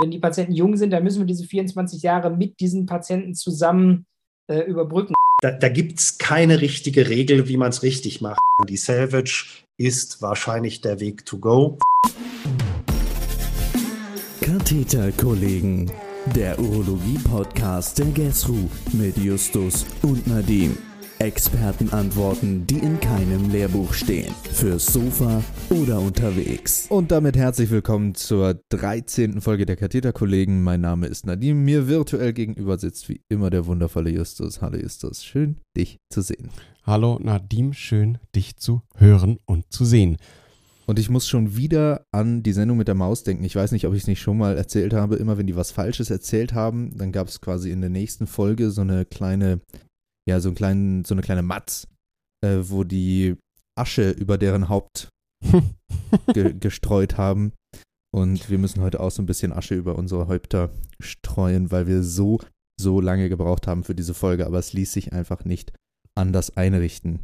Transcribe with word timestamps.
Wenn 0.00 0.10
die 0.12 0.18
Patienten 0.20 0.52
jung 0.52 0.76
sind, 0.76 0.90
dann 0.90 1.02
müssen 1.02 1.20
wir 1.20 1.26
diese 1.26 1.44
24 1.44 2.02
Jahre 2.02 2.30
mit 2.30 2.60
diesen 2.60 2.86
Patienten 2.86 3.34
zusammen 3.34 4.06
äh, 4.48 4.60
überbrücken. 4.60 5.14
Da, 5.42 5.50
da 5.50 5.68
gibt 5.68 5.98
es 5.98 6.18
keine 6.18 6.60
richtige 6.60 7.08
Regel, 7.08 7.48
wie 7.48 7.56
man 7.56 7.70
es 7.70 7.82
richtig 7.82 8.20
macht. 8.20 8.38
Die 8.68 8.76
Salvage 8.76 9.64
ist 9.76 10.22
wahrscheinlich 10.22 10.80
der 10.80 11.00
Weg 11.00 11.24
to 11.26 11.38
go. 11.38 11.78
Katheterkollegen, 14.40 15.90
der 16.34 16.58
Urologie-Podcast 16.58 17.98
der 17.98 18.06
GESRU 18.06 18.68
mit 18.92 19.16
Justus 19.16 19.84
und 20.02 20.26
Nadim. 20.26 20.76
Expertenantworten, 21.20 22.64
die 22.66 22.78
in 22.78 23.00
keinem 23.00 23.50
Lehrbuch 23.50 23.92
stehen. 23.92 24.32
Fürs 24.52 24.86
Sofa 24.86 25.42
oder 25.68 26.00
unterwegs. 26.00 26.86
Und 26.88 27.10
damit 27.10 27.36
herzlich 27.36 27.70
willkommen 27.70 28.14
zur 28.14 28.60
13. 28.68 29.40
Folge 29.40 29.66
der 29.66 29.74
Katheterkollegen. 29.74 30.62
Mein 30.62 30.80
Name 30.80 31.08
ist 31.08 31.26
Nadim. 31.26 31.64
Mir 31.64 31.88
virtuell 31.88 32.32
gegenüber 32.32 32.78
sitzt 32.78 33.08
wie 33.08 33.20
immer 33.28 33.50
der 33.50 33.66
wundervolle 33.66 34.10
Justus. 34.10 34.62
Hallo 34.62 34.78
Justus, 34.78 35.24
schön 35.24 35.56
dich 35.76 35.98
zu 36.08 36.20
sehen. 36.20 36.50
Hallo 36.84 37.18
Nadim, 37.20 37.72
schön 37.72 38.18
dich 38.36 38.56
zu 38.56 38.82
hören 38.94 39.38
und 39.44 39.64
zu 39.72 39.84
sehen. 39.84 40.18
Und 40.86 41.00
ich 41.00 41.10
muss 41.10 41.28
schon 41.28 41.56
wieder 41.56 42.06
an 42.12 42.44
die 42.44 42.52
Sendung 42.52 42.78
mit 42.78 42.88
der 42.88 42.94
Maus 42.94 43.24
denken. 43.24 43.44
Ich 43.44 43.56
weiß 43.56 43.72
nicht, 43.72 43.86
ob 43.86 43.92
ich 43.92 44.02
es 44.02 44.06
nicht 44.06 44.22
schon 44.22 44.38
mal 44.38 44.56
erzählt 44.56 44.94
habe. 44.94 45.16
Immer 45.16 45.36
wenn 45.36 45.48
die 45.48 45.56
was 45.56 45.72
Falsches 45.72 46.10
erzählt 46.10 46.54
haben, 46.54 46.96
dann 46.96 47.12
gab 47.12 47.26
es 47.26 47.40
quasi 47.40 47.72
in 47.72 47.80
der 47.80 47.90
nächsten 47.90 48.26
Folge 48.26 48.70
so 48.70 48.80
eine 48.80 49.04
kleine 49.04 49.60
ja, 50.28 50.40
so, 50.40 50.50
einen 50.50 50.56
kleinen, 50.56 51.04
so 51.04 51.14
eine 51.14 51.22
kleine 51.22 51.42
Matz, 51.42 51.88
äh, 52.44 52.58
wo 52.60 52.84
die 52.84 53.36
Asche 53.78 54.10
über 54.10 54.36
deren 54.36 54.68
Haupt 54.68 55.08
ge 56.34 56.52
gestreut 56.52 57.16
haben. 57.16 57.52
Und 58.14 58.50
wir 58.50 58.58
müssen 58.58 58.82
heute 58.82 59.00
auch 59.00 59.10
so 59.10 59.22
ein 59.22 59.26
bisschen 59.26 59.52
Asche 59.52 59.74
über 59.74 59.96
unsere 59.96 60.28
Häupter 60.28 60.70
streuen, 61.00 61.70
weil 61.70 61.86
wir 61.86 62.02
so, 62.02 62.40
so 62.78 63.00
lange 63.00 63.28
gebraucht 63.28 63.66
haben 63.66 63.84
für 63.84 63.94
diese 63.94 64.12
Folge. 64.12 64.46
Aber 64.46 64.58
es 64.58 64.74
ließ 64.74 64.92
sich 64.92 65.12
einfach 65.12 65.44
nicht 65.44 65.72
anders 66.14 66.56
einrichten. 66.56 67.20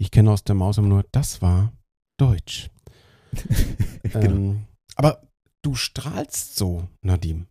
Ich 0.00 0.10
kenne 0.10 0.32
aus 0.32 0.42
der 0.42 0.54
Maus 0.56 0.78
immer 0.78 0.88
nur, 0.88 1.04
das 1.12 1.42
war 1.42 1.72
Deutsch. 2.18 2.70
genau. 4.02 4.24
ähm, 4.24 4.66
aber 4.96 5.22
du 5.62 5.76
strahlst 5.76 6.56
so, 6.56 6.88
Nadim. 7.02 7.46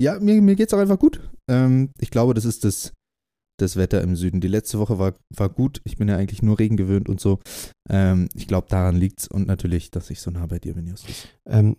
Ja, 0.00 0.20
mir, 0.20 0.40
mir 0.40 0.54
geht 0.54 0.68
es 0.68 0.74
auch 0.74 0.78
einfach 0.78 0.98
gut. 0.98 1.20
Ähm, 1.50 1.90
ich 1.98 2.10
glaube, 2.10 2.34
das 2.34 2.44
ist 2.44 2.64
das 2.64 2.92
das 3.56 3.76
Wetter 3.76 4.02
im 4.02 4.16
Süden. 4.16 4.40
Die 4.40 4.48
letzte 4.48 4.78
Woche 4.78 4.98
war, 4.98 5.14
war 5.30 5.48
gut. 5.48 5.80
Ich 5.84 5.96
bin 5.96 6.08
ja 6.08 6.16
eigentlich 6.16 6.42
nur 6.42 6.58
Regen 6.58 6.76
gewöhnt 6.76 7.08
und 7.08 7.20
so. 7.20 7.40
Ähm, 7.88 8.28
ich 8.34 8.48
glaube, 8.48 8.66
daran 8.68 8.96
liegt 8.96 9.20
es 9.20 9.28
und 9.28 9.46
natürlich, 9.46 9.90
dass 9.90 10.10
ich 10.10 10.20
so 10.20 10.30
nah 10.30 10.46
bei 10.46 10.58
dir 10.58 10.74
bin, 10.74 10.86
Justus. 10.86 11.28
Ähm, 11.46 11.76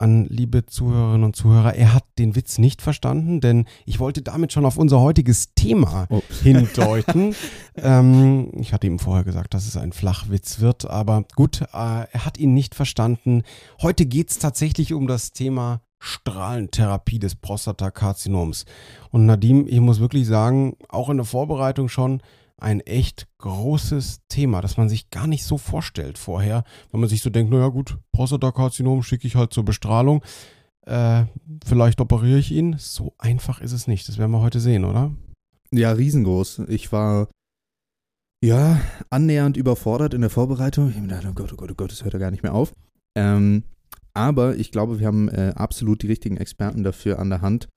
an 0.00 0.26
liebe 0.26 0.64
Zuhörerinnen 0.64 1.24
und 1.24 1.34
Zuhörer, 1.34 1.74
er 1.74 1.92
hat 1.92 2.04
den 2.18 2.36
Witz 2.36 2.58
nicht 2.58 2.82
verstanden, 2.82 3.40
denn 3.40 3.66
ich 3.84 3.98
wollte 3.98 4.22
damit 4.22 4.52
schon 4.52 4.64
auf 4.64 4.76
unser 4.78 5.00
heutiges 5.00 5.54
Thema 5.54 6.06
oh. 6.08 6.22
hindeuten. 6.42 7.34
ähm, 7.76 8.52
ich 8.54 8.72
hatte 8.72 8.86
ihm 8.86 9.00
vorher 9.00 9.24
gesagt, 9.24 9.54
dass 9.54 9.66
es 9.66 9.76
ein 9.76 9.92
Flachwitz 9.92 10.60
wird, 10.60 10.88
aber 10.88 11.24
gut, 11.34 11.62
äh, 11.62 11.66
er 11.72 12.24
hat 12.24 12.38
ihn 12.38 12.54
nicht 12.54 12.76
verstanden. 12.76 13.42
Heute 13.82 14.06
geht 14.06 14.30
es 14.30 14.38
tatsächlich 14.38 14.92
um 14.92 15.08
das 15.08 15.32
Thema 15.32 15.80
Strahlentherapie 15.98 17.18
des 17.18 17.34
Prostatakarzinoms. 17.34 18.64
Und 19.10 19.26
Nadim, 19.26 19.66
ich 19.66 19.80
muss 19.80 20.00
wirklich 20.00 20.26
sagen, 20.26 20.76
auch 20.88 21.10
in 21.10 21.16
der 21.16 21.26
Vorbereitung 21.26 21.88
schon 21.88 22.22
ein 22.60 22.80
echt 22.80 23.28
großes 23.38 24.20
Thema, 24.28 24.60
das 24.60 24.76
man 24.76 24.88
sich 24.88 25.10
gar 25.10 25.26
nicht 25.26 25.44
so 25.44 25.58
vorstellt 25.58 26.18
vorher, 26.18 26.64
wenn 26.90 27.00
man 27.00 27.08
sich 27.08 27.22
so 27.22 27.30
denkt, 27.30 27.52
naja 27.52 27.68
gut, 27.68 27.98
Prostatakarzinom 28.12 29.02
schicke 29.02 29.26
ich 29.26 29.36
halt 29.36 29.52
zur 29.52 29.64
Bestrahlung, 29.64 30.24
äh, 30.86 31.24
vielleicht 31.64 32.00
operiere 32.00 32.38
ich 32.38 32.50
ihn. 32.50 32.76
So 32.78 33.14
einfach 33.18 33.60
ist 33.60 33.72
es 33.72 33.86
nicht, 33.86 34.08
das 34.08 34.18
werden 34.18 34.32
wir 34.32 34.40
heute 34.40 34.60
sehen, 34.60 34.84
oder? 34.84 35.12
Ja, 35.70 35.92
riesengroß. 35.92 36.62
Ich 36.68 36.90
war 36.92 37.28
ja 38.42 38.80
annähernd 39.10 39.56
überfordert 39.56 40.14
in 40.14 40.22
der 40.22 40.30
Vorbereitung. 40.30 40.90
Ich 40.90 40.96
habe 40.96 41.06
gedacht, 41.06 41.26
oh 41.28 41.32
Gott, 41.34 41.52
oh 41.52 41.56
Gott, 41.56 41.70
oh 41.70 41.74
Gott, 41.74 41.92
das 41.92 42.04
hört 42.04 42.14
ja 42.14 42.20
gar 42.20 42.30
nicht 42.30 42.42
mehr 42.42 42.54
auf. 42.54 42.72
Ähm, 43.16 43.64
aber 44.18 44.56
ich 44.56 44.72
glaube, 44.72 44.98
wir 44.98 45.06
haben 45.06 45.28
äh, 45.28 45.52
absolut 45.54 46.02
die 46.02 46.08
richtigen 46.08 46.38
Experten 46.38 46.82
dafür 46.82 47.20
an 47.20 47.30
der 47.30 47.40
Hand. 47.40 47.68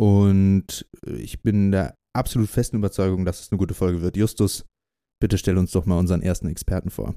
Und 0.00 0.88
äh, 1.06 1.16
ich 1.16 1.42
bin 1.42 1.70
der 1.70 1.94
absolut 2.16 2.48
festen 2.48 2.76
Überzeugung, 2.76 3.26
dass 3.26 3.40
es 3.40 3.52
eine 3.52 3.58
gute 3.58 3.74
Folge 3.74 4.00
wird. 4.00 4.16
Justus, 4.16 4.64
bitte 5.20 5.36
stell 5.36 5.58
uns 5.58 5.70
doch 5.72 5.84
mal 5.84 5.98
unseren 5.98 6.22
ersten 6.22 6.48
Experten 6.48 6.88
vor. 6.88 7.14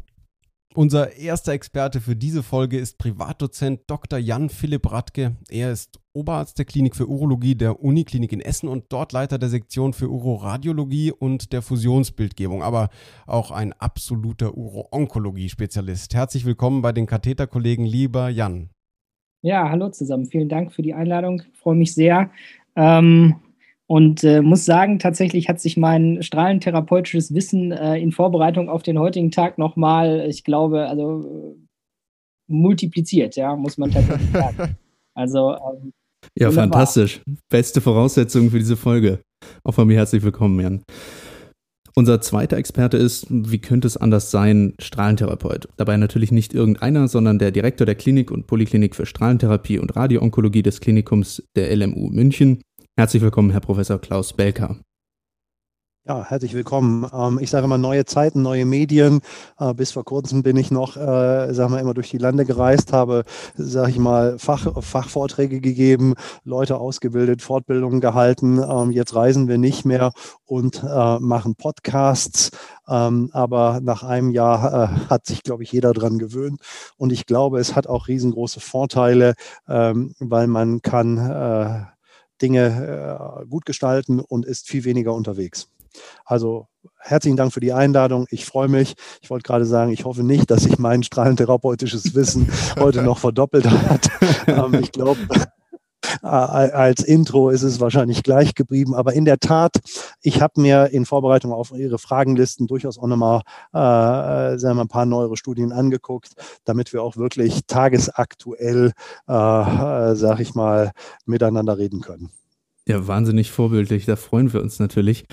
Unser 0.74 1.16
erster 1.16 1.54
Experte 1.54 2.02
für 2.02 2.16
diese 2.16 2.44
Folge 2.44 2.78
ist 2.78 2.98
Privatdozent 2.98 3.82
Dr. 3.88 4.20
Jan 4.20 4.50
Philipp 4.50 4.92
Radke. 4.92 5.38
Er 5.50 5.72
ist 5.72 6.00
Oberarzt 6.14 6.58
der 6.58 6.66
Klinik 6.66 6.96
für 6.96 7.08
Urologie 7.08 7.56
der 7.56 7.82
Uniklinik 7.82 8.34
in 8.34 8.42
Essen 8.42 8.68
und 8.68 8.86
dort 8.90 9.14
Leiter 9.14 9.38
der 9.38 9.50
Sektion 9.50 9.94
für 9.94 10.10
Uroradiologie 10.10 11.12
und 11.12 11.54
der 11.54 11.62
Fusionsbildgebung, 11.62 12.64
aber 12.64 12.90
auch 13.26 13.52
ein 13.52 13.72
absoluter 13.74 14.58
Uro-Onkologie-Spezialist. 14.58 16.14
Herzlich 16.14 16.46
willkommen 16.46 16.82
bei 16.82 16.92
den 16.92 17.06
Katheterkollegen, 17.06 17.86
lieber 17.86 18.30
Jan. 18.30 18.70
Ja, 19.42 19.70
hallo 19.70 19.90
zusammen. 19.90 20.26
Vielen 20.26 20.50
Dank 20.50 20.74
für 20.74 20.82
die 20.82 20.94
Einladung. 20.94 21.44
Ich 21.54 21.60
freue 21.60 21.76
mich 21.76 21.94
sehr. 21.94 22.32
Ähm, 22.76 23.36
und 23.88 24.24
äh, 24.24 24.42
muss 24.42 24.66
sagen, 24.66 25.00
tatsächlich 25.00 25.48
hat 25.48 25.60
sich 25.60 25.78
mein 25.78 26.24
strahlentherapeutisches 26.24 27.34
Wissen 27.34 27.72
äh, 27.72 27.98
in 27.98 28.12
Vorbereitung 28.12 28.70
auf 28.70 28.84
den 28.84 28.98
heutigen 28.98 29.32
Tag 29.32 29.58
nochmal, 29.58 30.26
ich 30.28 30.44
glaube, 30.44 30.88
also 30.88 31.56
multipliziert, 32.48 33.36
ja, 33.36 33.56
muss 33.56 33.78
man 33.78 33.92
tatsächlich 33.92 34.30
sagen. 34.34 34.76
Also 35.14 35.54
ähm, 35.54 35.94
ja, 36.38 36.48
wunderbar. 36.48 36.54
fantastisch. 36.54 37.22
Beste 37.50 37.80
Voraussetzungen 37.80 38.50
für 38.50 38.60
diese 38.60 38.76
Folge. 38.76 39.20
Auch 39.64 39.74
von 39.74 39.88
mir 39.88 39.98
herzlich 39.98 40.24
willkommen, 40.24 40.60
Jan. 40.60 40.84
Unser 41.98 42.20
zweiter 42.20 42.58
Experte 42.58 42.98
ist, 42.98 43.28
wie 43.30 43.60
könnte 43.60 43.88
es 43.88 43.96
anders 43.96 44.30
sein, 44.30 44.74
Strahlentherapeut. 44.80 45.70
Dabei 45.78 45.96
natürlich 45.96 46.32
nicht 46.32 46.54
irgendeiner, 46.54 47.08
sondern 47.08 47.40
der 47.40 47.52
Direktor 47.52 47.86
der 47.86 47.96
Klinik 47.96 48.32
und 48.32 48.48
Poliklinik 48.48 48.96
für 48.96 49.06
Strahlentherapie 49.06 49.80
und 49.80 49.96
Radioonkologie 49.96 50.64
des 50.64 50.82
Klinikums 50.82 51.42
der 51.56 51.74
LMU 51.74 52.10
München 52.10 52.60
Herzlich 52.98 53.22
willkommen, 53.22 53.52
Herr 53.52 53.60
Professor 53.60 54.00
Klaus 54.00 54.32
Belker. 54.32 54.78
Ja, 56.08 56.24
herzlich 56.24 56.54
willkommen. 56.54 57.06
Ähm, 57.14 57.40
ich 57.42 57.50
sage 57.50 57.68
mal 57.68 57.78
neue 57.78 58.06
Zeiten, 58.06 58.42
neue 58.42 58.64
Medien. 58.64 59.20
Äh, 59.60 59.74
bis 59.74 59.92
vor 59.92 60.06
kurzem 60.06 60.44
bin 60.44 60.56
ich 60.56 60.72
noch, 60.72 60.96
äh, 60.96 61.54
sagen 61.54 61.74
wir 61.74 61.82
immer 61.82 61.94
durch 61.94 62.12
die 62.12 62.20
Lande 62.20 62.46
gereist, 62.46 62.94
habe, 62.94 63.26
sage 63.56 63.90
ich 63.90 63.98
mal, 63.98 64.40
Fach, 64.40 64.82
Fachvorträge 64.82 65.60
gegeben, 65.60 66.14
Leute 66.46 66.78
ausgebildet, 66.78 67.42
Fortbildungen 67.42 68.00
gehalten. 68.00 68.62
Ähm, 68.64 68.92
jetzt 68.92 69.14
reisen 69.14 69.50
wir 69.50 69.58
nicht 69.58 69.84
mehr 69.84 70.14
und 70.46 70.82
äh, 70.82 71.20
machen 71.20 71.56
Podcasts. 71.56 72.52
Ähm, 72.88 73.30
aber 73.34 73.82
nach 73.84 74.04
einem 74.04 74.30
Jahr 74.30 75.10
hat 75.10 75.26
sich, 75.26 75.44
glaube 75.44 75.64
ich, 75.64 75.72
jeder 75.74 75.92
dran 75.92 76.18
gewöhnt. 76.18 76.62
Und 76.96 77.12
ich 77.12 77.26
glaube, 77.26 77.60
es 77.60 77.76
hat 77.76 77.88
auch 77.88 78.08
riesengroße 78.08 78.62
Vorteile, 78.62 79.34
weil 79.66 80.48
man 80.48 80.82
kann 80.84 81.95
Dinge 82.42 83.40
äh, 83.42 83.46
gut 83.46 83.66
gestalten 83.66 84.20
und 84.20 84.46
ist 84.46 84.68
viel 84.68 84.84
weniger 84.84 85.14
unterwegs. 85.14 85.70
Also 86.26 86.68
herzlichen 87.00 87.38
Dank 87.38 87.54
für 87.54 87.60
die 87.60 87.74
Einladung. 87.74 88.28
Ich 88.30 88.46
freue 88.46 88.68
mich. 88.68 88.96
Ich 89.22 89.30
wollte 89.30 89.44
gerade 89.44 89.66
sagen, 89.66 89.92
ich 89.92 90.06
hoffe 90.06 90.24
nicht, 90.24 90.52
dass 90.52 90.64
sich 90.64 90.78
mein 90.78 91.04
strahlentherapeutisches 91.04 92.16
Wissen 92.16 92.52
heute 92.80 93.02
noch 93.02 93.20
verdoppelt 93.20 93.70
hat. 93.70 94.10
Ähm, 94.48 94.76
ich 94.76 94.92
glaube, 94.92 95.18
als 96.22 97.04
Intro 97.04 97.50
ist 97.50 97.64
es 97.64 97.80
wahrscheinlich 97.80 98.24
gleich 98.24 98.56
geblieben. 98.56 98.96
Aber 98.96 99.14
in 99.14 99.26
der 99.26 99.40
Tat, 99.40 99.74
ich 100.22 100.42
habe 100.42 100.62
mir 100.62 100.90
in 100.92 101.06
Vorbereitung 101.06 101.52
auf 101.52 101.72
Ihre 101.72 101.98
Fragenlisten 101.98 102.68
durchaus 102.68 102.98
auch 102.98 103.08
nochmal 103.08 103.42
äh, 103.74 104.58
wir, 104.58 104.80
ein 104.80 104.88
paar 104.88 105.06
neuere 105.06 105.38
Studien 105.38 105.72
angeguckt, 105.72 106.34
damit 106.66 106.94
wir 106.94 107.04
auch 107.04 107.18
wirklich 107.18 107.62
tagesaktuell, 107.68 108.92
äh, 109.28 109.34
äh, 109.34 110.16
sag 110.16 110.40
ich 110.40 110.56
mal, 110.56 110.92
miteinander 111.26 111.78
reden 111.78 112.02
können. 112.02 112.30
Ja, 112.88 113.08
wahnsinnig 113.08 113.52
vorbildlich. 113.52 114.06
Da 114.06 114.16
freuen 114.16 114.54
wir 114.54 114.62
uns 114.62 114.80
natürlich. 114.80 115.26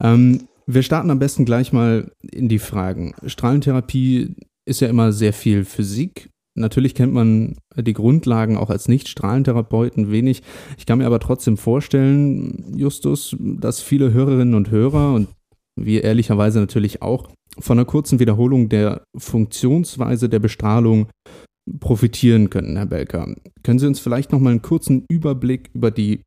Ähm, 0.00 0.48
wir 0.66 0.82
starten 0.82 1.10
am 1.10 1.18
besten 1.18 1.44
gleich 1.44 1.72
mal 1.72 2.10
in 2.22 2.48
die 2.48 2.58
Fragen. 2.58 3.14
Strahlentherapie 3.24 4.34
ist 4.64 4.80
ja 4.80 4.88
immer 4.88 5.12
sehr 5.12 5.32
viel 5.32 5.64
Physik 5.64 6.30
Natürlich 6.56 6.94
kennt 6.94 7.12
man 7.12 7.56
die 7.76 7.92
Grundlagen 7.92 8.56
auch 8.56 8.70
als 8.70 8.88
Nicht-Strahlentherapeuten 8.88 10.10
wenig. 10.10 10.42
Ich 10.78 10.86
kann 10.86 10.98
mir 10.98 11.06
aber 11.06 11.20
trotzdem 11.20 11.56
vorstellen, 11.56 12.72
Justus, 12.76 13.36
dass 13.38 13.80
viele 13.80 14.12
Hörerinnen 14.12 14.54
und 14.54 14.70
Hörer 14.70 15.14
und 15.14 15.28
wir 15.78 16.04
ehrlicherweise 16.04 16.58
natürlich 16.58 17.02
auch 17.02 17.28
von 17.58 17.78
einer 17.78 17.86
kurzen 17.86 18.18
Wiederholung 18.18 18.68
der 18.68 19.04
Funktionsweise 19.16 20.28
der 20.28 20.38
Bestrahlung 20.38 21.08
profitieren 21.80 22.48
können, 22.50 22.76
Herr 22.76 22.86
Belker. 22.86 23.34
Können 23.62 23.78
Sie 23.78 23.86
uns 23.86 24.00
vielleicht 24.00 24.32
noch 24.32 24.40
mal 24.40 24.50
einen 24.50 24.62
kurzen 24.62 25.04
Überblick 25.10 25.70
über 25.74 25.90
die 25.90 26.22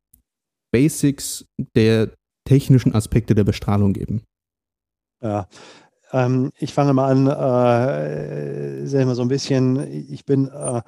Basics 0.72 1.46
der 1.74 2.12
technischen 2.44 2.94
Aspekte 2.94 3.34
der 3.34 3.44
Bestrahlung 3.44 3.92
geben? 3.92 4.22
Ja, 5.22 5.48
ähm, 6.12 6.52
ich 6.58 6.74
fange 6.74 6.92
mal 6.92 7.10
an, 7.10 7.26
äh, 7.26 8.86
sag 8.86 9.00
ich 9.00 9.06
mal 9.06 9.14
so 9.14 9.22
ein 9.22 9.28
bisschen, 9.28 9.78
ich 10.12 10.24
bin 10.24 10.48
äh, 10.48 10.82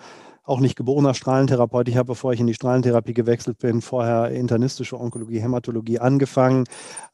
auch 0.45 0.61
nicht 0.61 0.77
geborener 0.77 1.15
Strahlentherapeut. 1.15 1.89
Ich 1.89 1.97
habe, 1.97 2.09
bevor 2.09 2.33
ich 2.33 2.41
in 2.41 2.47
die 2.47 2.55
Strahlentherapie 2.55 3.15
gewechselt 3.15 3.59
bin, 3.59 3.81
vorher 3.81 4.31
internistische 4.31 4.99
Onkologie, 4.99 5.41
Hämatologie 5.41 6.01
angefangen. 6.01 6.65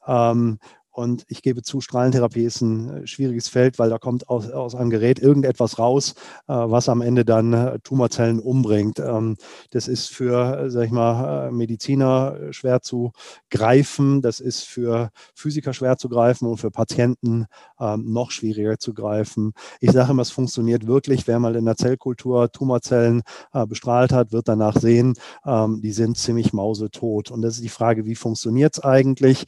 Ähm, 0.07 0.57
und 0.91 1.23
ich 1.27 1.41
gebe 1.41 1.61
zu, 1.61 1.81
Strahlentherapie 1.81 2.43
ist 2.43 2.61
ein 2.61 2.89
äh, 2.89 3.07
schwieriges 3.07 3.47
Feld, 3.47 3.79
weil 3.79 3.89
da 3.89 3.97
kommt 3.97 4.27
aus, 4.27 4.49
aus 4.49 4.75
einem 4.75 4.89
Gerät 4.89 5.19
irgendetwas 5.19 5.77
raus, 5.79 6.15
äh, 6.47 6.53
was 6.53 6.89
am 6.89 7.01
Ende 7.01 7.25
dann 7.25 7.53
äh, 7.53 7.79
Tumorzellen 7.79 8.39
umbringt. 8.39 8.99
Ähm, 8.99 9.37
das 9.69 9.87
ist 9.87 10.09
für, 10.09 10.69
sag 10.69 10.85
ich 10.85 10.91
mal, 10.91 11.51
Mediziner 11.51 12.51
schwer 12.51 12.81
zu 12.81 13.11
greifen. 13.49 14.21
Das 14.21 14.39
ist 14.39 14.63
für 14.63 15.11
Physiker 15.35 15.73
schwer 15.73 15.97
zu 15.97 16.09
greifen 16.09 16.47
und 16.47 16.57
für 16.57 16.71
Patienten 16.71 17.45
ähm, 17.79 18.11
noch 18.11 18.31
schwieriger 18.31 18.77
zu 18.79 18.93
greifen. 18.93 19.53
Ich 19.79 19.91
sage 19.91 20.11
immer, 20.11 20.23
es 20.23 20.31
funktioniert 20.31 20.87
wirklich. 20.87 21.27
Wer 21.27 21.39
mal 21.39 21.55
in 21.55 21.65
der 21.65 21.77
Zellkultur 21.77 22.51
Tumorzellen 22.51 23.21
bestrahlt 23.67 24.11
hat, 24.11 24.31
wird 24.31 24.47
danach 24.47 24.75
sehen, 24.77 25.13
ähm, 25.45 25.81
die 25.81 25.91
sind 25.91 26.17
ziemlich 26.17 26.53
mausetot. 26.53 27.31
Und 27.31 27.41
das 27.41 27.55
ist 27.55 27.63
die 27.63 27.69
Frage, 27.69 28.05
wie 28.05 28.15
funktioniert 28.15 28.73
es 28.77 28.83
eigentlich? 28.83 29.45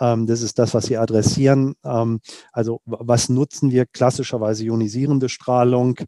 das 0.00 0.40
ist 0.40 0.58
das, 0.58 0.72
was 0.72 0.89
Sie 0.90 0.98
adressieren. 0.98 1.74
Ähm, 1.84 2.20
also 2.52 2.80
was 2.84 3.28
nutzen 3.28 3.70
wir 3.70 3.86
klassischerweise 3.86 4.64
ionisierende 4.64 5.28
Strahlung? 5.28 5.98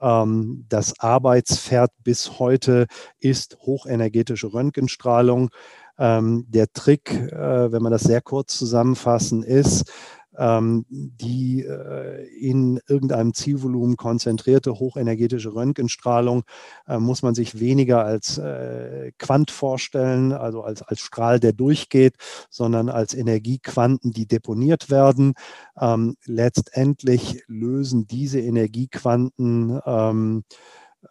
Ähm, 0.00 0.66
das 0.68 0.98
Arbeitspferd 0.98 1.92
bis 2.02 2.38
heute 2.40 2.86
ist 3.20 3.58
hochenergetische 3.62 4.52
Röntgenstrahlung. 4.52 5.50
Ähm, 5.96 6.44
der 6.48 6.72
Trick, 6.72 7.12
äh, 7.12 7.70
wenn 7.70 7.82
man 7.82 7.92
das 7.92 8.02
sehr 8.02 8.20
kurz 8.20 8.58
zusammenfassen, 8.58 9.44
ist, 9.44 9.92
ähm, 10.38 10.84
die 10.88 11.62
äh, 11.62 12.26
in 12.38 12.80
irgendeinem 12.88 13.34
Zielvolumen 13.34 13.96
konzentrierte 13.96 14.72
hochenergetische 14.72 15.54
Röntgenstrahlung 15.54 16.44
äh, 16.86 16.98
muss 16.98 17.22
man 17.22 17.34
sich 17.34 17.60
weniger 17.60 18.04
als 18.04 18.38
äh, 18.38 19.12
Quant 19.18 19.50
vorstellen, 19.50 20.32
also 20.32 20.62
als, 20.62 20.82
als 20.82 21.00
Strahl, 21.00 21.40
der 21.40 21.52
durchgeht, 21.52 22.14
sondern 22.50 22.88
als 22.88 23.14
Energiequanten, 23.14 24.12
die 24.12 24.26
deponiert 24.26 24.90
werden. 24.90 25.34
Ähm, 25.80 26.16
letztendlich 26.24 27.42
lösen 27.46 28.06
diese 28.06 28.40
Energiequanten 28.40 29.80
ähm, 29.84 30.44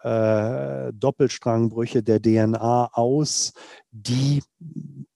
äh, 0.03 0.93
Doppelstrangbrüche 0.93 2.01
der 2.01 2.21
DNA 2.21 2.89
aus, 2.93 3.53
die 3.91 4.41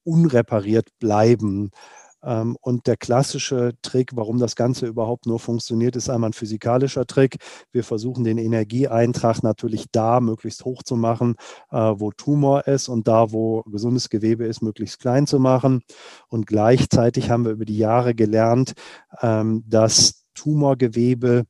unrepariert 0.04 0.90
bleiben. 1.00 1.72
Ähm, 2.26 2.58
und 2.62 2.88
der 2.88 2.98
klassische 2.98 3.74
Trick, 3.82 4.12
warum 4.16 4.40
das 4.40 4.56
Ganze 4.56 4.88
überhaupt 4.88 5.26
nur 5.28 5.40
funktioniert, 5.40 5.96
ist 5.96 6.10
einmal 6.10 6.32
ein 6.32 6.34
physikalischer 6.34 7.06
Trick. 7.06 7.38
Wir 7.72 7.84
versuchen 7.84 8.24
den 8.24 8.38
Energieeintrag 8.38 9.44
natürlich 9.44 9.86
da 9.92 10.20
möglichst 10.20 10.66
hoch 10.66 10.84
zu 10.84 10.96
machen, 10.96 11.36
äh, 11.72 11.78
wo 11.78 12.12
Tumor 12.12 12.68
ist 12.68 12.90
und 12.90 13.08
da, 13.08 13.32
wo 13.32 13.62
gesundes 13.64 14.10
Gewebe 14.10 14.46
ist, 14.46 14.62
möglichst 14.62 15.00
klein 15.00 15.28
zu 15.28 15.40
machen. 15.40 15.82
Und 16.28 16.48
gleichzeitig 16.48 17.30
haben 17.30 17.46
wir 17.46 17.52
über 17.52 17.66
die 17.66 17.78
Jahre 17.78 18.16
gelernt, 18.16 18.74
ähm, 19.22 19.64
dass 19.68 20.26
Tumorgewebe 20.34 21.46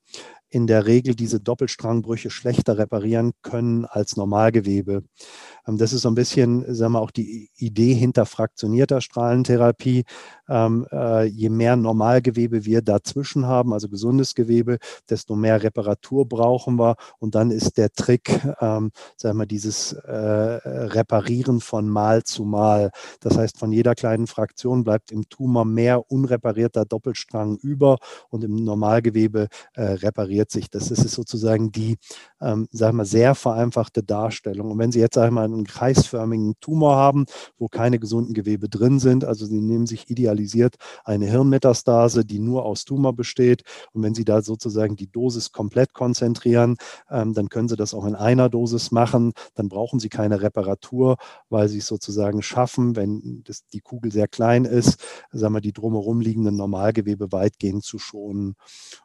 in 0.56 0.68
der 0.68 0.86
Regel 0.86 1.16
diese 1.16 1.42
Doppelstrangbrüche 1.42 2.30
schlechter 2.30 2.78
reparieren 2.78 3.34
können 3.42 3.84
als 3.84 4.16
Normalgewebe. 4.16 5.04
Ähm, 5.68 5.78
das 5.78 5.92
ist 5.92 6.04
so 6.04 6.10
ein 6.10 6.16
bisschen, 6.16 6.74
sagen 6.74 6.94
wir 6.94 7.02
auch 7.02 7.12
die 7.12 7.50
Idee 7.58 7.94
hinter 7.94 8.26
fraktionierter 8.26 9.02
Strahlentherapie. 9.02 10.06
Ähm, 10.50 10.86
äh, 10.92 11.26
je 11.26 11.50
mehr 11.50 11.76
Normalgewebe 11.76 12.66
wir 12.66 12.82
dazwischen 12.82 13.46
haben, 13.46 13.74
also 13.74 13.90
gesundes 13.90 14.36
Gewebe, 14.36 14.78
desto 15.10 15.36
mehr 15.36 15.62
Reparatur 15.64 16.28
brauchen 16.28 16.78
wir. 16.78 16.96
Und 17.20 17.36
dann 17.36 17.52
ist 17.52 17.78
der 17.78 17.92
Trick, 17.92 18.40
ähm, 18.62 18.92
sagen 19.18 19.40
wir, 19.40 19.46
dieses 19.46 19.94
äh, 19.94 20.12
Reparieren 20.16 21.62
von 21.62 21.90
Mal 21.90 22.24
zu 22.24 22.44
Mal. 22.46 22.92
Das 23.20 23.38
heißt, 23.38 23.58
von 23.58 23.72
jeder 23.72 23.96
kleinen 23.96 24.28
Fraktion 24.28 24.84
bleibt 24.84 25.12
im 25.12 25.28
Tumor 25.30 25.66
mehr 25.66 26.12
unreparierter 26.12 26.86
Doppelstrang 26.86 27.58
über 27.58 27.98
und 28.30 28.44
im 28.44 28.64
Normalgewebe 28.64 29.48
äh, 29.74 29.84
repariert 29.84 30.52
sich. 30.52 30.70
Das 30.70 30.92
ist 30.92 31.10
sozusagen 31.10 31.72
die, 31.72 31.98
ähm, 32.42 32.68
sagen 32.72 32.98
wir, 32.98 33.06
sehr 33.06 33.36
vereinfachte 33.36 34.04
Darstellung. 34.04 34.72
Und 34.72 34.80
wenn 34.80 34.92
Sie 34.92 35.00
jetzt 35.00 35.18
einmal 35.18 35.46
einen 35.46 35.66
kreisförmigen 35.66 36.56
Tumor 36.60 36.96
haben, 36.96 37.26
wo 37.58 37.68
keine 37.68 38.00
gesunden 38.00 38.34
Gewebe 38.34 38.70
drin 38.70 39.00
sind, 39.00 39.26
also 39.26 39.46
Sie 39.46 39.62
nehmen 39.62 39.88
sich 39.88 40.10
ideal 40.10 40.35
realisiert 40.36 40.76
eine 41.04 41.26
Hirnmetastase, 41.26 42.26
die 42.26 42.40
nur 42.40 42.66
aus 42.66 42.86
Tumor 42.86 43.16
besteht. 43.16 43.64
Und 43.94 44.04
wenn 44.04 44.14
Sie 44.14 44.26
da 44.26 44.42
sozusagen 44.42 44.96
die 44.96 45.12
Dosis 45.12 45.52
komplett 45.52 45.94
konzentrieren, 45.94 46.76
ähm, 47.10 47.34
dann 47.34 47.50
können 47.50 47.68
Sie 47.68 47.76
das 47.76 47.94
auch 47.94 48.06
in 48.06 48.16
einer 48.16 48.50
Dosis 48.50 48.92
machen. 48.92 49.34
Dann 49.56 49.70
brauchen 49.70 50.00
Sie 50.00 50.10
keine 50.10 50.42
Reparatur, 50.42 51.18
weil 51.50 51.70
Sie 51.70 51.80
es 51.80 51.88
sozusagen 51.88 52.42
schaffen, 52.42 52.96
wenn 52.96 53.44
das, 53.46 53.66
die 53.68 53.82
Kugel 53.82 54.12
sehr 54.12 54.28
klein 54.28 54.66
ist, 54.66 55.00
sagen 55.32 55.54
wir, 55.54 55.62
die 55.62 55.74
drumherum 55.74 56.22
liegenden 56.22 56.56
Normalgewebe 56.56 57.32
weitgehend 57.32 57.84
zu 57.84 57.98
schonen. 57.98 58.56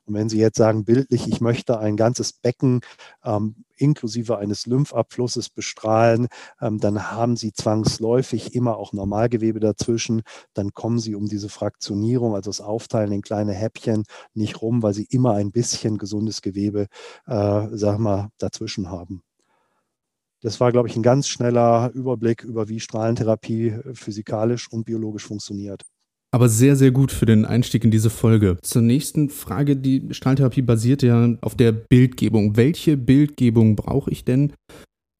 Und 0.04 0.14
wenn 0.14 0.28
Sie 0.28 0.38
jetzt 0.38 0.58
sagen, 0.58 0.84
bildlich, 0.84 1.28
ich 1.28 1.40
möchte 1.40 1.78
ein 1.78 1.96
ganzes 1.96 2.32
Becken 2.32 2.80
ähm, 3.24 3.64
inklusive 3.80 4.38
eines 4.38 4.66
Lymphabflusses 4.66 5.50
bestrahlen, 5.50 6.28
ähm, 6.60 6.78
dann 6.78 7.10
haben 7.10 7.36
Sie 7.36 7.52
zwangsläufig 7.52 8.54
immer 8.54 8.76
auch 8.76 8.92
Normalgewebe 8.92 9.60
dazwischen. 9.60 10.22
Dann 10.54 10.72
kommen 10.72 10.98
Sie 10.98 11.14
um 11.14 11.26
diese 11.26 11.48
Fraktionierung, 11.48 12.34
also 12.34 12.50
das 12.50 12.60
Aufteilen 12.60 13.12
in 13.12 13.22
kleine 13.22 13.52
Häppchen, 13.52 14.04
nicht 14.34 14.62
rum, 14.62 14.82
weil 14.82 14.94
Sie 14.94 15.06
immer 15.10 15.34
ein 15.34 15.52
bisschen 15.52 15.98
gesundes 15.98 16.42
Gewebe, 16.42 16.86
äh, 17.26 17.68
sag 17.72 17.98
mal, 17.98 18.30
dazwischen 18.38 18.90
haben. 18.90 19.22
Das 20.42 20.58
war, 20.58 20.72
glaube 20.72 20.88
ich, 20.88 20.96
ein 20.96 21.02
ganz 21.02 21.28
schneller 21.28 21.90
Überblick 21.92 22.44
über, 22.44 22.68
wie 22.68 22.80
Strahlentherapie 22.80 23.68
äh, 23.68 23.94
physikalisch 23.94 24.70
und 24.70 24.84
biologisch 24.84 25.26
funktioniert. 25.26 25.82
Aber 26.32 26.48
sehr, 26.48 26.76
sehr 26.76 26.92
gut 26.92 27.10
für 27.10 27.26
den 27.26 27.44
Einstieg 27.44 27.84
in 27.84 27.90
diese 27.90 28.10
Folge. 28.10 28.56
Zur 28.62 28.82
nächsten 28.82 29.30
Frage. 29.30 29.76
Die 29.76 30.08
Strahltherapie 30.12 30.62
basiert 30.62 31.02
ja 31.02 31.36
auf 31.40 31.56
der 31.56 31.72
Bildgebung. 31.72 32.56
Welche 32.56 32.96
Bildgebung 32.96 33.74
brauche 33.74 34.10
ich 34.10 34.24
denn 34.24 34.52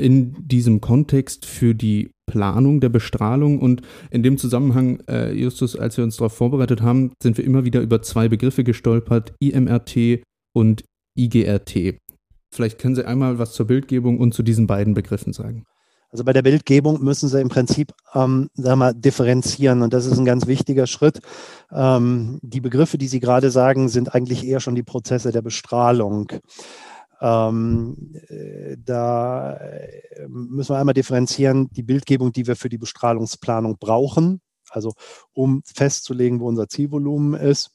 in 0.00 0.34
diesem 0.38 0.80
Kontext 0.80 1.46
für 1.46 1.74
die 1.74 2.10
Planung 2.30 2.80
der 2.80 2.90
Bestrahlung? 2.90 3.58
Und 3.58 3.82
in 4.10 4.22
dem 4.22 4.38
Zusammenhang, 4.38 5.00
äh, 5.08 5.32
Justus, 5.32 5.74
als 5.74 5.96
wir 5.96 6.04
uns 6.04 6.16
darauf 6.16 6.32
vorbereitet 6.32 6.80
haben, 6.80 7.12
sind 7.20 7.36
wir 7.38 7.44
immer 7.44 7.64
wieder 7.64 7.80
über 7.80 8.02
zwei 8.02 8.28
Begriffe 8.28 8.62
gestolpert, 8.62 9.34
IMRT 9.40 10.22
und 10.54 10.84
IGRT. 11.18 11.98
Vielleicht 12.54 12.78
können 12.78 12.94
Sie 12.94 13.06
einmal 13.06 13.38
was 13.38 13.52
zur 13.52 13.66
Bildgebung 13.66 14.18
und 14.18 14.32
zu 14.32 14.44
diesen 14.44 14.68
beiden 14.68 14.94
Begriffen 14.94 15.32
sagen. 15.32 15.64
Also 16.10 16.24
bei 16.24 16.32
der 16.32 16.42
Bildgebung 16.42 17.02
müssen 17.02 17.28
Sie 17.28 17.40
im 17.40 17.48
Prinzip 17.48 17.92
ähm, 18.14 18.50
sagen 18.54 18.80
wir, 18.80 18.94
differenzieren 18.94 19.82
und 19.82 19.92
das 19.92 20.06
ist 20.06 20.18
ein 20.18 20.24
ganz 20.24 20.46
wichtiger 20.48 20.86
Schritt. 20.88 21.20
Ähm, 21.70 22.40
die 22.42 22.60
Begriffe, 22.60 22.98
die 22.98 23.06
Sie 23.06 23.20
gerade 23.20 23.50
sagen, 23.50 23.88
sind 23.88 24.14
eigentlich 24.14 24.44
eher 24.44 24.58
schon 24.58 24.74
die 24.74 24.82
Prozesse 24.82 25.30
der 25.30 25.42
Bestrahlung. 25.42 26.32
Ähm, 27.20 28.14
äh, 28.28 28.76
da 28.84 29.54
äh, 29.54 30.26
müssen 30.28 30.74
wir 30.74 30.78
einmal 30.78 30.94
differenzieren, 30.94 31.68
die 31.70 31.84
Bildgebung, 31.84 32.32
die 32.32 32.46
wir 32.46 32.56
für 32.56 32.68
die 32.68 32.78
Bestrahlungsplanung 32.78 33.76
brauchen, 33.78 34.40
also 34.70 34.94
um 35.32 35.62
festzulegen, 35.64 36.40
wo 36.40 36.48
unser 36.48 36.68
Zielvolumen 36.68 37.38
ist. 37.38 37.70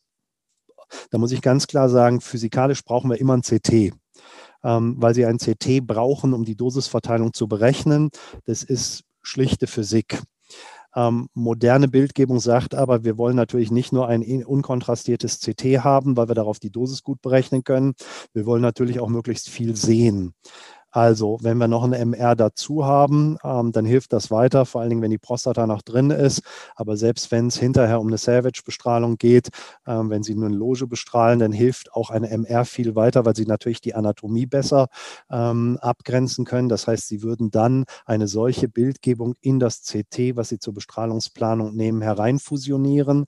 Da 1.09 1.19
muss 1.19 1.31
ich 1.31 1.41
ganz 1.41 1.67
klar 1.67 1.89
sagen, 1.89 2.19
physikalisch 2.19 2.83
brauchen 2.83 3.09
wir 3.09 3.19
immer 3.19 3.37
ein 3.37 3.43
CT 3.43 3.93
ähm, 4.65 4.95
weil 4.97 5.13
sie 5.13 5.25
ein 5.25 5.37
CT 5.37 5.85
brauchen, 5.85 6.33
um 6.33 6.43
die 6.43 6.55
Dosisverteilung 6.55 7.33
zu 7.33 7.47
berechnen. 7.47 8.09
Das 8.45 8.63
ist 8.63 9.03
schlichte 9.21 9.67
Physik. 9.67 10.21
Ähm, 10.95 11.27
moderne 11.33 11.89
Bildgebung 11.89 12.39
sagt 12.39 12.73
aber, 12.73 13.03
wir 13.03 13.17
wollen 13.17 13.35
natürlich 13.35 13.69
nicht 13.69 13.91
nur 13.91 14.07
ein 14.07 14.23
unkontrastiertes 14.45 15.41
CT 15.41 15.83
haben, 15.83 16.15
weil 16.15 16.29
wir 16.29 16.35
darauf 16.35 16.59
die 16.59 16.71
Dosis 16.71 17.03
gut 17.03 17.21
berechnen 17.21 17.63
können. 17.63 17.95
Wir 18.33 18.45
wollen 18.45 18.61
natürlich 18.61 18.99
auch 19.01 19.09
möglichst 19.09 19.49
viel 19.49 19.75
sehen. 19.75 20.33
Also, 20.95 21.39
wenn 21.41 21.57
wir 21.57 21.67
noch 21.67 21.83
ein 21.83 21.91
MR 21.91 22.37
dazu 22.37 22.85
haben, 22.85 23.37
ähm, 23.43 23.73
dann 23.73 23.83
hilft 23.83 24.13
das 24.13 24.31
weiter, 24.31 24.65
vor 24.65 24.79
allen 24.79 24.91
Dingen, 24.91 25.01
wenn 25.01 25.11
die 25.11 25.17
Prostata 25.17 25.67
noch 25.67 25.81
drin 25.81 26.09
ist. 26.09 26.41
Aber 26.73 26.95
selbst 26.95 27.31
wenn 27.31 27.47
es 27.47 27.57
hinterher 27.57 27.99
um 27.99 28.07
eine 28.07 28.17
Savage-Bestrahlung 28.17 29.17
geht, 29.17 29.49
ähm, 29.85 30.09
wenn 30.09 30.23
Sie 30.23 30.35
nur 30.35 30.45
eine 30.45 30.55
Loge 30.55 30.87
bestrahlen, 30.87 31.39
dann 31.39 31.51
hilft 31.51 31.91
auch 31.91 32.11
eine 32.11 32.29
MR 32.29 32.63
viel 32.63 32.95
weiter, 32.95 33.25
weil 33.25 33.35
Sie 33.35 33.45
natürlich 33.45 33.81
die 33.81 33.93
Anatomie 33.93 34.45
besser 34.45 34.87
ähm, 35.29 35.77
abgrenzen 35.81 36.45
können. 36.45 36.69
Das 36.69 36.87
heißt, 36.87 37.09
Sie 37.09 37.21
würden 37.21 37.51
dann 37.51 37.83
eine 38.05 38.29
solche 38.29 38.69
Bildgebung 38.69 39.35
in 39.41 39.59
das 39.59 39.81
CT, 39.81 40.37
was 40.37 40.47
Sie 40.47 40.59
zur 40.59 40.73
Bestrahlungsplanung 40.75 41.75
nehmen, 41.75 42.01
hereinfusionieren. 42.03 43.25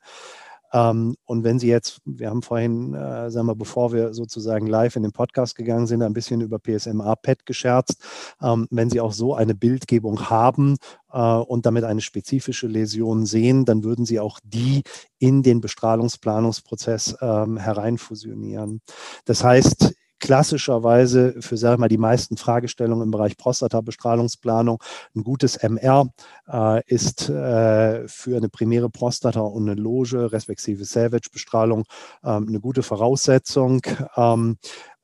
Ähm, 0.74 1.16
und 1.26 1.44
wenn 1.44 1.60
Sie 1.60 1.68
jetzt, 1.68 2.02
wir 2.06 2.30
haben 2.30 2.42
vorhin, 2.42 2.94
äh, 2.94 3.30
sagen 3.32 3.48
wir, 3.48 3.56
bevor 3.56 3.92
wir 3.94 4.14
sozusagen 4.14 4.68
live 4.68 4.96
in 4.96 5.04
den 5.04 5.12
Podcast 5.12 5.56
gegangen 5.56 5.88
sind, 5.88 6.02
ein 6.02 6.14
bisschen 6.14 6.42
über 6.42 6.60
PSMA-PET 6.60 7.46
gescherzt, 7.46 8.04
ähm, 8.42 8.68
wenn 8.72 8.90
Sie 8.90 9.00
auch 9.00 9.14
so 9.14 9.34
eine 9.34 9.56
Bildgebung 9.56 10.30
haben 10.30 10.78
äh, 11.12 11.20
und 11.20 11.66
damit 11.66 11.84
eine 11.84 12.02
spezifische 12.02 12.68
Läsion 12.68 13.26
sehen, 13.26 13.66
dann 13.66 13.84
würden 13.84 14.06
Sie 14.06 14.20
auch 14.20 14.40
die 14.44 14.84
in 15.20 15.44
den 15.44 15.62
Bestrahlungsplanungsprozess 15.62 17.18
ähm, 17.22 17.58
hereinfusionieren. 17.58 18.82
Das 19.26 19.44
heißt, 19.44 19.94
klassischerweise 20.20 21.36
für, 21.42 21.58
sage 21.58 21.76
ich 21.76 21.80
mal, 21.80 21.88
die 21.88 21.98
meisten 21.98 22.38
Fragestellungen 22.38 23.06
im 23.06 23.12
Bereich 23.12 23.38
Prostata-Bestrahlungsplanung 23.38 24.82
ein 25.16 25.24
gutes 25.24 25.58
MR 25.58 26.10
äh, 26.52 26.82
ist 26.86 27.30
äh, 27.30 28.08
für 28.08 28.38
eine 28.38 28.50
primäre 28.50 28.90
Prostata 28.90 29.42
und 29.42 29.70
eine 29.70 29.80
Loge, 29.80 30.32
respektive 30.32 30.86
Salvage-Bestrahlung, 30.86 31.86
ähm, 32.24 32.48
eine 32.48 32.60
gute 32.60 32.84
Voraussetzung. 32.84 33.82
Ähm, 34.16 34.58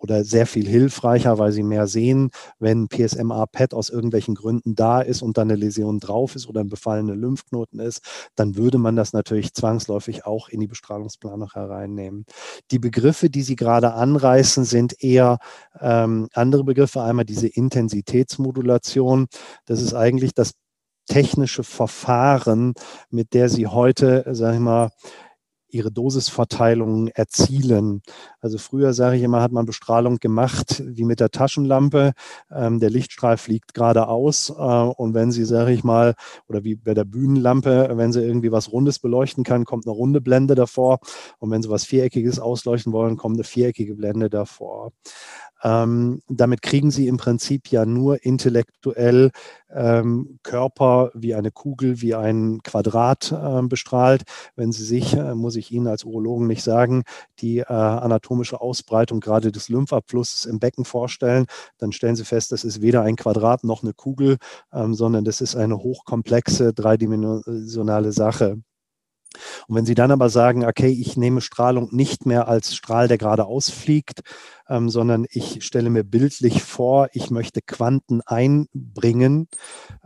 oder 0.03 0.25
sehr 0.25 0.45
viel 0.45 0.67
hilfreicher, 0.67 1.39
weil 1.39 1.53
sie 1.53 1.63
mehr 1.63 1.87
sehen, 1.87 2.29
wenn 2.59 2.89
PSMA-PET 2.89 3.73
aus 3.73 3.89
irgendwelchen 3.89 4.35
Gründen 4.35 4.75
da 4.75 4.99
ist 5.01 5.21
und 5.21 5.37
dann 5.37 5.49
eine 5.49 5.57
Läsion 5.57 5.99
drauf 5.99 6.35
ist 6.35 6.47
oder 6.47 6.59
ein 6.59 6.67
befallener 6.67 7.15
Lymphknoten 7.15 7.79
ist, 7.79 8.01
dann 8.35 8.57
würde 8.57 8.77
man 8.77 8.97
das 8.97 9.13
natürlich 9.13 9.53
zwangsläufig 9.53 10.25
auch 10.25 10.49
in 10.49 10.59
die 10.59 10.67
Bestrahlungsplanung 10.67 11.53
hereinnehmen. 11.53 12.25
Die 12.69 12.79
Begriffe, 12.79 13.29
die 13.29 13.43
Sie 13.43 13.55
gerade 13.55 13.93
anreißen, 13.93 14.65
sind 14.65 15.01
eher 15.01 15.39
ähm, 15.79 16.27
andere 16.33 16.65
Begriffe. 16.65 17.01
Einmal 17.01 17.25
diese 17.25 17.47
Intensitätsmodulation. 17.47 19.27
Das 19.65 19.81
ist 19.81 19.93
eigentlich 19.93 20.33
das 20.33 20.51
technische 21.07 21.63
Verfahren, 21.63 22.73
mit 23.09 23.33
der 23.33 23.47
Sie 23.47 23.67
heute, 23.67 24.25
sage 24.31 24.55
ich 24.55 24.61
mal, 24.61 24.89
ihre 25.73 25.91
Dosisverteilung 25.91 27.07
erzielen. 27.09 28.01
Also 28.39 28.57
früher, 28.57 28.93
sage 28.93 29.17
ich 29.17 29.23
immer, 29.23 29.41
hat 29.41 29.51
man 29.51 29.65
Bestrahlung 29.65 30.17
gemacht 30.17 30.83
wie 30.85 31.03
mit 31.03 31.19
der 31.19 31.31
Taschenlampe. 31.31 32.13
Ähm, 32.51 32.79
der 32.79 32.89
Lichtstrahl 32.89 33.37
fliegt 33.37 33.73
geradeaus 33.73 34.49
äh, 34.49 34.53
und 34.53 35.13
wenn 35.13 35.31
Sie, 35.31 35.45
sage 35.45 35.71
ich 35.71 35.83
mal, 35.83 36.15
oder 36.47 36.63
wie 36.63 36.75
bei 36.75 36.93
der 36.93 37.05
Bühnenlampe, 37.05 37.91
wenn 37.93 38.13
Sie 38.13 38.21
irgendwie 38.21 38.51
was 38.51 38.71
Rundes 38.71 38.99
beleuchten 38.99 39.43
kann, 39.43 39.65
kommt 39.65 39.85
eine 39.85 39.95
runde 39.95 40.21
Blende 40.21 40.55
davor 40.55 40.99
und 41.39 41.51
wenn 41.51 41.61
Sie 41.61 41.69
was 41.69 41.85
Viereckiges 41.85 42.39
ausleuchten 42.39 42.93
wollen, 42.93 43.17
kommt 43.17 43.37
eine 43.37 43.43
viereckige 43.43 43.95
Blende 43.95 44.29
davor. 44.29 44.91
Ähm, 45.63 46.21
damit 46.27 46.61
kriegen 46.61 46.91
sie 46.91 47.07
im 47.07 47.17
Prinzip 47.17 47.69
ja 47.69 47.85
nur 47.85 48.23
intellektuell 48.25 49.31
ähm, 49.73 50.39
Körper 50.43 51.11
wie 51.13 51.35
eine 51.35 51.51
Kugel, 51.51 52.01
wie 52.01 52.15
ein 52.15 52.61
Quadrat 52.63 53.31
äh, 53.31 53.61
bestrahlt. 53.63 54.23
Wenn 54.55 54.71
sie 54.71 54.83
sich, 54.83 55.13
äh, 55.15 55.35
muss 55.35 55.55
ich 55.55 55.71
Ihnen 55.71 55.87
als 55.87 56.03
Urologen 56.03 56.47
nicht 56.47 56.63
sagen, 56.63 57.03
die 57.39 57.59
äh, 57.59 57.65
anatomische 57.65 58.59
Ausbreitung 58.61 59.19
gerade 59.21 59.51
des 59.51 59.69
Lymphabflusses 59.69 60.45
im 60.45 60.59
Becken 60.59 60.85
vorstellen, 60.85 61.45
dann 61.77 61.91
stellen 61.93 62.15
Sie 62.15 62.25
fest, 62.25 62.51
das 62.51 62.63
ist 62.63 62.81
weder 62.81 63.01
ein 63.03 63.15
Quadrat 63.15 63.63
noch 63.63 63.83
eine 63.83 63.93
Kugel, 63.93 64.37
ähm, 64.73 64.93
sondern 64.93 65.23
das 65.23 65.41
ist 65.41 65.55
eine 65.55 65.77
hochkomplexe, 65.77 66.73
dreidimensionale 66.73 68.11
Sache. 68.11 68.57
Und 69.67 69.75
wenn 69.75 69.85
Sie 69.85 69.95
dann 69.95 70.11
aber 70.11 70.29
sagen, 70.29 70.65
okay, 70.65 70.89
ich 70.89 71.17
nehme 71.17 71.41
Strahlung 71.41 71.89
nicht 71.91 72.25
mehr 72.25 72.47
als 72.47 72.75
Strahl, 72.75 73.07
der 73.07 73.17
geradeaus 73.17 73.69
fliegt, 73.69 74.21
ähm, 74.69 74.89
sondern 74.89 75.25
ich 75.29 75.63
stelle 75.65 75.89
mir 75.89 76.03
bildlich 76.03 76.63
vor, 76.63 77.09
ich 77.13 77.29
möchte 77.29 77.61
Quanten 77.61 78.21
einbringen, 78.21 79.47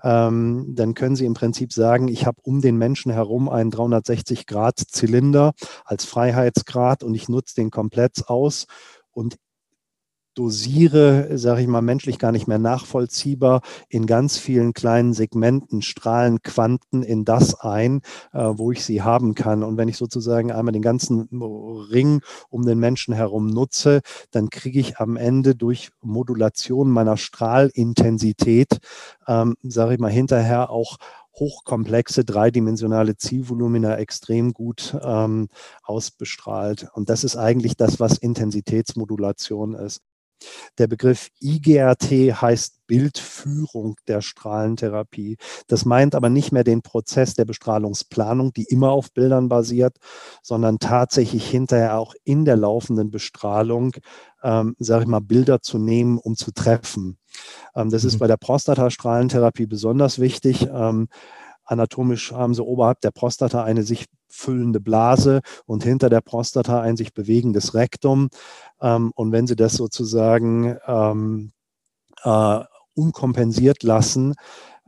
ähm, 0.04 0.74
dann 0.76 0.94
können 0.94 1.16
Sie 1.16 1.26
im 1.26 1.34
Prinzip 1.34 1.74
sagen, 1.74 2.08
ich 2.08 2.26
habe 2.26 2.42
um 2.44 2.62
den 2.62 2.78
Menschen 2.78 3.12
herum 3.12 3.50
einen 3.50 3.72
360-Grad-Zylinder 3.72 5.54
als 5.86 6.06
Freiheitsgrad 6.06 7.04
und 7.04 7.14
ich 7.16 7.30
nutze 7.30 7.56
den 7.56 7.72
komplett 7.72 8.28
aus. 8.28 8.68
Und 9.12 9.38
dosiere, 10.38 11.38
sage 11.38 11.62
ich 11.62 11.68
mal, 11.68 11.82
menschlich 11.82 12.20
gar 12.20 12.32
nicht 12.32 12.48
mehr 12.48 12.60
nachvollziehbar, 12.60 13.62
in 13.90 14.06
ganz 14.06 14.38
vielen 14.38 14.74
kleinen 14.74 15.14
Segmenten 15.14 15.82
strahlen 15.82 16.42
Quanten 16.44 17.02
in 17.02 17.26
das 17.26 17.56
ein, 17.60 18.02
äh, 18.34 18.44
wo 18.54 18.72
ich 18.72 18.86
sie 18.86 19.02
haben 19.02 19.34
kann. 19.34 19.64
Und 19.64 19.78
wenn 19.78 19.88
ich 19.88 19.98
sozusagen 19.98 20.52
einmal 20.52 20.74
den 20.74 20.82
ganzen 20.82 21.28
Ring 21.92 22.22
um 22.50 22.66
den 22.66 22.80
Menschen 22.80 23.14
herum 23.14 23.48
nutze, 23.48 24.02
dann 24.32 24.50
kriege 24.50 24.80
ich 24.80 24.98
am 24.98 25.18
Ende 25.18 25.56
durch 25.56 25.90
Modulation 26.02 26.92
meiner 26.92 27.18
Strahlintensität, 27.18 28.78
ähm, 29.28 29.56
sage 29.64 29.96
ich 29.96 30.00
mal, 30.00 30.12
hinterher 30.12 30.70
auch 30.70 30.98
hochkomplexe 31.40 32.26
dreidimensionale 32.26 33.16
Zielvolumina 33.16 33.98
extrem 33.98 34.54
gut 34.54 34.98
ähm, 35.04 35.50
ausbestrahlt. 35.84 36.88
Und 36.94 37.10
das 37.10 37.24
ist 37.24 37.38
eigentlich 37.38 37.78
das, 37.78 38.00
was 38.00 38.18
Intensitätsmodulation 38.18 39.74
ist. 39.76 40.02
Der 40.78 40.88
Begriff 40.88 41.30
IGRT 41.42 42.42
heißt 42.42 42.86
Bildführung 42.88 43.96
der 44.08 44.22
Strahlentherapie. 44.22 45.38
Das 45.68 45.86
meint 45.86 46.16
aber 46.16 46.30
nicht 46.30 46.52
mehr 46.52 46.64
den 46.64 46.82
Prozess 46.82 47.34
der 47.34 47.46
Bestrahlungsplanung, 47.46 48.54
die 48.54 48.64
immer 48.64 48.92
auf 48.92 49.12
Bildern 49.12 49.50
basiert, 49.50 49.98
sondern 50.42 50.80
tatsächlich 50.80 51.50
hinterher 51.50 51.98
auch 51.98 52.14
in 52.24 52.46
der 52.46 52.56
laufenden 52.56 53.12
Bestrahlung, 53.12 53.96
ähm, 54.44 54.76
sage 54.80 55.04
ich 55.04 55.10
mal, 55.10 55.20
Bilder 55.20 55.62
zu 55.62 55.78
nehmen, 55.78 56.18
um 56.18 56.36
zu 56.36 56.52
treffen. 56.52 57.18
Ähm, 57.76 57.90
das 57.90 58.04
ist 58.04 58.16
mhm. 58.16 58.20
bei 58.20 58.28
der 58.28 58.38
Prostatastrahlentherapie 58.38 59.66
besonders 59.66 60.20
wichtig. 60.20 60.68
Ähm, 60.72 61.10
Anatomisch 61.68 62.32
haben 62.32 62.54
sie 62.54 62.64
oberhalb 62.64 63.02
der 63.02 63.12
Prostata 63.12 63.64
eine 63.64 63.84
sich 63.84 64.06
füllende 64.30 64.80
Blase 64.80 65.42
und 65.66 65.84
hinter 65.84 66.10
der 66.10 66.22
Prostata 66.22 66.82
ein 66.82 66.98
sich 66.98 67.14
bewegendes 67.14 67.74
Rektum. 67.74 68.30
Ähm, 68.82 69.12
und 69.16 69.32
wenn 69.32 69.48
sie 69.48 69.56
das 69.56 69.74
sozusagen 69.74 70.78
ähm, 70.88 71.52
äh, 72.24 72.60
unkompensiert 72.96 73.84
lassen, 73.84 74.34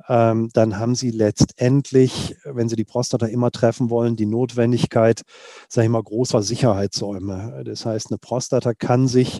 ähm, 0.07 0.49
dann 0.53 0.79
haben 0.79 0.95
sie 0.95 1.11
letztendlich, 1.11 2.35
wenn 2.43 2.69
sie 2.69 2.75
die 2.75 2.85
Prostata 2.85 3.27
immer 3.27 3.51
treffen 3.51 3.89
wollen, 3.89 4.15
die 4.15 4.25
Notwendigkeit, 4.25 5.21
sage 5.67 5.85
ich 5.85 5.91
mal, 5.91 6.01
großer 6.01 6.41
Sicherheitssäume. 6.41 7.63
Das 7.65 7.85
heißt, 7.85 8.09
eine 8.09 8.17
Prostata 8.17 8.73
kann 8.73 9.07
sich, 9.07 9.39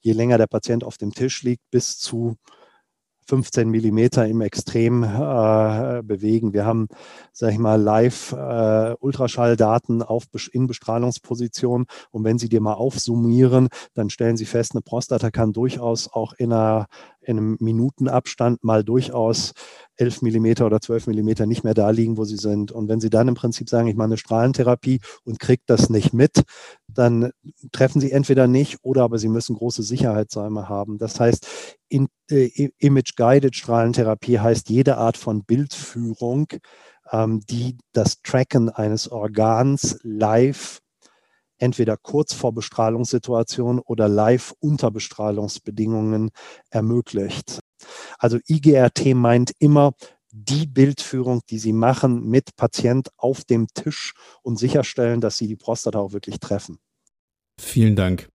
je 0.00 0.12
länger 0.12 0.38
der 0.38 0.46
Patient 0.46 0.84
auf 0.84 0.96
dem 0.96 1.12
Tisch 1.12 1.42
liegt, 1.42 1.62
bis 1.70 1.98
zu 1.98 2.36
15 3.26 3.68
Millimeter 3.68 4.26
im 4.26 4.40
Extrem 4.40 5.02
äh, 5.02 6.02
bewegen. 6.02 6.52
Wir 6.52 6.64
haben, 6.64 6.88
sage 7.32 7.54
ich 7.54 7.58
mal, 7.58 7.80
live 7.80 8.32
äh, 8.32 8.94
Ultraschalldaten 9.00 10.02
auf, 10.02 10.24
in 10.52 10.66
Bestrahlungsposition 10.66 11.86
und 12.10 12.24
wenn 12.24 12.38
Sie 12.38 12.48
die 12.48 12.60
mal 12.60 12.74
aufsummieren, 12.74 13.68
dann 13.94 14.10
stellen 14.10 14.36
Sie 14.36 14.44
fest, 14.44 14.72
eine 14.72 14.82
Prostata 14.82 15.30
kann 15.30 15.52
durchaus 15.52 16.12
auch 16.12 16.32
in, 16.34 16.52
einer, 16.52 16.86
in 17.20 17.38
einem 17.38 17.56
Minutenabstand 17.60 18.62
mal 18.62 18.84
durchaus 18.84 19.52
11 19.96 20.22
Millimeter 20.22 20.66
oder 20.66 20.80
12 20.80 21.06
Millimeter 21.06 21.46
nicht 21.46 21.64
mehr 21.64 21.74
da 21.74 21.90
liegen, 21.90 22.16
wo 22.16 22.24
sie 22.24 22.36
sind. 22.36 22.70
Und 22.70 22.88
wenn 22.88 23.00
sie 23.00 23.10
dann 23.10 23.28
im 23.28 23.34
Prinzip 23.34 23.68
sagen, 23.68 23.88
ich 23.88 23.96
mache 23.96 24.06
eine 24.06 24.18
Strahlentherapie 24.18 25.00
und 25.24 25.38
kriege 25.38 25.62
das 25.66 25.90
nicht 25.90 26.12
mit, 26.12 26.42
dann 26.88 27.30
treffen 27.72 28.00
sie 28.00 28.12
entweder 28.12 28.46
nicht 28.46 28.78
oder 28.82 29.02
aber 29.02 29.18
sie 29.18 29.28
müssen 29.28 29.56
große 29.56 29.82
Sicherheitssäume 29.82 30.68
haben. 30.68 30.98
Das 30.98 31.18
heißt, 31.18 31.46
äh, 32.30 32.70
Image-Guided 32.78 33.54
Strahlentherapie 33.54 34.38
heißt 34.38 34.68
jede 34.68 34.96
Art 34.96 35.16
von 35.16 35.44
Bildführung, 35.44 36.48
ähm, 37.10 37.40
die 37.48 37.78
das 37.92 38.22
Tracken 38.22 38.68
eines 38.68 39.08
Organs 39.10 39.98
live 40.02 40.80
entweder 41.58 41.96
kurz 41.96 42.34
vor 42.34 42.52
Bestrahlungssituation 42.52 43.78
oder 43.78 44.08
live 44.08 44.52
unter 44.60 44.90
Bestrahlungsbedingungen 44.90 46.30
ermöglicht. 46.70 47.60
Also 48.18 48.38
IGRT 48.46 49.14
meint 49.14 49.52
immer 49.58 49.92
die 50.30 50.66
Bildführung, 50.66 51.40
die 51.48 51.58
Sie 51.58 51.72
machen 51.72 52.28
mit 52.28 52.56
Patient 52.56 53.08
auf 53.16 53.44
dem 53.44 53.68
Tisch 53.72 54.12
und 54.42 54.58
sicherstellen, 54.58 55.20
dass 55.20 55.38
Sie 55.38 55.48
die 55.48 55.56
Prostata 55.56 55.98
auch 55.98 56.12
wirklich 56.12 56.40
treffen. 56.40 56.78
Vielen 57.58 57.96
Dank. 57.96 58.28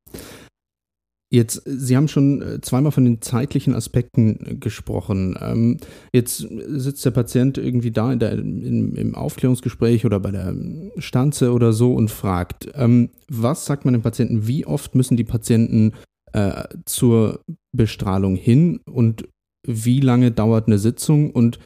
Jetzt, 1.33 1.61
Sie 1.65 1.95
haben 1.95 2.09
schon 2.09 2.41
äh, 2.41 2.61
zweimal 2.61 2.91
von 2.91 3.05
den 3.05 3.21
zeitlichen 3.21 3.73
Aspekten 3.73 4.59
gesprochen. 4.59 5.37
Ähm, 5.39 5.77
jetzt 6.11 6.39
sitzt 6.39 7.05
der 7.05 7.11
Patient 7.11 7.57
irgendwie 7.57 7.91
da 7.91 8.11
in 8.11 8.19
der, 8.19 8.33
in, 8.33 8.95
im 8.95 9.15
Aufklärungsgespräch 9.15 10.05
oder 10.05 10.19
bei 10.19 10.31
der 10.31 10.53
Stanze 10.97 11.53
oder 11.53 11.71
so 11.71 11.93
und 11.93 12.11
fragt, 12.11 12.69
ähm, 12.75 13.11
was 13.29 13.65
sagt 13.65 13.85
man 13.85 13.93
dem 13.93 14.01
Patienten, 14.01 14.45
wie 14.45 14.65
oft 14.65 14.93
müssen 14.93 15.15
die 15.15 15.23
Patienten 15.23 15.93
äh, 16.33 16.65
zur 16.85 17.39
Bestrahlung 17.73 18.35
hin? 18.35 18.81
Und 18.89 19.29
wie 19.65 20.01
lange 20.01 20.31
dauert 20.31 20.67
eine 20.67 20.79
Sitzung? 20.79 21.31
Und 21.31 21.59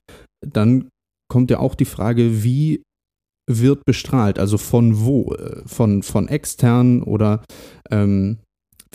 dann 0.46 0.90
kommt 1.28 1.50
ja 1.50 1.58
auch 1.58 1.74
die 1.74 1.86
Frage, 1.86 2.44
wie 2.44 2.84
wird 3.50 3.84
bestrahlt, 3.86 4.38
also 4.38 4.58
von 4.58 5.06
wo, 5.06 5.36
von, 5.66 6.02
von 6.02 6.28
extern 6.28 7.04
oder 7.04 7.44
ähm, 7.92 8.40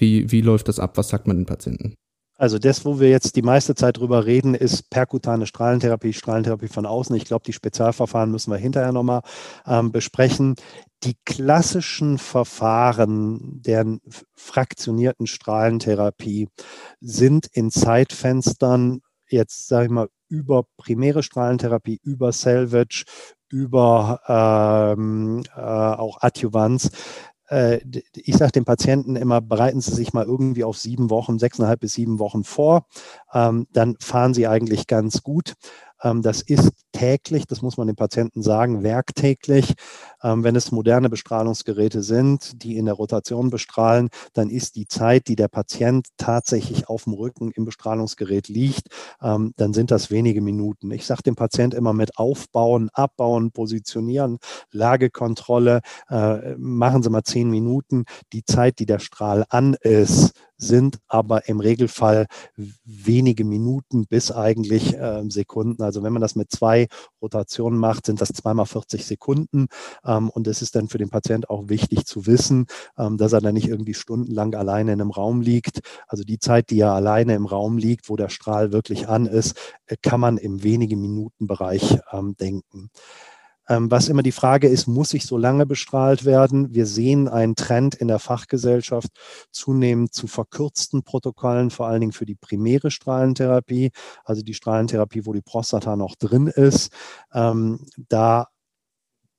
wie, 0.00 0.30
wie 0.30 0.40
läuft 0.40 0.68
das 0.68 0.78
ab, 0.78 0.96
was 0.96 1.08
sagt 1.08 1.26
man 1.26 1.36
den 1.36 1.46
Patienten? 1.46 1.94
Also 2.40 2.58
das, 2.58 2.86
wo 2.86 2.98
wir 2.98 3.10
jetzt 3.10 3.36
die 3.36 3.42
meiste 3.42 3.74
Zeit 3.74 3.98
drüber 3.98 4.24
reden, 4.24 4.54
ist 4.54 4.88
perkutane 4.88 5.46
Strahlentherapie, 5.46 6.14
Strahlentherapie 6.14 6.68
von 6.68 6.86
außen. 6.86 7.14
Ich 7.14 7.26
glaube, 7.26 7.44
die 7.44 7.52
Spezialverfahren 7.52 8.30
müssen 8.30 8.50
wir 8.50 8.56
hinterher 8.56 8.92
nochmal 8.92 9.20
ähm, 9.66 9.92
besprechen. 9.92 10.54
Die 11.02 11.16
klassischen 11.26 12.16
Verfahren 12.16 13.60
der 13.60 13.98
fraktionierten 14.34 15.26
Strahlentherapie 15.26 16.48
sind 17.00 17.46
in 17.52 17.70
Zeitfenstern 17.70 19.02
jetzt, 19.28 19.68
sage 19.68 19.84
ich 19.84 19.90
mal, 19.90 20.08
über 20.30 20.64
primäre 20.78 21.22
Strahlentherapie, 21.22 22.00
über 22.02 22.32
Salvage, 22.32 23.04
über 23.50 24.20
ähm, 24.96 25.42
äh, 25.54 25.60
auch 25.60 26.22
Adjuvanz 26.22 26.90
ich 27.50 28.36
sage 28.36 28.52
den 28.52 28.64
Patienten 28.64 29.16
immer, 29.16 29.40
bereiten 29.40 29.80
Sie 29.80 29.92
sich 29.92 30.12
mal 30.12 30.24
irgendwie 30.24 30.64
auf 30.64 30.78
sieben 30.78 31.10
Wochen, 31.10 31.38
sechseinhalb 31.38 31.80
bis 31.80 31.94
sieben 31.94 32.18
Wochen 32.18 32.44
vor. 32.44 32.86
Ähm, 33.32 33.66
dann 33.72 33.96
fahren 34.00 34.34
Sie 34.34 34.46
eigentlich 34.46 34.86
ganz 34.86 35.22
gut. 35.22 35.54
Ähm, 36.02 36.22
das 36.22 36.42
ist 36.42 36.70
täglich, 36.92 37.46
das 37.46 37.62
muss 37.62 37.76
man 37.76 37.86
den 37.86 37.96
Patienten 37.96 38.42
sagen, 38.42 38.82
werktäglich. 38.82 39.74
Ähm, 40.22 40.44
wenn 40.44 40.56
es 40.56 40.72
moderne 40.72 41.08
Bestrahlungsgeräte 41.08 42.02
sind, 42.02 42.62
die 42.62 42.76
in 42.76 42.86
der 42.86 42.94
Rotation 42.94 43.50
bestrahlen, 43.50 44.10
dann 44.32 44.50
ist 44.50 44.76
die 44.76 44.86
Zeit, 44.86 45.28
die 45.28 45.36
der 45.36 45.48
Patient 45.48 46.08
tatsächlich 46.16 46.88
auf 46.88 47.04
dem 47.04 47.14
Rücken 47.14 47.50
im 47.52 47.64
Bestrahlungsgerät 47.64 48.48
liegt, 48.48 48.88
ähm, 49.22 49.52
dann 49.56 49.72
sind 49.72 49.90
das 49.90 50.10
wenige 50.10 50.40
Minuten. 50.40 50.90
Ich 50.90 51.06
sage 51.06 51.22
dem 51.22 51.36
Patient 51.36 51.74
immer 51.74 51.92
mit 51.92 52.18
Aufbauen, 52.18 52.90
Abbauen, 52.92 53.50
Positionieren, 53.52 54.38
Lagekontrolle, 54.72 55.80
äh, 56.08 56.54
machen 56.56 57.02
Sie 57.02 57.10
mal 57.10 57.24
zehn 57.24 57.50
Minuten. 57.50 58.04
Die 58.32 58.44
Zeit, 58.44 58.78
die 58.78 58.86
der 58.86 58.98
Strahl 58.98 59.44
an 59.48 59.74
ist, 59.80 60.32
sind 60.60 60.98
aber 61.08 61.48
im 61.48 61.58
Regelfall 61.58 62.26
wenige 62.84 63.44
Minuten 63.44 64.06
bis 64.06 64.30
eigentlich 64.30 64.94
äh, 64.94 65.22
Sekunden. 65.28 65.82
Also 65.82 66.02
wenn 66.02 66.12
man 66.12 66.22
das 66.22 66.36
mit 66.36 66.50
zwei 66.50 66.79
Rotationen 67.20 67.78
macht, 67.78 68.06
sind 68.06 68.20
das 68.20 68.28
zweimal 68.28 68.66
40 68.66 69.04
Sekunden. 69.04 69.66
Ähm, 70.04 70.30
und 70.30 70.46
es 70.46 70.62
ist 70.62 70.74
dann 70.74 70.88
für 70.88 70.98
den 70.98 71.10
Patient 71.10 71.50
auch 71.50 71.68
wichtig 71.68 72.06
zu 72.06 72.26
wissen, 72.26 72.66
ähm, 72.98 73.16
dass 73.16 73.32
er 73.32 73.40
dann 73.40 73.54
nicht 73.54 73.68
irgendwie 73.68 73.94
stundenlang 73.94 74.54
alleine 74.54 74.92
in 74.92 75.00
einem 75.00 75.10
Raum 75.10 75.40
liegt. 75.40 75.80
Also 76.06 76.24
die 76.24 76.38
Zeit, 76.38 76.70
die 76.70 76.80
er 76.80 76.92
alleine 76.92 77.34
im 77.34 77.46
Raum 77.46 77.78
liegt, 77.78 78.08
wo 78.08 78.16
der 78.16 78.28
Strahl 78.28 78.72
wirklich 78.72 79.08
an 79.08 79.26
ist, 79.26 79.56
äh, 79.86 79.96
kann 80.00 80.20
man 80.20 80.38
im 80.38 80.62
wenige 80.62 80.96
Minuten 80.96 81.46
Bereich 81.46 81.98
ähm, 82.12 82.36
denken. 82.36 82.90
Ähm, 83.70 83.88
was 83.90 84.08
immer 84.08 84.24
die 84.24 84.32
Frage 84.32 84.68
ist, 84.68 84.88
muss 84.88 85.14
ich 85.14 85.24
so 85.24 85.38
lange 85.38 85.64
bestrahlt 85.64 86.24
werden? 86.24 86.74
Wir 86.74 86.86
sehen 86.86 87.28
einen 87.28 87.54
Trend 87.54 87.94
in 87.94 88.08
der 88.08 88.18
Fachgesellschaft 88.18 89.12
zunehmend 89.52 90.12
zu 90.12 90.26
verkürzten 90.26 91.04
Protokollen, 91.04 91.70
vor 91.70 91.86
allen 91.86 92.00
Dingen 92.00 92.12
für 92.12 92.26
die 92.26 92.34
primäre 92.34 92.90
Strahlentherapie, 92.90 93.92
also 94.24 94.42
die 94.42 94.54
Strahlentherapie, 94.54 95.24
wo 95.24 95.32
die 95.32 95.40
Prostata 95.40 95.94
noch 95.94 96.16
drin 96.16 96.48
ist. 96.48 96.92
Ähm, 97.32 97.86
da 98.08 98.48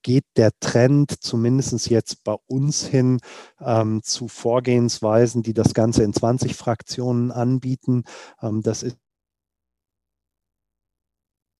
geht 0.01 0.25
der 0.38 0.51
Trend 0.61 1.21
zumindest 1.21 1.89
jetzt 1.89 2.23
bei 2.23 2.35
uns 2.47 2.85
hin 2.85 3.19
ähm, 3.59 4.01
zu 4.01 4.29
Vorgehensweisen, 4.29 5.43
die 5.43 5.53
das 5.53 5.73
Ganze 5.73 6.03
in 6.03 6.13
20 6.13 6.55
Fraktionen 6.55 7.31
anbieten. 7.31 8.05
Ähm, 8.41 8.61
das 8.61 8.81
ist 8.81 8.97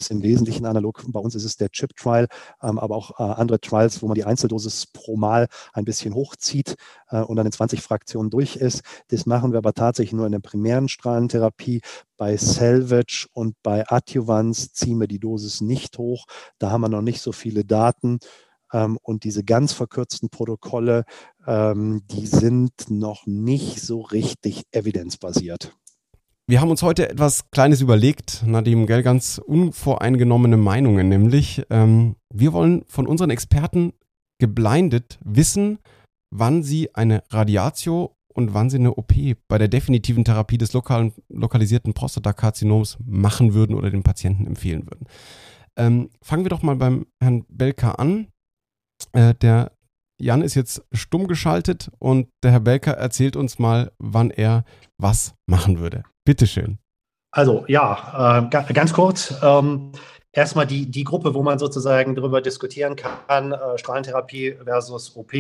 ist 0.02 0.12
im 0.12 0.24
Wesentlichen 0.24 0.66
analog. 0.66 1.04
Bei 1.08 1.20
uns 1.20 1.36
ist 1.36 1.46
es 1.46 1.58
der 1.58 1.70
Chip-Trial, 1.70 2.28
ähm, 2.62 2.80
aber 2.80 2.96
auch 2.96 3.20
äh, 3.20 3.24
andere 3.24 3.60
Trials, 3.62 4.02
wo 4.02 4.08
man 4.08 4.16
die 4.16 4.26
Einzeldosis 4.26 4.88
pro 4.88 5.16
Mal 5.16 5.48
ein 5.74 5.86
bisschen 5.86 6.14
hochzieht 6.14 6.76
äh, 7.10 7.22
und 7.22 7.36
dann 7.38 7.46
in 7.46 7.52
20 7.52 7.82
Fraktionen 7.82 8.30
durch 8.30 8.56
ist. 8.56 8.82
Das 9.10 9.26
machen 9.26 9.52
wir 9.52 9.60
aber 9.60 9.74
tatsächlich 9.74 10.14
nur 10.14 10.26
in 10.26 10.32
der 10.32 10.40
primären 10.40 10.90
Strahlentherapie. 10.90 11.82
Bei 12.18 12.38
Salvage 12.38 13.28
und 13.34 13.56
bei 13.64 13.88
Adjuvans 13.88 14.74
ziehen 14.74 15.00
wir 15.00 15.08
die 15.08 15.20
Dosis 15.20 15.62
nicht 15.62 15.98
hoch. 15.98 16.26
Da 16.60 16.72
haben 16.72 16.82
wir 16.82 16.90
noch 16.90 17.02
nicht 17.02 17.22
so 17.22 17.32
viele 17.32 17.64
Daten. 17.64 18.20
Ähm, 18.74 18.98
und 19.02 19.24
diese 19.24 19.44
ganz 19.44 19.74
verkürzten 19.74 20.30
Protokolle, 20.30 21.06
ähm, 21.46 22.04
die 22.10 22.28
sind 22.28 22.90
noch 22.90 23.26
nicht 23.26 23.82
so 23.82 24.02
richtig 24.02 24.64
evidenzbasiert. 24.72 25.76
Wir 26.52 26.60
haben 26.60 26.70
uns 26.70 26.84
heute 26.84 27.10
etwas 27.10 27.50
Kleines 27.52 27.80
überlegt, 27.80 28.44
Nadim, 28.46 28.86
gell, 28.86 29.04
ganz 29.04 29.38
unvoreingenommene 29.38 30.58
Meinungen, 30.58 31.08
nämlich 31.08 31.64
ähm, 31.70 32.18
wir 32.30 32.52
wollen 32.52 32.84
von 32.90 33.08
unseren 33.08 33.30
Experten 33.30 33.94
geblindet 34.38 35.18
wissen, 35.24 35.80
wann 36.30 36.62
sie 36.62 36.94
eine 36.94 37.24
Radiatio 37.30 38.18
und 38.34 38.54
wann 38.54 38.70
sie 38.70 38.80
eine 38.80 38.96
OP 38.96 39.14
bei 39.48 39.58
der 39.60 39.70
definitiven 39.70 40.26
Therapie 40.26 40.58
des 40.58 40.74
lokalen, 40.74 41.14
lokalisierten 41.30 41.94
Prostatakarzinoms 41.94 42.98
machen 43.06 43.54
würden 43.54 43.74
oder 43.74 43.90
den 43.90 44.04
Patienten 44.04 44.46
empfehlen 44.46 44.84
würden. 44.88 45.08
Ähm, 45.78 46.10
fangen 46.22 46.44
wir 46.44 46.50
doch 46.50 46.64
mal 46.64 46.76
beim 46.76 47.06
Herrn 47.24 47.46
Belka 47.48 47.92
an. 47.92 48.28
Äh, 49.14 49.36
der 49.36 49.72
Jan 50.22 50.42
ist 50.42 50.56
jetzt 50.56 50.84
stumm 50.92 51.28
geschaltet 51.28 51.92
und 52.00 52.28
der 52.44 52.52
Herr 52.52 52.60
Belka 52.60 52.92
erzählt 52.92 53.36
uns 53.36 53.60
mal, 53.60 53.92
wann 53.98 54.30
er 54.30 54.64
was 54.98 55.34
machen 55.48 55.80
würde. 55.80 56.04
Bitteschön. 56.26 56.78
Also 57.32 57.66
ja, 57.68 58.40
äh, 58.40 58.74
ganz 58.74 58.94
kurz. 58.94 59.34
Ähm, 59.42 59.94
erstmal 60.32 60.68
die, 60.68 60.90
die 60.90 61.04
Gruppe, 61.04 61.34
wo 61.34 61.44
man 61.44 61.60
sozusagen 61.60 62.16
darüber 62.16 62.42
diskutieren 62.42 62.96
kann, 62.96 63.52
äh, 63.52 63.78
Strahlentherapie 63.78 64.58
versus 64.64 65.16
OP, 65.16 65.34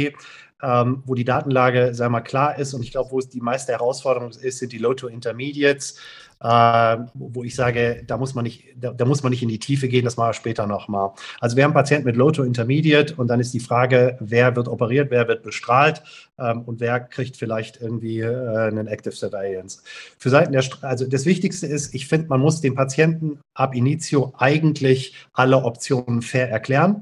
ähm, 0.61 1.03
wo 1.05 1.15
die 1.15 1.25
Datenlage, 1.25 1.93
wir 1.97 2.09
mal, 2.09 2.21
klar 2.21 2.57
ist 2.57 2.73
und 2.73 2.83
ich 2.83 2.91
glaube, 2.91 3.11
wo 3.11 3.19
es 3.19 3.29
die 3.29 3.41
meiste 3.41 3.71
Herausforderung 3.71 4.29
ist, 4.29 4.59
sind 4.59 4.71
die 4.71 4.77
Low-to-Intermediates 4.77 5.97
äh, 6.43 6.97
wo 7.13 7.43
ich 7.43 7.55
sage, 7.55 8.03
da 8.07 8.17
muss 8.17 8.33
man 8.33 8.43
nicht, 8.43 8.65
da, 8.75 8.91
da, 8.91 9.05
muss 9.05 9.21
man 9.21 9.29
nicht 9.29 9.43
in 9.43 9.49
die 9.49 9.59
Tiefe 9.59 9.87
gehen, 9.87 10.03
das 10.03 10.17
machen 10.17 10.29
wir 10.29 10.33
später 10.33 10.65
nochmal. 10.65 11.11
Also 11.39 11.55
wir 11.55 11.63
haben 11.63 11.73
Patienten 11.73 12.05
mit 12.05 12.15
Low 12.15 12.31
to 12.31 12.43
Intermediate 12.43 13.13
und 13.15 13.27
dann 13.27 13.39
ist 13.39 13.53
die 13.53 13.59
Frage, 13.59 14.17
wer 14.19 14.55
wird 14.55 14.67
operiert, 14.67 15.11
wer 15.11 15.27
wird 15.27 15.43
bestrahlt 15.43 16.01
ähm, 16.39 16.63
und 16.63 16.79
wer 16.79 16.99
kriegt 16.99 17.37
vielleicht 17.37 17.79
irgendwie 17.79 18.21
äh, 18.21 18.57
einen 18.57 18.87
Active 18.87 19.15
Surveillance. 19.15 19.83
Für 20.17 20.31
Seiten 20.31 20.51
der, 20.51 20.63
also 20.81 21.07
das 21.07 21.25
Wichtigste 21.25 21.67
ist, 21.67 21.93
ich 21.93 22.07
finde, 22.07 22.27
man 22.27 22.41
muss 22.41 22.59
dem 22.59 22.73
Patienten 22.73 23.39
ab 23.53 23.75
Initio 23.75 24.33
eigentlich 24.37 25.15
alle 25.33 25.57
Optionen 25.57 26.23
fair 26.23 26.49
erklären. 26.49 27.01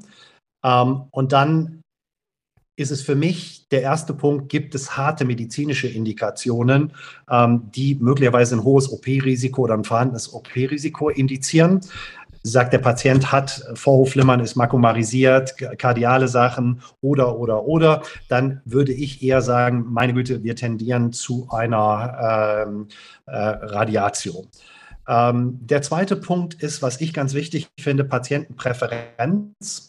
Ähm, 0.66 1.04
und 1.12 1.32
dann 1.32 1.82
ist 2.80 2.92
es 2.92 3.02
für 3.02 3.16
mich 3.16 3.68
der 3.72 3.82
erste 3.82 4.14
Punkt, 4.14 4.48
gibt 4.48 4.74
es 4.74 4.96
harte 4.96 5.26
medizinische 5.26 5.88
Indikationen, 5.88 6.94
ähm, 7.30 7.70
die 7.76 7.96
möglicherweise 7.96 8.56
ein 8.56 8.64
hohes 8.64 8.90
OP-Risiko 8.90 9.64
oder 9.64 9.74
ein 9.74 9.84
vorhandenes 9.84 10.34
OP-Risiko 10.34 11.10
indizieren. 11.10 11.82
Sagt 12.42 12.72
der 12.72 12.78
Patient 12.78 13.34
hat 13.34 13.66
Vorhofflimmern, 13.74 14.40
ist 14.40 14.56
makumarisiert, 14.56 15.58
kardiale 15.78 16.30
Sachen 16.30 16.82
oder, 17.02 17.38
oder, 17.38 17.66
oder, 17.66 18.02
dann 18.30 18.62
würde 18.64 18.94
ich 18.94 19.22
eher 19.22 19.42
sagen, 19.42 19.86
meine 19.90 20.14
Güte, 20.14 20.42
wir 20.44 20.56
tendieren 20.56 21.12
zu 21.12 21.50
einer 21.52 22.66
ähm, 22.66 22.88
äh, 23.26 23.36
Radiation. 23.36 24.48
Ähm, 25.06 25.60
der 25.62 25.82
zweite 25.82 26.16
Punkt 26.16 26.54
ist, 26.64 26.82
was 26.82 27.02
ich 27.02 27.14
ganz 27.14 27.34
wichtig 27.34 27.68
finde, 27.78 28.06
Patientenpräferenz. 28.06 29.89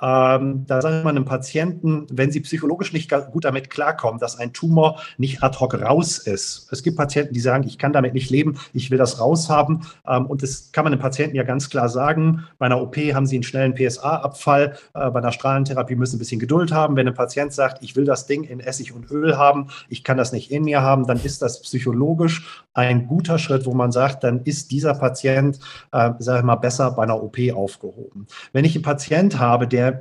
Ähm, 0.00 0.64
da 0.66 0.82
sagt 0.82 1.04
man 1.04 1.16
einem 1.16 1.24
Patienten, 1.24 2.06
wenn 2.10 2.30
sie 2.30 2.40
psychologisch 2.40 2.92
nicht 2.92 3.10
gut 3.32 3.44
damit 3.44 3.70
klarkommen, 3.70 4.20
dass 4.20 4.38
ein 4.38 4.52
Tumor 4.52 5.00
nicht 5.16 5.42
ad 5.42 5.58
hoc 5.58 5.74
raus 5.74 6.18
ist. 6.18 6.68
Es 6.70 6.82
gibt 6.82 6.96
Patienten, 6.96 7.32
die 7.32 7.40
sagen, 7.40 7.64
ich 7.66 7.78
kann 7.78 7.92
damit 7.92 8.12
nicht 8.12 8.30
leben, 8.30 8.58
ich 8.72 8.90
will 8.90 8.98
das 8.98 9.20
raushaben. 9.20 9.86
Ähm, 10.06 10.26
und 10.26 10.42
das 10.42 10.72
kann 10.72 10.84
man 10.84 10.92
dem 10.92 11.00
Patienten 11.00 11.36
ja 11.36 11.44
ganz 11.44 11.70
klar 11.70 11.88
sagen. 11.88 12.44
Bei 12.58 12.66
einer 12.66 12.80
OP 12.80 12.96
haben 12.96 13.26
sie 13.26 13.36
einen 13.36 13.42
schnellen 13.42 13.74
PSA-Abfall. 13.74 14.76
Äh, 14.94 15.10
bei 15.10 15.18
einer 15.18 15.32
Strahlentherapie 15.32 15.96
müssen 15.96 16.12
sie 16.12 16.16
ein 16.16 16.20
bisschen 16.20 16.40
Geduld 16.40 16.72
haben. 16.72 16.96
Wenn 16.96 17.08
ein 17.08 17.14
Patient 17.14 17.52
sagt, 17.52 17.82
ich 17.82 17.96
will 17.96 18.04
das 18.04 18.26
Ding 18.26 18.44
in 18.44 18.60
Essig 18.60 18.94
und 18.94 19.10
Öl 19.10 19.38
haben, 19.38 19.68
ich 19.88 20.04
kann 20.04 20.16
das 20.16 20.32
nicht 20.32 20.50
in 20.50 20.64
mir 20.64 20.82
haben, 20.82 21.06
dann 21.06 21.20
ist 21.22 21.40
das 21.42 21.62
psychologisch 21.62 22.64
ein 22.74 23.06
guter 23.06 23.38
Schritt, 23.38 23.64
wo 23.64 23.72
man 23.72 23.90
sagt, 23.90 24.22
dann 24.24 24.42
ist 24.42 24.70
dieser 24.70 24.94
Patient, 24.94 25.58
äh, 25.92 26.10
sage 26.18 26.40
ich 26.40 26.44
mal, 26.44 26.56
besser 26.56 26.90
bei 26.90 27.04
einer 27.04 27.22
OP 27.22 27.38
aufgehoben. 27.54 28.26
Wenn 28.52 28.66
ich 28.66 28.74
einen 28.74 28.84
Patient 28.84 29.38
habe, 29.38 29.66
der 29.66 29.85
der 29.90 30.00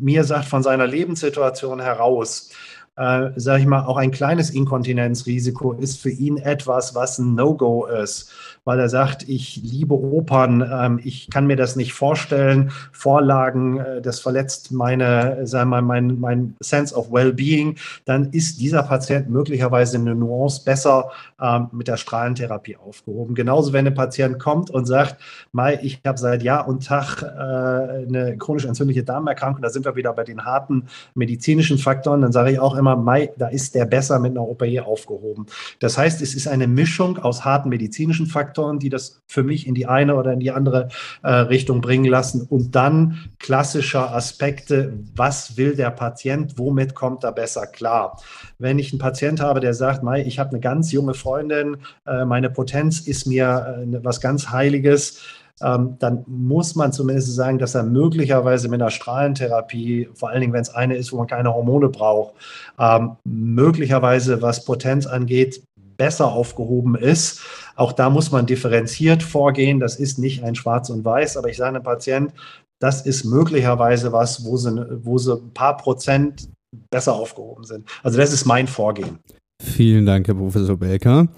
mir 0.00 0.24
sagt 0.24 0.46
von 0.46 0.62
seiner 0.62 0.86
Lebenssituation 0.86 1.80
heraus, 1.80 2.50
äh, 2.96 3.30
sage 3.36 3.60
ich 3.60 3.66
mal, 3.66 3.84
auch 3.84 3.96
ein 3.96 4.10
kleines 4.10 4.50
Inkontinenzrisiko 4.50 5.72
ist 5.72 6.00
für 6.00 6.10
ihn 6.10 6.36
etwas, 6.36 6.94
was 6.94 7.18
ein 7.18 7.34
No-Go 7.34 7.86
ist 7.86 8.32
weil 8.68 8.80
er 8.80 8.90
sagt, 8.90 9.26
ich 9.26 9.62
liebe 9.64 9.94
Opern, 9.94 10.60
ähm, 10.70 11.00
ich 11.02 11.30
kann 11.30 11.46
mir 11.46 11.56
das 11.56 11.74
nicht 11.74 11.94
vorstellen, 11.94 12.70
Vorlagen, 12.92 13.78
äh, 13.78 14.02
das 14.02 14.20
verletzt 14.20 14.72
meine, 14.72 15.46
sagen 15.46 15.70
wir, 15.70 15.80
mein, 15.80 16.20
mein 16.20 16.54
Sense 16.60 16.94
of 16.94 17.10
Well-Being, 17.10 17.78
dann 18.04 18.28
ist 18.30 18.60
dieser 18.60 18.82
Patient 18.82 19.30
möglicherweise 19.30 19.96
eine 19.96 20.14
Nuance 20.14 20.64
besser 20.66 21.10
ähm, 21.40 21.68
mit 21.72 21.88
der 21.88 21.96
Strahlentherapie 21.96 22.76
aufgehoben. 22.76 23.34
Genauso, 23.34 23.72
wenn 23.72 23.86
ein 23.86 23.94
Patient 23.94 24.38
kommt 24.38 24.68
und 24.68 24.84
sagt, 24.84 25.16
Mai, 25.50 25.78
ich 25.82 26.02
habe 26.06 26.18
seit 26.18 26.42
Jahr 26.42 26.68
und 26.68 26.84
Tag 26.84 27.22
äh, 27.22 27.26
eine 27.26 28.36
chronisch 28.36 28.66
entzündliche 28.66 29.02
Darmerkrankung, 29.02 29.62
da 29.62 29.70
sind 29.70 29.86
wir 29.86 29.96
wieder 29.96 30.12
bei 30.12 30.24
den 30.24 30.44
harten 30.44 30.88
medizinischen 31.14 31.78
Faktoren, 31.78 32.20
dann 32.20 32.32
sage 32.32 32.50
ich 32.50 32.58
auch 32.60 32.76
immer, 32.76 32.96
Mai, 32.96 33.30
da 33.38 33.48
ist 33.48 33.74
der 33.74 33.86
besser 33.86 34.18
mit 34.18 34.32
einer 34.32 34.46
OPE 34.46 34.84
aufgehoben. 34.84 35.46
Das 35.80 35.96
heißt, 35.96 36.20
es 36.20 36.34
ist 36.34 36.48
eine 36.48 36.68
Mischung 36.68 37.16
aus 37.16 37.46
harten 37.46 37.70
medizinischen 37.70 38.26
Faktoren, 38.26 38.57
Faktoren, 38.58 38.78
die 38.80 38.88
das 38.88 39.22
für 39.26 39.44
mich 39.44 39.66
in 39.66 39.74
die 39.74 39.86
eine 39.86 40.16
oder 40.16 40.32
in 40.32 40.40
die 40.40 40.50
andere 40.50 40.88
äh, 41.22 41.30
Richtung 41.30 41.80
bringen 41.80 42.06
lassen. 42.06 42.42
Und 42.42 42.74
dann 42.74 43.30
klassischer 43.38 44.12
Aspekte, 44.14 44.98
was 45.14 45.56
will 45.56 45.76
der 45.76 45.90
Patient, 45.90 46.54
womit 46.58 46.94
kommt 46.94 47.22
er 47.22 47.32
besser 47.32 47.66
klar. 47.66 48.20
Wenn 48.58 48.78
ich 48.78 48.92
einen 48.92 48.98
Patient 48.98 49.40
habe, 49.40 49.60
der 49.60 49.74
sagt, 49.74 50.02
Mai, 50.02 50.22
ich 50.22 50.38
habe 50.40 50.50
eine 50.50 50.60
ganz 50.60 50.90
junge 50.90 51.14
Freundin, 51.14 51.76
äh, 52.06 52.24
meine 52.24 52.50
Potenz 52.50 53.00
ist 53.00 53.26
mir 53.26 53.84
äh, 53.86 54.04
was 54.04 54.20
ganz 54.20 54.50
Heiliges, 54.50 55.20
ähm, 55.60 55.96
dann 55.98 56.24
muss 56.26 56.74
man 56.76 56.92
zumindest 56.92 57.34
sagen, 57.34 57.58
dass 57.58 57.74
er 57.74 57.82
möglicherweise 57.82 58.68
mit 58.68 58.80
einer 58.80 58.90
Strahlentherapie, 58.90 60.08
vor 60.14 60.30
allen 60.30 60.40
Dingen, 60.40 60.52
wenn 60.52 60.62
es 60.62 60.70
eine 60.70 60.96
ist, 60.96 61.12
wo 61.12 61.16
man 61.16 61.26
keine 61.26 61.52
Hormone 61.52 61.88
braucht, 61.88 62.34
ähm, 62.78 63.16
möglicherweise, 63.24 64.40
was 64.40 64.64
Potenz 64.64 65.06
angeht, 65.06 65.62
besser 65.98 66.32
aufgehoben 66.32 66.94
ist. 66.94 67.40
Auch 67.76 67.92
da 67.92 68.08
muss 68.08 68.30
man 68.30 68.46
differenziert 68.46 69.22
vorgehen. 69.22 69.80
Das 69.80 69.96
ist 69.96 70.18
nicht 70.18 70.42
ein 70.42 70.54
Schwarz 70.54 70.88
und 70.90 71.04
Weiß, 71.04 71.36
aber 71.36 71.50
ich 71.50 71.58
sage 71.58 71.76
einem 71.76 71.82
Patient, 71.82 72.32
das 72.80 73.04
ist 73.04 73.24
möglicherweise 73.24 74.12
was, 74.12 74.44
wo 74.44 74.56
sie, 74.56 75.04
wo 75.04 75.18
sie 75.18 75.34
ein 75.34 75.52
paar 75.52 75.76
Prozent 75.76 76.48
besser 76.90 77.14
aufgehoben 77.14 77.64
sind. 77.64 77.88
Also 78.02 78.18
das 78.18 78.32
ist 78.32 78.44
mein 78.44 78.66
Vorgehen. 78.66 79.18
Vielen 79.60 80.06
Dank, 80.06 80.28
Herr 80.28 80.36
Professor 80.36 80.76
Belker. 80.76 81.28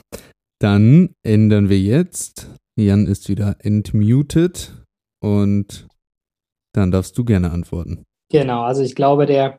Dann 0.60 1.14
ändern 1.26 1.68
wir 1.68 1.80
jetzt. 1.80 2.50
Jan 2.78 3.06
ist 3.06 3.28
wieder 3.28 3.56
entmutet 3.60 4.84
und 5.22 5.88
dann 6.74 6.90
darfst 6.90 7.16
du 7.16 7.24
gerne 7.24 7.50
antworten. 7.50 8.04
Genau, 8.30 8.62
also 8.62 8.82
ich 8.82 8.94
glaube, 8.94 9.26
der 9.26 9.58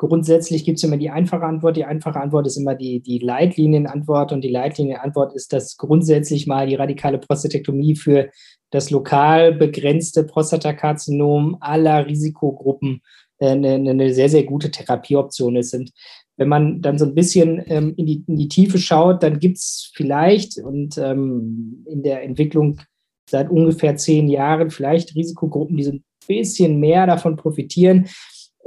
grundsätzlich 0.00 0.64
gibt 0.64 0.78
es 0.78 0.84
immer 0.84 0.96
die 0.96 1.10
einfache 1.10 1.44
Antwort. 1.44 1.76
Die 1.76 1.84
einfache 1.84 2.18
Antwort 2.18 2.46
ist 2.46 2.56
immer 2.56 2.74
die, 2.74 3.00
die 3.00 3.18
Leitlinienantwort 3.18 4.32
und 4.32 4.40
die 4.40 4.48
Leitlinienantwort 4.48 5.34
ist, 5.34 5.52
dass 5.52 5.76
grundsätzlich 5.76 6.46
mal 6.46 6.66
die 6.66 6.74
radikale 6.74 7.18
Prostatektomie 7.18 7.96
für 7.96 8.30
das 8.70 8.90
lokal 8.90 9.52
begrenzte 9.52 10.24
Prostatakarzinom 10.24 11.58
aller 11.60 12.06
Risikogruppen 12.06 13.02
eine, 13.40 13.74
eine 13.74 14.14
sehr, 14.14 14.30
sehr 14.30 14.44
gute 14.44 14.70
Therapieoption 14.70 15.56
ist. 15.56 15.74
Und 15.74 15.90
wenn 16.38 16.48
man 16.48 16.80
dann 16.80 16.98
so 16.98 17.04
ein 17.04 17.14
bisschen 17.14 17.62
ähm, 17.66 17.92
in, 17.98 18.06
die, 18.06 18.24
in 18.26 18.36
die 18.36 18.48
Tiefe 18.48 18.78
schaut, 18.78 19.22
dann 19.22 19.38
gibt 19.38 19.58
es 19.58 19.92
vielleicht 19.94 20.58
und 20.58 20.96
ähm, 20.96 21.84
in 21.86 22.02
der 22.02 22.22
Entwicklung 22.22 22.80
seit 23.28 23.50
ungefähr 23.50 23.96
zehn 23.96 24.28
Jahren 24.28 24.70
vielleicht 24.70 25.14
Risikogruppen, 25.14 25.76
die 25.76 25.84
so 25.84 25.92
ein 25.92 26.04
bisschen 26.26 26.80
mehr 26.80 27.06
davon 27.06 27.36
profitieren, 27.36 28.06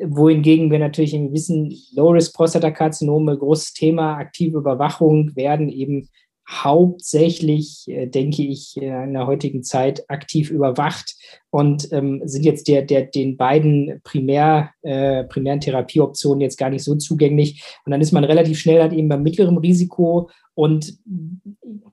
wohingegen 0.06 0.72
wir 0.72 0.80
natürlich 0.80 1.14
im 1.14 1.32
Wissen, 1.34 1.74
Low-Risk-Prostatakarzinome, 1.96 3.38
großes 3.38 3.74
Thema, 3.74 4.18
aktive 4.18 4.58
Überwachung 4.58 5.36
werden 5.36 5.70
eben 5.70 6.10
hauptsächlich, 6.50 7.86
äh, 7.88 8.08
denke 8.08 8.44
ich, 8.44 8.76
in 8.76 9.14
der 9.14 9.28
heutigen 9.28 9.64
Zeit 9.64 10.04
aktiv 10.10 10.52
überwacht 10.52 11.16
und 11.50 11.88
ähm, 11.94 12.22
sind 12.26 12.44
jetzt 12.44 12.68
der, 12.68 12.82
der, 12.82 13.04
den 13.04 13.38
beiden 13.38 14.02
primär, 14.04 14.72
äh, 14.82 15.24
primären 15.24 15.62
Therapieoptionen 15.62 16.42
jetzt 16.42 16.58
gar 16.58 16.70
nicht 16.70 16.84
so 16.84 16.96
zugänglich. 16.96 17.64
Und 17.86 17.92
dann 17.92 18.02
ist 18.02 18.12
man 18.12 18.26
relativ 18.26 18.60
schnell 18.60 18.82
halt 18.82 18.94
eben 18.94 19.08
beim 19.08 19.24
mittleren 19.24 19.58
Risiko 19.58 20.30
und 20.54 20.98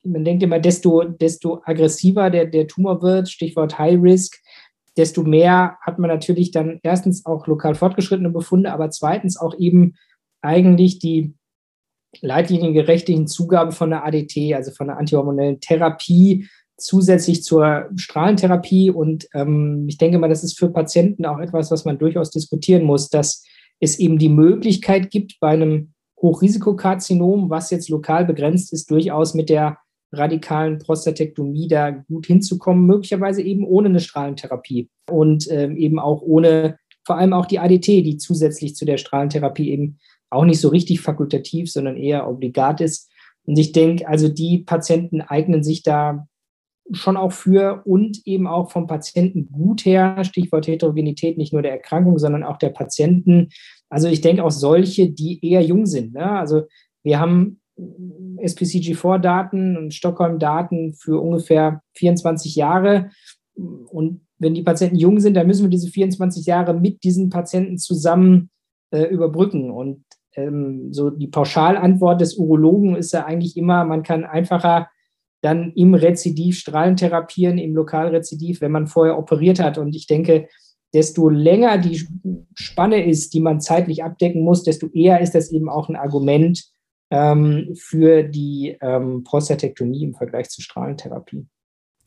man 0.02 0.24
denkt 0.24 0.42
immer, 0.42 0.58
desto, 0.58 1.04
desto 1.04 1.62
aggressiver 1.64 2.30
der, 2.30 2.46
der 2.46 2.66
Tumor 2.66 3.02
wird, 3.02 3.28
Stichwort 3.28 3.78
High 3.78 4.00
Risk, 4.02 4.36
desto 4.96 5.22
mehr 5.22 5.76
hat 5.82 5.98
man 5.98 6.10
natürlich 6.10 6.50
dann 6.50 6.80
erstens 6.82 7.26
auch 7.26 7.46
lokal 7.46 7.74
fortgeschrittene 7.74 8.30
Befunde, 8.30 8.72
aber 8.72 8.90
zweitens 8.90 9.36
auch 9.36 9.58
eben 9.58 9.94
eigentlich 10.42 10.98
die 10.98 11.34
leitliniengerechte 12.20 13.12
Hinzugabe 13.12 13.72
von 13.72 13.90
der 13.90 14.04
ADT, 14.04 14.54
also 14.54 14.72
von 14.72 14.88
der 14.88 14.98
antihormonellen 14.98 15.60
Therapie, 15.60 16.48
zusätzlich 16.76 17.44
zur 17.44 17.88
Strahlentherapie. 17.94 18.90
Und 18.90 19.28
ähm, 19.34 19.86
ich 19.88 19.98
denke 19.98 20.18
mal, 20.18 20.28
das 20.28 20.42
ist 20.42 20.58
für 20.58 20.70
Patienten 20.70 21.24
auch 21.24 21.38
etwas, 21.38 21.70
was 21.70 21.84
man 21.84 21.98
durchaus 21.98 22.30
diskutieren 22.30 22.84
muss, 22.84 23.08
dass 23.10 23.44
es 23.78 23.98
eben 23.98 24.18
die 24.18 24.28
Möglichkeit 24.28 25.10
gibt, 25.10 25.38
bei 25.40 25.50
einem 25.50 25.92
Hochrisikokarzinom, 26.20 27.48
was 27.48 27.70
jetzt 27.70 27.88
lokal 27.88 28.24
begrenzt 28.24 28.72
ist, 28.72 28.90
durchaus 28.90 29.34
mit 29.34 29.48
der 29.48 29.78
radikalen 30.12 30.78
Prostatektomie 30.78 31.68
da 31.68 31.90
gut 31.90 32.26
hinzukommen, 32.26 32.86
möglicherweise 32.86 33.42
eben 33.42 33.64
ohne 33.64 33.88
eine 33.88 34.00
Strahlentherapie 34.00 34.88
und 35.10 35.46
ähm, 35.50 35.76
eben 35.76 35.98
auch 35.98 36.22
ohne 36.22 36.78
vor 37.04 37.16
allem 37.16 37.32
auch 37.32 37.46
die 37.46 37.58
ADT, 37.58 37.86
die 37.86 38.16
zusätzlich 38.16 38.76
zu 38.76 38.84
der 38.84 38.98
Strahlentherapie 38.98 39.70
eben 39.70 39.98
auch 40.30 40.44
nicht 40.44 40.60
so 40.60 40.68
richtig 40.68 41.00
fakultativ, 41.00 41.70
sondern 41.70 41.96
eher 41.96 42.28
obligat 42.28 42.80
ist. 42.80 43.10
Und 43.44 43.58
ich 43.58 43.72
denke, 43.72 44.06
also 44.06 44.28
die 44.28 44.58
Patienten 44.58 45.20
eignen 45.20 45.64
sich 45.64 45.82
da 45.82 46.26
schon 46.92 47.16
auch 47.16 47.32
für 47.32 47.82
und 47.84 48.20
eben 48.26 48.46
auch 48.46 48.70
vom 48.70 48.86
Patienten 48.86 49.50
gut 49.50 49.84
her, 49.84 50.24
Stichwort 50.24 50.66
Heterogenität, 50.66 51.38
nicht 51.38 51.52
nur 51.52 51.62
der 51.62 51.72
Erkrankung, 51.72 52.18
sondern 52.18 52.42
auch 52.42 52.58
der 52.58 52.70
Patienten. 52.70 53.48
Also 53.88 54.08
ich 54.08 54.20
denke 54.20 54.44
auch 54.44 54.50
solche, 54.50 55.10
die 55.10 55.44
eher 55.44 55.62
jung 55.62 55.86
sind. 55.86 56.14
Ne? 56.14 56.30
Also 56.30 56.62
wir 57.02 57.20
haben 57.20 57.59
SPCG4-Daten 58.38 59.76
und 59.76 59.94
Stockholm-Daten 59.94 60.94
für 60.94 61.20
ungefähr 61.20 61.82
24 61.94 62.54
Jahre. 62.54 63.10
Und 63.54 64.22
wenn 64.38 64.54
die 64.54 64.62
Patienten 64.62 64.96
jung 64.96 65.20
sind, 65.20 65.34
dann 65.34 65.46
müssen 65.46 65.64
wir 65.64 65.70
diese 65.70 65.88
24 65.88 66.46
Jahre 66.46 66.74
mit 66.74 67.04
diesen 67.04 67.28
Patienten 67.28 67.78
zusammen 67.78 68.50
äh, 68.90 69.04
überbrücken. 69.04 69.70
Und 69.70 70.04
ähm, 70.34 70.92
so 70.92 71.10
die 71.10 71.28
Pauschalantwort 71.28 72.20
des 72.20 72.36
Urologen 72.36 72.96
ist 72.96 73.12
ja 73.12 73.24
eigentlich 73.24 73.56
immer, 73.56 73.84
man 73.84 74.02
kann 74.02 74.24
einfacher 74.24 74.88
dann 75.42 75.72
im 75.74 75.94
Rezidiv 75.94 76.58
Strahlen 76.58 76.96
therapieren, 76.96 77.58
im 77.58 77.74
Lokalrezidiv, 77.74 78.60
wenn 78.60 78.72
man 78.72 78.86
vorher 78.86 79.18
operiert 79.18 79.60
hat. 79.60 79.78
Und 79.78 79.94
ich 79.94 80.06
denke, 80.06 80.48
desto 80.92 81.28
länger 81.28 81.78
die 81.78 82.02
Spanne 82.54 83.04
ist, 83.06 83.32
die 83.32 83.40
man 83.40 83.60
zeitlich 83.60 84.02
abdecken 84.02 84.42
muss, 84.42 84.64
desto 84.64 84.88
eher 84.88 85.20
ist 85.20 85.34
das 85.34 85.52
eben 85.52 85.68
auch 85.68 85.88
ein 85.88 85.96
Argument 85.96 86.62
ähm, 87.10 87.74
für 87.74 88.22
die 88.22 88.76
ähm, 88.80 89.24
Prostatektomie 89.24 90.04
im 90.04 90.14
Vergleich 90.14 90.48
zur 90.48 90.64
Strahlentherapie. 90.64 91.46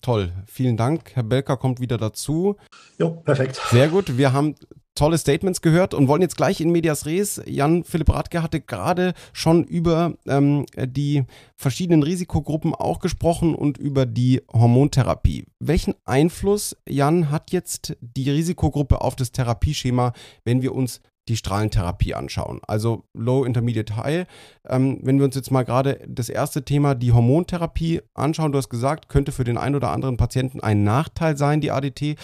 Toll, 0.02 0.34
vielen 0.48 0.76
Dank. 0.76 1.12
Herr 1.14 1.24
Belker 1.24 1.56
kommt 1.56 1.80
wieder 1.80 1.98
dazu. 1.98 2.58
Jo, 3.00 3.12
perfekt. 3.12 3.62
Sehr 3.72 3.88
gut. 3.88 4.18
Wir 4.18 4.34
haben 4.34 4.56
tolle 4.96 5.18
Statements 5.18 5.62
gehört 5.62 5.94
und 5.94 6.08
wollen 6.08 6.22
jetzt 6.22 6.38
gleich 6.38 6.62
in 6.62 6.72
Medias 6.72 7.06
Res. 7.06 7.42
Jan 7.46 7.84
Philipp 7.84 8.10
Radke 8.10 8.44
hatte 8.44 8.62
gerade 8.62 9.14
schon 9.32 9.64
über 9.64 10.16
ähm, 10.28 10.66
die 10.76 11.24
verschiedenen 11.56 12.04
Risikogruppen 12.04 12.76
auch 12.76 13.00
gesprochen 13.00 13.56
und 13.56 13.78
über 13.78 14.06
die 14.06 14.42
Hormontherapie. 14.52 15.46
Welchen 15.60 15.96
Einfluss, 16.06 16.76
Jan, 16.88 17.32
hat 17.32 17.52
jetzt 17.52 17.96
die 18.02 18.30
Risikogruppe 18.30 19.02
auf 19.02 19.16
das 19.16 19.32
Therapieschema, 19.32 20.14
wenn 20.44 20.62
wir 20.62 20.76
uns 20.76 21.02
die 21.28 21.38
Strahlentherapie 21.38 22.14
anschauen. 22.14 22.60
Also 22.68 23.04
Low, 23.14 23.46
Intermediate, 23.46 23.96
High. 23.96 24.26
Ähm, 24.68 25.00
wenn 25.04 25.18
wir 25.18 25.26
uns 25.26 25.36
jetzt 25.36 25.52
mal 25.52 25.64
gerade 25.64 26.00
das 26.08 26.30
erste 26.30 26.64
Thema, 26.64 26.96
die 26.96 27.12
Hormontherapie 27.12 28.02
anschauen, 28.14 28.52
du 28.52 28.58
hast 28.58 28.70
gesagt, 28.70 29.10
könnte 29.10 29.32
für 29.32 29.44
den 29.44 29.58
einen 29.58 29.76
oder 29.76 29.92
anderen 29.92 30.18
Patienten 30.18 30.60
ein 30.60 30.84
Nachteil 30.84 31.38
sein, 31.38 31.62
die 31.62 31.72
ADT. 31.72 32.18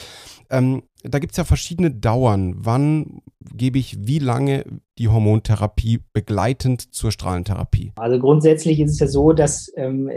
Ähm, 0.49 0.83
da 1.03 1.19
gibt 1.19 1.31
es 1.31 1.38
ja 1.38 1.45
verschiedene 1.45 1.91
Dauern. 1.91 2.55
Wann 2.57 3.21
gebe 3.53 3.79
ich 3.79 4.05
wie 4.05 4.19
lange 4.19 4.65
die 4.97 5.07
Hormontherapie 5.07 6.01
begleitend 6.12 6.93
zur 6.93 7.12
Strahlentherapie? 7.12 7.93
Also 7.95 8.19
grundsätzlich 8.19 8.81
ist 8.81 8.91
es 8.91 8.99
ja 8.99 9.07
so, 9.07 9.31
dass 9.31 9.71
ähm, 9.77 10.09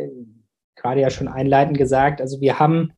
gerade 0.75 1.01
ja 1.01 1.11
schon 1.11 1.29
einleitend 1.29 1.79
gesagt, 1.79 2.21
also 2.21 2.41
wir 2.41 2.59
haben 2.59 2.93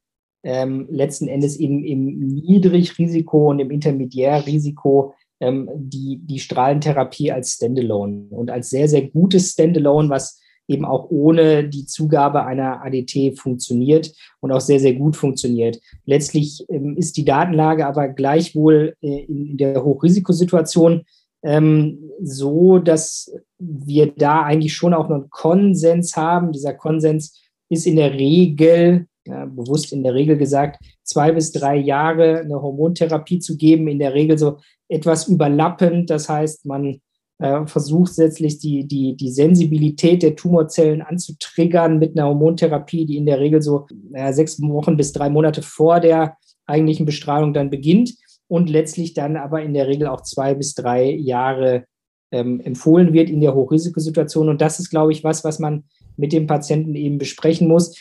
ähm, 0.45 0.87
letzten 0.91 1.29
Endes 1.29 1.57
im, 1.57 1.85
im 1.85 2.19
Niedrigrisiko 2.19 3.51
und 3.51 3.59
im 3.59 3.71
Intermediärrisiko 3.71 5.15
ähm, 5.45 5.69
die, 5.75 6.21
die 6.23 6.39
Strahlentherapie 6.39 7.31
als 7.31 7.53
Standalone 7.53 8.27
und 8.31 8.51
als 8.51 8.71
sehr, 8.71 8.89
sehr 8.89 9.09
gutes 9.09 9.51
Standalone, 9.51 10.09
was 10.09 10.41
eben 10.67 10.85
auch 10.85 11.11
ohne 11.11 11.69
die 11.69 11.87
Zugabe 11.87 12.45
einer 12.45 12.83
ADT 12.85 13.39
funktioniert 13.39 14.13
und 14.41 14.51
auch 14.51 14.61
sehr, 14.61 14.81
sehr 14.81 14.95
gut 14.95 15.17
funktioniert. 15.17 15.79
Letztlich 16.07 16.65
ähm, 16.71 16.97
ist 16.97 17.17
die 17.17 17.25
Datenlage 17.25 17.87
aber 17.87 18.09
gleichwohl 18.09 18.95
äh, 19.03 19.25
in, 19.25 19.51
in, 19.51 19.57
der 19.59 19.85
Hochrisikosituation 19.85 21.05
ähm, 21.43 22.11
so, 22.23 22.79
dass 22.79 23.31
wir 23.59 24.13
da 24.17 24.43
eigentlich 24.43 24.75
schon 24.75 24.95
auch 24.95 25.11
einen 25.11 25.29
Konsens 25.29 26.17
haben. 26.17 26.53
Dieser 26.53 26.73
Konsens 26.73 27.39
ist 27.69 27.87
in 27.87 27.97
der 27.97 28.15
Regel, 28.15 29.07
ja, 29.27 29.47
bewusst 29.47 29.93
in 29.93 30.03
der 30.03 30.15
Regel 30.15 30.37
gesagt, 30.37 30.85
zwei 31.03 31.33
bis 31.33 31.53
drei 31.53 31.77
Jahre 31.77 32.41
eine 32.41 32.61
Hormontherapie 32.61 33.39
zu 33.39 33.57
geben, 33.57 33.89
in 33.89 33.99
der 33.99 34.15
Regel 34.15 34.39
so 34.39 34.59
etwas 34.89 35.29
überlappend. 35.29 36.11
Das 36.11 36.29
heißt, 36.29 36.67
man 36.67 37.01
äh, 37.39 37.67
versucht 37.67 38.17
letztlich 38.17 38.59
die, 38.59 38.87
die, 38.87 39.17
die 39.17 39.31
Sensibilität 39.31 40.23
der 40.23 40.37
Tumorzellen 40.37 41.03
anzutriggern 41.03 41.99
mit 41.99 42.17
einer 42.17 42.29
Hormontherapie, 42.29 43.07
die 43.07 43.17
in 43.17 43.27
der 43.27 43.41
Regel 43.41 43.63
so 43.63 43.87
äh, 44.13 44.33
sechs 44.33 44.61
Wochen 44.61 44.97
bis 44.97 45.13
drei 45.13 45.29
Monate 45.31 45.63
vor 45.63 46.01
der 46.01 46.37
eigentlichen 46.67 47.07
Bestrahlung 47.07 47.53
dann 47.53 47.71
beginnt 47.71 48.15
und 48.49 48.71
letztlich 48.71 49.15
dann 49.15 49.37
aber 49.37 49.63
in 49.63 49.75
der 49.75 49.89
Regel 49.89 50.07
auch 50.07 50.23
zwei 50.23 50.55
bis 50.55 50.75
drei 50.75 51.11
Jahre 51.11 51.85
ähm, 52.31 52.61
empfohlen 52.61 53.13
wird 53.13 53.31
in 53.31 53.41
der 53.41 53.55
Hochrisikosituation. 53.55 54.49
Und 54.49 54.61
das 54.61 54.79
ist, 54.79 54.91
glaube 54.91 55.13
ich, 55.13 55.25
was, 55.25 55.45
was 55.45 55.59
man 55.59 55.85
mit 56.17 56.33
dem 56.33 56.47
Patienten 56.47 56.95
eben 56.95 57.19
besprechen 57.19 57.69
muss. 57.69 57.97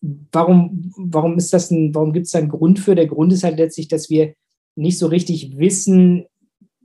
Warum, 0.00 0.92
warum 0.96 1.36
ist 1.36 1.52
das 1.52 1.70
ein, 1.70 1.94
warum 1.94 2.12
gibt 2.12 2.26
es 2.26 2.32
da 2.32 2.38
einen 2.38 2.48
Grund 2.48 2.78
für? 2.78 2.94
Der 2.94 3.06
Grund 3.06 3.32
ist 3.32 3.44
halt 3.44 3.58
letztlich, 3.58 3.88
dass 3.88 4.10
wir 4.10 4.34
nicht 4.74 4.98
so 4.98 5.06
richtig 5.06 5.56
wissen, 5.58 6.26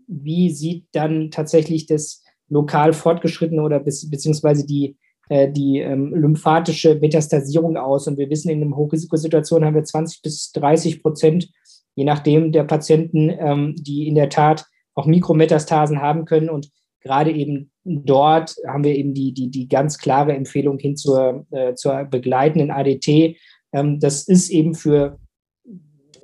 wie 0.08 0.50
sieht 0.50 0.86
dann 0.94 1.30
tatsächlich 1.30 1.86
das 1.86 2.24
lokal 2.50 2.94
fortgeschrittene 2.94 3.62
oder 3.62 3.80
beziehungsweise 3.80 4.66
die 4.66 4.98
äh, 5.32 5.50
die 5.50 5.80
ähm, 5.80 6.14
lymphatische 6.14 6.96
Metastasierung 6.96 7.78
aus. 7.78 8.06
Und 8.06 8.18
wir 8.18 8.30
wissen, 8.30 8.50
in 8.50 8.62
einer 8.62 8.76
Hochrisikosituation 8.76 9.64
haben 9.64 9.76
wir 9.76 9.84
20 9.86 10.22
bis 10.22 10.52
30 10.52 11.02
Prozent, 11.02 11.50
je 11.96 12.04
nachdem 12.04 12.52
der 12.52 12.66
Patienten, 12.66 13.30
ähm, 13.30 13.74
die 13.78 14.10
in 14.10 14.16
der 14.16 14.30
Tat 14.30 14.66
auch 14.94 15.06
Mikrometastasen 15.06 16.02
haben 16.02 16.26
können. 16.26 16.50
Und 16.50 16.70
gerade 17.00 17.32
eben 17.32 17.71
dort 17.84 18.56
haben 18.68 18.84
wir 18.84 18.96
eben 18.96 19.14
die, 19.14 19.34
die, 19.34 19.50
die 19.50 19.68
ganz 19.68 19.98
klare 19.98 20.34
Empfehlung 20.34 20.78
hin 20.78 20.96
zur, 20.96 21.46
äh, 21.52 21.74
zur 21.74 22.06
begleitenden 22.06 22.72
ADT. 22.72 23.38
Ähm, 23.74 24.00
das 24.00 24.28
ist 24.28 24.50
eben 24.50 24.76
für 24.76 25.20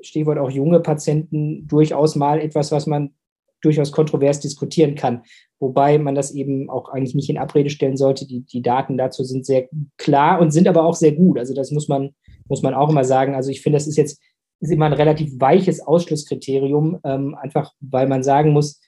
Stichwort 0.01 0.37
auch 0.37 0.51
junge 0.51 0.79
Patienten 0.79 1.67
durchaus 1.67 2.15
mal 2.15 2.39
etwas, 2.39 2.71
was 2.71 2.87
man 2.87 3.13
durchaus 3.61 3.91
kontrovers 3.91 4.39
diskutieren 4.39 4.95
kann. 4.95 5.23
Wobei 5.59 5.97
man 5.97 6.13
das 6.13 6.31
eben 6.31 6.69
auch 6.69 6.89
eigentlich 6.89 7.15
nicht 7.15 7.29
in 7.29 7.39
Abrede 7.39 7.71
stellen 7.71 7.97
sollte. 7.97 8.27
Die, 8.27 8.41
die 8.41 8.61
Daten 8.61 8.97
dazu 8.97 9.23
sind 9.23 9.45
sehr 9.45 9.67
klar 9.97 10.39
und 10.39 10.51
sind 10.51 10.67
aber 10.67 10.85
auch 10.85 10.95
sehr 10.95 11.13
gut. 11.13 11.39
Also 11.39 11.55
das 11.55 11.71
muss 11.71 11.87
man, 11.87 12.11
muss 12.47 12.61
man 12.61 12.75
auch 12.75 12.89
immer 12.89 13.03
sagen. 13.03 13.33
Also 13.33 13.49
ich 13.49 13.61
finde, 13.61 13.77
das 13.77 13.87
ist 13.87 13.97
jetzt 13.97 14.21
ist 14.59 14.71
immer 14.71 14.85
ein 14.85 14.93
relativ 14.93 15.39
weiches 15.39 15.85
Ausschlusskriterium, 15.85 16.99
ähm, 17.03 17.35
einfach 17.35 17.73
weil 17.79 18.07
man 18.07 18.23
sagen 18.23 18.53
muss, 18.53 18.79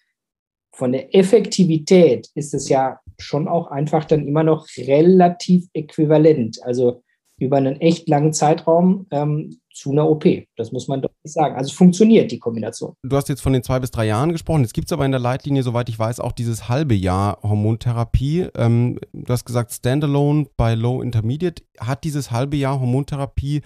von 0.71 0.91
der 0.91 1.15
Effektivität 1.15 2.29
ist 2.35 2.53
es 2.53 2.69
ja 2.69 2.99
schon 3.17 3.47
auch 3.47 3.67
einfach 3.67 4.05
dann 4.05 4.27
immer 4.27 4.43
noch 4.43 4.67
relativ 4.77 5.67
äquivalent. 5.73 6.63
Also 6.63 7.03
über 7.39 7.57
einen 7.57 7.79
echt 7.81 8.07
langen 8.09 8.33
Zeitraum 8.33 9.07
ähm, 9.11 9.59
zu 9.73 9.91
einer 9.91 10.09
OP. 10.09 10.25
Das 10.57 10.71
muss 10.71 10.87
man 10.87 11.01
doch 11.01 11.11
nicht 11.23 11.33
sagen. 11.33 11.55
Also 11.55 11.73
funktioniert 11.73 12.31
die 12.31 12.39
Kombination. 12.39 12.93
Du 13.03 13.15
hast 13.15 13.29
jetzt 13.29 13.41
von 13.41 13.53
den 13.53 13.63
zwei 13.63 13.79
bis 13.79 13.91
drei 13.91 14.05
Jahren 14.05 14.31
gesprochen. 14.31 14.61
Jetzt 14.61 14.73
gibt 14.73 14.87
es 14.87 14.91
aber 14.91 15.05
in 15.05 15.11
der 15.11 15.21
Leitlinie, 15.21 15.63
soweit 15.63 15.89
ich 15.89 15.97
weiß, 15.97 16.19
auch 16.19 16.33
dieses 16.33 16.67
halbe 16.67 16.95
Jahr 16.95 17.39
Hormontherapie. 17.41 18.47
Ähm, 18.55 18.99
du 19.13 19.31
hast 19.31 19.45
gesagt, 19.45 19.71
Standalone 19.71 20.47
bei 20.57 20.75
Low 20.75 21.01
Intermediate. 21.01 21.63
Hat 21.79 22.03
dieses 22.03 22.31
halbe 22.31 22.57
Jahr 22.57 22.79
Hormontherapie 22.79 23.61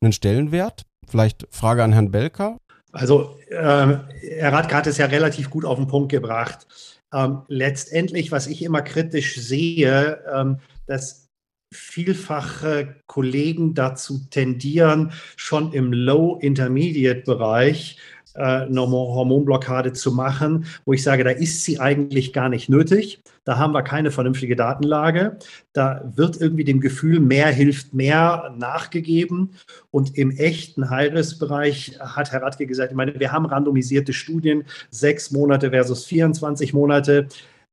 einen 0.00 0.12
Stellenwert? 0.12 0.86
Vielleicht 1.06 1.46
Frage 1.50 1.84
an 1.84 1.92
Herrn 1.92 2.10
Belker. 2.10 2.58
Also, 2.92 3.36
ähm, 3.50 4.00
Herr 4.20 4.52
Radke 4.52 4.74
hat 4.74 4.86
es 4.86 4.98
ja 4.98 5.06
relativ 5.06 5.50
gut 5.50 5.64
auf 5.64 5.76
den 5.76 5.88
Punkt 5.88 6.10
gebracht. 6.10 6.66
Ähm, 7.12 7.42
letztendlich, 7.48 8.32
was 8.32 8.46
ich 8.46 8.62
immer 8.62 8.82
kritisch 8.82 9.36
sehe, 9.36 10.22
ähm, 10.32 10.58
dass 10.86 11.28
vielfache 11.72 12.96
Kollegen 13.06 13.74
dazu 13.74 14.26
tendieren, 14.30 15.12
schon 15.36 15.72
im 15.72 15.92
Low-Intermediate-Bereich 15.92 17.98
äh, 18.38 18.66
eine 18.66 18.80
Hormonblockade 18.80 19.92
zu 19.92 20.12
machen, 20.12 20.66
wo 20.84 20.92
ich 20.92 21.02
sage, 21.02 21.24
da 21.24 21.30
ist 21.30 21.64
sie 21.64 21.80
eigentlich 21.80 22.32
gar 22.32 22.48
nicht 22.48 22.68
nötig. 22.68 23.20
Da 23.44 23.58
haben 23.58 23.72
wir 23.72 23.82
keine 23.82 24.10
vernünftige 24.10 24.56
Datenlage. 24.56 25.38
Da 25.72 26.10
wird 26.14 26.40
irgendwie 26.40 26.64
dem 26.64 26.80
Gefühl, 26.80 27.20
mehr 27.20 27.48
hilft 27.48 27.94
mehr 27.94 28.54
nachgegeben. 28.56 29.50
Und 29.90 30.16
im 30.16 30.30
echten 30.30 30.90
High-Risk-Bereich 30.90 31.98
hat 32.00 32.32
Herr 32.32 32.42
Radke 32.42 32.66
gesagt, 32.66 32.92
ich 32.92 32.96
meine, 32.96 33.18
wir 33.18 33.32
haben 33.32 33.46
randomisierte 33.46 34.12
Studien, 34.12 34.64
sechs 34.90 35.30
Monate 35.30 35.70
versus 35.70 36.04
24 36.06 36.72
Monate. 36.72 37.28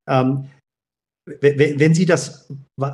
Ähm, 0.07 0.45
wenn 1.25 1.93
Sie 1.93 2.05
das 2.05 2.47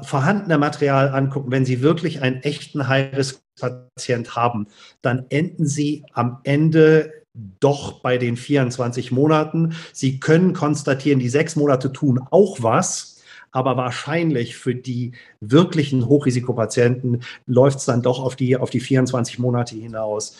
vorhandene 0.03 0.57
Material 0.57 1.09
angucken, 1.09 1.51
wenn 1.51 1.65
Sie 1.65 1.81
wirklich 1.81 2.21
einen 2.21 2.37
echten 2.43 2.87
High-Risk-Patient 2.87 4.35
haben, 4.35 4.67
dann 5.01 5.25
enden 5.29 5.67
Sie 5.67 6.05
am 6.13 6.39
Ende 6.43 7.20
doch 7.33 8.01
bei 8.01 8.17
den 8.17 8.35
24 8.37 9.11
Monaten. 9.11 9.75
Sie 9.93 10.19
können 10.19 10.53
konstatieren, 10.53 11.19
die 11.19 11.29
sechs 11.29 11.55
Monate 11.55 11.93
tun 11.93 12.19
auch 12.29 12.57
was, 12.61 13.21
aber 13.51 13.77
wahrscheinlich 13.77 14.55
für 14.55 14.75
die 14.75 15.11
wirklichen 15.41 16.07
Hochrisikopatienten 16.07 17.23
läuft 17.45 17.79
es 17.79 17.85
dann 17.85 18.01
doch 18.01 18.19
auf 18.19 18.35
die, 18.35 18.55
auf 18.57 18.69
die 18.69 18.79
24 18.79 19.39
Monate 19.39 19.75
hinaus. 19.75 20.37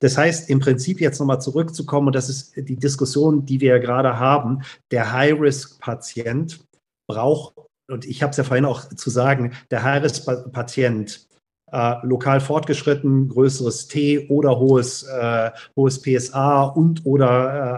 Das 0.00 0.16
heißt, 0.16 0.48
im 0.48 0.60
Prinzip 0.60 1.00
jetzt 1.00 1.18
nochmal 1.18 1.40
zurückzukommen, 1.40 2.08
und 2.08 2.16
das 2.16 2.28
ist 2.28 2.56
die 2.56 2.76
Diskussion, 2.76 3.44
die 3.44 3.60
wir 3.60 3.70
ja 3.70 3.78
gerade 3.78 4.18
haben, 4.18 4.62
der 4.90 5.12
High-Risk-Patient 5.12 6.64
braucht, 7.06 7.54
und 7.90 8.06
ich 8.06 8.22
habe 8.22 8.30
es 8.30 8.38
ja 8.38 8.44
vorhin 8.44 8.64
auch 8.64 8.88
zu 8.88 9.10
sagen, 9.10 9.52
der 9.70 9.82
High-Risk-Patient 9.82 11.26
äh, 11.74 12.06
lokal 12.06 12.40
fortgeschritten, 12.40 13.28
größeres 13.28 13.88
T 13.88 14.28
oder 14.28 14.58
hohes, 14.60 15.02
äh, 15.02 15.50
hohes 15.74 16.00
PSA 16.00 16.62
und 16.62 17.04
oder 17.04 17.26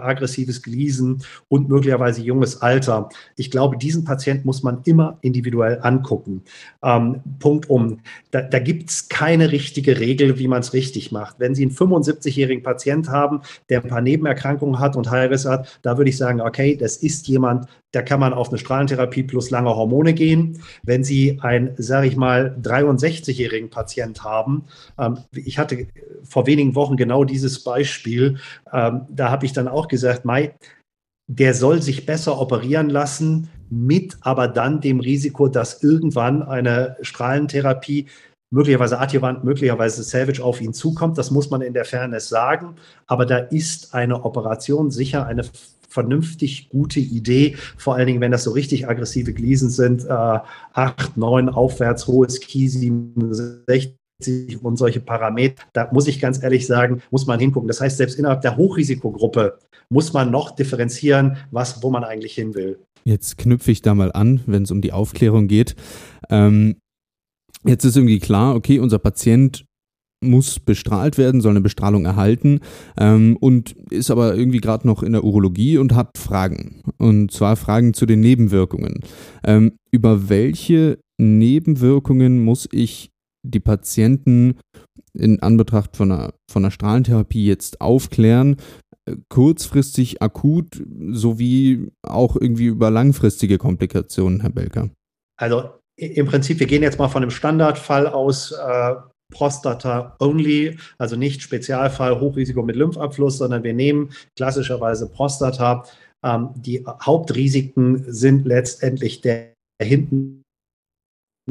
äh, 0.03 0.07
aggressives 0.07 0.61
Gliesen 0.61 1.23
und 1.47 1.67
möglicherweise 1.67 2.21
junges 2.21 2.61
Alter. 2.61 3.09
Ich 3.37 3.49
glaube, 3.49 3.77
diesen 3.77 4.03
Patienten 4.03 4.45
muss 4.45 4.61
man 4.61 4.81
immer 4.85 5.17
individuell 5.21 5.79
angucken. 5.81 6.43
Ähm, 6.83 7.21
Punkt 7.39 7.71
um. 7.71 7.99
Da, 8.29 8.41
da 8.41 8.59
gibt 8.59 8.91
es 8.91 9.09
keine 9.09 9.51
richtige 9.51 9.99
Regel, 9.99 10.37
wie 10.37 10.47
man 10.47 10.59
es 10.59 10.73
richtig 10.73 11.11
macht. 11.11 11.39
Wenn 11.39 11.55
Sie 11.55 11.63
einen 11.63 11.71
75-jährigen 11.71 12.63
Patient 12.63 13.09
haben, 13.09 13.41
der 13.69 13.81
ein 13.81 13.89
paar 13.89 14.01
Nebenerkrankungen 14.01 14.79
hat 14.79 14.95
und 14.95 15.09
High-Risk 15.09 15.47
hat, 15.47 15.79
da 15.81 15.97
würde 15.97 16.11
ich 16.11 16.17
sagen, 16.17 16.39
okay, 16.39 16.75
das 16.75 16.97
ist 16.97 17.27
jemand, 17.27 17.67
da 17.97 18.03
kann 18.03 18.19
man 18.19 18.31
auf 18.31 18.49
eine 18.49 18.59
Strahlentherapie 18.59 19.23
plus 19.23 19.49
lange 19.49 19.75
Hormone 19.75 20.13
gehen. 20.13 20.61
Wenn 20.83 21.03
Sie 21.03 21.39
einen, 21.41 21.73
sage 21.77 22.05
ich 22.05 22.15
mal, 22.15 22.55
63-jährigen 22.61 23.71
Patient 23.71 24.23
haben, 24.23 24.65
ähm, 24.99 25.17
ich 25.33 25.57
hatte 25.57 25.87
vor 26.21 26.45
wenigen 26.45 26.75
Wochen 26.75 26.95
genau 26.95 27.23
dieses 27.23 27.63
Beispiel, 27.63 28.37
ähm, 28.71 29.07
da 29.09 29.31
habe 29.31 29.47
ich 29.47 29.53
dann 29.53 29.67
auch 29.67 29.87
gesagt, 29.87 30.25
Mai, 30.25 30.53
der 31.25 31.55
soll 31.55 31.81
sich 31.81 32.05
besser 32.05 32.39
operieren 32.39 32.91
lassen, 32.91 33.49
mit 33.71 34.17
aber 34.21 34.47
dann 34.47 34.79
dem 34.79 34.99
Risiko, 34.99 35.47
dass 35.47 35.81
irgendwann 35.81 36.43
eine 36.43 36.97
Strahlentherapie 37.01 38.05
möglicherweise 38.51 38.99
Adjuvant, 38.99 39.43
möglicherweise 39.43 40.03
Savage 40.03 40.43
auf 40.43 40.61
ihn 40.61 40.73
zukommt. 40.73 41.17
Das 41.17 41.31
muss 41.31 41.49
man 41.49 41.61
in 41.61 41.73
der 41.73 41.83
Fairness 41.83 42.29
sagen. 42.29 42.75
Aber 43.07 43.25
da 43.25 43.39
ist 43.39 43.95
eine 43.95 44.23
Operation 44.23 44.91
sicher 44.91 45.25
eine 45.25 45.43
vernünftig 45.97 46.69
gute 46.69 46.99
Idee, 46.99 47.55
vor 47.75 47.95
allen 47.95 48.05
Dingen, 48.05 48.21
wenn 48.21 48.31
das 48.31 48.43
so 48.43 48.51
richtig 48.51 48.87
aggressive 48.87 49.33
Gliesen 49.33 49.71
sind, 49.71 50.05
äh, 50.05 50.39
8, 50.73 51.17
9 51.17 51.49
aufwärts, 51.49 52.05
hohes 52.05 52.39
Key 52.39 52.67
67 52.67 53.95
und 54.61 54.77
solche 54.77 54.99
Parameter, 54.99 55.63
da 55.73 55.89
muss 55.91 56.07
ich 56.07 56.19
ganz 56.19 56.43
ehrlich 56.43 56.67
sagen, 56.67 57.01
muss 57.09 57.25
man 57.25 57.39
hingucken. 57.39 57.67
Das 57.67 57.81
heißt, 57.81 57.97
selbst 57.97 58.19
innerhalb 58.19 58.41
der 58.41 58.57
Hochrisikogruppe 58.57 59.57
muss 59.89 60.13
man 60.13 60.29
noch 60.29 60.51
differenzieren, 60.51 61.37
was, 61.49 61.81
wo 61.81 61.89
man 61.89 62.03
eigentlich 62.03 62.35
hin 62.35 62.53
will. 62.53 62.77
Jetzt 63.03 63.39
knüpfe 63.39 63.71
ich 63.71 63.81
da 63.81 63.95
mal 63.95 64.11
an, 64.11 64.41
wenn 64.45 64.63
es 64.63 64.71
um 64.71 64.81
die 64.81 64.91
Aufklärung 64.91 65.47
geht. 65.47 65.75
Ähm, 66.29 66.75
jetzt 67.65 67.85
ist 67.85 67.95
irgendwie 67.95 68.19
klar, 68.19 68.53
okay, 68.53 68.77
unser 68.77 68.99
Patient 68.99 69.65
muss 70.23 70.59
bestrahlt 70.59 71.17
werden, 71.17 71.41
soll 71.41 71.51
eine 71.51 71.61
Bestrahlung 71.61 72.05
erhalten 72.05 72.59
ähm, 72.97 73.37
und 73.39 73.75
ist 73.91 74.09
aber 74.09 74.35
irgendwie 74.35 74.61
gerade 74.61 74.87
noch 74.87 75.03
in 75.03 75.13
der 75.13 75.23
Urologie 75.23 75.77
und 75.77 75.93
hat 75.95 76.17
Fragen. 76.17 76.81
Und 76.97 77.31
zwar 77.31 77.55
Fragen 77.55 77.93
zu 77.93 78.05
den 78.05 78.19
Nebenwirkungen. 78.21 79.01
Ähm, 79.43 79.73
über 79.91 80.29
welche 80.29 80.99
Nebenwirkungen 81.19 82.43
muss 82.43 82.67
ich 82.71 83.11
die 83.43 83.59
Patienten 83.59 84.55
in 85.13 85.41
Anbetracht 85.41 85.95
von 85.95 86.11
einer, 86.11 86.33
von 86.51 86.63
einer 86.63 86.71
Strahlentherapie 86.71 87.45
jetzt 87.45 87.81
aufklären, 87.81 88.57
kurzfristig, 89.29 90.21
akut, 90.21 90.83
sowie 91.11 91.91
auch 92.03 92.35
irgendwie 92.35 92.65
über 92.65 92.91
langfristige 92.91 93.57
Komplikationen, 93.57 94.41
Herr 94.41 94.51
Belker? 94.51 94.89
Also 95.39 95.69
im 95.95 96.27
Prinzip, 96.27 96.59
wir 96.59 96.67
gehen 96.67 96.83
jetzt 96.83 96.99
mal 96.99 97.07
von 97.07 97.23
einem 97.23 97.31
Standardfall 97.31 98.07
aus, 98.07 98.51
äh, 98.51 98.93
Prostata 99.31 100.15
only, 100.19 100.77
also 100.97 101.15
nicht 101.15 101.41
Spezialfall 101.41 102.19
Hochrisiko 102.19 102.63
mit 102.63 102.75
Lymphabfluss, 102.75 103.37
sondern 103.37 103.63
wir 103.63 103.73
nehmen 103.73 104.11
klassischerweise 104.35 105.09
Prostata. 105.09 105.83
Ähm, 106.23 106.49
die 106.55 106.85
Hauptrisiken 106.85 108.05
sind 108.07 108.45
letztendlich 108.45 109.21
der 109.21 109.53
hinten 109.81 110.43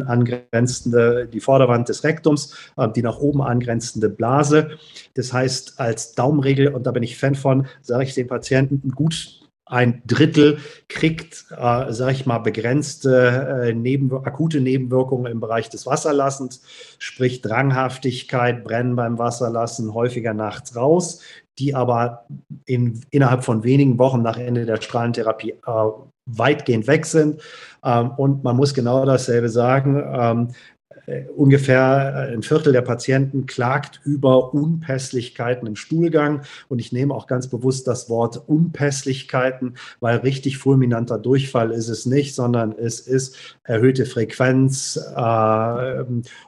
angrenzende, 0.04 1.26
die 1.26 1.40
Vorderwand 1.40 1.88
des 1.88 2.04
Rektums, 2.04 2.54
äh, 2.76 2.88
die 2.90 3.02
nach 3.02 3.18
oben 3.18 3.42
angrenzende 3.42 4.10
Blase. 4.10 4.78
Das 5.14 5.32
heißt, 5.32 5.80
als 5.80 6.14
Daumenregel, 6.14 6.74
und 6.74 6.86
da 6.86 6.90
bin 6.92 7.02
ich 7.02 7.16
Fan 7.16 7.34
von, 7.34 7.66
sage 7.82 8.04
ich 8.04 8.14
den 8.14 8.26
Patienten, 8.26 8.90
gut 8.90 9.45
ein 9.66 10.02
Drittel 10.06 10.58
kriegt, 10.88 11.46
äh, 11.50 11.92
sage 11.92 12.12
ich 12.12 12.24
mal, 12.24 12.38
begrenzte 12.38 13.64
äh, 13.64 13.72
Neben 13.74 14.12
akute 14.24 14.60
Nebenwirkungen 14.60 15.30
im 15.30 15.40
Bereich 15.40 15.68
des 15.68 15.86
Wasserlassens, 15.86 16.62
sprich 16.98 17.42
Dranghaftigkeit, 17.42 18.62
Brennen 18.62 18.94
beim 18.94 19.18
Wasserlassen, 19.18 19.92
häufiger 19.92 20.34
nachts 20.34 20.76
raus, 20.76 21.20
die 21.58 21.74
aber 21.74 22.26
in, 22.64 23.00
innerhalb 23.10 23.44
von 23.44 23.64
wenigen 23.64 23.98
Wochen 23.98 24.22
nach 24.22 24.38
Ende 24.38 24.66
der 24.66 24.80
Strahlentherapie 24.80 25.54
äh, 25.66 25.90
weitgehend 26.26 26.86
weg 26.86 27.04
sind. 27.04 27.40
Ähm, 27.84 28.10
und 28.10 28.44
man 28.44 28.56
muss 28.56 28.72
genau 28.72 29.04
dasselbe 29.04 29.48
sagen. 29.48 30.02
Ähm, 30.12 30.48
äh, 30.48 30.52
ungefähr 31.36 32.30
ein 32.32 32.42
Viertel 32.42 32.72
der 32.72 32.82
Patienten 32.82 33.46
klagt 33.46 34.00
über 34.04 34.52
Unpässlichkeiten 34.52 35.66
im 35.68 35.76
Stuhlgang. 35.76 36.42
Und 36.68 36.80
ich 36.80 36.92
nehme 36.92 37.14
auch 37.14 37.26
ganz 37.26 37.48
bewusst 37.48 37.86
das 37.86 38.10
Wort 38.10 38.42
Unpässlichkeiten, 38.48 39.74
weil 40.00 40.18
richtig 40.18 40.58
fulminanter 40.58 41.18
Durchfall 41.18 41.70
ist 41.70 41.88
es 41.88 42.06
nicht, 42.06 42.34
sondern 42.34 42.72
es 42.72 43.00
ist 43.00 43.36
erhöhte 43.62 44.04
Frequenz, 44.04 44.96
äh, 44.96 46.04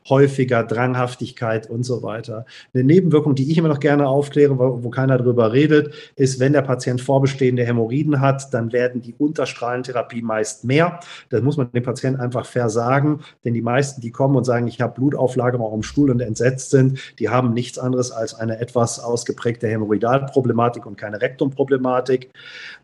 häufiger 0.08 0.64
Dranghaftigkeit 0.64 1.70
und 1.70 1.84
so 1.84 2.02
weiter. 2.02 2.44
Eine 2.74 2.84
Nebenwirkung, 2.84 3.34
die 3.34 3.50
ich 3.50 3.58
immer 3.58 3.68
noch 3.68 3.80
gerne 3.80 4.08
aufkläre, 4.08 4.58
wo, 4.58 4.82
wo 4.82 4.90
keiner 4.90 5.18
drüber 5.18 5.52
redet, 5.52 5.94
ist, 6.16 6.40
wenn 6.40 6.52
der 6.52 6.62
Patient 6.62 7.00
vorbestehende 7.00 7.64
Hämorrhoiden 7.64 8.20
hat, 8.20 8.52
dann 8.52 8.72
werden 8.72 9.02
die 9.02 9.14
Unterstrahlentherapie 9.14 10.22
meist 10.22 10.64
mehr. 10.64 11.00
Das 11.30 11.42
muss 11.42 11.56
man 11.56 11.70
dem 11.70 11.82
Patienten 11.82 12.20
einfach 12.20 12.46
versagen, 12.46 13.20
denn 13.44 13.54
die 13.54 13.62
meisten, 13.62 14.00
die 14.00 14.10
kommen 14.10 14.36
und 14.36 14.47
sagen, 14.48 14.66
ich 14.66 14.80
habe 14.80 14.94
Blutauflagerung 14.94 15.72
am 15.72 15.82
Stuhl 15.82 16.10
und 16.10 16.20
entsetzt 16.20 16.70
sind, 16.70 16.98
die 17.18 17.28
haben 17.28 17.54
nichts 17.54 17.78
anderes 17.78 18.10
als 18.10 18.34
eine 18.34 18.58
etwas 18.58 18.98
ausgeprägte 18.98 19.68
Hämorrhoidalproblematik 19.68 20.86
und 20.86 20.96
keine 20.98 21.20
Rektumproblematik. 21.20 22.30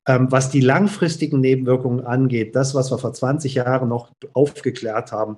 Ähm, 0.06 0.30
was 0.30 0.50
die 0.50 0.60
langfristigen 0.60 1.40
Nebenwirkungen 1.40 2.04
angeht, 2.04 2.54
das, 2.54 2.74
was 2.74 2.90
wir 2.90 2.98
vor 2.98 3.12
20 3.12 3.54
Jahren 3.54 3.88
noch 3.88 4.10
aufgeklärt 4.34 5.12
haben, 5.12 5.36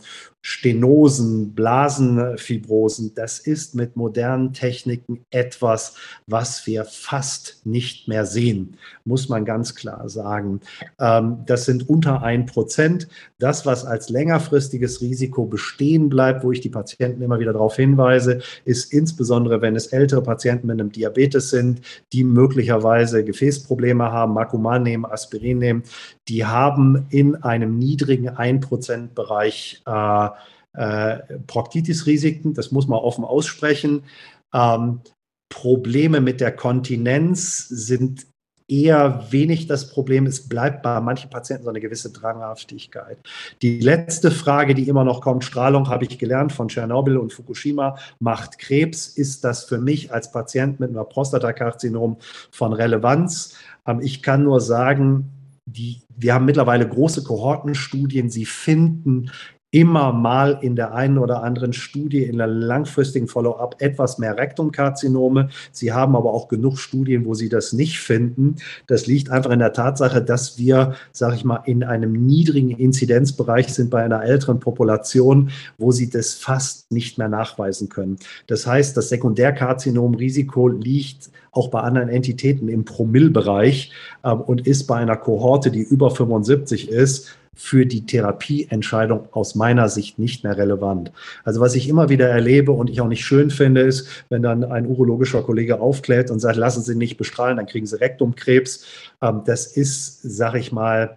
Stenosen, 0.48 1.54
Blasenfibrosen, 1.54 3.14
das 3.16 3.40
ist 3.40 3.74
mit 3.74 3.96
modernen 3.96 4.52
Techniken 4.52 5.24
etwas, 5.30 5.96
was 6.28 6.68
wir 6.68 6.84
fast 6.84 7.62
nicht 7.64 8.06
mehr 8.06 8.24
sehen, 8.26 8.76
muss 9.04 9.28
man 9.28 9.44
ganz 9.44 9.74
klar 9.74 10.08
sagen. 10.08 10.60
Ähm, 11.00 11.38
das 11.46 11.64
sind 11.64 11.88
unter 11.88 12.22
ein 12.22 12.46
Prozent. 12.46 13.08
Das, 13.40 13.66
was 13.66 13.84
als 13.84 14.08
längerfristiges 14.08 15.00
Risiko 15.00 15.46
bestehen 15.46 16.08
bleibt, 16.08 16.44
wo 16.44 16.52
ich 16.52 16.60
die 16.60 16.70
Patienten 16.70 17.22
immer 17.22 17.40
wieder 17.40 17.52
darauf 17.52 17.74
hinweise, 17.74 18.40
ist 18.64 18.92
insbesondere, 18.92 19.62
wenn 19.62 19.74
es 19.74 19.88
ältere 19.88 20.22
Patienten 20.22 20.68
mit 20.68 20.80
einem 20.80 20.92
Diabetes 20.92 21.50
sind, 21.50 21.80
die 22.12 22.22
möglicherweise 22.22 23.24
Gefäßprobleme 23.24 24.12
haben, 24.12 24.32
Makuman 24.56 24.82
nehmen, 24.82 25.04
Aspirin 25.04 25.58
nehmen, 25.58 25.82
die 26.28 26.44
haben 26.44 27.06
in 27.10 27.36
einem 27.36 27.78
niedrigen 27.78 28.30
1%-Bereich 28.30 29.82
äh, 29.86 30.28
äh, 30.72 31.38
Proktitis-Risiken, 31.46 32.54
das 32.54 32.72
muss 32.72 32.88
man 32.88 32.98
offen 32.98 33.24
aussprechen. 33.24 34.04
Ähm, 34.52 35.00
Probleme 35.48 36.20
mit 36.20 36.40
der 36.40 36.52
Kontinenz 36.52 37.68
sind 37.68 38.26
eher 38.68 39.26
wenig 39.30 39.66
das 39.66 39.90
Problem. 39.90 40.26
Es 40.26 40.48
bleibt 40.48 40.82
bei 40.82 41.00
manchen 41.00 41.30
Patienten 41.30 41.64
so 41.64 41.70
eine 41.70 41.80
gewisse 41.80 42.10
Dranghaftigkeit. 42.10 43.18
Die 43.62 43.80
letzte 43.80 44.30
Frage, 44.30 44.74
die 44.74 44.88
immer 44.88 45.04
noch 45.04 45.20
kommt, 45.20 45.44
Strahlung 45.44 45.88
habe 45.88 46.04
ich 46.04 46.18
gelernt 46.18 46.52
von 46.52 46.68
Tschernobyl 46.68 47.16
und 47.16 47.32
Fukushima, 47.32 47.96
macht 48.18 48.58
Krebs. 48.58 49.06
Ist 49.06 49.44
das 49.44 49.64
für 49.64 49.78
mich 49.78 50.12
als 50.12 50.32
Patient 50.32 50.80
mit 50.80 50.90
einem 50.90 51.08
Prostatakarzinom 51.08 52.16
von 52.50 52.72
Relevanz? 52.72 53.54
Ähm, 53.86 54.00
ich 54.00 54.22
kann 54.22 54.42
nur 54.42 54.60
sagen, 54.60 55.30
die, 55.64 56.02
wir 56.16 56.34
haben 56.34 56.44
mittlerweile 56.44 56.88
große 56.88 57.24
Kohortenstudien. 57.24 58.30
Sie 58.30 58.46
finden 58.46 59.30
immer 59.76 60.10
mal 60.10 60.58
in 60.62 60.74
der 60.74 60.94
einen 60.94 61.18
oder 61.18 61.42
anderen 61.42 61.74
Studie 61.74 62.24
in 62.24 62.38
der 62.38 62.46
langfristigen 62.46 63.28
Follow-up 63.28 63.76
etwas 63.78 64.16
mehr 64.16 64.38
Rektumkarzinome. 64.38 65.50
Sie 65.70 65.92
haben 65.92 66.16
aber 66.16 66.32
auch 66.32 66.48
genug 66.48 66.78
Studien, 66.78 67.26
wo 67.26 67.34
Sie 67.34 67.50
das 67.50 67.74
nicht 67.74 68.00
finden. 68.00 68.56
Das 68.86 69.06
liegt 69.06 69.28
einfach 69.28 69.50
in 69.50 69.58
der 69.58 69.74
Tatsache, 69.74 70.22
dass 70.22 70.56
wir, 70.56 70.94
sage 71.12 71.36
ich 71.36 71.44
mal, 71.44 71.60
in 71.66 71.84
einem 71.84 72.12
niedrigen 72.12 72.70
Inzidenzbereich 72.70 73.68
sind 73.68 73.90
bei 73.90 74.02
einer 74.02 74.24
älteren 74.24 74.60
Population, 74.60 75.50
wo 75.76 75.92
Sie 75.92 76.08
das 76.08 76.32
fast 76.32 76.90
nicht 76.90 77.18
mehr 77.18 77.28
nachweisen 77.28 77.90
können. 77.90 78.16
Das 78.46 78.66
heißt, 78.66 78.96
das 78.96 79.10
Sekundärkarzinomrisiko 79.10 80.68
liegt 80.68 81.28
auch 81.52 81.68
bei 81.68 81.80
anderen 81.80 82.08
Entitäten 82.08 82.70
im 82.70 82.86
Promillbereich 82.86 83.92
äh, 84.22 84.30
und 84.30 84.66
ist 84.66 84.86
bei 84.86 84.96
einer 84.96 85.16
Kohorte, 85.16 85.70
die 85.70 85.82
über 85.82 86.10
75 86.10 86.88
ist, 86.88 87.36
für 87.56 87.86
die 87.86 88.06
Therapieentscheidung 88.06 89.28
aus 89.32 89.54
meiner 89.54 89.88
Sicht 89.88 90.18
nicht 90.18 90.44
mehr 90.44 90.56
relevant. 90.56 91.10
Also 91.42 91.60
was 91.60 91.74
ich 91.74 91.88
immer 91.88 92.08
wieder 92.08 92.28
erlebe 92.28 92.70
und 92.70 92.90
ich 92.90 93.00
auch 93.00 93.08
nicht 93.08 93.24
schön 93.24 93.50
finde, 93.50 93.80
ist, 93.80 94.24
wenn 94.28 94.42
dann 94.42 94.62
ein 94.62 94.86
urologischer 94.86 95.42
Kollege 95.42 95.80
aufklärt 95.80 96.30
und 96.30 96.38
sagt, 96.38 96.56
lassen 96.56 96.82
Sie 96.82 96.94
nicht 96.94 97.16
bestrahlen, 97.16 97.56
dann 97.56 97.66
kriegen 97.66 97.86
Sie 97.86 97.98
Rektumkrebs. 97.98 98.84
Ähm, 99.22 99.42
das 99.46 99.66
ist, 99.66 100.20
sag 100.22 100.54
ich 100.54 100.70
mal, 100.70 101.16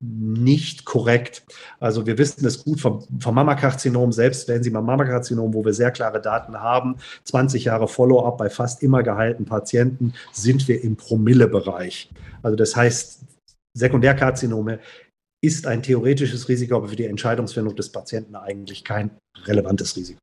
nicht 0.00 0.84
korrekt. 0.84 1.42
Also 1.80 2.06
wir 2.06 2.18
wissen 2.18 2.46
es 2.46 2.64
gut 2.64 2.80
vom, 2.80 3.04
vom 3.18 3.34
Mammakarzinom, 3.34 4.12
selbst 4.12 4.46
wenn 4.46 4.62
Sie 4.62 4.70
beim 4.70 4.84
Mammakarzinom, 4.84 5.54
wo 5.54 5.64
wir 5.64 5.72
sehr 5.72 5.90
klare 5.90 6.20
Daten 6.20 6.60
haben, 6.60 6.96
20 7.24 7.64
Jahre 7.64 7.88
Follow-up 7.88 8.38
bei 8.38 8.48
fast 8.48 8.82
immer 8.82 9.02
geheilten 9.02 9.44
Patienten, 9.44 10.12
sind 10.32 10.68
wir 10.68 10.84
im 10.84 10.96
Promillebereich. 10.96 12.10
Also 12.42 12.56
das 12.56 12.76
heißt, 12.76 13.22
Sekundärkarzinome 13.74 14.78
ist 15.40 15.66
ein 15.66 15.82
theoretisches 15.82 16.48
Risiko, 16.48 16.76
aber 16.76 16.88
für 16.88 16.96
die 16.96 17.04
Entscheidungsfindung 17.04 17.76
des 17.76 17.92
Patienten 17.92 18.34
eigentlich 18.34 18.84
kein 18.84 19.10
relevantes 19.44 19.96
Risiko. 19.96 20.18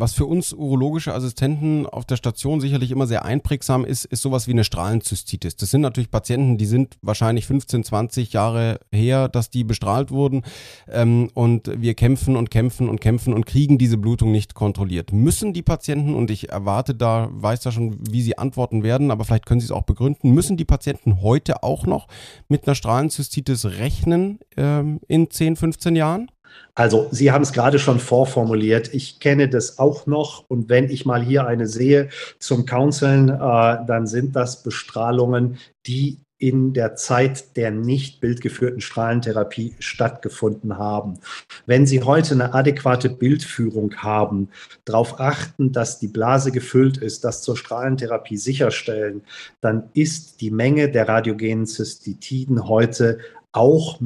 Was 0.00 0.14
für 0.14 0.24
uns 0.24 0.54
urologische 0.54 1.12
Assistenten 1.12 1.84
auf 1.84 2.06
der 2.06 2.16
Station 2.16 2.62
sicherlich 2.62 2.90
immer 2.90 3.06
sehr 3.06 3.26
einprägsam 3.26 3.84
ist, 3.84 4.06
ist 4.06 4.22
sowas 4.22 4.48
wie 4.48 4.52
eine 4.52 4.64
Strahlenzystitis. 4.64 5.56
Das 5.56 5.70
sind 5.70 5.82
natürlich 5.82 6.10
Patienten, 6.10 6.56
die 6.56 6.64
sind 6.64 6.96
wahrscheinlich 7.02 7.46
15, 7.46 7.84
20 7.84 8.32
Jahre 8.32 8.80
her, 8.90 9.28
dass 9.28 9.50
die 9.50 9.62
bestrahlt 9.62 10.10
wurden. 10.10 10.40
Ähm, 10.88 11.28
und 11.34 11.70
wir 11.78 11.92
kämpfen 11.92 12.36
und 12.36 12.50
kämpfen 12.50 12.88
und 12.88 13.02
kämpfen 13.02 13.34
und 13.34 13.44
kriegen 13.44 13.76
diese 13.76 13.98
Blutung 13.98 14.32
nicht 14.32 14.54
kontrolliert. 14.54 15.12
Müssen 15.12 15.52
die 15.52 15.60
Patienten, 15.62 16.14
und 16.14 16.30
ich 16.30 16.48
erwarte 16.48 16.94
da, 16.94 17.28
weiß 17.32 17.60
da 17.60 17.70
schon, 17.70 17.98
wie 18.10 18.22
sie 18.22 18.38
antworten 18.38 18.82
werden, 18.82 19.10
aber 19.10 19.26
vielleicht 19.26 19.44
können 19.44 19.60
sie 19.60 19.66
es 19.66 19.70
auch 19.70 19.82
begründen, 19.82 20.30
müssen 20.30 20.56
die 20.56 20.64
Patienten 20.64 21.20
heute 21.20 21.62
auch 21.62 21.84
noch 21.84 22.08
mit 22.48 22.66
einer 22.66 22.74
Strahlenzystitis 22.74 23.66
rechnen 23.66 24.38
ähm, 24.56 25.00
in 25.08 25.30
10, 25.30 25.56
15 25.56 25.94
Jahren? 25.94 26.30
Also, 26.74 27.08
Sie 27.10 27.32
haben 27.32 27.42
es 27.42 27.52
gerade 27.52 27.78
schon 27.78 27.98
vorformuliert. 27.98 28.94
Ich 28.94 29.20
kenne 29.20 29.48
das 29.48 29.78
auch 29.78 30.06
noch. 30.06 30.44
Und 30.48 30.68
wenn 30.68 30.88
ich 30.88 31.04
mal 31.04 31.22
hier 31.22 31.46
eine 31.46 31.66
sehe 31.66 32.08
zum 32.38 32.64
Counseln, 32.66 33.28
äh, 33.28 33.38
dann 33.86 34.06
sind 34.06 34.36
das 34.36 34.62
Bestrahlungen, 34.62 35.58
die 35.86 36.18
in 36.40 36.72
der 36.72 36.96
Zeit 36.96 37.56
der 37.56 37.70
nicht 37.70 38.20
bildgeführten 38.20 38.80
Strahlentherapie 38.80 39.74
stattgefunden 39.78 40.78
haben. 40.78 41.18
Wenn 41.66 41.86
Sie 41.86 42.02
heute 42.02 42.34
eine 42.34 42.54
adäquate 42.54 43.10
Bildführung 43.10 43.94
haben, 43.98 44.48
darauf 44.86 45.20
achten, 45.20 45.70
dass 45.70 45.98
die 45.98 46.08
Blase 46.08 46.50
gefüllt 46.50 46.96
ist, 46.96 47.24
das 47.24 47.42
zur 47.42 47.58
Strahlentherapie 47.58 48.38
sicherstellen, 48.38 49.22
dann 49.60 49.90
ist 49.92 50.40
die 50.40 50.50
Menge 50.50 50.90
der 50.90 51.08
radiogenen 51.08 51.66
Zystitiden 51.66 52.66
heute 52.66 53.18
auch 53.52 54.00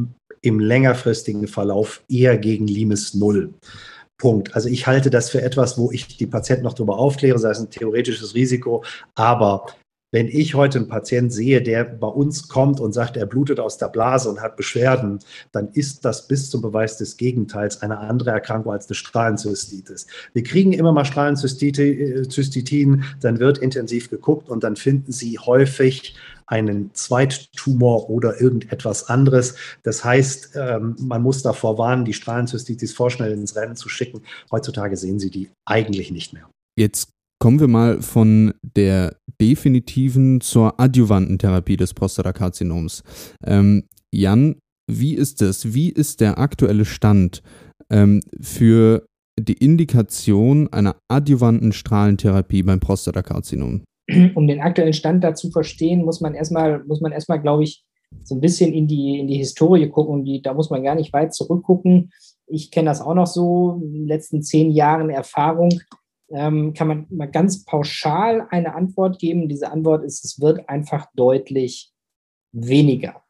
im 0.45 0.61
längerfristigen 0.61 1.49
Verlauf 1.49 2.03
eher 2.09 2.37
gegen 2.37 2.67
Limes 2.67 3.15
Null. 3.15 3.55
Punkt. 4.19 4.55
Also 4.55 4.69
ich 4.69 4.87
halte 4.87 5.11
das 5.11 5.31
für 5.31 5.43
etwas, 5.43 5.77
wo 5.77 5.91
ich 5.91 6.17
die 6.17 6.27
Patienten 6.27 6.65
noch 6.65 6.75
darüber 6.75 6.99
aufkläre, 6.99 7.39
sei 7.39 7.51
es 7.51 7.59
ein 7.59 7.71
theoretisches 7.71 8.35
Risiko, 8.35 8.85
aber 9.15 9.67
wenn 10.13 10.29
ich 10.29 10.55
heute 10.55 10.79
einen 10.79 10.87
Patienten 10.87 11.33
sehe, 11.33 11.61
der 11.61 11.83
bei 11.83 12.07
uns 12.07 12.47
kommt 12.47 12.79
und 12.79 12.93
sagt, 12.93 13.17
er 13.17 13.27
blutet 13.27 13.59
aus 13.59 13.79
der 13.79 13.89
Blase 13.89 14.31
und 14.31 14.41
hat 14.41 14.57
Beschwerden, 14.57 15.19
dann 15.51 15.71
ist 15.73 16.05
das 16.05 16.29
bis 16.29 16.51
zum 16.51 16.63
Beweis 16.63 16.99
des 16.99 17.17
Gegenteils 17.17 17.83
eine 17.83 17.99
andere 17.99 18.31
Erkrankung 18.31 18.73
als 18.73 18.87
eine 18.87 18.95
Strahlenzystitis. 18.95 20.07
Wir 20.33 20.45
kriegen 20.45 20.73
immer 20.73 20.93
mal 20.93 21.05
Strahlenzystitin, 21.05 23.03
dann 23.21 23.41
wird 23.41 23.59
intensiv 23.59 24.09
geguckt 24.09 24.49
und 24.49 24.63
dann 24.63 24.77
finden 24.77 25.11
Sie 25.11 25.37
häufig 25.41 26.15
einen 26.47 26.91
Zweittumor 26.95 28.11
oder 28.11 28.41
irgendetwas 28.41 29.09
anderes. 29.09 29.55
Das 29.83 30.05
heißt, 30.05 30.51
ähm, 30.57 30.97
man 30.99 31.23
muss 31.23 31.43
davor 31.43 31.79
warnen, 31.79 32.05
die 32.05 32.13
Strahlenzystitis 32.13 32.93
vorschnell 32.93 33.33
ins 33.33 33.57
Rennen 33.57 33.77
zu 33.77 33.89
schicken. 33.89 34.23
Heutzutage 34.51 34.97
sehen 34.97 35.19
Sie 35.19 35.31
die 35.31 35.51
eigentlich 35.65 36.11
nicht 36.11 36.33
mehr. 36.33 36.49
Jetzt 36.79 37.11
kommen 37.39 37.61
wir 37.61 37.69
mal 37.69 38.03
von 38.03 38.55
der 38.63 39.17
definitiven 39.41 40.41
zur 40.41 40.81
adjuvanten 40.81 41.39
Therapie 41.39 41.77
des 41.77 41.95
Prostatakarzinoms. 41.95 43.03
Ähm, 43.45 43.85
Jan, 44.13 44.57
wie 44.91 45.15
ist 45.15 45.43
es? 45.43 45.75
Wie 45.75 45.91
ist 45.91 46.21
der 46.21 46.39
aktuelle 46.39 46.85
Stand 46.85 47.43
ähm, 47.91 48.21
für 48.41 49.07
die 49.39 49.55
Indikation 49.55 50.73
einer 50.73 50.97
adjuvanten 51.09 51.73
Strahlentherapie 51.73 52.63
beim 52.63 52.81
Prostatakarzinom? 52.81 53.83
um 54.35 54.47
den 54.47 54.61
aktuellen 54.61 54.93
Stand 54.93 55.25
da 55.25 55.35
zu 55.35 55.51
verstehen, 55.51 56.05
muss 56.05 56.21
man 56.21 56.35
erstmal, 56.35 56.85
muss 56.85 57.01
man 57.01 57.13
erstmal, 57.13 57.41
glaube 57.41 57.65
ich, 57.65 57.85
so 58.23 58.35
ein 58.35 58.41
bisschen 58.41 58.73
in 58.73 58.87
die, 58.87 59.19
in 59.19 59.27
die 59.27 59.37
Historie 59.37 59.89
gucken. 59.89 60.25
Die, 60.25 60.43
da 60.43 60.55
muss 60.55 60.71
man 60.71 60.83
gar 60.83 60.95
nicht 60.95 61.13
weit 61.13 61.35
zurückgucken. 61.35 62.13
Ich 62.47 62.71
kenne 62.71 62.91
das 62.91 63.01
auch 63.01 63.15
noch 63.15 63.27
so, 63.27 63.81
in 63.83 63.93
den 63.93 64.07
letzten 64.07 64.43
zehn 64.43 64.71
Jahren 64.71 65.11
Erfahrung. 65.11 65.81
Ähm, 66.31 66.73
kann 66.75 66.89
man 66.89 67.07
mal 67.11 67.31
ganz 67.31 67.65
pauschal 67.65 68.47
eine 68.51 68.75
Antwort 68.75 69.19
geben. 69.19 69.49
Diese 69.49 69.71
Antwort 69.71 70.05
ist, 70.05 70.25
es 70.25 70.41
wird 70.41 70.69
einfach 70.69 71.07
deutlich 71.15 71.93
weniger. 72.53 73.23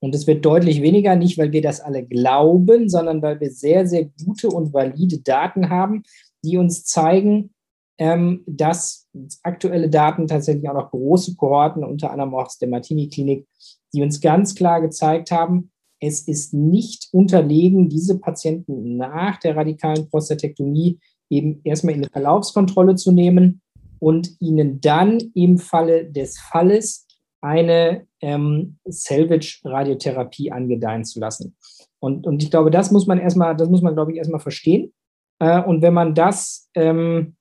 Und 0.00 0.14
es 0.14 0.26
wird 0.26 0.44
deutlich 0.44 0.80
weniger, 0.80 1.16
nicht 1.16 1.38
weil 1.38 1.52
wir 1.52 1.62
das 1.62 1.80
alle 1.80 2.04
glauben, 2.04 2.88
sondern 2.88 3.20
weil 3.20 3.40
wir 3.40 3.50
sehr, 3.50 3.86
sehr 3.86 4.08
gute 4.24 4.48
und 4.48 4.72
valide 4.72 5.18
Daten 5.18 5.70
haben, 5.70 6.04
die 6.44 6.56
uns 6.56 6.84
zeigen, 6.84 7.50
ähm, 7.98 8.44
dass 8.46 9.08
aktuelle 9.42 9.90
Daten 9.90 10.26
tatsächlich 10.26 10.68
auch 10.68 10.74
noch 10.74 10.90
große 10.90 11.34
Kohorten, 11.36 11.84
unter 11.84 12.10
anderem 12.10 12.34
auch 12.34 12.46
aus 12.46 12.58
der 12.58 12.68
Martini-Klinik, 12.68 13.46
die 13.92 14.02
uns 14.02 14.20
ganz 14.20 14.54
klar 14.54 14.80
gezeigt 14.80 15.30
haben, 15.30 15.70
es 16.00 16.28
ist 16.28 16.54
nicht 16.54 17.08
unterlegen, 17.12 17.88
diese 17.88 18.18
Patienten 18.20 18.96
nach 18.96 19.38
der 19.40 19.56
radikalen 19.56 20.08
Prostatektomie 20.08 21.00
eben 21.28 21.60
erstmal 21.64 21.94
in 21.94 22.02
eine 22.02 22.10
Verlaufskontrolle 22.10 22.94
zu 22.94 23.12
nehmen 23.12 23.60
und 23.98 24.40
ihnen 24.40 24.80
dann 24.80 25.18
im 25.34 25.58
Falle 25.58 26.10
des 26.10 26.38
Falles 26.38 27.06
eine 27.40 28.06
ähm, 28.20 28.78
Salvage-Radiotherapie 28.84 30.50
angedeihen 30.52 31.04
zu 31.04 31.20
lassen. 31.20 31.56
Und, 32.00 32.26
und 32.26 32.42
ich 32.42 32.50
glaube, 32.50 32.70
das 32.70 32.90
muss 32.90 33.06
man 33.06 33.18
erstmal, 33.18 33.56
das 33.56 33.68
muss 33.68 33.82
man, 33.82 33.94
glaube 33.94 34.12
ich, 34.12 34.18
erstmal 34.18 34.40
verstehen. 34.40 34.92
Äh, 35.40 35.62
und 35.62 35.82
wenn 35.82 35.94
man 35.94 36.14
das, 36.14 36.68
ähm, 36.74 37.36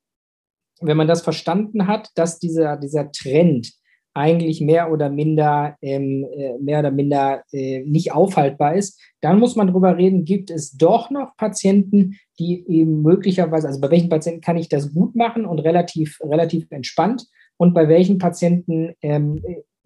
wenn 0.82 0.98
man 0.98 1.08
das 1.08 1.22
verstanden 1.22 1.88
hat, 1.88 2.10
dass 2.16 2.40
dieser, 2.40 2.78
dieser 2.78 3.12
Trend 3.12 3.72
eigentlich 4.14 4.62
mehr 4.62 4.92
oder 4.92 5.10
minder, 5.10 5.76
ähm, 5.82 6.26
äh, 6.36 6.58
mehr 6.60 6.80
oder 6.80 6.90
minder 6.90 7.44
äh, 7.52 7.84
nicht 7.84 8.12
aufhaltbar 8.12 8.76
ist, 8.76 9.00
dann 9.22 9.40
muss 9.40 9.56
man 9.56 9.68
darüber 9.68 9.96
reden, 9.96 10.26
gibt 10.26 10.50
es 10.50 10.72
doch 10.72 11.12
noch 11.12 11.38
Patienten, 11.38 12.18
die 12.40 12.66
eben 12.68 13.04
möglicherweise, 13.04 13.68
also 13.68 13.80
bei 13.80 13.92
welchen 13.92 14.10
Patienten 14.10 14.42
kann 14.42 14.58
ich 14.58 14.70
das 14.70 14.92
gut 14.92 15.16
machen 15.16 15.46
und 15.46 15.60
relativ, 15.60 16.20
relativ 16.22 16.66
entspannt 16.72 17.28
und 17.58 17.76
bei 17.76 17.88
welchen 17.90 18.18
Patienten 18.18 18.94
ähm, 19.04 19.40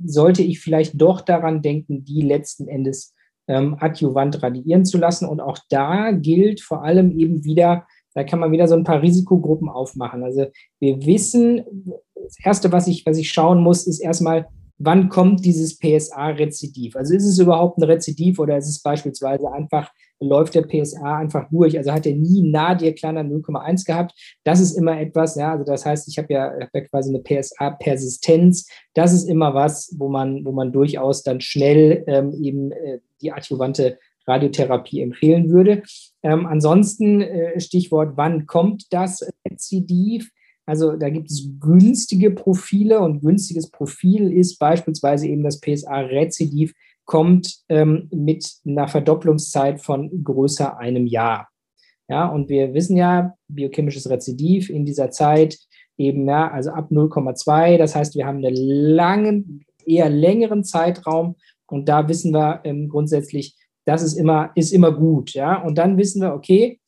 sollte 0.04 0.44
ich 0.44 0.62
vielleicht 0.62 1.00
doch 1.00 1.22
daran 1.22 1.62
denken, 1.62 2.06
die 2.06 2.22
letzten 2.22 2.68
Endes 2.68 3.14
ähm, 3.48 3.76
adjuvant 3.80 4.42
radiieren 4.42 4.86
zu 4.86 4.98
lassen. 4.98 5.28
Und 5.28 5.42
auch 5.42 5.58
da 5.70 6.12
gilt 6.12 6.62
vor 6.62 6.84
allem 6.84 7.18
eben 7.18 7.44
wieder, 7.44 7.86
da 8.14 8.24
kann 8.24 8.40
man 8.40 8.52
wieder 8.52 8.68
so 8.68 8.76
ein 8.76 8.84
paar 8.84 9.02
Risikogruppen 9.02 9.70
aufmachen. 9.70 10.24
Also 10.24 10.48
wir 10.80 11.06
wissen, 11.06 11.64
das 12.16 12.38
Erste, 12.44 12.72
was 12.72 12.88
ich, 12.88 13.06
was 13.06 13.18
ich 13.18 13.32
schauen 13.32 13.62
muss, 13.62 13.88
ist 13.88 14.00
erstmal, 14.00 14.48
wann 14.84 15.10
kommt 15.10 15.46
dieses 15.46 15.78
PSA-Rezidiv? 15.78 16.96
Also 16.96 17.14
ist 17.14 17.26
es 17.26 17.40
überhaupt 17.40 17.78
ein 17.78 17.84
Rezidiv 17.84 18.40
oder 18.40 18.58
ist 18.58 18.68
es 18.68 18.82
beispielsweise 18.82 19.52
einfach, 19.52 19.92
läuft 20.20 20.56
der 20.56 20.64
PSA 20.64 21.18
einfach 21.18 21.48
durch? 21.50 21.78
Also 21.78 21.92
hat 21.92 22.06
er 22.06 22.16
nie 22.16 22.50
nadir 22.50 22.94
kleiner 22.94 23.22
0,1 23.22 23.86
gehabt? 23.86 24.14
Das 24.44 24.60
ist 24.60 24.74
immer 24.74 25.00
etwas, 25.00 25.36
ja, 25.36 25.52
also 25.52 25.64
das 25.64 25.86
heißt, 25.86 26.08
ich 26.08 26.18
habe 26.18 26.34
ja, 26.34 26.52
hab 26.60 26.70
ja 26.74 26.82
quasi 26.82 27.10
eine 27.10 27.22
PSA-Persistenz. 27.24 28.68
Das 28.94 29.14
ist 29.14 29.28
immer 29.28 29.54
was, 29.54 29.96
wo 29.98 30.10
man, 30.10 30.46
wo 30.46 30.52
man 30.52 30.72
durchaus 30.72 31.24
dann 31.24 31.42
schnell 31.42 32.04
ähm, 32.08 32.34
eben 32.42 32.72
äh, 32.72 33.00
die 33.22 33.32
adjuvante 33.32 33.98
Radiotherapie 34.32 35.02
empfehlen 35.02 35.50
würde. 35.50 35.84
Ähm, 36.24 36.46
ansonsten 36.46 37.22
äh, 37.22 37.60
Stichwort, 37.60 38.14
wann 38.16 38.46
kommt 38.46 38.86
das 38.92 39.28
Rezidiv? 39.48 40.30
Also 40.66 40.96
da 40.96 41.10
gibt 41.10 41.30
es 41.30 41.50
günstige 41.60 42.32
Profile 42.32 43.02
und 43.02 43.22
günstiges 43.22 43.70
Profil 43.70 44.32
ist 44.32 44.58
beispielsweise 44.58 45.28
eben 45.28 45.44
das 45.44 45.60
PSA-Rezidiv 45.60 46.74
kommt 47.06 47.58
ähm, 47.68 48.08
mit 48.12 48.50
einer 48.66 48.88
Verdopplungszeit 48.88 49.82
von 49.82 50.24
größer 50.24 50.78
einem 50.78 51.08
Jahr. 51.08 51.50
Ja, 52.08 52.28
und 52.28 52.50
wir 52.50 52.74
wissen 52.74 52.98
ja, 52.98 53.36
biochemisches 53.48 54.10
Rezidiv 54.10 54.70
in 54.70 54.86
dieser 54.86 55.12
Zeit 55.12 55.58
eben, 55.98 56.28
ja, 56.28 56.50
also 56.50 56.72
ab 56.72 56.90
0,2. 56.92 57.78
Das 57.78 57.96
heißt, 57.96 58.16
wir 58.16 58.26
haben 58.26 58.38
einen 58.38 58.56
langen, 58.56 59.66
eher 59.86 60.10
längeren 60.10 60.64
Zeitraum 60.64 61.36
und 61.68 61.90
da 61.90 62.08
wissen 62.08 62.34
wir 62.34 62.62
ähm, 62.64 62.90
grundsätzlich, 62.90 63.56
das 63.92 64.04
ist 64.04 64.14
immer, 64.14 64.52
ist 64.56 64.72
immer 64.72 64.92
gut. 64.92 65.34
Ja, 65.34 65.62
und 65.62 65.78
dann 65.78 65.98
wissen 65.98 66.22
wir, 66.22 66.34
okay, 66.34 66.80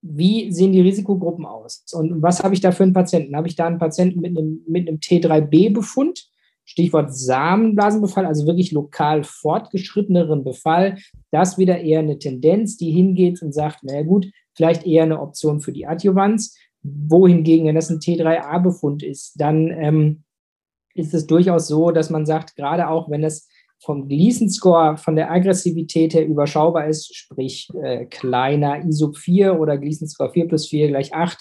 wie 0.00 0.52
sehen 0.52 0.72
die 0.72 0.80
Risikogruppen 0.80 1.44
aus? 1.44 1.84
Und 1.92 2.22
was 2.22 2.42
habe 2.42 2.54
ich 2.54 2.60
da 2.60 2.72
für 2.72 2.84
einen 2.84 2.92
Patienten? 2.92 3.36
Habe 3.36 3.48
ich 3.48 3.56
da 3.56 3.66
einen 3.66 3.78
Patienten 3.78 4.20
mit 4.20 4.36
einem, 4.36 4.62
mit 4.66 4.88
einem 4.88 4.98
T3B-Befund? 4.98 6.28
Stichwort 6.64 7.14
Samenblasenbefall, 7.14 8.26
also 8.26 8.46
wirklich 8.46 8.72
lokal 8.72 9.24
fortgeschritteneren 9.24 10.44
Befall. 10.44 10.98
Das 11.30 11.58
wieder 11.58 11.80
eher 11.80 12.00
eine 12.00 12.18
Tendenz, 12.18 12.76
die 12.76 12.90
hingeht 12.90 13.42
und 13.42 13.52
sagt, 13.52 13.84
naja 13.84 14.02
gut, 14.02 14.30
vielleicht 14.54 14.86
eher 14.86 15.04
eine 15.04 15.20
Option 15.20 15.60
für 15.60 15.72
die 15.72 15.86
Adjuvanz. 15.86 16.56
Wohingegen, 16.82 17.66
wenn 17.66 17.74
das 17.74 17.90
ein 17.90 18.00
T3A-Befund 18.00 19.02
ist, 19.02 19.40
dann 19.40 19.68
ähm, 19.68 20.24
ist 20.94 21.14
es 21.14 21.26
durchaus 21.26 21.68
so, 21.68 21.90
dass 21.90 22.10
man 22.10 22.26
sagt, 22.26 22.54
gerade 22.54 22.88
auch 22.88 23.10
wenn 23.10 23.22
das 23.22 23.48
vom 23.80 24.08
Gleason-Score 24.08 24.96
von 24.96 25.16
der 25.16 25.30
Aggressivität 25.30 26.14
her 26.14 26.26
überschaubar 26.26 26.88
ist, 26.88 27.14
sprich 27.14 27.68
äh, 27.82 28.06
kleiner 28.06 28.84
ISOP 28.84 29.16
4 29.16 29.58
oder 29.58 29.78
Gleason-Score 29.78 30.30
4 30.30 30.48
plus 30.48 30.68
4 30.68 30.88
gleich 30.88 31.14
8, 31.14 31.38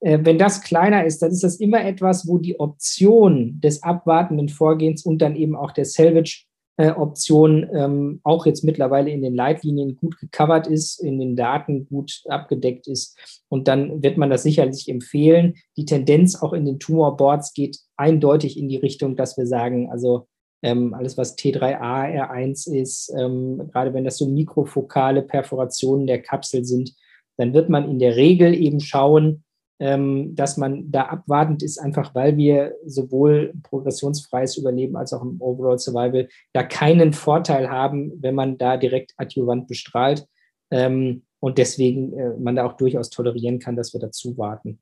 äh, 0.00 0.18
wenn 0.22 0.38
das 0.38 0.62
kleiner 0.62 1.04
ist, 1.04 1.22
dann 1.22 1.30
ist 1.30 1.44
das 1.44 1.56
immer 1.56 1.84
etwas, 1.84 2.26
wo 2.26 2.38
die 2.38 2.60
Option 2.60 3.60
des 3.60 3.82
abwartenden 3.82 4.48
Vorgehens 4.48 5.04
und 5.04 5.22
dann 5.22 5.36
eben 5.36 5.56
auch 5.56 5.72
der 5.72 5.84
Salvage-Option 5.84 7.64
äh, 7.64 7.84
ähm, 7.84 8.20
auch 8.22 8.46
jetzt 8.46 8.64
mittlerweile 8.64 9.10
in 9.10 9.22
den 9.22 9.34
Leitlinien 9.34 9.96
gut 9.96 10.18
gecovert 10.18 10.66
ist, 10.66 11.02
in 11.02 11.18
den 11.18 11.36
Daten 11.36 11.86
gut 11.86 12.22
abgedeckt 12.28 12.86
ist. 12.88 13.18
Und 13.48 13.68
dann 13.68 14.02
wird 14.02 14.18
man 14.18 14.30
das 14.30 14.42
sicherlich 14.42 14.88
empfehlen. 14.88 15.54
Die 15.76 15.86
Tendenz 15.86 16.36
auch 16.36 16.52
in 16.52 16.66
den 16.66 16.78
Tumorboards 16.78 17.54
geht 17.54 17.78
eindeutig 17.96 18.58
in 18.58 18.68
die 18.68 18.76
Richtung, 18.76 19.16
dass 19.16 19.38
wir 19.38 19.46
sagen, 19.46 19.90
also 19.90 20.26
ähm, 20.62 20.94
alles, 20.94 21.16
was 21.16 21.36
T3A, 21.36 22.30
R1 22.30 22.72
ist, 22.72 23.12
ähm, 23.16 23.68
gerade 23.72 23.92
wenn 23.94 24.04
das 24.04 24.18
so 24.18 24.26
mikrofokale 24.26 25.22
Perforationen 25.22 26.06
der 26.06 26.22
Kapsel 26.22 26.64
sind, 26.64 26.94
dann 27.36 27.52
wird 27.52 27.68
man 27.68 27.88
in 27.88 27.98
der 27.98 28.16
Regel 28.16 28.54
eben 28.54 28.80
schauen, 28.80 29.44
ähm, 29.78 30.34
dass 30.34 30.56
man 30.56 30.90
da 30.90 31.02
abwartend 31.02 31.62
ist, 31.62 31.78
einfach 31.78 32.14
weil 32.14 32.36
wir 32.36 32.74
sowohl 32.86 33.52
progressionsfreies 33.62 34.56
Überleben 34.56 34.96
als 34.96 35.12
auch 35.12 35.22
im 35.22 35.40
Overall 35.40 35.78
Survival 35.78 36.28
da 36.54 36.62
keinen 36.62 37.12
Vorteil 37.12 37.70
haben, 37.70 38.12
wenn 38.22 38.34
man 38.34 38.56
da 38.56 38.78
direkt 38.78 39.12
adjuvant 39.18 39.68
bestrahlt. 39.68 40.26
Ähm, 40.70 41.24
und 41.40 41.58
deswegen 41.58 42.18
äh, 42.18 42.36
man 42.38 42.56
da 42.56 42.66
auch 42.66 42.72
durchaus 42.72 43.10
tolerieren 43.10 43.58
kann, 43.58 43.76
dass 43.76 43.92
wir 43.92 44.00
dazu 44.00 44.38
warten. 44.38 44.80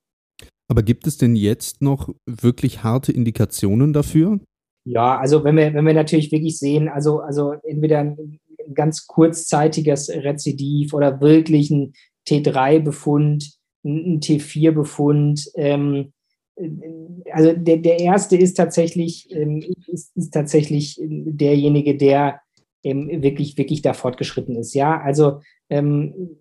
Aber 0.68 0.82
gibt 0.82 1.06
es 1.06 1.18
denn 1.18 1.36
jetzt 1.36 1.82
noch 1.82 2.08
wirklich 2.26 2.84
harte 2.84 3.12
Indikationen 3.12 3.92
dafür? 3.92 4.38
Ja, 4.84 5.18
also 5.18 5.44
wenn 5.44 5.56
wir, 5.56 5.72
wenn 5.72 5.86
wir 5.86 5.94
natürlich 5.94 6.30
wirklich 6.30 6.58
sehen, 6.58 6.88
also, 6.88 7.20
also 7.20 7.52
entweder 7.62 8.00
ein, 8.00 8.40
ganz 8.72 9.06
kurzzeitiges 9.06 10.08
Rezidiv 10.08 10.94
oder 10.94 11.20
wirklich 11.20 11.70
ein 11.70 11.92
T3-Befund, 12.26 13.58
ein, 13.84 14.14
ein 14.14 14.20
T4-Befund, 14.20 15.50
ähm, 15.56 16.12
also 17.32 17.52
der, 17.52 17.78
der 17.78 17.98
erste 18.00 18.36
ist 18.36 18.54
tatsächlich, 18.54 19.28
ähm, 19.30 19.62
ist, 19.86 20.16
ist, 20.16 20.32
tatsächlich 20.32 20.98
derjenige, 21.02 21.96
der 21.96 22.40
ähm, 22.82 23.22
wirklich, 23.22 23.58
wirklich 23.58 23.82
da 23.82 23.92
fortgeschritten 23.92 24.56
ist. 24.56 24.74
Ja, 24.74 25.00
also 25.00 25.40
ähm, 25.68 26.36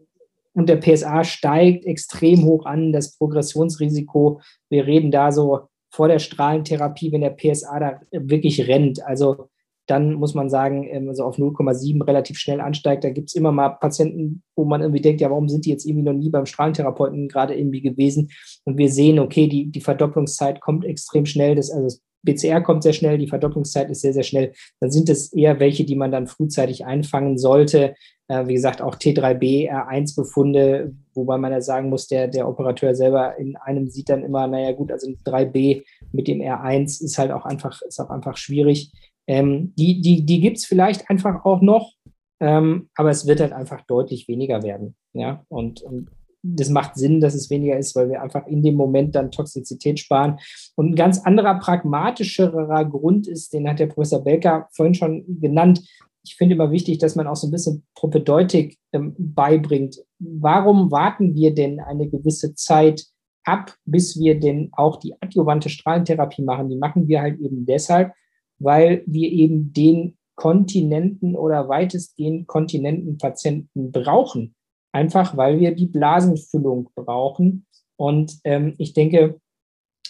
und 0.54 0.70
der 0.70 0.78
PSA 0.78 1.24
steigt 1.24 1.86
extrem 1.86 2.44
hoch 2.46 2.66
an, 2.66 2.92
das 2.92 3.18
Progressionsrisiko. 3.18 4.40
Wir 4.70 4.86
reden 4.86 5.10
da 5.10 5.32
so 5.32 5.68
vor 5.94 6.08
der 6.08 6.18
Strahlentherapie, 6.18 7.12
wenn 7.12 7.22
der 7.22 7.36
PSA 7.38 7.80
da 7.80 8.02
wirklich 8.12 8.68
rennt. 8.68 9.06
Also 9.06 9.50
dann 9.86 10.14
muss 10.14 10.34
man 10.34 10.50
sagen, 10.50 10.88
ähm, 10.90 11.10
also 11.10 11.24
auf 11.24 11.38
0,7 11.38 12.06
relativ 12.08 12.40
schnell 12.40 12.62
ansteigt. 12.62 13.04
Da 13.04 13.12
gibt 13.12 13.30
es 13.30 13.36
immer 13.36 13.52
mal 13.52 13.70
Patienten, 13.70 14.42
wo 14.56 14.66
man 14.66 14.82
irgendwie 14.82 15.02
denkt, 15.02 15.22
ja, 15.22 15.30
warum 15.30 15.50
sind 15.50 15.66
die 15.66 15.70
jetzt 15.70 15.86
irgendwie 15.86 16.06
noch 16.06 16.14
nie 16.14 16.30
beim 16.30 16.48
Strahlentherapeuten 16.48 17.28
gerade 17.28 17.56
irgendwie 17.56 17.82
gewesen? 17.82 18.32
Und 18.64 18.78
wir 18.78 18.90
sehen, 18.90 19.20
okay, 19.20 19.48
die, 19.48 19.70
die 19.70 19.82
Verdopplungszeit 19.82 20.62
kommt 20.62 20.84
extrem 20.84 21.28
schnell. 21.28 21.54
Das, 21.54 21.70
also 21.70 21.84
das 21.84 22.02
BCR 22.24 22.62
kommt 22.62 22.84
sehr 22.84 22.94
schnell, 22.94 23.18
die 23.18 23.28
Verdopplungszeit 23.28 23.90
ist 23.90 24.02
sehr, 24.02 24.14
sehr 24.14 24.24
schnell. 24.24 24.54
Dann 24.80 24.92
sind 24.92 25.10
es 25.10 25.32
eher 25.34 25.60
welche, 25.60 25.84
die 25.84 25.96
man 25.96 26.12
dann 26.12 26.28
frühzeitig 26.28 26.86
einfangen 26.86 27.38
sollte. 27.38 27.96
Äh, 28.28 28.48
wie 28.48 28.54
gesagt, 28.54 28.82
auch 28.82 28.96
T3B, 28.96 29.70
R1-Befunde, 29.70 30.94
wobei 31.14 31.38
man 31.38 31.52
ja 31.52 31.62
sagen 31.62 31.90
muss, 31.90 32.08
der, 32.08 32.28
der 32.28 32.48
Operateur 32.48 32.96
selber 32.96 33.38
in 33.38 33.58
einem 33.58 33.90
sieht 33.90 34.10
dann 34.10 34.24
immer, 34.24 34.48
naja 34.48 34.72
gut, 34.72 34.92
also 34.92 35.08
ein 35.08 35.18
3B 35.26 35.84
mit 36.12 36.28
dem 36.28 36.40
R1 36.40 37.04
ist 37.04 37.18
halt 37.18 37.32
auch 37.32 37.46
einfach, 37.46 37.82
ist 37.82 38.00
auch 38.00 38.10
einfach 38.10 38.38
schwierig. 38.38 38.92
Ähm, 39.28 39.74
die 39.78 40.02
die, 40.02 40.26
die 40.26 40.42
gibt 40.42 40.58
es 40.58 40.66
vielleicht 40.66 41.10
einfach 41.10 41.46
auch 41.46 41.62
noch, 41.62 41.94
ähm, 42.40 42.90
aber 42.96 43.10
es 43.10 43.28
wird 43.28 43.40
halt 43.40 43.54
einfach 43.54 43.82
deutlich 43.86 44.28
weniger 44.28 44.64
werden. 44.64 44.96
Ja, 45.14 45.46
und, 45.50 45.82
und 45.82 46.10
das 46.44 46.70
macht 46.70 46.96
Sinn, 46.96 47.22
dass 47.22 47.34
es 47.34 47.50
weniger 47.50 47.78
ist, 47.78 47.96
weil 47.96 48.10
wir 48.10 48.22
einfach 48.22 48.46
in 48.48 48.62
dem 48.62 48.76
Moment 48.76 49.16
dann 49.16 49.32
Toxizität 49.32 50.00
sparen. 50.00 50.40
Und 50.76 50.92
ein 50.92 50.96
ganz 50.96 51.20
anderer 51.20 51.56
pragmatischerer 51.56 52.86
Grund 52.86 53.28
ist, 53.28 53.54
den 53.54 53.68
hat 53.68 53.80
der 53.80 53.88
Professor 53.88 54.24
Belker 54.24 54.68
vorhin 54.74 54.94
schon 54.94 55.24
genannt, 55.40 55.82
ich 56.26 56.36
finde 56.36 56.56
immer 56.56 56.72
wichtig, 56.72 57.00
dass 57.00 57.16
man 57.16 57.28
auch 57.28 57.36
so 57.36 57.48
ein 57.48 57.52
bisschen 57.52 57.86
Propedeutik 57.96 58.78
ähm, 58.94 59.14
beibringt. 59.18 59.98
Warum 60.20 60.90
warten 60.90 61.36
wir 61.36 61.54
denn 61.54 61.80
eine 61.80 62.08
gewisse 62.08 62.56
Zeit 62.56 63.06
ab, 63.44 63.76
bis 63.86 64.18
wir 64.18 64.40
denn 64.40 64.70
auch 64.72 64.98
die 64.98 65.16
adjuvante 65.22 65.70
Strahlentherapie 65.70 66.44
machen? 66.44 66.70
Die 66.70 66.78
machen 66.78 67.08
wir 67.08 67.22
halt 67.22 67.40
eben 67.40 67.66
deshalb, 67.66 68.14
weil 68.60 69.04
wir 69.06 69.30
eben 69.32 69.74
den 69.74 70.18
kontinenten 70.36 71.36
oder 71.36 71.68
weitestgehend 71.68 72.48
kontinenten 72.48 73.18
Patienten 73.18 73.92
brauchen. 73.92 74.56
Einfach 74.94 75.36
weil 75.36 75.60
wir 75.60 75.76
die 75.76 75.88
Blasenfüllung 75.88 76.90
brauchen. 76.96 77.66
Und 77.98 78.40
ähm, 78.44 78.76
ich 78.78 78.94
denke, 78.94 79.40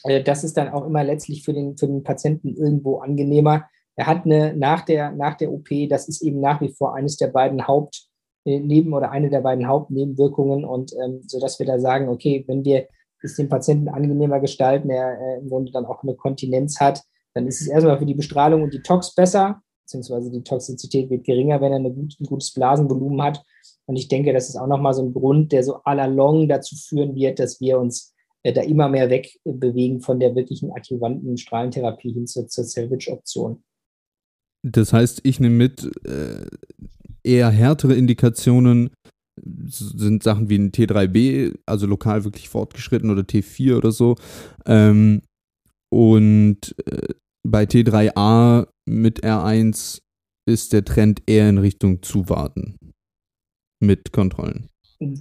äh, 0.04 0.22
das 0.22 0.44
ist 0.44 0.58
dann 0.58 0.70
auch 0.70 0.86
immer 0.86 1.04
letztlich 1.04 1.44
für 1.44 1.54
den, 1.54 1.78
für 1.78 1.88
den 1.88 2.04
Patienten 2.04 2.56
irgendwo 2.56 3.00
angenehmer. 3.00 3.66
Er 3.96 4.08
hat 4.08 4.26
eine 4.26 4.56
nach 4.56 4.82
der, 4.82 5.12
nach 5.12 5.36
der 5.36 5.52
OP, 5.52 5.70
das 5.90 6.08
ist 6.08 6.22
eben 6.22 6.40
nach 6.40 6.62
wie 6.62 6.74
vor 6.74 6.96
eines 6.96 7.18
der 7.18 7.28
beiden 7.28 7.68
Hauptneben 7.68 8.92
äh, 8.92 8.96
oder 8.96 9.12
eine 9.12 9.30
der 9.30 9.42
beiden 9.42 9.68
Hauptnebenwirkungen 9.68 10.66
und 10.66 10.94
ähm, 11.04 11.22
so 11.28 11.40
dass 11.40 11.60
wir 11.60 11.66
da 11.66 11.80
sagen, 11.80 12.10
okay, 12.10 12.44
wenn 12.48 12.66
wir 12.66 12.88
es 13.22 13.36
dem 13.36 13.50
Patienten 13.50 13.88
angenehmer 13.88 14.40
gestalten, 14.40 14.90
er 14.90 15.18
äh, 15.20 15.40
im 15.40 15.48
Grunde 15.48 15.72
dann 15.72 15.86
auch 15.86 16.04
eine 16.04 16.16
Kontinenz 16.16 16.80
hat, 16.80 17.04
dann 17.34 17.48
ist 17.48 17.62
es 17.62 17.68
erstmal 17.68 17.98
für 17.98 18.06
die 18.06 18.16
Bestrahlung 18.16 18.64
und 18.64 18.74
die 18.74 18.82
Tox 18.82 19.16
besser, 19.16 19.62
beziehungsweise 19.84 20.32
die 20.32 20.44
Toxizität 20.44 21.10
wird 21.10 21.26
geringer, 21.26 21.62
wenn 21.62 21.72
er 21.72 21.90
gut, 21.92 22.16
ein 22.20 22.26
gutes 22.26 22.52
Blasenvolumen 22.52 23.22
hat. 23.22 23.44
Und 23.86 23.98
ich 23.98 24.08
denke, 24.08 24.34
das 24.34 24.50
ist 24.50 24.56
auch 24.56 24.68
nochmal 24.68 24.94
so 24.94 25.04
ein 25.04 25.14
Grund, 25.14 25.52
der 25.52 25.64
so 25.64 25.78
à 25.84 25.94
la 25.94 26.06
long 26.06 26.48
dazu 26.48 26.76
führen 26.76 27.16
wird, 27.16 27.40
dass 27.40 27.60
wir 27.60 27.80
uns 27.80 28.14
äh, 28.44 28.54
da 28.54 28.62
immer 28.62 28.90
mehr 28.90 29.10
wegbewegen 29.10 30.02
von 30.02 30.20
der 30.20 30.36
wirklichen 30.36 30.72
adjuvanten 30.72 31.38
Strahlentherapie 31.38 32.14
hin 32.14 32.28
zur, 32.28 32.48
zur 32.48 32.64
Salvage-Option. 32.64 33.64
Das 34.66 34.94
heißt, 34.94 35.22
ich 35.24 35.40
nehme 35.40 35.56
mit, 35.56 35.92
äh, 36.06 36.46
eher 37.24 37.50
härtere 37.50 37.96
Indikationen 37.96 38.92
sind 39.66 40.22
Sachen 40.24 40.50
wie 40.50 40.58
ein 40.58 40.72
T3b, 40.72 41.58
also 41.66 41.88
lokal 41.88 42.24
wirklich 42.24 42.50
fortgeschritten 42.50 43.10
oder 43.10 43.24
T4 43.24 43.78
oder 43.78 43.92
so. 43.92 44.16
Ähm, 44.66 45.24
und 45.92 46.76
äh, 46.86 47.14
bei 47.46 47.64
T3a 47.64 48.68
mit 48.86 49.24
R1 49.24 50.02
ist 50.46 50.74
der 50.74 50.84
Trend 50.84 51.22
eher 51.26 51.50
in 51.50 51.58
Richtung 51.58 52.02
Zuwarten 52.02 52.78
mit 53.80 54.12
Kontrollen. 54.12 54.70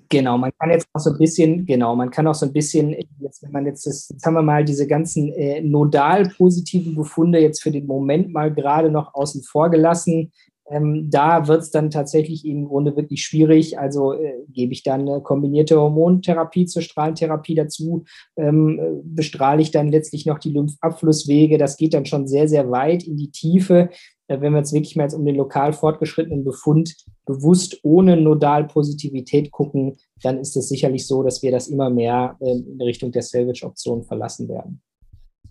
Genau, 0.08 0.38
man 0.38 0.52
kann 0.58 0.70
jetzt 0.70 0.86
auch 0.92 1.00
so 1.00 1.10
ein 1.10 1.18
bisschen, 1.18 1.66
genau, 1.66 1.96
man 1.96 2.10
kann 2.10 2.26
auch 2.26 2.34
so 2.34 2.46
ein 2.46 2.52
bisschen, 2.52 2.94
jetzt, 3.18 3.42
wenn 3.42 3.50
man 3.50 3.66
jetzt, 3.66 3.86
das, 3.86 4.08
jetzt 4.08 4.24
haben 4.24 4.34
wir 4.34 4.42
mal 4.42 4.64
diese 4.64 4.86
ganzen 4.86 5.32
äh, 5.32 5.60
nodal 5.60 6.28
positiven 6.28 6.94
Befunde 6.94 7.40
jetzt 7.40 7.62
für 7.62 7.70
den 7.70 7.86
Moment 7.86 8.32
mal 8.32 8.52
gerade 8.52 8.90
noch 8.90 9.14
außen 9.14 9.42
vor 9.42 9.70
gelassen. 9.70 10.30
Ähm, 10.72 11.08
da 11.10 11.48
wird 11.48 11.62
es 11.62 11.70
dann 11.70 11.90
tatsächlich 11.90 12.46
im 12.46 12.64
Grunde 12.64 12.96
wirklich 12.96 13.22
schwierig. 13.22 13.78
Also 13.78 14.14
äh, 14.14 14.32
gebe 14.48 14.72
ich 14.72 14.82
dann 14.82 15.02
eine 15.02 15.20
kombinierte 15.20 15.78
Hormontherapie 15.78 16.66
zur 16.66 16.82
Strahlentherapie 16.82 17.54
dazu, 17.54 18.04
ähm, 18.36 18.80
äh, 18.80 19.00
bestrahle 19.04 19.60
ich 19.60 19.70
dann 19.70 19.88
letztlich 19.88 20.24
noch 20.24 20.38
die 20.38 20.52
Lymphabflusswege. 20.52 21.58
Das 21.58 21.76
geht 21.76 21.94
dann 21.94 22.06
schon 22.06 22.26
sehr, 22.26 22.48
sehr 22.48 22.70
weit 22.70 23.04
in 23.04 23.16
die 23.16 23.30
Tiefe. 23.30 23.90
Äh, 24.28 24.40
wenn 24.40 24.52
wir 24.52 24.58
jetzt 24.58 24.72
wirklich 24.72 24.96
mal 24.96 25.04
jetzt 25.04 25.14
um 25.14 25.24
den 25.24 25.36
lokal 25.36 25.72
fortgeschrittenen 25.72 26.44
Befund 26.44 26.94
bewusst 27.26 27.78
ohne 27.82 28.16
Nodalpositivität 28.16 29.50
gucken, 29.50 29.96
dann 30.22 30.38
ist 30.38 30.56
es 30.56 30.68
sicherlich 30.68 31.06
so, 31.06 31.22
dass 31.22 31.42
wir 31.42 31.50
das 31.50 31.68
immer 31.68 31.90
mehr 31.90 32.36
äh, 32.40 32.50
in 32.50 32.80
Richtung 32.80 33.12
der 33.12 33.22
Salvage-Option 33.22 34.04
verlassen 34.04 34.48
werden. 34.48 34.80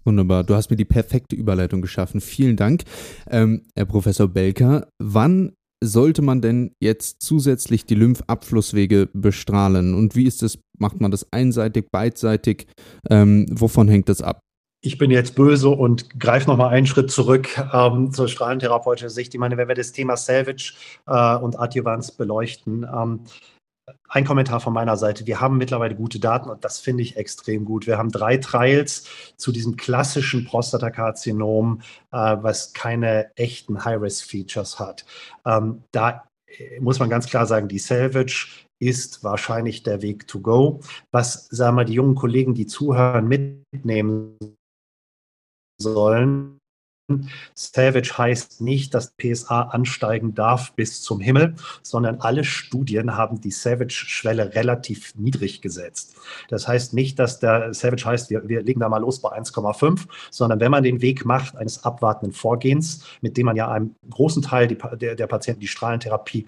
Wunderbar, 0.04 0.44
du 0.44 0.56
hast 0.56 0.70
mir 0.70 0.78
die 0.78 0.86
perfekte 0.86 1.36
Überleitung 1.36 1.82
geschaffen. 1.82 2.22
Vielen 2.22 2.56
Dank, 2.56 2.84
ähm, 3.30 3.64
Herr 3.76 3.86
Professor 3.86 4.28
Belker. 4.28 4.88
Wann 5.00 5.54
sollte 5.84 6.22
man 6.22 6.42
denn 6.42 6.74
jetzt 6.80 7.22
zusätzlich 7.22 7.86
die 7.86 7.96
Lymphabflusswege 7.96 9.10
bestrahlen? 9.14 9.96
Und 9.96 10.16
wie 10.16 10.26
ist 10.26 10.42
das? 10.42 10.60
Macht 10.78 11.00
man 11.00 11.12
das 11.12 11.32
einseitig, 11.32 11.88
beidseitig? 11.92 12.68
Ähm, 13.10 13.46
wovon 13.52 13.88
hängt 13.88 14.10
das 14.10 14.22
ab? 14.22 14.40
Ich 14.84 14.98
bin 14.98 15.12
jetzt 15.12 15.36
böse 15.36 15.70
und 15.70 16.20
greife 16.20 16.50
nochmal 16.50 16.74
einen 16.74 16.88
Schritt 16.88 17.12
zurück 17.12 17.50
ähm, 17.72 18.12
zur 18.12 18.28
strahlentherapeutischen 18.28 19.10
Sicht. 19.10 19.34
Ich 19.34 19.40
meine, 19.40 19.58
wenn 19.58 19.68
wir 19.68 19.76
das 19.76 19.92
Thema 19.92 20.18
Salvage 20.18 20.74
äh, 21.06 21.36
und 21.36 21.60
Adjuvans 21.60 22.14
beleuchten, 22.14 22.88
ähm, 22.92 23.20
ein 24.10 24.26
Kommentar 24.26 24.60
von 24.60 24.74
meiner 24.74 24.98
Seite. 24.98 25.28
Wir 25.28 25.42
haben 25.42 25.58
mittlerweile 25.58 25.96
gute 25.96 26.20
Daten 26.20 26.50
und 26.50 26.64
das 26.64 26.80
finde 26.80 27.04
ich 27.04 27.18
extrem 27.18 27.66
gut. 27.66 27.88
Wir 27.88 27.98
haben 27.98 28.12
drei 28.12 28.38
Trials 28.38 29.08
zu 29.38 29.52
diesem 29.52 29.76
klassischen 29.76 30.46
Prostatakarzinom, 30.46 31.82
äh, 32.12 32.38
was 32.42 32.74
keine 32.74 33.36
echten 33.36 33.84
High-Risk-Features 33.84 34.80
hat. 34.80 35.06
Ähm, 35.46 35.84
da 35.92 36.24
äh, 36.48 36.80
muss 36.80 37.00
man 37.00 37.10
ganz 37.10 37.28
klar 37.28 37.46
sagen, 37.46 37.68
die 37.68 37.80
Salvage 37.80 38.48
ist 38.80 39.24
wahrscheinlich 39.24 39.84
der 39.84 40.02
Weg 40.02 40.28
to 40.28 40.40
go. 40.40 40.80
Was, 41.12 41.48
sagen 41.50 41.78
wir, 41.78 41.86
die 41.86 41.94
jungen 41.94 42.16
Kollegen, 42.16 42.54
die 42.54 42.66
zuhören, 42.66 43.28
mitnehmen 43.28 44.38
sollen, 45.80 46.61
Savage 47.54 48.18
heißt 48.18 48.62
nicht, 48.62 48.94
dass 48.94 49.16
PSA 49.16 49.62
ansteigen 49.62 50.34
darf 50.34 50.74
bis 50.74 51.02
zum 51.02 51.20
Himmel, 51.20 51.56
sondern 51.82 52.20
alle 52.20 52.44
Studien 52.44 53.16
haben 53.16 53.42
die 53.42 53.52
Savage-Schwelle 53.52 54.56
relativ 54.56 55.16
niedrig 55.16 55.62
gesetzt. 55.62 56.16
Das 56.50 56.68
heißt 56.68 56.94
nicht, 56.94 57.20
dass 57.20 57.40
der 57.40 57.74
Savage 57.74 58.06
heißt, 58.06 58.30
wir, 58.30 58.48
wir 58.48 58.62
legen 58.62 58.80
da 58.80 58.90
mal 58.90 59.00
los 59.00 59.22
bei 59.22 59.30
1,5, 59.30 60.08
sondern 60.30 60.60
wenn 60.60 60.72
man 60.72 60.84
den 60.84 61.02
Weg 61.02 61.26
macht 61.26 61.56
eines 61.56 61.84
abwartenden 61.84 62.34
Vorgehens, 62.34 63.06
mit 63.22 63.38
dem 63.38 63.46
man 63.46 63.56
ja 63.56 63.70
einem 63.70 63.96
großen 64.10 64.42
Teil 64.42 64.68
der, 64.68 65.16
der 65.16 65.28
Patienten 65.28 65.62
die 65.62 65.68
Strahlentherapie 65.68 66.46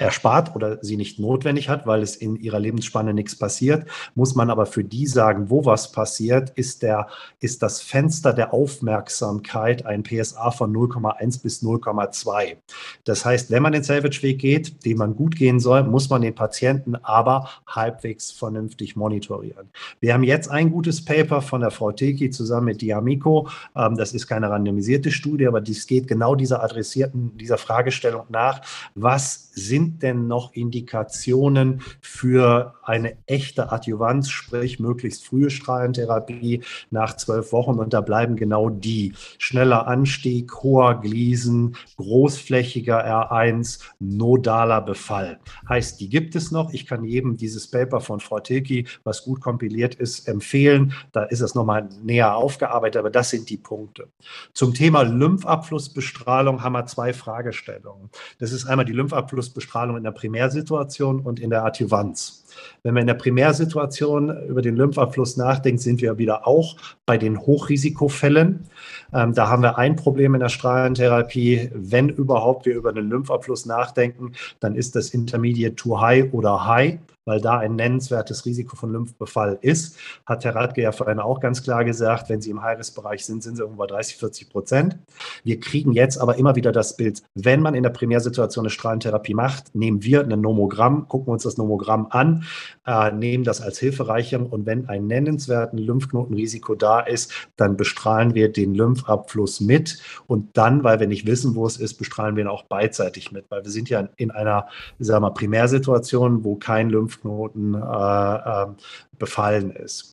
erspart 0.00 0.56
oder 0.56 0.78
sie 0.82 0.96
nicht 0.96 1.18
notwendig 1.18 1.68
hat, 1.68 1.86
weil 1.86 2.02
es 2.02 2.16
in 2.16 2.36
ihrer 2.36 2.58
Lebensspanne 2.58 3.12
nichts 3.12 3.36
passiert, 3.36 3.86
muss 4.14 4.34
man 4.34 4.50
aber 4.50 4.64
für 4.64 4.82
die 4.82 5.06
sagen, 5.06 5.50
wo 5.50 5.66
was 5.66 5.92
passiert, 5.92 6.50
ist, 6.50 6.82
der, 6.82 7.08
ist 7.40 7.62
das 7.62 7.82
Fenster 7.82 8.32
der 8.32 8.54
Aufmerksamkeit 8.54 9.84
ein 9.84 10.02
PSA 10.02 10.50
von 10.52 10.74
0,1 10.74 11.42
bis 11.42 11.62
0,2. 11.62 12.56
Das 13.04 13.24
heißt, 13.24 13.50
wenn 13.50 13.62
man 13.62 13.72
den 13.72 13.82
Salvage-Weg 13.82 14.38
geht, 14.38 14.84
den 14.86 14.96
man 14.96 15.14
gut 15.14 15.36
gehen 15.36 15.60
soll, 15.60 15.84
muss 15.84 16.08
man 16.08 16.22
den 16.22 16.34
Patienten 16.34 16.96
aber 16.96 17.50
halbwegs 17.66 18.30
vernünftig 18.30 18.96
monitorieren. 18.96 19.68
Wir 20.00 20.14
haben 20.14 20.24
jetzt 20.24 20.50
ein 20.50 20.70
gutes 20.70 21.04
Paper 21.04 21.42
von 21.42 21.60
der 21.60 21.70
Frau 21.70 21.92
Teki 21.92 22.30
zusammen 22.30 22.66
mit 22.66 22.80
Diamico. 22.80 23.48
Ähm, 23.76 23.96
das 23.96 24.14
ist 24.14 24.26
keine 24.26 24.48
randomisierte 24.48 25.10
Studie, 25.10 25.46
aber 25.46 25.60
dies 25.60 25.86
geht 25.86 26.08
genau 26.08 26.34
dieser 26.34 26.62
adressierten, 26.62 27.36
dieser 27.36 27.58
Fragestellung 27.58 28.24
nach. 28.30 28.62
Was 28.94 29.50
sind 29.52 29.89
denn 29.98 30.26
noch 30.26 30.52
Indikationen 30.52 31.82
für 32.00 32.74
eine 32.82 33.16
echte 33.26 33.72
Adjuvanz, 33.72 34.30
sprich 34.30 34.80
möglichst 34.80 35.24
frühe 35.24 35.50
Strahlentherapie 35.50 36.62
nach 36.90 37.16
zwölf 37.16 37.52
Wochen? 37.52 37.78
Und 37.78 37.92
da 37.92 38.00
bleiben 38.00 38.36
genau 38.36 38.70
die. 38.70 39.12
Schneller 39.38 39.86
Anstieg, 39.86 40.62
hoher 40.62 41.00
Gliesen, 41.00 41.76
großflächiger 41.96 43.04
R1, 43.04 43.80
nodaler 43.98 44.80
Befall. 44.80 45.38
Heißt, 45.68 46.00
die 46.00 46.08
gibt 46.08 46.34
es 46.34 46.50
noch. 46.50 46.72
Ich 46.72 46.86
kann 46.86 47.04
jedem 47.04 47.36
dieses 47.36 47.70
Paper 47.70 48.00
von 48.00 48.20
Frau 48.20 48.40
Tilki, 48.40 48.86
was 49.04 49.24
gut 49.24 49.40
kompiliert 49.40 49.94
ist, 49.94 50.28
empfehlen. 50.28 50.92
Da 51.12 51.24
ist 51.24 51.40
es 51.40 51.54
nochmal 51.54 51.88
näher 52.02 52.36
aufgearbeitet, 52.36 52.98
aber 52.98 53.10
das 53.10 53.30
sind 53.30 53.48
die 53.50 53.56
Punkte. 53.56 54.08
Zum 54.52 54.74
Thema 54.74 55.02
Lymphabflussbestrahlung 55.02 56.62
haben 56.62 56.72
wir 56.72 56.86
zwei 56.86 57.12
Fragestellungen. 57.12 58.10
Das 58.38 58.52
ist 58.52 58.66
einmal 58.66 58.84
die 58.84 58.92
Lymphabflussbestrahlung 58.92 59.60
Strahlung 59.80 59.96
in 59.96 60.04
der 60.04 60.10
Primärsituation 60.10 61.20
und 61.20 61.40
in 61.40 61.48
der 61.48 61.64
Adjuvanz. 61.64 62.44
Wenn 62.82 62.94
wir 62.94 63.00
in 63.00 63.06
der 63.06 63.14
Primärsituation 63.14 64.46
über 64.46 64.60
den 64.60 64.76
Lymphabfluss 64.76 65.38
nachdenken, 65.38 65.78
sind 65.78 66.02
wir 66.02 66.18
wieder 66.18 66.46
auch 66.46 66.76
bei 67.06 67.16
den 67.16 67.38
Hochrisikofällen. 67.38 68.66
Ähm, 69.14 69.32
da 69.32 69.48
haben 69.48 69.62
wir 69.62 69.78
ein 69.78 69.96
Problem 69.96 70.34
in 70.34 70.40
der 70.40 70.50
Strahlentherapie. 70.50 71.70
Wenn 71.72 72.10
überhaupt 72.10 72.66
wir 72.66 72.74
über 72.74 72.92
den 72.92 73.08
Lymphabfluss 73.08 73.64
nachdenken, 73.64 74.32
dann 74.60 74.74
ist 74.74 74.96
das 74.96 75.10
Intermediate 75.10 75.76
to 75.76 75.98
High 75.98 76.30
oder 76.34 76.66
High 76.66 76.98
weil 77.24 77.40
da 77.40 77.58
ein 77.58 77.76
nennenswertes 77.76 78.44
Risiko 78.46 78.76
von 78.76 78.92
Lymphbefall 78.92 79.58
ist. 79.60 79.96
Hat 80.26 80.44
Herr 80.44 80.54
Radke 80.54 80.82
ja 80.82 80.92
vorhin 80.92 81.18
auch 81.18 81.40
ganz 81.40 81.62
klar 81.62 81.84
gesagt, 81.84 82.28
wenn 82.28 82.40
Sie 82.40 82.50
im 82.50 82.62
High-Risk-Bereich 82.62 83.24
sind, 83.24 83.42
sind 83.42 83.56
Sie 83.56 83.62
irgendwo 83.62 83.80
bei 83.80 83.86
30, 83.86 84.16
40 84.16 84.50
Prozent. 84.50 84.98
Wir 85.44 85.60
kriegen 85.60 85.92
jetzt 85.92 86.18
aber 86.18 86.36
immer 86.36 86.56
wieder 86.56 86.72
das 86.72 86.96
Bild, 86.96 87.22
wenn 87.34 87.60
man 87.60 87.74
in 87.74 87.82
der 87.82 87.90
Primärsituation 87.90 88.64
eine 88.64 88.70
Strahlentherapie 88.70 89.34
macht, 89.34 89.74
nehmen 89.74 90.02
wir 90.02 90.22
ein 90.22 90.40
Nomogramm, 90.40 91.08
gucken 91.08 91.32
uns 91.32 91.42
das 91.42 91.56
Nomogramm 91.56 92.06
an, 92.10 92.44
äh, 92.90 93.12
nehmen 93.12 93.44
das 93.44 93.60
als 93.60 93.78
Hilfereichung 93.78 94.46
und 94.46 94.66
wenn 94.66 94.88
ein 94.88 95.06
nennenswerten 95.06 95.78
Lymphknotenrisiko 95.78 96.74
da 96.74 97.00
ist, 97.00 97.32
dann 97.56 97.76
bestrahlen 97.76 98.34
wir 98.34 98.50
den 98.50 98.74
Lymphabfluss 98.74 99.60
mit 99.60 99.98
und 100.26 100.56
dann, 100.56 100.82
weil 100.82 100.98
wir 100.98 101.06
nicht 101.06 101.26
wissen, 101.26 101.54
wo 101.54 101.66
es 101.66 101.76
ist, 101.76 101.94
bestrahlen 101.94 102.34
wir 102.36 102.44
ihn 102.44 102.48
auch 102.48 102.64
beidseitig 102.64 103.30
mit, 103.30 103.50
weil 103.50 103.62
wir 103.62 103.70
sind 103.70 103.88
ja 103.88 104.08
in 104.16 104.30
einer, 104.30 104.66
sagen 104.98 105.22
wir 105.22 105.28
mal, 105.28 105.34
Primärsituation, 105.34 106.44
wo 106.44 106.56
kein 106.56 106.90
Lymph 106.90 107.10
Lymphknoten 107.10 107.74
äh, 107.74 107.78
ähm, 107.78 108.76
befallen 109.18 109.70
ist. 109.70 110.12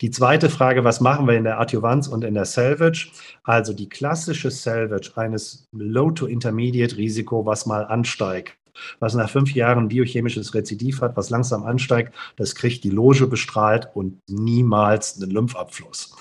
Die 0.00 0.10
zweite 0.10 0.50
Frage, 0.50 0.84
was 0.84 1.00
machen 1.00 1.26
wir 1.26 1.36
in 1.36 1.44
der 1.44 1.58
Adjuvanz 1.58 2.06
und 2.06 2.22
in 2.22 2.34
der 2.34 2.44
Salvage? 2.44 3.10
Also 3.44 3.72
die 3.72 3.88
klassische 3.88 4.50
Salvage 4.50 5.12
eines 5.16 5.66
Low 5.72 6.10
to 6.10 6.26
Intermediate 6.26 6.96
Risiko, 6.96 7.46
was 7.46 7.64
mal 7.64 7.86
ansteigt, 7.86 8.59
was 8.98 9.14
nach 9.14 9.30
fünf 9.30 9.54
Jahren 9.54 9.88
biochemisches 9.88 10.54
Rezidiv 10.54 11.00
hat, 11.00 11.16
was 11.16 11.30
langsam 11.30 11.64
ansteigt, 11.64 12.14
das 12.36 12.54
kriegt 12.54 12.84
die 12.84 12.90
Loge 12.90 13.26
bestrahlt 13.26 13.88
und 13.94 14.20
niemals 14.28 15.20
einen 15.20 15.30
Lymphabfluss. 15.30 16.16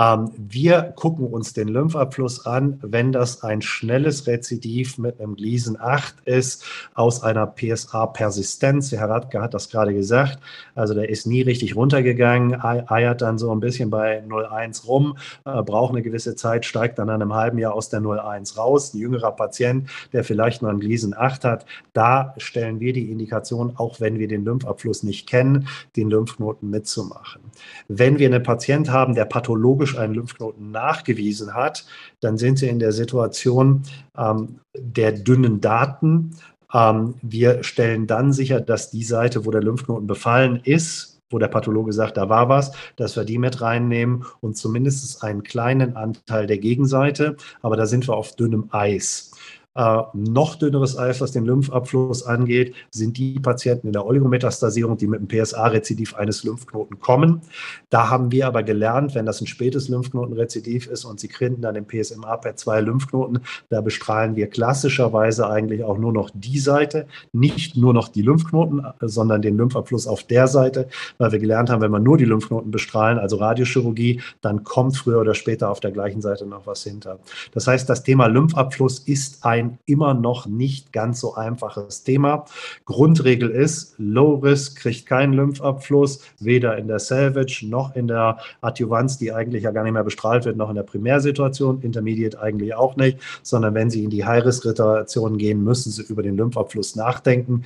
Ähm, 0.00 0.30
wir 0.38 0.94
gucken 0.96 1.26
uns 1.26 1.52
den 1.52 1.68
Lymphabfluss 1.68 2.46
an, 2.46 2.78
wenn 2.80 3.12
das 3.12 3.42
ein 3.42 3.60
schnelles 3.60 4.26
Rezidiv 4.26 4.96
mit 4.96 5.20
einem 5.20 5.36
Gleason 5.36 5.76
8 5.78 6.20
ist, 6.24 6.64
aus 6.94 7.22
einer 7.22 7.46
PSA-Persistenz. 7.46 8.92
Herr 8.92 9.10
Radke 9.10 9.42
hat 9.42 9.52
das 9.52 9.68
gerade 9.68 9.92
gesagt. 9.92 10.38
Also 10.74 10.94
der 10.94 11.10
ist 11.10 11.26
nie 11.26 11.42
richtig 11.42 11.76
runtergegangen, 11.76 12.58
eiert 12.62 13.20
dann 13.20 13.36
so 13.36 13.52
ein 13.52 13.60
bisschen 13.60 13.90
bei 13.90 14.22
0,1 14.26 14.86
rum, 14.86 15.18
äh, 15.44 15.62
braucht 15.62 15.92
eine 15.92 16.00
gewisse 16.00 16.34
Zeit, 16.34 16.64
steigt 16.64 16.98
dann 16.98 17.08
nach 17.08 17.14
einem 17.14 17.34
halben 17.34 17.58
Jahr 17.58 17.74
aus 17.74 17.90
der 17.90 18.00
0,1 18.00 18.56
raus. 18.56 18.94
Ein 18.94 19.00
jüngerer 19.00 19.32
Patient, 19.32 19.90
der 20.14 20.24
vielleicht 20.24 20.62
nur 20.62 20.70
ein 20.70 20.80
Gleason 20.80 21.14
8 21.14 21.44
hat, 21.44 21.66
da 21.92 22.34
stellen 22.38 22.80
wir 22.80 22.94
die 22.94 23.10
Indikation, 23.10 23.74
auch 23.76 24.00
wenn 24.00 24.18
wir 24.18 24.28
den 24.28 24.46
Lymphabfluss 24.46 25.02
nicht 25.02 25.28
kennen, 25.28 25.68
den 25.96 26.08
Lymphknoten 26.08 26.70
mitzumachen. 26.70 27.42
Wenn 27.88 28.18
wir 28.18 28.28
einen 28.28 28.42
Patient 28.42 28.90
haben, 28.90 29.14
der 29.14 29.26
pathologisch 29.26 29.89
einen 29.96 30.14
Lymphknoten 30.14 30.70
nachgewiesen 30.70 31.54
hat, 31.54 31.84
dann 32.20 32.38
sind 32.38 32.58
Sie 32.58 32.68
in 32.68 32.78
der 32.78 32.92
Situation 32.92 33.82
ähm, 34.16 34.60
der 34.76 35.12
dünnen 35.12 35.60
Daten. 35.60 36.36
Ähm, 36.72 37.14
wir 37.22 37.62
stellen 37.62 38.06
dann 38.06 38.32
sicher, 38.32 38.60
dass 38.60 38.90
die 38.90 39.04
Seite, 39.04 39.46
wo 39.46 39.50
der 39.50 39.62
Lymphknoten 39.62 40.06
befallen 40.06 40.60
ist, 40.64 41.20
wo 41.30 41.38
der 41.38 41.48
Pathologe 41.48 41.92
sagt, 41.92 42.16
da 42.16 42.28
war 42.28 42.48
was, 42.48 42.72
dass 42.96 43.16
wir 43.16 43.24
die 43.24 43.38
mit 43.38 43.60
reinnehmen 43.60 44.24
und 44.40 44.56
zumindest 44.56 45.22
einen 45.22 45.42
kleinen 45.42 45.96
Anteil 45.96 46.46
der 46.46 46.58
Gegenseite, 46.58 47.36
aber 47.62 47.76
da 47.76 47.86
sind 47.86 48.08
wir 48.08 48.16
auf 48.16 48.34
dünnem 48.34 48.68
Eis. 48.72 49.30
Äh, 49.76 50.02
noch 50.14 50.56
dünneres 50.56 50.98
Eis, 50.98 51.20
was 51.20 51.30
den 51.30 51.44
Lymphabfluss 51.44 52.24
angeht, 52.24 52.74
sind 52.90 53.18
die 53.18 53.38
Patienten 53.38 53.86
in 53.86 53.92
der 53.92 54.04
Oligometastasierung, 54.04 54.96
die 54.96 55.06
mit 55.06 55.20
dem 55.20 55.28
PSA-Rezidiv 55.28 56.14
eines 56.14 56.42
Lymphknoten 56.42 56.98
kommen. 56.98 57.42
Da 57.88 58.10
haben 58.10 58.32
wir 58.32 58.48
aber 58.48 58.64
gelernt, 58.64 59.14
wenn 59.14 59.26
das 59.26 59.40
ein 59.40 59.46
spätes 59.46 59.88
Lymphknotenrezidiv 59.88 60.88
ist 60.88 61.04
und 61.04 61.20
sie 61.20 61.28
kriegen 61.28 61.60
dann 61.60 61.74
den 61.74 61.86
PSMA 61.86 62.36
per 62.38 62.56
2 62.56 62.80
Lymphknoten, 62.80 63.40
da 63.68 63.80
bestrahlen 63.80 64.34
wir 64.34 64.48
klassischerweise 64.48 65.48
eigentlich 65.48 65.84
auch 65.84 65.98
nur 65.98 66.12
noch 66.12 66.30
die 66.34 66.58
Seite, 66.58 67.06
nicht 67.32 67.76
nur 67.76 67.94
noch 67.94 68.08
die 68.08 68.22
Lymphknoten, 68.22 68.84
sondern 69.00 69.40
den 69.40 69.56
Lymphabfluss 69.56 70.08
auf 70.08 70.24
der 70.24 70.48
Seite, 70.48 70.88
weil 71.18 71.30
wir 71.30 71.38
gelernt 71.38 71.70
haben, 71.70 71.80
wenn 71.80 71.92
wir 71.92 72.00
nur 72.00 72.18
die 72.18 72.24
Lymphknoten 72.24 72.72
bestrahlen, 72.72 73.20
also 73.20 73.36
Radiochirurgie, 73.36 74.20
dann 74.40 74.64
kommt 74.64 74.96
früher 74.96 75.20
oder 75.20 75.34
später 75.34 75.70
auf 75.70 75.78
der 75.78 75.92
gleichen 75.92 76.22
Seite 76.22 76.44
noch 76.44 76.66
was 76.66 76.82
hinter. 76.82 77.20
Das 77.52 77.68
heißt, 77.68 77.88
das 77.88 78.02
Thema 78.02 78.26
Lymphabfluss 78.26 78.98
ist 78.98 79.44
ein 79.44 79.59
ein 79.60 79.78
immer 79.86 80.14
noch 80.14 80.46
nicht 80.46 80.92
ganz 80.92 81.20
so 81.20 81.34
einfaches 81.34 82.02
Thema. 82.02 82.44
Grundregel 82.84 83.50
ist, 83.50 83.94
Low 83.98 84.36
Risk 84.36 84.80
kriegt 84.80 85.06
keinen 85.06 85.32
Lymphabfluss, 85.34 86.20
weder 86.38 86.76
in 86.76 86.88
der 86.88 86.98
Salvage 86.98 87.66
noch 87.68 87.94
in 87.94 88.08
der 88.08 88.38
Adjuvanz, 88.60 89.18
die 89.18 89.32
eigentlich 89.32 89.64
ja 89.64 89.70
gar 89.70 89.84
nicht 89.84 89.92
mehr 89.92 90.04
bestrahlt 90.04 90.44
wird, 90.44 90.56
noch 90.56 90.70
in 90.70 90.76
der 90.76 90.82
Primärsituation, 90.82 91.82
Intermediate 91.82 92.40
eigentlich 92.40 92.74
auch 92.74 92.96
nicht, 92.96 93.18
sondern 93.42 93.74
wenn 93.74 93.90
Sie 93.90 94.04
in 94.04 94.10
die 94.10 94.24
High-Risk-Situation 94.24 95.38
gehen, 95.38 95.62
müssen 95.62 95.92
Sie 95.92 96.02
über 96.02 96.22
den 96.22 96.36
Lymphabfluss 96.36 96.96
nachdenken, 96.96 97.64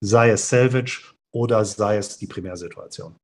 sei 0.00 0.30
es 0.30 0.48
Salvage 0.48 1.14
oder 1.32 1.64
sei 1.64 1.96
es 1.98 2.18
die 2.18 2.26
Primärsituation 2.26 3.14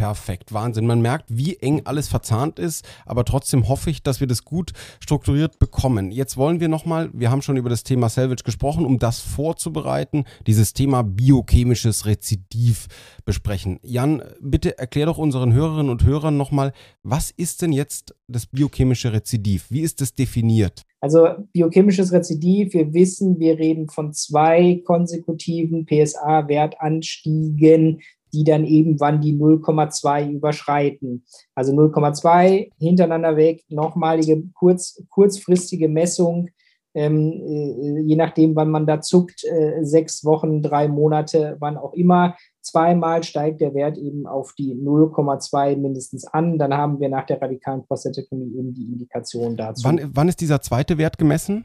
perfekt. 0.00 0.54
Wahnsinn. 0.54 0.86
Man 0.86 1.02
merkt, 1.02 1.26
wie 1.28 1.56
eng 1.56 1.82
alles 1.84 2.08
verzahnt 2.08 2.58
ist, 2.58 2.88
aber 3.04 3.26
trotzdem 3.26 3.68
hoffe 3.68 3.90
ich, 3.90 4.02
dass 4.02 4.20
wir 4.20 4.26
das 4.26 4.46
gut 4.46 4.72
strukturiert 4.98 5.58
bekommen. 5.58 6.10
Jetzt 6.10 6.38
wollen 6.38 6.58
wir 6.58 6.68
nochmal, 6.68 7.10
wir 7.12 7.30
haben 7.30 7.42
schon 7.42 7.58
über 7.58 7.68
das 7.68 7.84
Thema 7.84 8.08
Salvage 8.08 8.42
gesprochen, 8.42 8.86
um 8.86 8.98
das 8.98 9.20
vorzubereiten, 9.20 10.24
dieses 10.46 10.72
Thema 10.72 11.02
biochemisches 11.02 12.06
Rezidiv 12.06 12.86
besprechen. 13.26 13.78
Jan, 13.82 14.22
bitte 14.40 14.78
erklär 14.78 15.04
doch 15.04 15.18
unseren 15.18 15.52
Hörerinnen 15.52 15.90
und 15.90 16.02
Hörern 16.02 16.38
nochmal, 16.38 16.72
was 17.02 17.30
ist 17.30 17.60
denn 17.60 17.72
jetzt 17.72 18.14
das 18.26 18.46
biochemische 18.46 19.12
Rezidiv? 19.12 19.66
Wie 19.68 19.82
ist 19.82 20.00
es 20.00 20.14
definiert? 20.14 20.80
Also 21.02 21.28
biochemisches 21.52 22.10
Rezidiv, 22.12 22.72
wir 22.72 22.94
wissen, 22.94 23.38
wir 23.38 23.58
reden 23.58 23.90
von 23.90 24.14
zwei 24.14 24.80
konsekutiven 24.86 25.84
PSA-Wertanstiegen, 25.84 28.00
die 28.32 28.44
dann 28.44 28.64
irgendwann 28.64 29.20
die 29.20 29.34
0,2 29.34 30.30
überschreiten. 30.30 31.24
Also 31.54 31.72
0,2 31.72 32.70
hintereinander 32.78 33.36
weg, 33.36 33.64
nochmalige 33.68 34.42
kurz, 34.54 35.02
kurzfristige 35.08 35.88
Messung, 35.88 36.50
ähm, 36.94 37.32
äh, 37.46 38.00
je 38.00 38.16
nachdem, 38.16 38.56
wann 38.56 38.70
man 38.70 38.86
da 38.86 39.00
zuckt, 39.00 39.44
äh, 39.44 39.84
sechs 39.84 40.24
Wochen, 40.24 40.60
drei 40.60 40.88
Monate, 40.88 41.56
wann 41.60 41.76
auch 41.76 41.92
immer. 41.92 42.36
Zweimal 42.62 43.22
steigt 43.22 43.60
der 43.60 43.74
Wert 43.74 43.96
eben 43.96 44.26
auf 44.26 44.54
die 44.54 44.74
0,2 44.74 45.76
mindestens 45.76 46.26
an. 46.26 46.58
Dann 46.58 46.74
haben 46.74 47.00
wir 47.00 47.08
nach 47.08 47.26
der 47.26 47.40
radikalen 47.40 47.86
Prostatektomie 47.86 48.52
eben 48.58 48.74
die 48.74 48.84
Indikation 48.84 49.56
dazu. 49.56 49.84
Wann, 49.84 50.10
wann 50.12 50.28
ist 50.28 50.40
dieser 50.40 50.60
zweite 50.60 50.98
Wert 50.98 51.16
gemessen? 51.16 51.64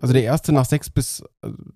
Also 0.00 0.14
der 0.14 0.22
erste 0.22 0.52
nach 0.52 0.64
sechs 0.64 0.90
bis, 0.90 1.22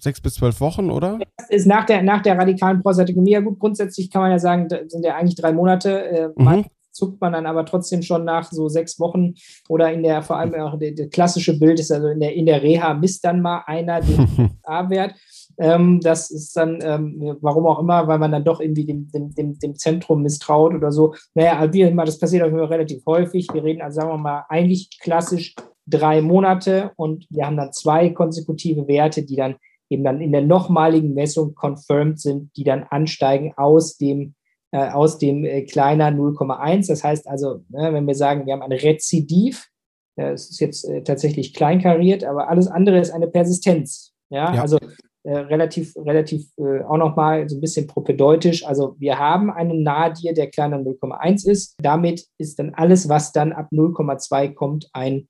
sechs 0.01 0.21
bis 0.21 0.35
zwölf 0.35 0.61
Wochen, 0.61 0.91
oder? 0.91 1.19
Das 1.37 1.51
ist 1.51 1.67
nach 1.67 1.85
der, 1.85 2.03
nach 2.03 2.23
der 2.23 2.39
radikalen 2.39 2.83
Prostatektomie. 2.83 3.33
Ja 3.33 3.41
gut, 3.41 3.59
grundsätzlich 3.59 4.11
kann 4.11 4.23
man 4.23 4.31
ja 4.31 4.39
sagen, 4.39 4.69
sind 4.69 5.05
ja 5.05 5.17
eigentlich 5.17 5.37
drei 5.37 5.53
Monate. 5.53 6.05
Äh, 6.05 6.29
mhm. 6.37 6.67
zuckt 6.93 7.21
man 7.21 7.33
dann 7.33 7.47
aber 7.47 7.65
trotzdem 7.65 8.03
schon 8.03 8.25
nach 8.25 8.51
so 8.51 8.69
sechs 8.69 9.01
Wochen 9.01 9.35
oder 9.69 9.93
in 9.93 10.03
der, 10.03 10.23
vor 10.23 10.37
allem 10.37 10.55
auch 10.55 10.79
der 10.79 11.09
klassische 11.09 11.59
Bild 11.59 11.81
ist 11.81 11.91
also 11.91 12.09
in 12.09 12.21
der, 12.21 12.35
in 12.35 12.47
der 12.47 12.63
Reha 12.63 12.95
misst 12.95 13.25
dann 13.25 13.41
mal 13.41 13.63
einer 13.67 14.01
den 14.01 14.51
A-Wert. 14.63 15.15
Ähm, 15.59 16.01
das 16.01 16.31
ist 16.31 16.57
dann, 16.57 16.79
ähm, 16.83 17.37
warum 17.41 17.67
auch 17.67 17.79
immer, 17.79 18.07
weil 18.07 18.19
man 18.19 18.33
dann 18.33 18.45
doch 18.45 18.61
irgendwie 18.61 18.87
dem, 18.87 19.09
dem, 19.11 19.35
dem, 19.35 19.59
dem 19.59 19.75
Zentrum 19.77 20.23
misstraut 20.23 20.75
oder 20.75 20.93
so. 20.93 21.15
Naja, 21.35 21.73
wie 21.73 21.83
immer, 21.83 22.05
das 22.05 22.19
passiert 22.19 22.45
auch 22.45 22.49
immer 22.49 22.71
relativ 22.71 23.05
häufig. 23.07 23.49
Wir 23.53 23.63
reden 23.63 23.83
also, 23.83 24.01
sagen 24.01 24.13
wir 24.13 24.19
mal, 24.19 24.45
eigentlich 24.49 24.99
klassisch 25.01 25.55
drei 25.87 26.23
Monate 26.23 26.93
und 26.97 27.27
wir 27.31 27.47
haben 27.47 27.57
dann 27.57 27.73
zwei 27.73 28.11
konsekutive 28.11 28.87
Werte, 28.89 29.23
die 29.25 29.37
dann 29.37 29.57
eben 29.91 30.05
dann 30.05 30.21
in 30.21 30.33
der 30.33 30.43
nochmaligen 30.43 31.15
Messung 31.15 31.55
confirmed 31.55 32.19
sind, 32.19 32.51
die 32.57 32.65
dann 32.65 32.85
ansteigen 32.85 33.53
aus 33.57 33.99
dem, 33.99 34.35
äh, 34.73 34.89
aus 34.91 35.19
dem 35.19 35.45
äh, 35.45 35.63
kleiner 35.63 36.09
0,1. 36.09 36.89
Das 36.89 37.05
heißt 37.05 37.29
also, 37.29 37.63
ne, 37.69 37.93
wenn 37.93 38.07
wir 38.07 38.15
sagen, 38.15 38.47
wir 38.47 38.55
haben 38.55 38.63
ein 38.63 38.73
Rezidiv, 38.73 39.69
äh, 40.17 40.33
es 40.33 40.51
ist 40.51 40.61
jetzt 40.61 40.89
äh, 40.89 41.03
tatsächlich 41.03 41.55
kleinkariert, 41.55 42.25
aber 42.25 42.49
alles 42.49 42.69
andere 42.69 42.99
ist 42.99 43.11
eine 43.11 43.29
Persistenz. 43.29 44.15
Ja, 44.31 44.55
ja. 44.55 44.63
also 44.63 44.79
äh, 45.25 45.37
relativ, 45.37 45.95
relativ 45.97 46.49
äh, 46.57 46.83
auch 46.83 46.97
nochmal 46.97 47.49
so 47.49 47.57
ein 47.57 47.61
bisschen 47.61 47.87
propedeutisch. 47.87 48.67
Also 48.67 48.97
wir 48.99 49.19
haben 49.19 49.53
einen 49.53 49.83
Nadir, 49.83 50.33
der 50.33 50.51
kleiner 50.51 50.79
0,1 50.79 51.49
ist. 51.49 51.77
Damit 51.81 52.27
ist 52.39 52.59
dann 52.59 52.75
alles, 52.75 53.09
was 53.09 53.31
dann 53.31 53.53
ab 53.53 53.69
0,2 53.71 54.55
kommt, 54.55 54.89
ein 54.95 55.29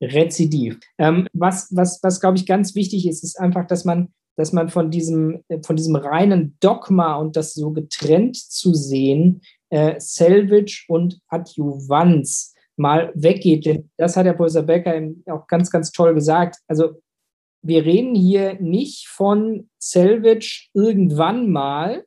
Rezidiv. 0.00 0.78
Ähm, 0.98 1.26
was, 1.32 1.68
was, 1.74 2.00
was 2.02 2.20
glaube 2.20 2.36
ich, 2.36 2.46
ganz 2.46 2.74
wichtig 2.74 3.06
ist, 3.06 3.22
ist 3.24 3.38
einfach, 3.38 3.66
dass 3.66 3.84
man, 3.84 4.12
dass 4.36 4.52
man 4.52 4.68
von 4.68 4.90
diesem, 4.90 5.42
äh, 5.48 5.60
von 5.62 5.76
diesem 5.76 5.96
reinen 5.96 6.56
Dogma 6.60 7.16
und 7.16 7.36
das 7.36 7.54
so 7.54 7.70
getrennt 7.72 8.36
zu 8.36 8.74
sehen, 8.74 9.40
äh, 9.70 9.94
Salvage 9.98 10.84
und 10.88 11.20
Adjuvanz 11.28 12.54
mal 12.76 13.12
weggeht. 13.14 13.66
Denn 13.66 13.90
das 13.96 14.16
hat 14.16 14.26
der 14.26 14.32
Professor 14.34 14.62
Becker 14.62 15.00
auch 15.26 15.46
ganz, 15.46 15.70
ganz 15.70 15.92
toll 15.92 16.14
gesagt. 16.14 16.56
Also 16.66 17.00
wir 17.62 17.84
reden 17.84 18.14
hier 18.14 18.60
nicht 18.60 19.08
von 19.08 19.70
Salvage 19.78 20.68
irgendwann 20.74 21.50
mal. 21.50 22.04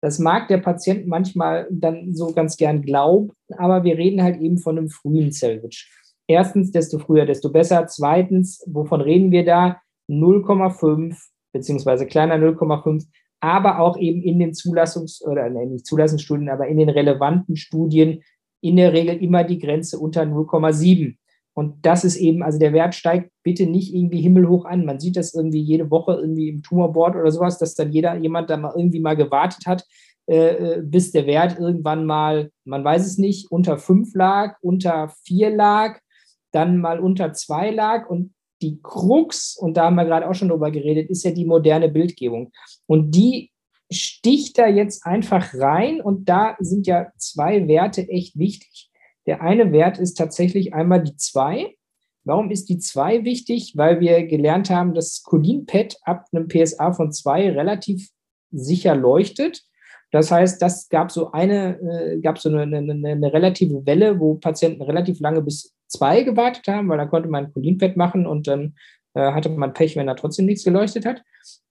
Das 0.00 0.20
mag 0.20 0.46
der 0.46 0.58
Patient 0.58 1.08
manchmal 1.08 1.66
dann 1.70 2.14
so 2.14 2.32
ganz 2.32 2.56
gern 2.56 2.82
glauben, 2.82 3.32
aber 3.56 3.82
wir 3.82 3.98
reden 3.98 4.22
halt 4.22 4.40
eben 4.40 4.58
von 4.58 4.78
einem 4.78 4.88
frühen 4.88 5.32
Salvage. 5.32 5.86
Erstens, 6.28 6.70
desto 6.70 6.98
früher, 6.98 7.26
desto 7.26 7.50
besser. 7.50 7.86
Zweitens, 7.86 8.62
wovon 8.66 9.00
reden 9.00 9.30
wir 9.30 9.44
da? 9.44 9.80
0,5 10.08 11.16
beziehungsweise 11.52 12.06
kleiner 12.06 12.36
0,5, 12.36 13.06
aber 13.40 13.80
auch 13.80 13.96
eben 13.98 14.22
in 14.22 14.38
den 14.38 14.52
Zulassungs- 14.52 15.22
oder 15.24 15.48
nicht 15.48 15.86
Zulassungsstudien, 15.86 16.48
aber 16.48 16.68
in 16.68 16.78
den 16.78 16.88
relevanten 16.88 17.56
Studien 17.56 18.22
in 18.60 18.76
der 18.76 18.92
Regel 18.92 19.16
immer 19.16 19.44
die 19.44 19.58
Grenze 19.58 19.98
unter 19.98 20.22
0,7. 20.22 21.16
Und 21.54 21.84
das 21.84 22.04
ist 22.04 22.16
eben, 22.16 22.42
also 22.42 22.58
der 22.58 22.72
Wert 22.72 22.94
steigt 22.94 23.30
bitte 23.42 23.66
nicht 23.66 23.94
irgendwie 23.94 24.20
himmelhoch 24.20 24.64
an. 24.64 24.84
Man 24.84 25.00
sieht 25.00 25.16
das 25.16 25.34
irgendwie 25.34 25.60
jede 25.60 25.90
Woche 25.90 26.14
irgendwie 26.14 26.48
im 26.48 26.62
Tumorboard 26.62 27.16
oder 27.16 27.30
sowas, 27.32 27.58
dass 27.58 27.74
dann 27.74 27.92
jeder, 27.92 28.16
jemand 28.16 28.50
da 28.50 28.56
mal 28.56 28.74
irgendwie 28.76 29.00
mal 29.00 29.16
gewartet 29.16 29.66
hat, 29.66 29.84
äh, 30.26 30.76
äh 30.76 30.82
bis 30.82 31.10
der 31.10 31.26
Wert 31.26 31.58
irgendwann 31.58 32.04
mal, 32.04 32.50
man 32.64 32.84
weiß 32.84 33.06
es 33.06 33.18
nicht, 33.18 33.50
unter 33.50 33.78
5 33.78 34.14
lag, 34.14 34.56
unter 34.60 35.08
4 35.24 35.50
lag 35.50 35.98
dann 36.52 36.78
mal 36.78 37.00
unter 37.00 37.32
zwei 37.32 37.70
lag 37.70 38.08
und 38.08 38.34
die 38.62 38.80
Krux, 38.82 39.56
und 39.56 39.76
da 39.76 39.84
haben 39.84 39.96
wir 39.96 40.04
gerade 40.04 40.28
auch 40.28 40.34
schon 40.34 40.48
drüber 40.48 40.70
geredet, 40.70 41.10
ist 41.10 41.24
ja 41.24 41.30
die 41.30 41.44
moderne 41.44 41.88
Bildgebung. 41.88 42.50
Und 42.86 43.12
die 43.12 43.52
sticht 43.90 44.58
da 44.58 44.66
jetzt 44.66 45.06
einfach 45.06 45.54
rein 45.54 46.00
und 46.00 46.28
da 46.28 46.56
sind 46.58 46.86
ja 46.86 47.10
zwei 47.16 47.68
Werte 47.68 48.08
echt 48.08 48.38
wichtig. 48.38 48.90
Der 49.26 49.42
eine 49.42 49.72
Wert 49.72 49.98
ist 49.98 50.14
tatsächlich 50.14 50.74
einmal 50.74 51.02
die 51.02 51.16
2. 51.16 51.74
Warum 52.24 52.50
ist 52.50 52.68
die 52.68 52.78
2 52.78 53.24
wichtig? 53.24 53.74
Weil 53.76 54.00
wir 54.00 54.26
gelernt 54.26 54.70
haben, 54.70 54.94
dass 54.94 55.22
Codin-PET 55.22 55.98
ab 56.02 56.26
einem 56.32 56.48
PSA 56.48 56.92
von 56.92 57.12
2 57.12 57.52
relativ 57.52 58.08
sicher 58.50 58.94
leuchtet. 58.94 59.62
Das 60.10 60.30
heißt, 60.30 60.60
das 60.62 60.88
gab 60.88 61.10
so 61.10 61.32
eine, 61.32 61.78
äh, 61.80 62.20
gab 62.20 62.38
so 62.38 62.48
eine, 62.48 62.62
eine, 62.62 62.92
eine, 62.92 63.32
relative 63.32 63.84
Welle, 63.84 64.18
wo 64.18 64.36
Patienten 64.36 64.82
relativ 64.82 65.20
lange 65.20 65.42
bis 65.42 65.74
zwei 65.88 66.22
gewartet 66.22 66.68
haben, 66.68 66.88
weil 66.88 66.98
da 66.98 67.06
konnte 67.06 67.28
man 67.28 67.52
Cholinfett 67.52 67.96
machen 67.96 68.26
und 68.26 68.46
dann 68.46 68.74
äh, 69.14 69.32
hatte 69.32 69.48
man 69.48 69.74
Pech, 69.74 69.96
wenn 69.96 70.06
da 70.06 70.14
trotzdem 70.14 70.46
nichts 70.46 70.64
geleuchtet 70.64 71.06
hat. 71.06 71.22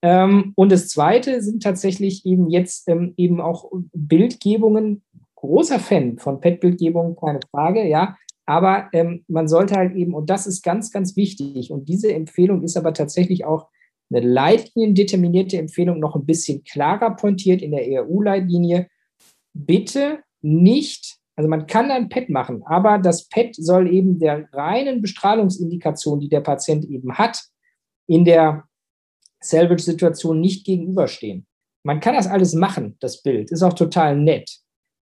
Ähm, 0.02 0.52
und 0.56 0.72
das 0.72 0.88
zweite 0.88 1.40
sind 1.42 1.62
tatsächlich 1.62 2.26
eben 2.26 2.50
jetzt 2.50 2.88
ähm, 2.88 3.14
eben 3.16 3.40
auch 3.40 3.70
Bildgebungen. 3.92 5.02
Großer 5.34 5.78
Fan 5.78 6.18
von 6.18 6.40
PET-Bildgebungen, 6.40 7.14
keine 7.14 7.40
Frage, 7.50 7.86
ja. 7.86 8.16
Aber 8.44 8.88
ähm, 8.92 9.24
man 9.28 9.46
sollte 9.46 9.76
halt 9.76 9.94
eben, 9.94 10.14
und 10.14 10.30
das 10.30 10.46
ist 10.46 10.62
ganz, 10.62 10.90
ganz 10.90 11.16
wichtig, 11.16 11.70
und 11.70 11.88
diese 11.88 12.12
Empfehlung 12.12 12.64
ist 12.64 12.76
aber 12.76 12.92
tatsächlich 12.92 13.44
auch 13.44 13.68
eine 14.10 14.26
leitliniendeterminierte 14.26 15.58
Empfehlung 15.58 16.00
noch 16.00 16.16
ein 16.16 16.26
bisschen 16.26 16.64
klarer 16.64 17.14
pointiert 17.14 17.62
in 17.62 17.72
der 17.72 17.82
EU-Leitlinie. 18.04 18.88
Bitte 19.52 20.20
nicht, 20.40 21.18
also 21.38 21.48
man 21.48 21.68
kann 21.68 21.88
ein 21.92 22.08
PET 22.08 22.30
machen, 22.30 22.64
aber 22.66 22.98
das 22.98 23.28
PET 23.28 23.54
soll 23.54 23.94
eben 23.94 24.18
der 24.18 24.52
reinen 24.52 25.00
Bestrahlungsindikation, 25.00 26.18
die 26.18 26.28
der 26.28 26.40
Patient 26.40 26.84
eben 26.86 27.16
hat, 27.16 27.40
in 28.08 28.24
der 28.24 28.64
Salvage-Situation 29.40 30.40
nicht 30.40 30.66
gegenüberstehen. 30.66 31.46
Man 31.84 32.00
kann 32.00 32.16
das 32.16 32.26
alles 32.26 32.54
machen, 32.54 32.96
das 32.98 33.22
Bild, 33.22 33.52
ist 33.52 33.62
auch 33.62 33.74
total 33.74 34.16
nett. 34.16 34.50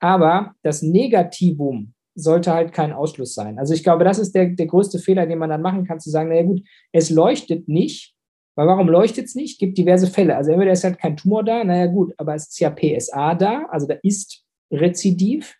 Aber 0.00 0.56
das 0.64 0.82
Negativum 0.82 1.94
sollte 2.16 2.52
halt 2.52 2.72
kein 2.72 2.92
Ausschluss 2.92 3.32
sein. 3.32 3.60
Also 3.60 3.72
ich 3.72 3.84
glaube, 3.84 4.02
das 4.02 4.18
ist 4.18 4.34
der, 4.34 4.46
der 4.46 4.66
größte 4.66 4.98
Fehler, 4.98 5.26
den 5.26 5.38
man 5.38 5.50
dann 5.50 5.62
machen 5.62 5.86
kann, 5.86 6.00
zu 6.00 6.10
sagen, 6.10 6.30
naja 6.30 6.42
gut, 6.42 6.60
es 6.90 7.08
leuchtet 7.08 7.68
nicht, 7.68 8.16
weil 8.56 8.66
warum 8.66 8.88
leuchtet 8.88 9.26
es 9.26 9.36
nicht? 9.36 9.52
Es 9.52 9.58
gibt 9.58 9.78
diverse 9.78 10.08
Fälle. 10.08 10.34
Also 10.34 10.50
entweder 10.50 10.72
ist 10.72 10.82
halt 10.82 10.98
kein 10.98 11.16
Tumor 11.16 11.44
da, 11.44 11.62
naja 11.62 11.86
gut, 11.86 12.12
aber 12.16 12.34
es 12.34 12.48
ist 12.48 12.58
ja 12.58 12.70
PSA 12.70 13.36
da, 13.36 13.66
also 13.70 13.86
da 13.86 13.94
ist 14.02 14.42
Rezidiv, 14.72 15.54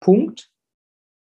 Punkt. 0.00 0.50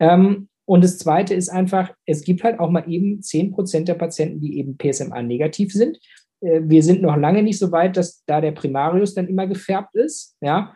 Ähm, 0.01 0.49
und 0.67 0.83
das 0.83 0.99
Zweite 0.99 1.35
ist 1.35 1.51
einfach, 1.51 1.93
es 2.07 2.23
gibt 2.23 2.43
halt 2.43 2.59
auch 2.59 2.71
mal 2.71 2.91
eben 2.91 3.21
10% 3.21 3.85
der 3.85 3.95
Patienten, 3.95 4.41
die 4.41 4.59
eben 4.59 4.79
PSMA 4.79 5.23
negativ 5.23 5.73
sind. 5.73 5.99
Äh, 6.41 6.63
wir 6.65 6.83
sind 6.83 7.03
noch 7.03 7.17
lange 7.17 7.43
nicht 7.43 7.59
so 7.59 7.71
weit, 7.71 7.97
dass 7.97 8.25
da 8.27 8.41
der 8.41 8.53
Primarius 8.53 9.15
dann 9.15 9.29
immer 9.29 9.47
gefärbt 9.47 9.95
ist, 9.95 10.37
ja. 10.41 10.75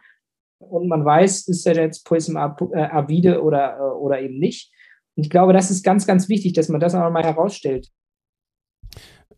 Und 0.60 0.88
man 0.88 1.04
weiß, 1.04 1.46
ist 1.48 1.66
er 1.66 1.76
jetzt 1.76 2.04
PSMA 2.04 2.56
äh, 2.72 2.80
avide 2.80 3.42
oder, 3.42 3.78
äh, 3.78 3.96
oder 3.96 4.20
eben 4.20 4.38
nicht. 4.38 4.72
Und 5.16 5.24
ich 5.24 5.30
glaube, 5.30 5.52
das 5.52 5.70
ist 5.70 5.84
ganz, 5.84 6.06
ganz 6.06 6.28
wichtig, 6.28 6.52
dass 6.52 6.68
man 6.68 6.80
das 6.80 6.94
auch 6.94 7.10
mal 7.10 7.24
herausstellt 7.24 7.90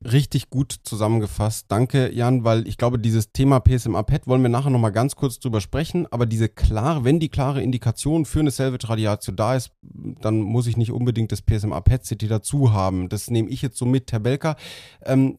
richtig 0.04 0.50
gut 0.50 0.74
zusammengefasst. 0.82 1.66
Danke, 1.68 2.12
Jan, 2.12 2.44
weil 2.44 2.66
ich 2.66 2.78
glaube, 2.78 2.98
dieses 2.98 3.32
Thema 3.32 3.60
PSMA-PET 3.60 4.26
wollen 4.26 4.42
wir 4.42 4.48
nachher 4.48 4.70
nochmal 4.70 4.92
ganz 4.92 5.16
kurz 5.16 5.38
drüber 5.38 5.60
sprechen. 5.60 6.06
Aber 6.10 6.26
diese 6.26 6.48
klare, 6.48 7.04
wenn 7.04 7.20
die 7.20 7.28
klare 7.28 7.62
Indikation 7.62 8.24
für 8.24 8.40
eine 8.40 8.50
Salvage-Radiation 8.50 9.36
da 9.36 9.56
ist, 9.56 9.72
dann 9.82 10.40
muss 10.40 10.66
ich 10.66 10.76
nicht 10.76 10.92
unbedingt 10.92 11.32
das 11.32 11.42
PSMA-PET-CT 11.42 12.30
dazu 12.30 12.72
haben. 12.72 13.08
Das 13.08 13.30
nehme 13.30 13.50
ich 13.50 13.62
jetzt 13.62 13.76
so 13.76 13.84
mit, 13.84 14.12
Herr 14.12 14.20
Belker. 14.20 14.56
Ähm, 15.04 15.38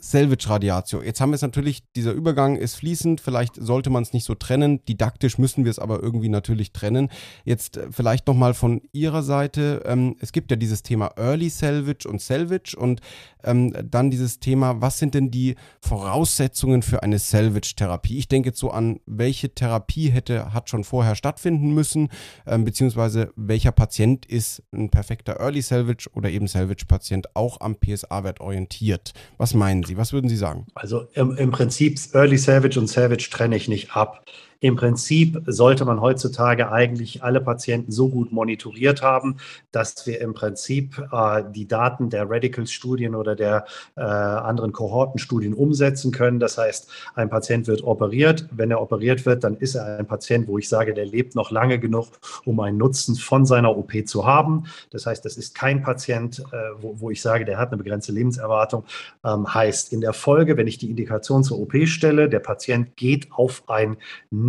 Salvage-Radiatio. 0.00 1.02
Jetzt 1.02 1.20
haben 1.20 1.30
wir 1.30 1.36
es 1.36 1.42
natürlich, 1.42 1.82
dieser 1.96 2.12
Übergang 2.12 2.56
ist 2.56 2.76
fließend, 2.76 3.20
vielleicht 3.20 3.56
sollte 3.56 3.90
man 3.90 4.02
es 4.02 4.12
nicht 4.12 4.24
so 4.24 4.34
trennen, 4.34 4.84
didaktisch 4.84 5.38
müssen 5.38 5.64
wir 5.64 5.70
es 5.70 5.78
aber 5.78 6.02
irgendwie 6.02 6.28
natürlich 6.28 6.72
trennen. 6.72 7.08
Jetzt 7.44 7.76
äh, 7.76 7.88
vielleicht 7.90 8.26
nochmal 8.26 8.54
von 8.54 8.80
Ihrer 8.92 9.22
Seite, 9.22 9.82
ähm, 9.86 10.16
es 10.20 10.32
gibt 10.32 10.50
ja 10.50 10.56
dieses 10.56 10.82
Thema 10.82 11.12
Early 11.16 11.50
Salvage 11.50 12.08
und 12.08 12.22
Salvage 12.22 12.76
und 12.76 13.00
ähm, 13.44 13.72
dann 13.90 14.10
dieses 14.10 14.38
Thema, 14.38 14.80
was 14.80 14.98
sind 14.98 15.14
denn 15.14 15.30
die 15.30 15.56
Voraussetzungen 15.80 16.82
für 16.82 17.02
eine 17.02 17.18
Salvage-Therapie? 17.18 18.18
Ich 18.18 18.28
denke 18.28 18.50
jetzt 18.50 18.58
so 18.58 18.70
an, 18.70 19.00
welche 19.06 19.52
Therapie 19.54 20.10
hätte, 20.10 20.52
hat 20.52 20.70
schon 20.70 20.84
vorher 20.84 21.16
stattfinden 21.16 21.74
müssen, 21.74 22.08
ähm, 22.46 22.64
beziehungsweise 22.64 23.32
welcher 23.34 23.72
Patient 23.72 24.26
ist 24.26 24.62
ein 24.72 24.90
perfekter 24.90 25.40
Early 25.40 25.62
Salvage 25.62 26.08
oder 26.12 26.30
eben 26.30 26.46
Salvage-Patient 26.46 27.34
auch 27.34 27.60
am 27.60 27.76
PSA-Wert 27.76 28.40
orientiert. 28.40 29.12
Was 29.38 29.54
meinen 29.54 29.82
Sie? 29.82 29.87
Was 29.96 30.12
würden 30.12 30.28
Sie 30.28 30.36
sagen? 30.36 30.66
Also 30.74 31.06
im, 31.14 31.36
im 31.36 31.50
Prinzip 31.50 31.98
Early 32.12 32.38
Salvage 32.38 32.78
und 32.78 32.88
Salvage 32.88 33.28
trenne 33.30 33.56
ich 33.56 33.68
nicht 33.68 33.96
ab. 33.96 34.24
Im 34.60 34.74
Prinzip 34.74 35.40
sollte 35.46 35.84
man 35.84 36.00
heutzutage 36.00 36.72
eigentlich 36.72 37.22
alle 37.22 37.40
Patienten 37.40 37.92
so 37.92 38.08
gut 38.08 38.32
monitoriert 38.32 39.02
haben, 39.02 39.36
dass 39.70 40.04
wir 40.06 40.20
im 40.20 40.34
Prinzip 40.34 41.00
äh, 41.12 41.44
die 41.54 41.68
Daten 41.68 42.10
der 42.10 42.28
Radicals-Studien 42.28 43.14
oder 43.14 43.36
der 43.36 43.66
äh, 43.96 44.00
anderen 44.00 44.72
Kohortenstudien 44.72 45.54
umsetzen 45.54 46.10
können. 46.10 46.40
Das 46.40 46.58
heißt, 46.58 46.90
ein 47.14 47.30
Patient 47.30 47.68
wird 47.68 47.84
operiert. 47.84 48.48
Wenn 48.50 48.72
er 48.72 48.80
operiert 48.80 49.26
wird, 49.26 49.44
dann 49.44 49.56
ist 49.56 49.76
er 49.76 49.98
ein 49.98 50.06
Patient, 50.06 50.48
wo 50.48 50.58
ich 50.58 50.68
sage, 50.68 50.92
der 50.92 51.06
lebt 51.06 51.36
noch 51.36 51.52
lange 51.52 51.78
genug, 51.78 52.08
um 52.44 52.58
einen 52.58 52.78
Nutzen 52.78 53.14
von 53.14 53.46
seiner 53.46 53.76
OP 53.76 53.92
zu 54.06 54.26
haben. 54.26 54.64
Das 54.90 55.06
heißt, 55.06 55.24
das 55.24 55.36
ist 55.36 55.54
kein 55.54 55.82
Patient, 55.82 56.40
äh, 56.40 56.56
wo, 56.80 56.98
wo, 56.98 57.10
ich 57.10 57.22
sage, 57.22 57.44
der 57.44 57.58
hat 57.58 57.68
eine 57.68 57.76
begrenzte 57.76 58.10
Lebenserwartung. 58.10 58.82
Ähm, 59.24 59.54
heißt 59.54 59.92
in 59.92 60.00
der 60.00 60.14
Folge, 60.14 60.56
wenn 60.56 60.66
ich 60.66 60.78
die 60.78 60.90
Indikation 60.90 61.44
zur 61.44 61.60
OP 61.60 61.74
stelle, 61.84 62.28
der 62.28 62.40
Patient 62.40 62.96
geht 62.96 63.30
auf 63.30 63.62
ein 63.68 63.98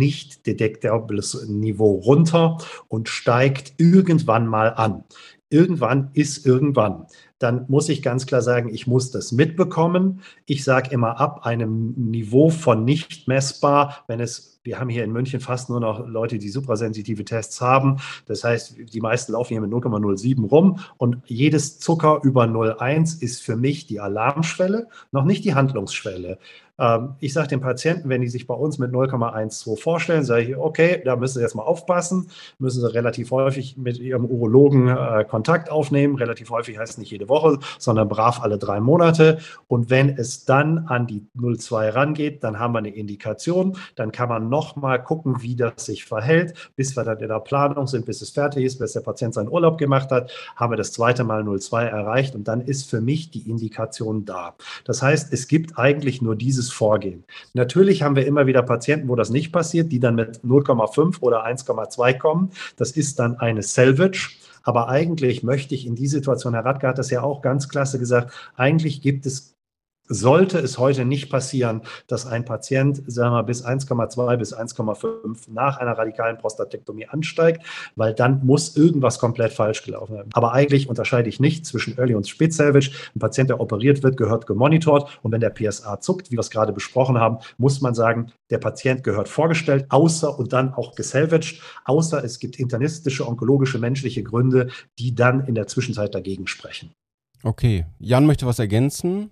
nicht 0.00 0.46
detektables 0.46 1.46
Niveau 1.48 1.92
runter 1.92 2.58
und 2.88 3.08
steigt 3.08 3.74
irgendwann 3.76 4.46
mal 4.46 4.74
an. 4.74 5.04
Irgendwann 5.50 6.10
ist 6.14 6.46
irgendwann 6.46 7.06
dann 7.40 7.64
muss 7.68 7.88
ich 7.88 8.02
ganz 8.02 8.26
klar 8.26 8.42
sagen, 8.42 8.68
ich 8.72 8.86
muss 8.86 9.10
das 9.10 9.32
mitbekommen. 9.32 10.20
Ich 10.44 10.62
sage 10.62 10.90
immer 10.90 11.18
ab 11.18 11.46
einem 11.46 11.94
Niveau 11.96 12.50
von 12.50 12.84
nicht 12.84 13.28
messbar, 13.28 14.04
wenn 14.08 14.20
es, 14.20 14.60
wir 14.62 14.78
haben 14.78 14.90
hier 14.90 15.04
in 15.04 15.10
München 15.10 15.40
fast 15.40 15.70
nur 15.70 15.80
noch 15.80 16.06
Leute, 16.06 16.36
die 16.36 16.50
suprasensitive 16.50 17.24
Tests 17.24 17.62
haben. 17.62 17.96
Das 18.26 18.44
heißt, 18.44 18.76
die 18.92 19.00
meisten 19.00 19.32
laufen 19.32 19.54
hier 19.54 19.62
mit 19.62 19.70
0,07 19.70 20.46
rum 20.48 20.80
und 20.98 21.22
jedes 21.24 21.78
Zucker 21.78 22.20
über 22.22 22.44
0,1 22.44 23.22
ist 23.22 23.40
für 23.40 23.56
mich 23.56 23.86
die 23.86 24.00
Alarmschwelle, 24.00 24.88
noch 25.10 25.24
nicht 25.24 25.42
die 25.46 25.54
Handlungsschwelle. 25.54 26.38
Ähm, 26.80 27.14
ich 27.20 27.32
sage 27.32 27.48
den 27.48 27.60
Patienten, 27.60 28.08
wenn 28.08 28.22
die 28.22 28.28
sich 28.28 28.46
bei 28.46 28.54
uns 28.54 28.78
mit 28.78 28.90
0,12 28.90 29.80
vorstellen, 29.80 30.24
sage 30.24 30.42
ich, 30.42 30.56
okay, 30.56 31.02
da 31.04 31.16
müssen 31.16 31.38
Sie 31.38 31.42
jetzt 31.42 31.54
mal 31.54 31.62
aufpassen, 31.62 32.30
müssen 32.58 32.80
Sie 32.80 32.92
relativ 32.92 33.30
häufig 33.30 33.76
mit 33.76 33.98
Ihrem 33.98 34.24
Urologen 34.24 34.88
äh, 34.88 35.24
Kontakt 35.28 35.70
aufnehmen. 35.70 36.16
Relativ 36.16 36.50
häufig 36.50 36.78
heißt 36.78 36.98
nicht 36.98 37.10
jede 37.10 37.28
Woche, 37.28 37.58
sondern 37.78 38.08
brav 38.08 38.40
alle 38.42 38.58
drei 38.58 38.80
Monate. 38.80 39.38
Und 39.68 39.90
wenn 39.90 40.08
es 40.08 40.44
dann 40.46 40.86
an 40.88 41.06
die 41.06 41.26
0,2 41.36 41.94
rangeht, 41.94 42.42
dann 42.42 42.58
haben 42.58 42.74
wir 42.74 42.78
eine 42.78 42.94
Indikation. 42.94 43.76
Dann 43.94 44.12
kann 44.12 44.28
man 44.28 44.48
nochmal 44.48 45.02
gucken, 45.02 45.42
wie 45.42 45.56
das 45.56 45.84
sich 45.84 46.04
verhält, 46.04 46.72
bis 46.76 46.96
wir 46.96 47.04
dann 47.04 47.18
in 47.18 47.28
der 47.28 47.40
Planung 47.40 47.86
sind, 47.86 48.06
bis 48.06 48.22
es 48.22 48.30
fertig 48.30 48.64
ist, 48.64 48.78
bis 48.78 48.92
der 48.94 49.00
Patient 49.00 49.34
seinen 49.34 49.50
Urlaub 49.50 49.76
gemacht 49.78 50.10
hat, 50.10 50.30
haben 50.56 50.72
wir 50.72 50.76
das 50.76 50.92
zweite 50.92 51.24
Mal 51.24 51.42
0,2 51.42 51.82
erreicht 51.82 52.34
und 52.34 52.48
dann 52.48 52.60
ist 52.60 52.88
für 52.88 53.00
mich 53.00 53.30
die 53.30 53.48
Indikation 53.48 54.24
da. 54.24 54.54
Das 54.84 55.02
heißt, 55.02 55.32
es 55.32 55.48
gibt 55.48 55.78
eigentlich 55.78 56.22
nur 56.22 56.36
dieses 56.36 56.69
Vorgehen. 56.72 57.24
Natürlich 57.54 58.02
haben 58.02 58.16
wir 58.16 58.26
immer 58.26 58.46
wieder 58.46 58.62
Patienten, 58.62 59.08
wo 59.08 59.16
das 59.16 59.30
nicht 59.30 59.52
passiert, 59.52 59.92
die 59.92 60.00
dann 60.00 60.14
mit 60.14 60.40
0,5 60.40 61.20
oder 61.20 61.46
1,2 61.46 62.18
kommen. 62.18 62.50
Das 62.76 62.92
ist 62.92 63.18
dann 63.18 63.38
eine 63.38 63.62
Salvage. 63.62 64.30
Aber 64.62 64.88
eigentlich 64.88 65.42
möchte 65.42 65.74
ich 65.74 65.86
in 65.86 65.94
die 65.94 66.06
Situation, 66.06 66.54
Herr 66.54 66.64
Radke 66.64 66.86
hat 66.86 66.98
das 66.98 67.10
ja 67.10 67.22
auch 67.22 67.40
ganz 67.40 67.68
klasse 67.68 67.98
gesagt, 67.98 68.32
eigentlich 68.56 69.00
gibt 69.00 69.24
es 69.24 69.56
sollte 70.10 70.58
es 70.58 70.76
heute 70.76 71.04
nicht 71.04 71.30
passieren, 71.30 71.82
dass 72.08 72.26
ein 72.26 72.44
Patient, 72.44 73.00
sagen 73.06 73.34
wir, 73.34 73.44
bis 73.44 73.64
1,2 73.64 74.36
bis 74.36 74.54
1,5 74.54 75.50
nach 75.52 75.78
einer 75.78 75.96
radikalen 75.96 76.36
Prostatektomie 76.36 77.06
ansteigt, 77.06 77.64
weil 77.94 78.12
dann 78.12 78.44
muss 78.44 78.76
irgendwas 78.76 79.20
komplett 79.20 79.52
falsch 79.52 79.84
gelaufen 79.84 80.16
werden. 80.16 80.30
Aber 80.32 80.52
eigentlich 80.52 80.88
unterscheide 80.88 81.28
ich 81.28 81.38
nicht 81.38 81.64
zwischen 81.64 81.96
Early 81.96 82.14
und 82.14 82.28
Spät 82.28 82.52
Salvage. 82.52 82.90
Ein 83.14 83.20
Patient, 83.20 83.50
der 83.50 83.60
operiert 83.60 84.02
wird, 84.02 84.16
gehört 84.16 84.46
gemonitort 84.46 85.20
und 85.22 85.30
wenn 85.30 85.40
der 85.40 85.50
PSA 85.50 86.00
zuckt, 86.00 86.30
wie 86.30 86.36
wir 86.36 86.40
es 86.40 86.50
gerade 86.50 86.72
besprochen 86.72 87.18
haben, 87.18 87.38
muss 87.56 87.80
man 87.80 87.94
sagen, 87.94 88.32
der 88.50 88.58
Patient 88.58 89.04
gehört 89.04 89.28
vorgestellt, 89.28 89.86
außer 89.90 90.36
und 90.36 90.52
dann 90.52 90.74
auch 90.74 90.96
gesalvaged, 90.96 91.62
außer 91.84 92.24
es 92.24 92.40
gibt 92.40 92.58
internistische, 92.58 93.26
onkologische, 93.28 93.78
menschliche 93.78 94.24
Gründe, 94.24 94.70
die 94.98 95.14
dann 95.14 95.46
in 95.46 95.54
der 95.54 95.68
Zwischenzeit 95.68 96.14
dagegen 96.14 96.48
sprechen. 96.48 96.90
Okay, 97.42 97.86
Jan 97.98 98.26
möchte 98.26 98.46
was 98.46 98.58
ergänzen. 98.58 99.30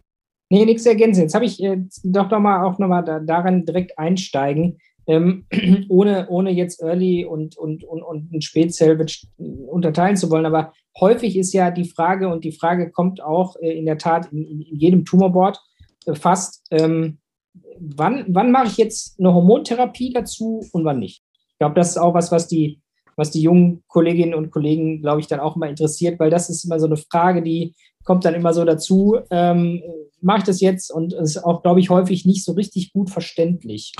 Nee, 0.50 0.64
nichts 0.64 0.86
ergänzen. 0.86 1.22
Jetzt 1.22 1.34
habe 1.34 1.44
ich 1.44 1.62
äh, 1.62 1.78
doch 2.04 2.30
noch 2.30 2.40
mal 2.40 2.64
auch 2.64 2.78
nochmal 2.78 3.04
da, 3.04 3.20
daran 3.20 3.66
direkt 3.66 3.98
einsteigen, 3.98 4.78
ähm, 5.06 5.46
ohne, 5.88 6.28
ohne 6.28 6.50
jetzt 6.50 6.82
Early 6.82 7.24
und, 7.24 7.56
und, 7.56 7.84
und, 7.84 8.02
und 8.02 8.32
ein 8.32 8.40
Spätsalvage 8.40 9.12
unterteilen 9.36 10.16
zu 10.16 10.30
wollen. 10.30 10.46
Aber 10.46 10.72
häufig 10.98 11.36
ist 11.36 11.52
ja 11.52 11.70
die 11.70 11.88
Frage, 11.88 12.28
und 12.28 12.44
die 12.44 12.52
Frage 12.52 12.90
kommt 12.90 13.22
auch 13.22 13.56
äh, 13.56 13.76
in 13.76 13.86
der 13.86 13.98
Tat 13.98 14.32
in, 14.32 14.44
in, 14.44 14.62
in 14.62 14.76
jedem 14.76 15.04
Tumorboard 15.04 15.60
äh, 16.06 16.14
fast, 16.14 16.64
ähm, 16.70 17.18
wann, 17.78 18.24
wann 18.28 18.50
mache 18.50 18.68
ich 18.68 18.76
jetzt 18.76 19.18
eine 19.18 19.34
Hormontherapie 19.34 20.12
dazu 20.12 20.64
und 20.72 20.84
wann 20.84 20.98
nicht? 20.98 21.22
Ich 21.52 21.58
glaube, 21.58 21.74
das 21.74 21.90
ist 21.90 21.98
auch 21.98 22.14
was, 22.14 22.32
was 22.32 22.48
die, 22.48 22.80
was 23.16 23.30
die 23.30 23.42
jungen 23.42 23.82
Kolleginnen 23.88 24.34
und 24.34 24.50
Kollegen, 24.50 25.02
glaube 25.02 25.20
ich, 25.20 25.26
dann 25.26 25.40
auch 25.40 25.56
mal 25.56 25.68
interessiert, 25.68 26.20
weil 26.20 26.30
das 26.30 26.48
ist 26.48 26.64
immer 26.64 26.78
so 26.78 26.86
eine 26.86 26.96
Frage, 26.96 27.42
die 27.42 27.74
kommt 28.08 28.24
dann 28.24 28.34
immer 28.34 28.54
so 28.54 28.64
dazu, 28.64 29.18
ähm, 29.30 29.82
mache 30.22 30.38
ich 30.38 30.44
das 30.44 30.62
jetzt 30.62 30.90
und 30.90 31.12
ist 31.12 31.44
auch, 31.44 31.62
glaube 31.62 31.78
ich, 31.78 31.90
häufig 31.90 32.24
nicht 32.24 32.42
so 32.42 32.52
richtig 32.52 32.90
gut 32.94 33.10
verständlich. 33.10 33.92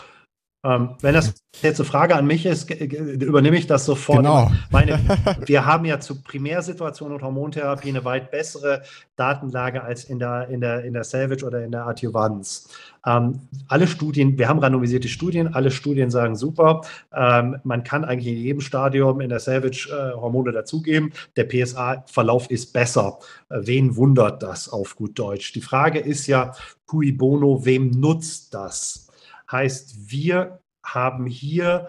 Ähm, 0.64 0.96
wenn 1.00 1.14
das 1.14 1.34
jetzt 1.62 1.78
eine 1.78 1.88
Frage 1.88 2.16
an 2.16 2.26
mich 2.26 2.44
ist, 2.44 2.68
übernehme 2.70 3.56
ich 3.56 3.68
das 3.68 3.84
sofort. 3.84 4.18
Genau. 4.18 4.50
Meine, 4.70 4.98
wir 5.46 5.66
haben 5.66 5.84
ja 5.84 6.00
zu 6.00 6.20
Primärsituationen 6.20 7.14
und 7.14 7.22
Hormontherapie 7.22 7.90
eine 7.90 8.04
weit 8.04 8.32
bessere 8.32 8.82
Datenlage 9.14 9.84
als 9.84 10.04
in 10.04 10.18
der, 10.18 10.48
in 10.48 10.60
der, 10.60 10.84
in 10.84 10.94
der 10.94 11.04
Salvage 11.04 11.44
oder 11.44 11.64
in 11.64 11.70
der 11.70 11.86
Adjuvanz. 11.86 12.68
Ähm, 13.06 13.40
alle 13.68 13.86
Studien, 13.86 14.36
wir 14.36 14.48
haben 14.48 14.58
randomisierte 14.58 15.06
Studien, 15.06 15.54
alle 15.54 15.70
Studien 15.70 16.10
sagen 16.10 16.34
super. 16.34 16.80
Ähm, 17.14 17.58
man 17.62 17.84
kann 17.84 18.04
eigentlich 18.04 18.34
in 18.34 18.42
jedem 18.42 18.60
Stadium 18.60 19.20
in 19.20 19.28
der 19.28 19.38
Salvage 19.38 19.88
äh, 19.90 20.16
Hormone 20.16 20.50
dazugeben. 20.50 21.12
Der 21.36 21.44
PSA-Verlauf 21.44 22.50
ist 22.50 22.72
besser. 22.72 23.20
Äh, 23.48 23.60
wen 23.60 23.94
wundert 23.94 24.42
das 24.42 24.68
auf 24.68 24.96
gut 24.96 25.16
Deutsch? 25.16 25.52
Die 25.52 25.60
Frage 25.60 26.00
ist 26.00 26.26
ja, 26.26 26.52
cui 26.86 27.12
bono, 27.12 27.64
wem 27.64 27.90
nutzt 27.90 28.54
das? 28.54 29.07
Heißt, 29.50 30.10
wir 30.10 30.60
haben 30.84 31.26
hier, 31.26 31.88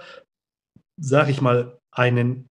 sage 0.98 1.32
ich 1.32 1.42
mal, 1.42 1.80
einen 1.92 2.50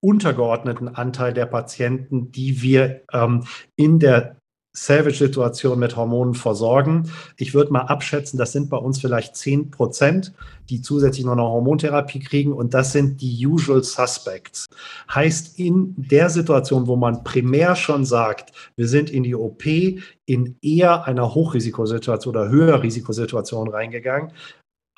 untergeordneten 0.00 0.88
Anteil 0.88 1.32
der 1.32 1.46
Patienten, 1.46 2.30
die 2.30 2.62
wir 2.62 3.04
ähm, 3.12 3.46
in 3.76 3.98
der 3.98 4.37
Salvage-Situation 4.72 5.78
mit 5.78 5.96
Hormonen 5.96 6.34
versorgen. 6.34 7.10
Ich 7.36 7.54
würde 7.54 7.72
mal 7.72 7.82
abschätzen, 7.82 8.38
das 8.38 8.52
sind 8.52 8.70
bei 8.70 8.76
uns 8.76 9.00
vielleicht 9.00 9.36
10 9.36 9.70
Prozent, 9.70 10.32
die 10.70 10.82
zusätzlich 10.82 11.24
noch 11.24 11.32
eine 11.32 11.42
Hormontherapie 11.42 12.20
kriegen 12.20 12.52
und 12.52 12.74
das 12.74 12.92
sind 12.92 13.20
die 13.20 13.46
Usual 13.46 13.82
Suspects. 13.82 14.66
Heißt, 15.12 15.58
in 15.58 15.94
der 15.96 16.30
Situation, 16.30 16.86
wo 16.86 16.96
man 16.96 17.24
primär 17.24 17.76
schon 17.76 18.04
sagt, 18.04 18.52
wir 18.76 18.88
sind 18.88 19.10
in 19.10 19.22
die 19.22 19.34
OP 19.34 19.64
in 20.26 20.56
eher 20.62 21.04
einer 21.06 21.34
Hochrisikosituation 21.34 22.36
oder 22.36 22.50
höher 22.50 22.82
Risikosituation 22.82 23.68
reingegangen, 23.68 24.32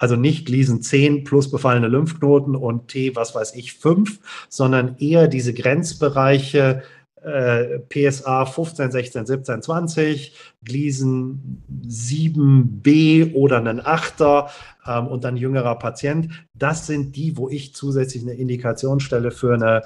also 0.00 0.16
nicht 0.16 0.46
Gleason 0.46 0.80
10 0.80 1.24
plus 1.24 1.50
befallene 1.50 1.88
Lymphknoten 1.88 2.56
und 2.56 2.88
T, 2.88 3.14
was 3.16 3.34
weiß 3.34 3.54
ich, 3.54 3.74
5, 3.74 4.18
sondern 4.48 4.96
eher 4.96 5.28
diese 5.28 5.52
Grenzbereiche 5.52 6.82
PSA 7.88 8.46
15, 8.46 8.90
16, 8.90 9.26
17, 9.26 9.62
20, 9.62 10.34
Gleason 10.64 11.62
7b 11.86 13.34
oder 13.34 13.58
einen 13.58 13.80
8er 13.80 14.48
ähm, 14.86 15.06
und 15.06 15.24
dann 15.24 15.36
jüngerer 15.36 15.78
Patient. 15.78 16.30
Das 16.54 16.86
sind 16.86 17.16
die, 17.16 17.36
wo 17.36 17.48
ich 17.48 17.74
zusätzlich 17.74 18.22
eine 18.22 18.34
Indikation 18.34 19.00
stelle 19.00 19.30
für 19.30 19.54
eine 19.54 19.82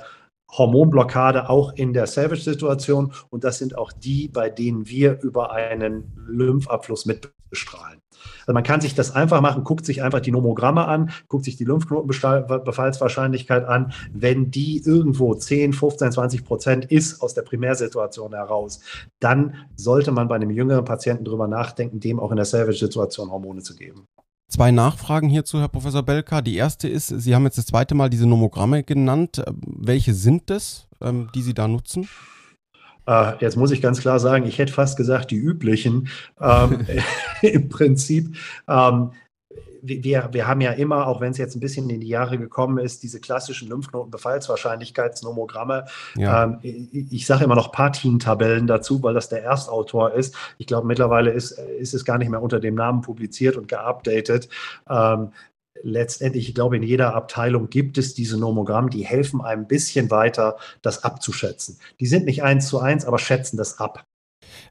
Hormonblockade 0.56 1.48
auch 1.48 1.72
in 1.74 1.92
der 1.92 2.06
Savage-Situation. 2.06 3.12
Und 3.30 3.44
das 3.44 3.58
sind 3.58 3.76
auch 3.76 3.92
die, 3.92 4.28
bei 4.28 4.50
denen 4.50 4.88
wir 4.88 5.20
über 5.22 5.52
einen 5.52 6.12
Lymphabfluss 6.28 7.06
mitbestrahlen. 7.06 8.03
Also 8.40 8.52
man 8.52 8.62
kann 8.62 8.80
sich 8.80 8.94
das 8.94 9.14
einfach 9.14 9.40
machen, 9.40 9.64
guckt 9.64 9.86
sich 9.86 10.02
einfach 10.02 10.20
die 10.20 10.32
Nomogramme 10.32 10.86
an, 10.86 11.10
guckt 11.28 11.44
sich 11.44 11.56
die 11.56 11.64
Lymphknotenbefallswahrscheinlichkeit 11.64 13.66
an. 13.66 13.92
Wenn 14.12 14.50
die 14.50 14.82
irgendwo 14.84 15.34
10, 15.34 15.72
15, 15.72 16.12
20 16.12 16.44
Prozent 16.44 16.84
ist 16.86 17.22
aus 17.22 17.34
der 17.34 17.42
Primärsituation 17.42 18.34
heraus, 18.34 18.80
dann 19.20 19.54
sollte 19.76 20.12
man 20.12 20.28
bei 20.28 20.36
einem 20.36 20.50
jüngeren 20.50 20.84
Patienten 20.84 21.24
darüber 21.24 21.48
nachdenken, 21.48 22.00
dem 22.00 22.20
auch 22.20 22.30
in 22.30 22.36
der 22.36 22.44
Salvage-Situation 22.44 23.30
Hormone 23.30 23.62
zu 23.62 23.74
geben. 23.74 24.06
Zwei 24.48 24.70
Nachfragen 24.70 25.28
hierzu, 25.28 25.58
Herr 25.58 25.68
Professor 25.68 26.02
Belka. 26.02 26.42
Die 26.42 26.56
erste 26.56 26.88
ist, 26.88 27.08
Sie 27.08 27.34
haben 27.34 27.44
jetzt 27.44 27.58
das 27.58 27.66
zweite 27.66 27.94
Mal 27.94 28.10
diese 28.10 28.26
Nomogramme 28.26 28.84
genannt. 28.84 29.42
Welche 29.48 30.14
sind 30.14 30.50
das, 30.50 30.86
ähm, 31.00 31.30
die 31.34 31.42
Sie 31.42 31.54
da 31.54 31.66
nutzen? 31.66 32.08
Uh, 33.06 33.32
jetzt 33.40 33.56
muss 33.56 33.70
ich 33.70 33.82
ganz 33.82 34.00
klar 34.00 34.18
sagen, 34.18 34.46
ich 34.46 34.58
hätte 34.58 34.72
fast 34.72 34.96
gesagt, 34.96 35.30
die 35.30 35.36
üblichen. 35.36 36.08
Ähm, 36.40 36.86
Im 37.42 37.68
Prinzip, 37.68 38.34
ähm, 38.66 39.10
wir, 39.86 40.30
wir 40.32 40.46
haben 40.46 40.62
ja 40.62 40.72
immer, 40.72 41.06
auch 41.06 41.20
wenn 41.20 41.32
es 41.32 41.38
jetzt 41.38 41.54
ein 41.54 41.60
bisschen 41.60 41.90
in 41.90 42.00
die 42.00 42.08
Jahre 42.08 42.38
gekommen 42.38 42.78
ist, 42.78 43.02
diese 43.02 43.20
klassischen 43.20 43.68
Lymphknotenbefallswahrscheinlichkeitsnomogramme. 43.68 45.84
Ja. 46.16 46.44
Ähm, 46.44 46.60
ich, 46.62 47.12
ich 47.12 47.26
sage 47.26 47.44
immer 47.44 47.56
noch 47.56 47.70
Partin-Tabellen 47.70 48.66
dazu, 48.66 49.02
weil 49.02 49.12
das 49.14 49.28
der 49.28 49.44
Erstautor 49.44 50.12
ist. 50.12 50.34
Ich 50.58 50.66
glaube, 50.66 50.86
mittlerweile 50.86 51.32
ist, 51.32 51.50
ist 51.52 51.92
es 51.92 52.06
gar 52.06 52.16
nicht 52.18 52.30
mehr 52.30 52.42
unter 52.42 52.60
dem 52.60 52.74
Namen 52.74 53.02
publiziert 53.02 53.56
und 53.56 53.68
geupdatet. 53.68 54.48
Ähm, 54.88 55.32
letztendlich, 55.82 56.48
ich 56.48 56.54
glaube, 56.54 56.76
in 56.76 56.82
jeder 56.82 57.14
Abteilung 57.14 57.68
gibt 57.70 57.98
es 57.98 58.14
diese 58.14 58.38
Nomogramme, 58.38 58.90
die 58.90 59.04
helfen 59.04 59.40
einem 59.40 59.62
ein 59.62 59.68
bisschen 59.68 60.10
weiter, 60.10 60.56
das 60.82 61.04
abzuschätzen. 61.04 61.78
Die 62.00 62.06
sind 62.06 62.24
nicht 62.24 62.42
eins 62.42 62.68
zu 62.68 62.80
eins, 62.80 63.04
aber 63.04 63.18
schätzen 63.18 63.56
das 63.56 63.78
ab. 63.78 64.06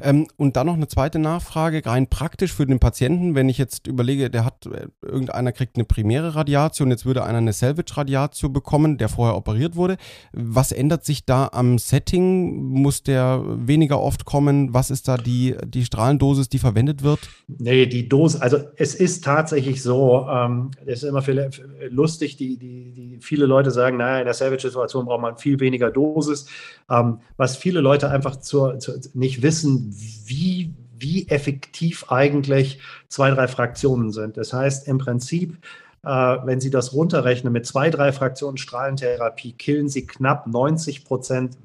Ähm, 0.02 0.28
und 0.38 0.56
dann 0.56 0.68
noch 0.68 0.76
eine 0.76 0.88
zweite 0.88 1.20
Nachfrage, 1.20 1.86
rein 1.86 2.08
praktisch 2.08 2.54
für 2.54 2.66
den 2.66 2.80
Patienten, 2.80 3.36
wenn 3.36 3.50
ich 3.50 3.58
jetzt 3.58 3.88
überlege, 3.88 4.30
der 4.30 4.46
hat, 4.46 4.66
äh, 4.66 4.88
irgendeiner 5.02 5.52
kriegt 5.52 5.76
eine 5.76 5.86
primäre 5.86 6.36
Radiation, 6.36 6.92
jetzt 6.92 7.06
würde 7.06 7.24
einer 7.24 7.40
eine 7.40 7.54
Salvage-Radiatio 7.54 8.50
bekommen, 8.50 8.98
der 8.98 9.10
vorher 9.10 9.36
operiert 9.36 9.76
wurde. 9.76 9.98
Was 10.34 10.72
ändert 10.72 11.06
sich 11.06 11.26
da 11.26 11.50
am 11.52 11.78
Setting? 11.78 12.64
Muss 12.64 13.04
der 13.04 13.44
weniger 13.46 14.00
oft 14.02 14.26
kommen? 14.26 14.74
Was 14.74 14.92
ist 14.92 15.08
da 15.08 15.18
die, 15.18 15.56
die 15.66 15.86
Strahlendosis, 15.86 16.50
die 16.50 16.60
verwendet 16.60 17.04
wird? 17.04 17.20
Nee, 17.48 17.86
die 17.86 18.10
Dosis, 18.10 18.42
also 18.42 18.58
es 18.78 18.96
ist 18.96 19.24
tatsächlich 19.24 19.82
so, 19.82 20.28
ähm, 20.30 20.72
es 20.86 21.04
ist 21.04 21.10
immer 21.10 21.22
viel, 21.22 21.50
lustig, 21.90 22.38
die, 22.38 22.58
die, 22.58 22.92
die 22.94 23.18
viele 23.22 23.46
Leute 23.46 23.72
sagen, 23.72 23.98
naja, 23.98 24.20
in 24.20 24.26
der 24.26 24.34
Salvage-Situation 24.34 25.06
braucht 25.06 25.22
man 25.22 25.38
viel 25.38 25.60
weniger 25.60 25.92
Dosis. 25.92 26.48
Ähm, 26.90 27.20
was 27.38 27.56
viele 27.58 27.82
Leute 27.82 28.10
einfach 28.10 28.38
zur, 28.38 28.80
zur, 28.80 28.96
nicht 29.14 29.42
wissen, 29.42 29.73
wie, 29.80 30.74
wie 30.98 31.28
effektiv 31.28 32.12
eigentlich 32.12 32.80
zwei, 33.08 33.32
drei 33.32 33.48
Fraktionen 33.48 34.12
sind. 34.12 34.38
Das 34.38 34.54
heißt, 34.54 34.88
im 34.88 34.98
Prinzip, 34.98 35.58
äh, 36.04 36.10
wenn 36.10 36.60
Sie 36.60 36.70
das 36.70 36.94
runterrechnen, 36.94 37.54
mit 37.54 37.66
zwei, 37.66 37.90
drei 37.90 38.12
Fraktionen 38.12 38.58
Strahlentherapie 38.58 39.54
killen 39.54 39.90
Sie 39.90 40.06
knapp 40.06 40.48
90 40.48 41.06
Prozent 41.06 41.58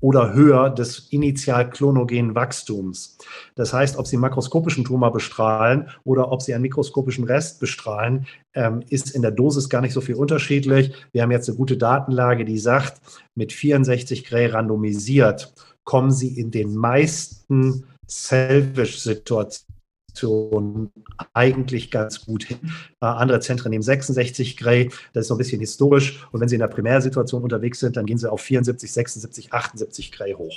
oder 0.00 0.34
höher 0.34 0.70
des 0.70 1.08
initial 1.10 1.70
klonogenen 1.70 2.34
Wachstums. 2.34 3.18
Das 3.54 3.72
heißt, 3.72 3.98
ob 3.98 4.06
Sie 4.06 4.16
makroskopischen 4.16 4.84
Tumor 4.84 5.12
bestrahlen 5.12 5.88
oder 6.04 6.30
ob 6.30 6.42
Sie 6.42 6.54
einen 6.54 6.62
mikroskopischen 6.62 7.24
Rest 7.24 7.60
bestrahlen, 7.60 8.26
ähm, 8.54 8.82
ist 8.88 9.10
in 9.10 9.22
der 9.22 9.30
Dosis 9.30 9.68
gar 9.68 9.80
nicht 9.80 9.92
so 9.92 10.00
viel 10.00 10.14
unterschiedlich. 10.14 10.92
Wir 11.12 11.22
haben 11.22 11.30
jetzt 11.30 11.48
eine 11.48 11.58
gute 11.58 11.76
Datenlage, 11.76 12.44
die 12.44 12.58
sagt, 12.58 13.00
mit 13.34 13.52
64 13.52 14.24
Gray 14.24 14.46
randomisiert 14.46 15.52
kommen 15.84 16.10
sie 16.10 16.38
in 16.38 16.50
den 16.50 16.74
meisten 16.74 17.84
Salvage-Situationen 18.06 20.90
eigentlich 21.32 21.90
ganz 21.90 22.24
gut 22.24 22.44
hin. 22.44 22.58
Äh, 23.00 23.06
andere 23.06 23.40
Zentren 23.40 23.70
nehmen 23.70 23.82
66 23.82 24.56
Gray, 24.56 24.90
das 25.12 25.22
ist 25.22 25.28
so 25.28 25.34
ein 25.34 25.38
bisschen 25.38 25.60
historisch. 25.60 26.26
Und 26.32 26.40
wenn 26.40 26.48
sie 26.48 26.56
in 26.56 26.60
der 26.60 26.68
Primärsituation 26.68 27.42
unterwegs 27.42 27.80
sind, 27.80 27.96
dann 27.96 28.06
gehen 28.06 28.18
sie 28.18 28.30
auf 28.30 28.40
74, 28.40 28.92
76, 28.92 29.52
78 29.52 30.12
Gray 30.12 30.34
hoch. 30.34 30.54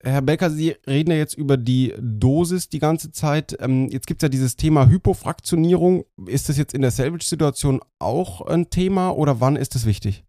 Herr 0.00 0.22
Becker, 0.22 0.50
Sie 0.50 0.76
reden 0.86 1.10
ja 1.10 1.16
jetzt 1.16 1.34
über 1.34 1.56
die 1.56 1.92
Dosis 1.98 2.68
die 2.68 2.78
ganze 2.78 3.10
Zeit. 3.10 3.56
Ähm, 3.60 3.88
jetzt 3.90 4.06
gibt 4.06 4.22
es 4.22 4.26
ja 4.26 4.28
dieses 4.28 4.54
Thema 4.54 4.88
Hypofraktionierung. 4.88 6.04
Ist 6.26 6.48
das 6.48 6.56
jetzt 6.56 6.72
in 6.72 6.82
der 6.82 6.92
Salvage-Situation 6.92 7.80
auch 7.98 8.42
ein 8.42 8.70
Thema 8.70 9.10
oder 9.10 9.40
wann 9.40 9.56
ist 9.56 9.74
das 9.74 9.86
wichtig? 9.86 10.24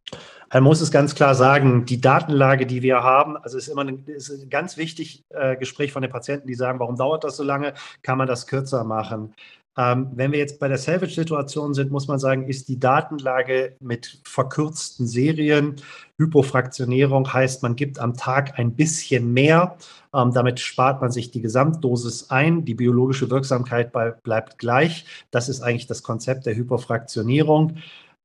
Man 0.51 0.63
muss 0.63 0.81
es 0.81 0.91
ganz 0.91 1.13
klar 1.15 1.35
sagen, 1.35 1.85
die 1.85 2.01
Datenlage, 2.01 2.65
die 2.65 2.81
wir 2.81 3.03
haben, 3.03 3.37
also 3.37 3.57
ist 3.57 3.67
immer 3.67 3.83
ein, 3.83 4.03
ist 4.07 4.29
ein 4.29 4.49
ganz 4.49 4.77
wichtig 4.77 5.23
äh, 5.29 5.55
Gespräch 5.55 5.91
von 5.91 6.01
den 6.01 6.11
Patienten, 6.11 6.47
die 6.47 6.55
sagen, 6.55 6.79
warum 6.79 6.95
dauert 6.95 7.23
das 7.23 7.37
so 7.37 7.43
lange? 7.43 7.73
Kann 8.01 8.17
man 8.17 8.27
das 8.27 8.47
kürzer 8.47 8.83
machen? 8.83 9.33
Ähm, 9.77 10.09
wenn 10.13 10.31
wir 10.31 10.39
jetzt 10.39 10.59
bei 10.59 10.67
der 10.67 10.77
Salvage-Situation 10.77 11.73
sind, 11.73 11.91
muss 11.91 12.07
man 12.07 12.19
sagen, 12.19 12.47
ist 12.47 12.67
die 12.67 12.79
Datenlage 12.79 13.77
mit 13.79 14.19
verkürzten 14.25 15.07
Serien. 15.07 15.75
Hypofraktionierung 16.17 17.31
heißt, 17.31 17.63
man 17.63 17.77
gibt 17.77 17.99
am 17.99 18.17
Tag 18.17 18.59
ein 18.59 18.75
bisschen 18.75 19.31
mehr. 19.31 19.77
Ähm, 20.13 20.33
damit 20.33 20.59
spart 20.59 20.99
man 21.01 21.11
sich 21.11 21.31
die 21.31 21.41
Gesamtdosis 21.41 22.29
ein. 22.29 22.65
Die 22.65 22.73
biologische 22.73 23.29
Wirksamkeit 23.29 23.93
bei, 23.93 24.11
bleibt 24.11 24.57
gleich. 24.57 25.05
Das 25.31 25.47
ist 25.47 25.61
eigentlich 25.61 25.87
das 25.87 26.03
Konzept 26.03 26.45
der 26.45 26.55
Hypofraktionierung. 26.55 27.77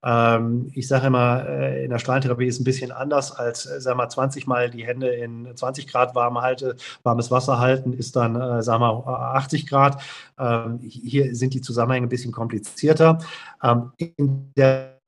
Ähm, 0.05 0.71
ich 0.75 0.87
sage 0.87 1.07
immer, 1.07 1.49
äh, 1.49 1.85
in 1.85 1.91
der 1.91 1.99
Strahlentherapie 1.99 2.47
ist 2.47 2.61
ein 2.61 2.65
bisschen 2.65 2.93
anders 2.93 3.33
als, 3.33 3.67
äh, 3.67 3.81
sagen 3.81 3.99
wir 3.99 4.09
20 4.09 4.47
Mal 4.47 4.71
die 4.71 4.85
Hände 4.87 5.09
in 5.09 5.49
20 5.55 5.87
Grad 5.87 6.15
warm 6.15 6.41
halte, 6.41 6.77
warmes 7.03 7.31
Wasser 7.31 7.59
halten, 7.59 7.93
ist 7.93 8.15
dann, 8.17 8.37
äh, 8.37 8.63
sagen 8.63 8.83
wir, 8.83 9.07
80 9.07 9.67
Grad. 9.67 10.03
Ähm, 10.39 10.79
hier 10.81 11.35
sind 11.35 11.55
die 11.55 11.61
Zusammenhänge 11.63 12.07
ein 12.07 12.11
bisschen 12.11 12.33
komplizierter. 12.33 13.19
Ähm, 13.63 13.93
in 13.97 14.53
der 14.57 14.99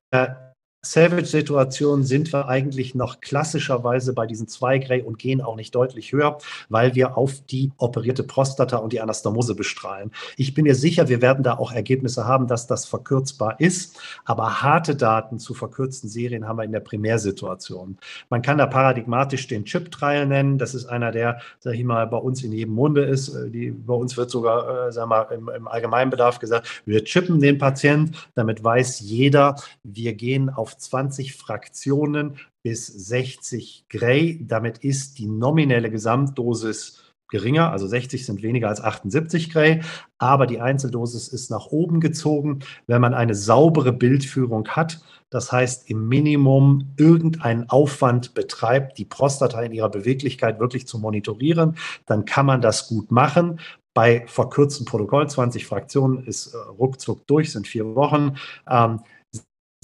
Savage-Situation 0.81 2.03
sind 2.03 2.31
wir 2.31 2.47
eigentlich 2.47 2.95
noch 2.95 3.19
klassischerweise 3.19 4.13
bei 4.13 4.25
diesen 4.25 4.47
2 4.47 4.77
Gray 4.79 5.01
und 5.01 5.19
gehen 5.19 5.41
auch 5.41 5.55
nicht 5.55 5.75
deutlich 5.75 6.11
höher, 6.11 6.37
weil 6.69 6.95
wir 6.95 7.17
auf 7.17 7.41
die 7.49 7.71
operierte 7.77 8.23
Prostata 8.23 8.77
und 8.77 8.93
die 8.93 9.01
Anastomose 9.01 9.55
bestrahlen. 9.55 10.11
Ich 10.37 10.53
bin 10.53 10.63
mir 10.63 10.75
sicher, 10.75 11.09
wir 11.09 11.21
werden 11.21 11.43
da 11.43 11.57
auch 11.57 11.71
Ergebnisse 11.71 12.25
haben, 12.25 12.47
dass 12.47 12.67
das 12.67 12.85
verkürzbar 12.85 13.59
ist, 13.59 13.99
aber 14.23 14.61
harte 14.61 14.95
Daten 14.95 15.39
zu 15.39 15.53
verkürzten 15.53 16.09
Serien 16.09 16.47
haben 16.47 16.57
wir 16.57 16.63
in 16.63 16.71
der 16.71 16.79
Primärsituation. 16.79 17.97
Man 18.29 18.41
kann 18.41 18.57
da 18.57 18.67
paradigmatisch 18.67 19.47
den 19.47 19.65
Chip-Trial 19.65 20.25
nennen. 20.25 20.57
Das 20.57 20.73
ist 20.73 20.85
einer, 20.85 21.11
der, 21.11 21.41
sag 21.59 21.73
ich 21.73 21.83
mal, 21.83 22.07
bei 22.07 22.17
uns 22.17 22.43
in 22.43 22.51
jedem 22.51 22.75
Munde 22.75 23.03
ist. 23.03 23.29
Äh, 23.29 23.49
die, 23.49 23.71
bei 23.71 23.93
uns 23.93 24.15
wird 24.15 24.29
sogar, 24.29 24.87
äh, 24.87 24.91
sag 24.91 25.07
mal, 25.07 25.23
im, 25.33 25.49
im 25.49 25.67
Allgemeinbedarf 25.67 26.39
gesagt, 26.39 26.83
wir 26.85 27.03
chippen 27.03 27.39
den 27.39 27.57
Patienten, 27.57 28.15
damit 28.35 28.63
weiß 28.63 28.99
jeder, 28.99 29.55
wir 29.83 30.13
gehen 30.13 30.49
auf 30.49 30.76
20 30.77 31.35
Fraktionen 31.35 32.37
bis 32.63 32.87
60 32.87 33.85
Gray. 33.89 34.45
Damit 34.45 34.79
ist 34.79 35.19
die 35.19 35.27
nominelle 35.27 35.89
Gesamtdosis 35.89 37.03
geringer, 37.29 37.71
also 37.71 37.87
60 37.87 38.25
sind 38.25 38.41
weniger 38.41 38.69
als 38.69 38.81
78 38.81 39.51
Gray, 39.51 39.81
aber 40.17 40.47
die 40.47 40.61
Einzeldosis 40.61 41.27
ist 41.27 41.51
nach 41.51 41.67
oben 41.67 41.99
gezogen, 41.99 42.59
wenn 42.87 43.01
man 43.01 43.13
eine 43.13 43.35
saubere 43.35 43.91
Bildführung 43.91 44.67
hat. 44.69 45.01
Das 45.29 45.51
heißt, 45.51 45.89
im 45.89 46.07
Minimum 46.07 46.93
irgendeinen 46.97 47.69
Aufwand 47.69 48.33
betreibt, 48.33 48.97
die 48.97 49.05
Prostata 49.05 49.61
in 49.61 49.73
ihrer 49.73 49.89
Beweglichkeit 49.89 50.59
wirklich 50.59 50.87
zu 50.87 50.99
monitorieren, 50.99 51.75
dann 52.05 52.23
kann 52.23 52.45
man 52.45 52.61
das 52.61 52.87
gut 52.87 53.11
machen. 53.11 53.59
Bei 53.93 54.25
verkürzten 54.27 54.85
Protokoll, 54.85 55.27
20 55.27 55.65
Fraktionen 55.65 56.23
ist 56.25 56.53
äh, 56.53 56.57
ruckzuck 56.57 57.25
durch, 57.27 57.51
sind 57.51 57.67
vier 57.67 57.95
Wochen. 57.95 58.37
Ähm, 58.69 59.01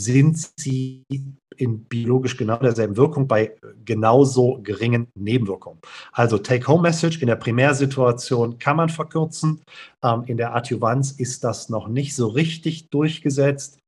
sind 0.04 0.38
sie 0.58 1.06
in 1.58 1.84
biologisch 1.86 2.36
genau 2.38 2.58
derselben 2.58 2.97
Wirkung 2.97 3.28
bei 3.28 3.56
genauso 3.86 4.60
geringen 4.64 5.08
Nebenwirkungen. 5.16 5.80
Also 6.12 6.38
Take-Home-Message 6.38 7.22
in 7.22 7.28
der 7.28 7.36
Primärsituation 7.36 8.58
kann 8.58 8.78
man 8.78 8.89
verkürzen. 8.89 9.62
Ähm, 10.04 10.24
in 10.26 10.38
der 10.38 10.56
Adjuvanz 10.56 11.12
ist 11.12 11.43
das 11.43 11.70
noch 11.70 11.88
nicht 11.88 12.16
so 12.16 12.28
richtig 12.28 12.89
durchgesetzt 12.89 13.80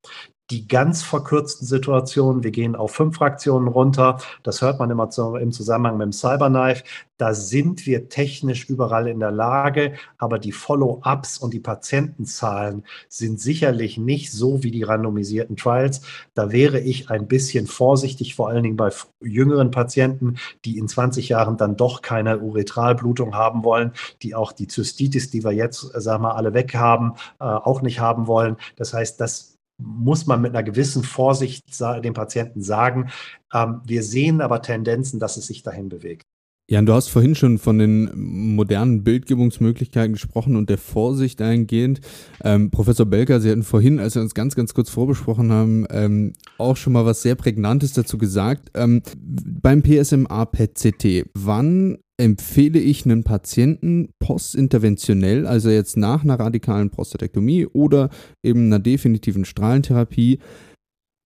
die 0.51 0.67
ganz 0.67 1.01
verkürzten 1.01 1.65
Situationen, 1.65 2.43
wir 2.43 2.51
gehen 2.51 2.75
auf 2.75 2.91
fünf 2.91 3.17
Fraktionen 3.17 3.67
runter, 3.67 4.19
das 4.43 4.61
hört 4.61 4.79
man 4.79 4.91
immer 4.91 5.09
zu, 5.09 5.35
im 5.35 5.51
Zusammenhang 5.51 5.97
mit 5.97 6.05
dem 6.05 6.11
Cyberknife, 6.11 6.83
da 7.17 7.33
sind 7.33 7.85
wir 7.85 8.09
technisch 8.09 8.65
überall 8.69 9.07
in 9.07 9.19
der 9.19 9.31
Lage, 9.31 9.93
aber 10.17 10.37
die 10.37 10.51
Follow-ups 10.51 11.37
und 11.37 11.53
die 11.53 11.61
Patientenzahlen 11.61 12.83
sind 13.07 13.39
sicherlich 13.39 13.97
nicht 13.97 14.31
so 14.33 14.63
wie 14.63 14.71
die 14.71 14.83
randomisierten 14.83 15.55
Trials. 15.55 16.01
Da 16.33 16.51
wäre 16.51 16.79
ich 16.79 17.09
ein 17.09 17.27
bisschen 17.27 17.67
vorsichtig, 17.67 18.35
vor 18.35 18.49
allen 18.49 18.63
Dingen 18.63 18.75
bei 18.75 18.91
jüngeren 19.21 19.71
Patienten, 19.71 20.35
die 20.65 20.77
in 20.77 20.89
20 20.89 21.29
Jahren 21.29 21.55
dann 21.55 21.77
doch 21.77 22.01
keine 22.01 22.39
Uretralblutung 22.39 23.33
haben 23.33 23.63
wollen, 23.63 23.93
die 24.21 24.35
auch 24.35 24.51
die 24.51 24.67
Zystitis, 24.67 25.29
die 25.29 25.43
wir 25.43 25.53
jetzt, 25.53 25.79
sagen 25.93 26.23
wir 26.23 26.35
alle 26.35 26.53
weg 26.53 26.75
haben, 26.75 27.13
äh, 27.39 27.45
auch 27.45 27.81
nicht 27.81 28.01
haben 28.01 28.27
wollen. 28.27 28.57
Das 28.75 28.93
heißt, 28.93 29.21
das 29.21 29.54
muss 29.77 30.25
man 30.25 30.41
mit 30.41 30.51
einer 30.51 30.63
gewissen 30.63 31.03
Vorsicht 31.03 31.63
dem 31.79 32.13
Patienten 32.13 32.61
sagen. 32.61 33.11
Ähm, 33.53 33.81
wir 33.85 34.03
sehen 34.03 34.41
aber 34.41 34.61
Tendenzen, 34.61 35.19
dass 35.19 35.37
es 35.37 35.47
sich 35.47 35.63
dahin 35.63 35.89
bewegt. 35.89 36.25
Jan, 36.67 36.87
du 36.87 36.93
hast 36.93 37.09
vorhin 37.09 37.35
schon 37.35 37.59
von 37.59 37.77
den 37.77 38.09
modernen 38.55 39.03
Bildgebungsmöglichkeiten 39.03 40.13
gesprochen 40.13 40.55
und 40.55 40.67
der 40.67 40.79
Vorsicht 40.79 41.39
eingehend. 41.39 42.01
Ähm, 42.43 42.71
Professor 42.71 43.05
Belker, 43.05 43.39
Sie 43.39 43.51
hatten 43.51 43.61
vorhin, 43.61 43.99
als 43.99 44.15
wir 44.15 44.23
uns 44.23 44.33
ganz, 44.33 44.55
ganz 44.55 44.73
kurz 44.73 44.89
vorbesprochen 44.89 45.51
haben, 45.51 45.85
ähm, 45.91 46.33
auch 46.57 46.75
schon 46.75 46.93
mal 46.93 47.05
was 47.05 47.21
sehr 47.21 47.35
Prägnantes 47.35 47.93
dazu 47.93 48.17
gesagt. 48.17 48.71
Ähm, 48.73 49.03
beim 49.15 49.83
PSMA-PET-CT, 49.83 51.29
wann 51.35 51.99
empfehle 52.17 52.79
ich 52.79 53.05
einen 53.05 53.23
Patienten 53.23 54.09
postinterventionell, 54.17 55.45
also 55.45 55.69
jetzt 55.69 55.97
nach 55.97 56.23
einer 56.23 56.39
radikalen 56.39 56.89
Prostatektomie 56.89 57.67
oder 57.67 58.09
eben 58.41 58.65
einer 58.65 58.79
definitiven 58.79 59.45
Strahlentherapie, 59.45 60.39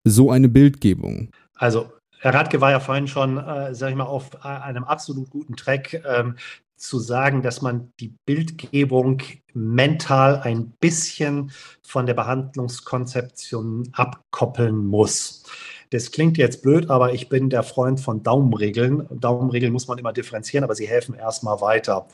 so 0.04 0.32
eine 0.32 0.50
Bildgebung? 0.50 1.30
Also 1.56 1.86
Herr 2.22 2.34
Radke 2.34 2.60
war 2.60 2.72
ja 2.72 2.80
vorhin 2.80 3.08
schon, 3.08 3.38
äh, 3.38 3.74
sage 3.74 3.92
ich 3.92 3.98
mal, 3.98 4.06
auf 4.06 4.44
einem 4.44 4.84
absolut 4.84 5.30
guten 5.30 5.56
Track 5.56 6.04
ähm, 6.06 6.36
zu 6.76 7.00
sagen, 7.00 7.42
dass 7.42 7.62
man 7.62 7.92
die 8.00 8.14
Bildgebung 8.26 9.22
mental 9.54 10.42
ein 10.42 10.72
bisschen 10.80 11.52
von 11.82 12.06
der 12.06 12.14
Behandlungskonzeption 12.14 13.90
abkoppeln 13.94 14.86
muss. 14.86 15.44
Das 15.92 16.12
klingt 16.12 16.38
jetzt 16.38 16.62
blöd, 16.62 16.90
aber 16.90 17.14
ich 17.14 17.30
bin 17.30 17.50
der 17.50 17.64
Freund 17.64 18.00
von 18.00 18.22
Daumenregeln. 18.22 19.08
Daumenregeln 19.12 19.74
muss 19.74 19.88
man 19.88 19.98
immer 19.98 20.14
differenzieren, 20.14 20.64
aber 20.64 20.76
sie 20.76 20.88
helfen 20.88 21.16
erstmal 21.16 21.62
weiter. 21.62 22.08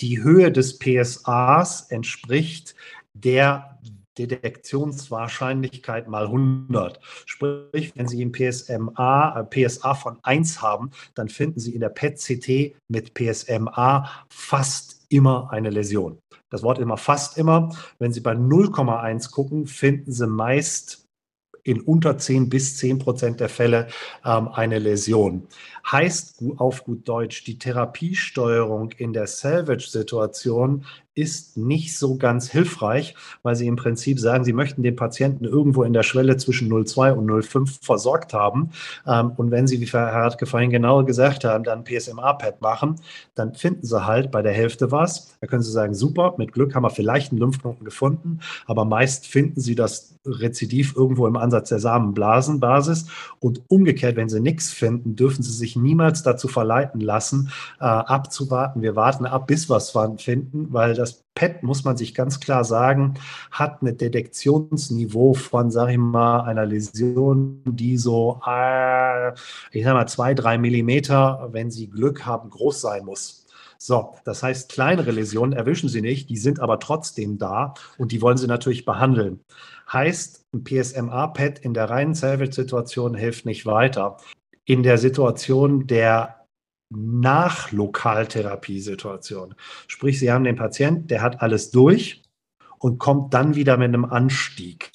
Die 0.00 0.22
Höhe 0.22 0.52
des 0.52 0.78
PSAs 0.78 1.82
entspricht 1.90 2.74
der 3.14 3.71
Detektionswahrscheinlichkeit 4.18 6.08
mal 6.08 6.26
100. 6.26 7.00
Sprich, 7.26 7.92
wenn 7.94 8.08
Sie 8.08 8.22
im 8.22 8.32
PSMA, 8.32 9.40
äh, 9.40 9.44
PSA 9.44 9.94
von 9.94 10.18
1 10.22 10.62
haben, 10.62 10.90
dann 11.14 11.28
finden 11.28 11.60
Sie 11.60 11.74
in 11.74 11.80
der 11.80 11.88
PET-CT 11.88 12.76
mit 12.88 13.14
PSMA 13.14 14.08
fast 14.28 15.06
immer 15.08 15.50
eine 15.50 15.70
Läsion. 15.70 16.18
Das 16.50 16.62
Wort 16.62 16.78
immer 16.78 16.96
fast 16.96 17.38
immer. 17.38 17.74
Wenn 17.98 18.12
Sie 18.12 18.20
bei 18.20 18.32
0,1 18.32 19.30
gucken, 19.30 19.66
finden 19.66 20.12
Sie 20.12 20.26
meist 20.26 21.02
in 21.64 21.80
unter 21.80 22.18
10 22.18 22.48
bis 22.48 22.76
10 22.78 22.98
Prozent 22.98 23.40
der 23.40 23.48
Fälle 23.48 23.88
ähm, 24.24 24.48
eine 24.48 24.78
Läsion. 24.78 25.46
Heißt 25.90 26.42
auf 26.56 26.84
gut 26.84 27.08
Deutsch, 27.08 27.44
die 27.44 27.58
Therapiesteuerung 27.58 28.90
in 28.92 29.12
der 29.12 29.26
Salvage-Situation 29.26 30.84
ist 31.14 31.58
nicht 31.58 31.98
so 31.98 32.16
ganz 32.16 32.50
hilfreich, 32.50 33.14
weil 33.42 33.54
sie 33.54 33.66
im 33.66 33.76
Prinzip 33.76 34.18
sagen, 34.18 34.44
sie 34.44 34.54
möchten 34.54 34.82
den 34.82 34.96
Patienten 34.96 35.44
irgendwo 35.44 35.82
in 35.82 35.92
der 35.92 36.02
Schwelle 36.02 36.38
zwischen 36.38 36.72
0,2 36.72 37.12
und 37.12 37.30
0,5 37.30 37.84
versorgt 37.84 38.32
haben. 38.32 38.70
Ähm, 39.06 39.32
und 39.36 39.50
wenn 39.50 39.66
sie, 39.66 39.80
wie 39.80 39.86
Herr 39.86 40.12
Hartke 40.12 40.46
vorhin 40.46 40.70
genau 40.70 41.04
gesagt 41.04 41.44
haben, 41.44 41.64
dann 41.64 41.84
PSMA-Pad 41.84 42.62
machen, 42.62 42.96
dann 43.34 43.54
finden 43.54 43.84
sie 43.84 44.06
halt 44.06 44.30
bei 44.30 44.40
der 44.40 44.52
Hälfte 44.52 44.90
was. 44.90 45.36
Da 45.40 45.46
können 45.46 45.62
sie 45.62 45.72
sagen, 45.72 45.94
super, 45.94 46.34
mit 46.38 46.52
Glück 46.52 46.74
haben 46.74 46.84
wir 46.84 46.90
vielleicht 46.90 47.32
einen 47.32 47.40
Lymphknoten 47.40 47.84
gefunden, 47.84 48.40
aber 48.66 48.84
meist 48.84 49.26
finden 49.26 49.60
sie 49.60 49.74
das 49.74 50.18
Rezidiv 50.24 50.94
irgendwo 50.96 51.26
im 51.26 51.36
Ansatz 51.36 51.68
der 51.68 51.80
Samenblasenbasis. 51.80 53.06
Und 53.40 53.62
umgekehrt, 53.68 54.16
wenn 54.16 54.28
sie 54.28 54.40
nichts 54.40 54.70
finden, 54.70 55.16
dürfen 55.16 55.42
sie 55.42 55.52
sich 55.52 55.76
niemals 55.76 56.22
dazu 56.22 56.48
verleiten 56.48 57.00
lassen, 57.00 57.50
äh, 57.80 57.84
abzuwarten. 57.84 58.82
Wir 58.82 58.96
warten 58.96 59.26
ab, 59.26 59.46
bis 59.46 59.68
wir 59.68 59.76
es 59.76 59.92
finden, 60.18 60.72
weil 60.72 60.94
das 61.02 61.24
PET, 61.34 61.62
muss 61.62 61.84
man 61.84 61.96
sich 61.96 62.14
ganz 62.14 62.40
klar 62.40 62.64
sagen, 62.64 63.14
hat 63.50 63.82
ein 63.82 63.96
Detektionsniveau 63.96 65.34
von, 65.34 65.70
sage 65.70 65.92
ich 65.92 65.98
mal, 65.98 66.40
einer 66.40 66.64
Läsion, 66.64 67.62
die 67.64 67.96
so, 67.96 68.40
äh, 68.46 69.32
ich 69.72 69.84
sage 69.84 69.94
mal, 69.94 70.06
zwei, 70.06 70.34
drei 70.34 70.58
Millimeter, 70.58 71.48
wenn 71.52 71.70
Sie 71.70 71.88
Glück 71.88 72.24
haben, 72.24 72.50
groß 72.50 72.80
sein 72.80 73.04
muss. 73.04 73.46
So, 73.78 74.14
das 74.24 74.44
heißt, 74.44 74.70
kleinere 74.70 75.10
Läsionen 75.10 75.52
erwischen 75.52 75.88
Sie 75.88 76.02
nicht, 76.02 76.30
die 76.30 76.36
sind 76.36 76.60
aber 76.60 76.78
trotzdem 76.78 77.36
da 77.36 77.74
und 77.98 78.12
die 78.12 78.22
wollen 78.22 78.36
Sie 78.36 78.46
natürlich 78.46 78.84
behandeln. 78.84 79.40
Heißt, 79.92 80.46
ein 80.54 80.62
PSMA-PET 80.62 81.58
in 81.58 81.74
der 81.74 81.90
reinen 81.90 82.14
Salvage-Situation 82.14 83.14
hilft 83.16 83.44
nicht 83.44 83.66
weiter. 83.66 84.18
In 84.64 84.84
der 84.84 84.98
Situation 84.98 85.88
der 85.88 86.41
nach 86.96 87.72
Lokaltherapiesituation. 87.72 89.54
Sprich, 89.86 90.18
Sie 90.18 90.32
haben 90.32 90.44
den 90.44 90.56
Patienten, 90.56 91.06
der 91.06 91.22
hat 91.22 91.42
alles 91.42 91.70
durch 91.70 92.22
und 92.78 92.98
kommt 92.98 93.34
dann 93.34 93.54
wieder 93.54 93.76
mit 93.76 93.88
einem 93.88 94.04
Anstieg. 94.04 94.90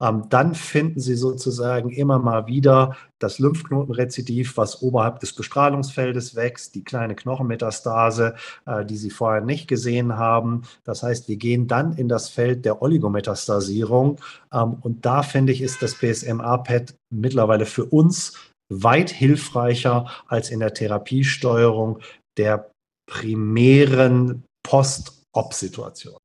Ähm, 0.00 0.24
dann 0.28 0.54
finden 0.54 1.00
Sie 1.00 1.14
sozusagen 1.14 1.90
immer 1.90 2.18
mal 2.18 2.46
wieder 2.46 2.96
das 3.18 3.38
Lymphknotenrezidiv, 3.38 4.56
was 4.58 4.82
oberhalb 4.82 5.20
des 5.20 5.34
Bestrahlungsfeldes 5.34 6.36
wächst, 6.36 6.74
die 6.74 6.84
kleine 6.84 7.14
Knochenmetastase, 7.14 8.34
äh, 8.66 8.84
die 8.84 8.96
Sie 8.96 9.10
vorher 9.10 9.40
nicht 9.40 9.68
gesehen 9.68 10.16
haben. 10.16 10.62
Das 10.84 11.02
heißt, 11.02 11.28
wir 11.28 11.36
gehen 11.36 11.66
dann 11.66 11.94
in 11.94 12.08
das 12.08 12.28
Feld 12.28 12.66
der 12.66 12.82
Oligometastasierung. 12.82 14.20
Ähm, 14.52 14.74
und 14.82 15.06
da 15.06 15.22
finde 15.22 15.52
ich, 15.52 15.62
ist 15.62 15.80
das 15.80 15.94
PSMA-PET 15.94 16.94
mittlerweile 17.08 17.64
für 17.64 17.86
uns 17.86 18.34
weit 18.68 19.10
hilfreicher 19.10 20.10
als 20.26 20.50
in 20.50 20.60
der 20.60 20.74
Therapiesteuerung 20.74 22.00
der 22.36 22.70
primären 23.08 24.44
Post-Op-Situation. 24.62 26.16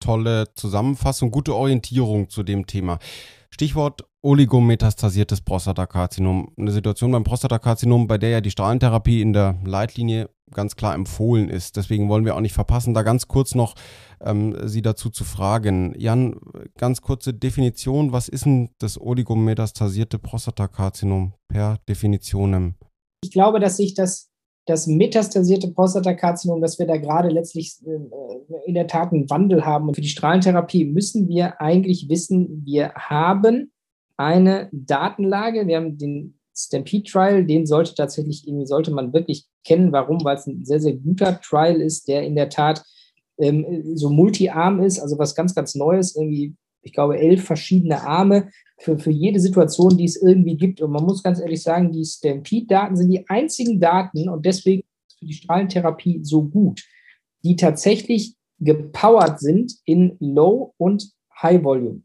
Tolle 0.00 0.52
Zusammenfassung, 0.54 1.30
gute 1.30 1.54
Orientierung 1.54 2.28
zu 2.28 2.42
dem 2.42 2.66
Thema. 2.66 2.98
Stichwort 3.50 4.04
oligometastasiertes 4.24 5.42
Prostatakarzinom. 5.42 6.50
Eine 6.56 6.72
Situation 6.72 7.12
beim 7.12 7.24
Prostatakarzinom, 7.24 8.06
bei 8.06 8.16
der 8.16 8.30
ja 8.30 8.40
die 8.40 8.50
Strahlentherapie 8.50 9.20
in 9.20 9.34
der 9.34 9.58
Leitlinie 9.64 10.30
ganz 10.50 10.76
klar 10.76 10.94
empfohlen 10.94 11.50
ist. 11.50 11.76
Deswegen 11.76 12.08
wollen 12.08 12.24
wir 12.24 12.34
auch 12.34 12.40
nicht 12.40 12.54
verpassen, 12.54 12.94
da 12.94 13.02
ganz 13.02 13.28
kurz 13.28 13.54
noch 13.54 13.74
ähm, 14.22 14.56
Sie 14.66 14.80
dazu 14.80 15.10
zu 15.10 15.24
fragen. 15.24 15.94
Jan, 15.98 16.36
ganz 16.78 17.02
kurze 17.02 17.34
Definition. 17.34 18.12
Was 18.12 18.28
ist 18.28 18.46
denn 18.46 18.70
das 18.78 18.98
oligometastasierte 18.98 20.18
Prostatakarzinom 20.18 21.34
per 21.48 21.78
Definitionem? 21.86 22.76
Ich 23.22 23.30
glaube, 23.30 23.60
dass 23.60 23.76
sich 23.76 23.94
das, 23.94 24.30
das 24.66 24.86
metastasierte 24.86 25.68
Prostatakarzinom, 25.68 26.62
dass 26.62 26.78
wir 26.78 26.86
da 26.86 26.96
gerade 26.96 27.28
letztlich 27.28 27.76
äh, 27.84 28.66
in 28.66 28.74
der 28.74 28.86
Tat 28.86 29.12
einen 29.12 29.28
Wandel 29.28 29.66
haben. 29.66 29.88
Und 29.88 29.96
für 29.96 30.00
die 30.00 30.08
Strahlentherapie 30.08 30.86
müssen 30.86 31.28
wir 31.28 31.60
eigentlich 31.60 32.08
wissen, 32.08 32.62
wir 32.64 32.94
haben 32.94 33.70
eine 34.16 34.68
Datenlage. 34.72 35.66
Wir 35.66 35.76
haben 35.76 35.98
den 35.98 36.38
Stampede 36.56 37.04
Trial, 37.04 37.44
den 37.44 37.66
sollte 37.66 37.94
tatsächlich 37.94 38.46
irgendwie, 38.46 38.66
sollte 38.66 38.92
man 38.92 39.12
wirklich 39.12 39.46
kennen. 39.64 39.92
Warum? 39.92 40.24
Weil 40.24 40.36
es 40.36 40.46
ein 40.46 40.64
sehr, 40.64 40.80
sehr 40.80 40.94
guter 40.94 41.40
Trial 41.40 41.80
ist, 41.80 42.06
der 42.06 42.22
in 42.22 42.36
der 42.36 42.48
Tat 42.48 42.84
ähm, 43.38 43.96
so 43.96 44.10
multi-arm 44.10 44.80
ist, 44.80 45.00
also 45.00 45.18
was 45.18 45.34
ganz, 45.34 45.54
ganz 45.54 45.74
Neues, 45.74 46.14
irgendwie, 46.14 46.54
ich 46.82 46.92
glaube, 46.92 47.18
elf 47.18 47.44
verschiedene 47.44 48.02
Arme 48.02 48.50
für, 48.78 48.98
für 48.98 49.10
jede 49.10 49.40
Situation, 49.40 49.96
die 49.96 50.04
es 50.04 50.20
irgendwie 50.20 50.56
gibt. 50.56 50.80
Und 50.80 50.92
man 50.92 51.04
muss 51.04 51.22
ganz 51.22 51.40
ehrlich 51.40 51.62
sagen, 51.62 51.90
die 51.90 52.04
Stampede-Daten 52.04 52.96
sind 52.96 53.10
die 53.10 53.28
einzigen 53.28 53.80
Daten 53.80 54.28
und 54.28 54.46
deswegen 54.46 54.84
ist 55.08 55.18
für 55.18 55.26
die 55.26 55.32
Strahlentherapie 55.32 56.20
so 56.22 56.44
gut, 56.44 56.84
die 57.42 57.56
tatsächlich 57.56 58.36
gepowert 58.60 59.40
sind 59.40 59.74
in 59.84 60.16
Low 60.20 60.74
und 60.76 61.10
High 61.42 61.64
Volume. 61.64 62.03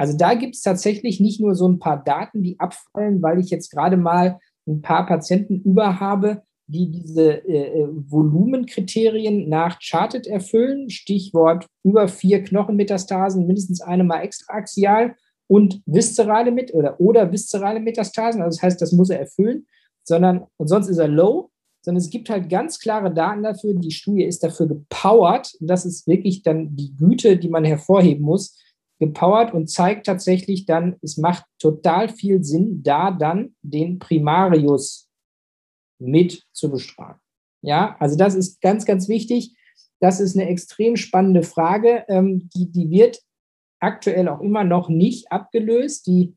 Also 0.00 0.16
da 0.16 0.32
gibt 0.32 0.54
es 0.54 0.62
tatsächlich 0.62 1.20
nicht 1.20 1.42
nur 1.42 1.54
so 1.54 1.68
ein 1.68 1.78
paar 1.78 2.02
Daten, 2.02 2.42
die 2.42 2.58
abfallen, 2.58 3.20
weil 3.20 3.38
ich 3.38 3.50
jetzt 3.50 3.70
gerade 3.70 3.98
mal 3.98 4.38
ein 4.66 4.80
paar 4.80 5.04
Patienten 5.04 5.60
über 5.60 6.00
habe, 6.00 6.40
die 6.66 6.90
diese 6.90 7.46
äh, 7.46 7.82
äh, 7.82 7.88
Volumenkriterien 7.90 9.50
nach 9.50 9.78
Charted 9.78 10.26
erfüllen. 10.26 10.88
Stichwort 10.88 11.66
über 11.84 12.08
vier 12.08 12.42
Knochenmetastasen, 12.42 13.46
mindestens 13.46 13.82
eine 13.82 14.02
mal 14.02 14.22
extraaxial 14.22 15.16
und 15.46 15.82
viszerale 15.84 16.50
mit 16.50 16.72
oder, 16.72 16.98
oder 16.98 17.30
viszerale 17.30 17.78
Metastasen. 17.78 18.40
Also 18.40 18.56
das 18.56 18.62
heißt, 18.62 18.80
das 18.80 18.92
muss 18.92 19.10
er 19.10 19.20
erfüllen, 19.20 19.66
sondern 20.02 20.46
und 20.56 20.68
sonst 20.68 20.88
ist 20.88 20.96
er 20.96 21.08
low. 21.08 21.50
Sondern 21.82 22.02
es 22.02 22.08
gibt 22.08 22.30
halt 22.30 22.48
ganz 22.48 22.78
klare 22.78 23.12
Daten 23.12 23.42
dafür. 23.42 23.74
Die 23.74 23.90
Studie 23.90 24.24
ist 24.24 24.42
dafür 24.42 24.66
gepowert. 24.66 25.52
Und 25.60 25.68
das 25.68 25.84
ist 25.84 26.06
wirklich 26.06 26.42
dann 26.42 26.74
die 26.74 26.94
Güte, 26.96 27.36
die 27.36 27.50
man 27.50 27.64
hervorheben 27.66 28.24
muss 28.24 28.56
gepowert 29.00 29.52
und 29.52 29.68
zeigt 29.68 30.06
tatsächlich 30.06 30.66
dann, 30.66 30.96
es 31.02 31.16
macht 31.16 31.44
total 31.58 32.08
viel 32.08 32.44
Sinn, 32.44 32.82
da 32.82 33.10
dann 33.10 33.56
den 33.62 33.98
Primarius 33.98 35.08
mit 35.98 36.44
zu 36.52 36.70
bestrafen. 36.70 37.20
Ja, 37.62 37.96
also 37.98 38.16
das 38.16 38.34
ist 38.34 38.60
ganz, 38.60 38.84
ganz 38.84 39.08
wichtig. 39.08 39.56
Das 40.00 40.20
ist 40.20 40.36
eine 40.36 40.48
extrem 40.48 40.96
spannende 40.96 41.42
Frage. 41.42 42.04
Ähm, 42.08 42.48
die, 42.54 42.70
die 42.70 42.90
wird 42.90 43.20
aktuell 43.80 44.28
auch 44.28 44.40
immer 44.40 44.64
noch 44.64 44.88
nicht 44.88 45.32
abgelöst. 45.32 46.06
Die 46.06 46.36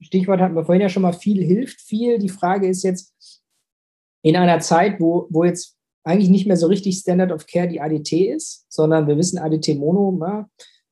Stichwort 0.00 0.40
hatten 0.40 0.54
wir 0.54 0.64
vorhin 0.64 0.82
ja 0.82 0.88
schon 0.88 1.02
mal, 1.02 1.12
viel 1.12 1.42
hilft 1.42 1.80
viel. 1.80 2.18
Die 2.18 2.28
Frage 2.28 2.68
ist 2.68 2.82
jetzt 2.82 3.40
in 4.22 4.36
einer 4.36 4.60
Zeit, 4.60 5.00
wo, 5.00 5.26
wo 5.30 5.44
jetzt 5.44 5.76
eigentlich 6.04 6.30
nicht 6.30 6.46
mehr 6.46 6.56
so 6.56 6.66
richtig 6.66 6.98
Standard 6.98 7.32
of 7.32 7.46
Care 7.46 7.68
die 7.68 7.80
ADT 7.80 8.12
ist, 8.12 8.66
sondern 8.68 9.06
wir 9.06 9.16
wissen 9.16 9.38
ADT 9.38 9.76
Mono, 9.78 10.16
na, 10.18 10.48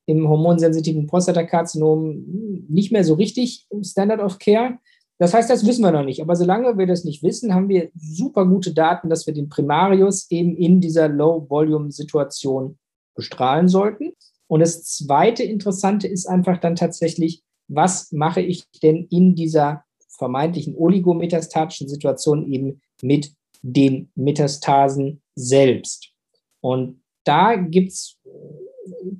im 0.06 0.28
hormonsensitiven 0.28 1.06
Prostatakarzinom 1.06 2.24
nicht 2.68 2.92
mehr 2.92 3.04
so 3.04 3.14
richtig 3.14 3.66
im 3.70 3.84
Standard 3.84 4.20
of 4.20 4.38
Care. 4.38 4.78
Das 5.18 5.34
heißt, 5.34 5.50
das 5.50 5.66
wissen 5.66 5.82
wir 5.82 5.92
noch 5.92 6.04
nicht. 6.04 6.22
Aber 6.22 6.34
solange 6.34 6.78
wir 6.78 6.86
das 6.86 7.04
nicht 7.04 7.22
wissen, 7.22 7.54
haben 7.54 7.68
wir 7.68 7.90
super 7.94 8.46
gute 8.46 8.72
Daten, 8.72 9.10
dass 9.10 9.26
wir 9.26 9.34
den 9.34 9.50
Primarius 9.50 10.30
eben 10.30 10.56
in 10.56 10.80
dieser 10.80 11.08
Low-Volume-Situation 11.08 12.78
bestrahlen 13.14 13.68
sollten. 13.68 14.12
Und 14.46 14.60
das 14.60 14.82
zweite 14.84 15.42
Interessante 15.42 16.08
ist 16.08 16.26
einfach 16.26 16.58
dann 16.58 16.74
tatsächlich, 16.74 17.42
was 17.68 18.10
mache 18.12 18.40
ich 18.40 18.64
denn 18.82 19.06
in 19.10 19.34
dieser 19.34 19.84
vermeintlichen 20.08 20.74
oligometasthatischen 20.74 21.88
Situation 21.88 22.50
eben 22.50 22.80
mit 23.02 23.32
den 23.62 24.10
Metastasen 24.14 25.22
selbst? 25.34 26.12
Und 26.60 27.02
da 27.24 27.56
gibt 27.56 27.92
es 27.92 28.18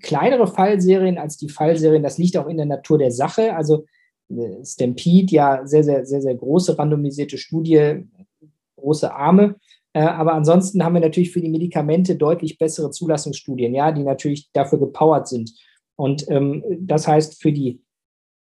kleinere 0.00 0.46
Fallserien 0.46 1.18
als 1.18 1.36
die 1.36 1.48
Fallserien. 1.48 2.02
Das 2.02 2.18
liegt 2.18 2.36
auch 2.36 2.46
in 2.46 2.56
der 2.56 2.66
Natur 2.66 2.98
der 2.98 3.10
Sache. 3.10 3.54
Also 3.54 3.84
äh, 4.30 4.64
Stampede, 4.64 5.34
ja, 5.34 5.66
sehr, 5.66 5.84
sehr, 5.84 6.04
sehr, 6.04 6.22
sehr 6.22 6.34
große 6.34 6.78
randomisierte 6.78 7.38
Studie, 7.38 8.04
große 8.76 9.12
Arme. 9.12 9.56
Äh, 9.92 10.02
aber 10.02 10.34
ansonsten 10.34 10.84
haben 10.84 10.94
wir 10.94 11.00
natürlich 11.00 11.32
für 11.32 11.40
die 11.40 11.50
Medikamente 11.50 12.16
deutlich 12.16 12.58
bessere 12.58 12.90
Zulassungsstudien, 12.90 13.74
ja, 13.74 13.92
die 13.92 14.04
natürlich 14.04 14.50
dafür 14.52 14.78
gepowert 14.78 15.28
sind. 15.28 15.52
Und 15.96 16.26
ähm, 16.30 16.64
das 16.80 17.06
heißt, 17.06 17.42
für 17.42 17.52
die 17.52 17.82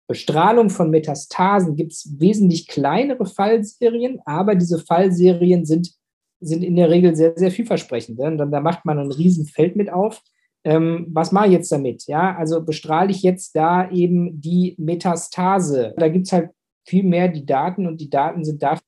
Bestrahlung 0.07 0.69
von 0.69 0.89
Metastasen 0.89 1.75
gibt 1.75 1.91
es 1.91 2.15
wesentlich 2.17 2.67
kleinere 2.67 3.25
Fallserien, 3.25 4.19
aber 4.25 4.55
diese 4.55 4.79
Fallserien 4.79 5.65
sind, 5.65 5.93
sind 6.39 6.63
in 6.63 6.77
der 6.77 6.89
Regel 6.89 7.15
sehr, 7.15 7.33
sehr 7.35 7.51
vielversprechend. 7.51 8.17
Ne? 8.17 8.35
Da 8.49 8.61
macht 8.61 8.85
man 8.85 8.99
ein 8.99 9.11
Riesenfeld 9.11 9.75
mit 9.75 9.91
auf 9.91 10.21
ähm, 10.67 11.07
was 11.11 11.31
mache 11.31 11.45
ich 11.45 11.53
jetzt 11.53 11.71
damit? 11.71 12.07
Ja, 12.07 12.35
also 12.35 12.61
bestrahle 12.61 13.09
ich 13.09 13.23
jetzt 13.23 13.55
da 13.55 13.89
eben 13.89 14.41
die 14.41 14.75
Metastase. 14.77 15.93
Da 15.95 16.09
gibt 16.09 16.25
es 16.25 16.33
halt 16.33 16.49
viel 16.85 17.03
mehr 17.03 17.29
die 17.29 17.45
Daten 17.45 17.87
und 17.87 18.01
die 18.01 18.09
Daten 18.09 18.43
sind 18.43 18.61
dafür, 18.61 18.83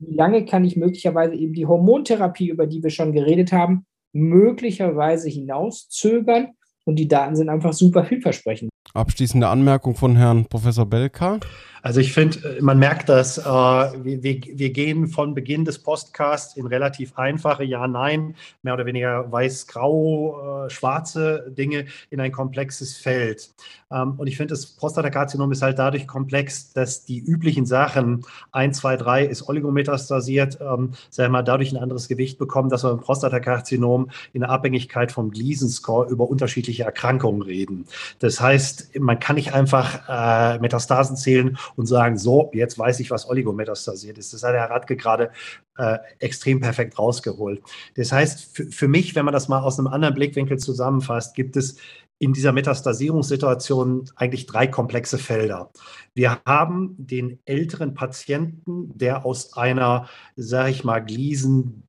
wie 0.00 0.14
lange 0.14 0.44
kann 0.44 0.66
ich 0.66 0.76
möglicherweise 0.76 1.34
eben 1.34 1.54
die 1.54 1.64
Hormontherapie, 1.64 2.50
über 2.50 2.66
die 2.66 2.82
wir 2.82 2.90
schon 2.90 3.14
geredet 3.14 3.52
haben, 3.52 3.86
möglicherweise 4.12 5.30
hinauszögern. 5.30 6.48
Und 6.84 6.96
die 6.96 7.08
Daten 7.08 7.36
sind 7.36 7.48
einfach 7.48 7.72
super 7.72 8.04
vielversprechend. 8.04 8.68
Abschließende 8.92 9.48
Anmerkung 9.48 9.94
von 9.94 10.16
Herrn 10.16 10.44
Professor 10.44 10.84
Belka. 10.84 11.40
Also 11.84 12.00
ich 12.00 12.14
finde, 12.14 12.56
man 12.62 12.78
merkt 12.78 13.10
das, 13.10 13.36
äh, 13.36 13.42
wir, 13.44 14.22
wir, 14.22 14.70
gehen 14.70 15.06
von 15.06 15.34
Beginn 15.34 15.66
des 15.66 15.80
Podcasts 15.80 16.56
in 16.56 16.66
relativ 16.66 17.18
einfache 17.18 17.62
Ja-Nein, 17.62 18.36
mehr 18.62 18.72
oder 18.72 18.86
weniger 18.86 19.30
weiß-grau, 19.30 20.64
äh, 20.64 20.70
schwarze 20.70 21.52
Dinge 21.54 21.84
in 22.08 22.22
ein 22.22 22.32
komplexes 22.32 22.96
Feld. 22.96 23.50
Ähm, 23.92 24.14
und 24.16 24.28
ich 24.28 24.38
finde, 24.38 24.54
das 24.54 24.64
Prostatakarzinom 24.64 25.52
ist 25.52 25.60
halt 25.60 25.78
dadurch 25.78 26.06
komplex, 26.06 26.72
dass 26.72 27.04
die 27.04 27.18
üblichen 27.18 27.66
Sachen 27.66 28.24
1, 28.52 28.78
2, 28.78 28.96
3 28.96 29.24
ist 29.26 29.46
oligometastasiert, 29.46 30.58
ähm, 30.62 30.92
sagen 31.10 31.28
wir 31.28 31.28
mal, 31.28 31.42
dadurch 31.42 31.70
ein 31.70 31.82
anderes 31.82 32.08
Gewicht 32.08 32.38
bekommen, 32.38 32.70
dass 32.70 32.82
wir 32.82 32.92
im 32.92 33.00
Prostatakarzinom 33.00 34.08
in 34.32 34.40
der 34.40 34.48
Abhängigkeit 34.48 35.12
vom 35.12 35.30
Gleason-Score 35.30 36.08
über 36.08 36.30
unterschiedliche 36.30 36.84
Erkrankungen 36.84 37.42
reden. 37.42 37.84
Das 38.20 38.40
heißt, 38.40 38.98
man 38.98 39.20
kann 39.20 39.36
nicht 39.36 39.52
einfach 39.52 40.08
äh, 40.08 40.58
Metastasen 40.60 41.16
zählen 41.16 41.58
und 41.76 41.86
sagen, 41.86 42.18
so, 42.18 42.50
jetzt 42.54 42.78
weiß 42.78 43.00
ich, 43.00 43.10
was 43.10 43.28
oligometastasiert 43.28 44.18
ist. 44.18 44.32
Das 44.32 44.42
hat 44.42 44.54
Herr 44.54 44.70
Radke 44.70 44.96
gerade 44.96 45.30
äh, 45.76 45.98
extrem 46.18 46.60
perfekt 46.60 46.98
rausgeholt. 46.98 47.62
Das 47.96 48.12
heißt, 48.12 48.72
für, 48.72 48.88
mich, 48.88 49.14
wenn 49.14 49.24
man 49.24 49.34
das 49.34 49.48
mal 49.48 49.60
aus 49.60 49.78
einem 49.78 49.88
anderen 49.88 50.14
Blickwinkel 50.14 50.58
zusammenfasst, 50.58 51.34
gibt 51.34 51.56
es 51.56 51.76
in 52.18 52.32
dieser 52.32 52.52
Metastasierungssituation 52.52 54.08
eigentlich 54.16 54.46
drei 54.46 54.66
komplexe 54.66 55.18
Felder. 55.18 55.70
Wir 56.14 56.40
haben 56.46 56.94
den 56.96 57.38
älteren 57.44 57.92
Patienten, 57.94 58.96
der 58.96 59.26
aus 59.26 59.56
einer, 59.56 60.08
sage 60.36 60.70
ich 60.70 60.84
mal, 60.84 61.00
Gliesen 61.00 61.82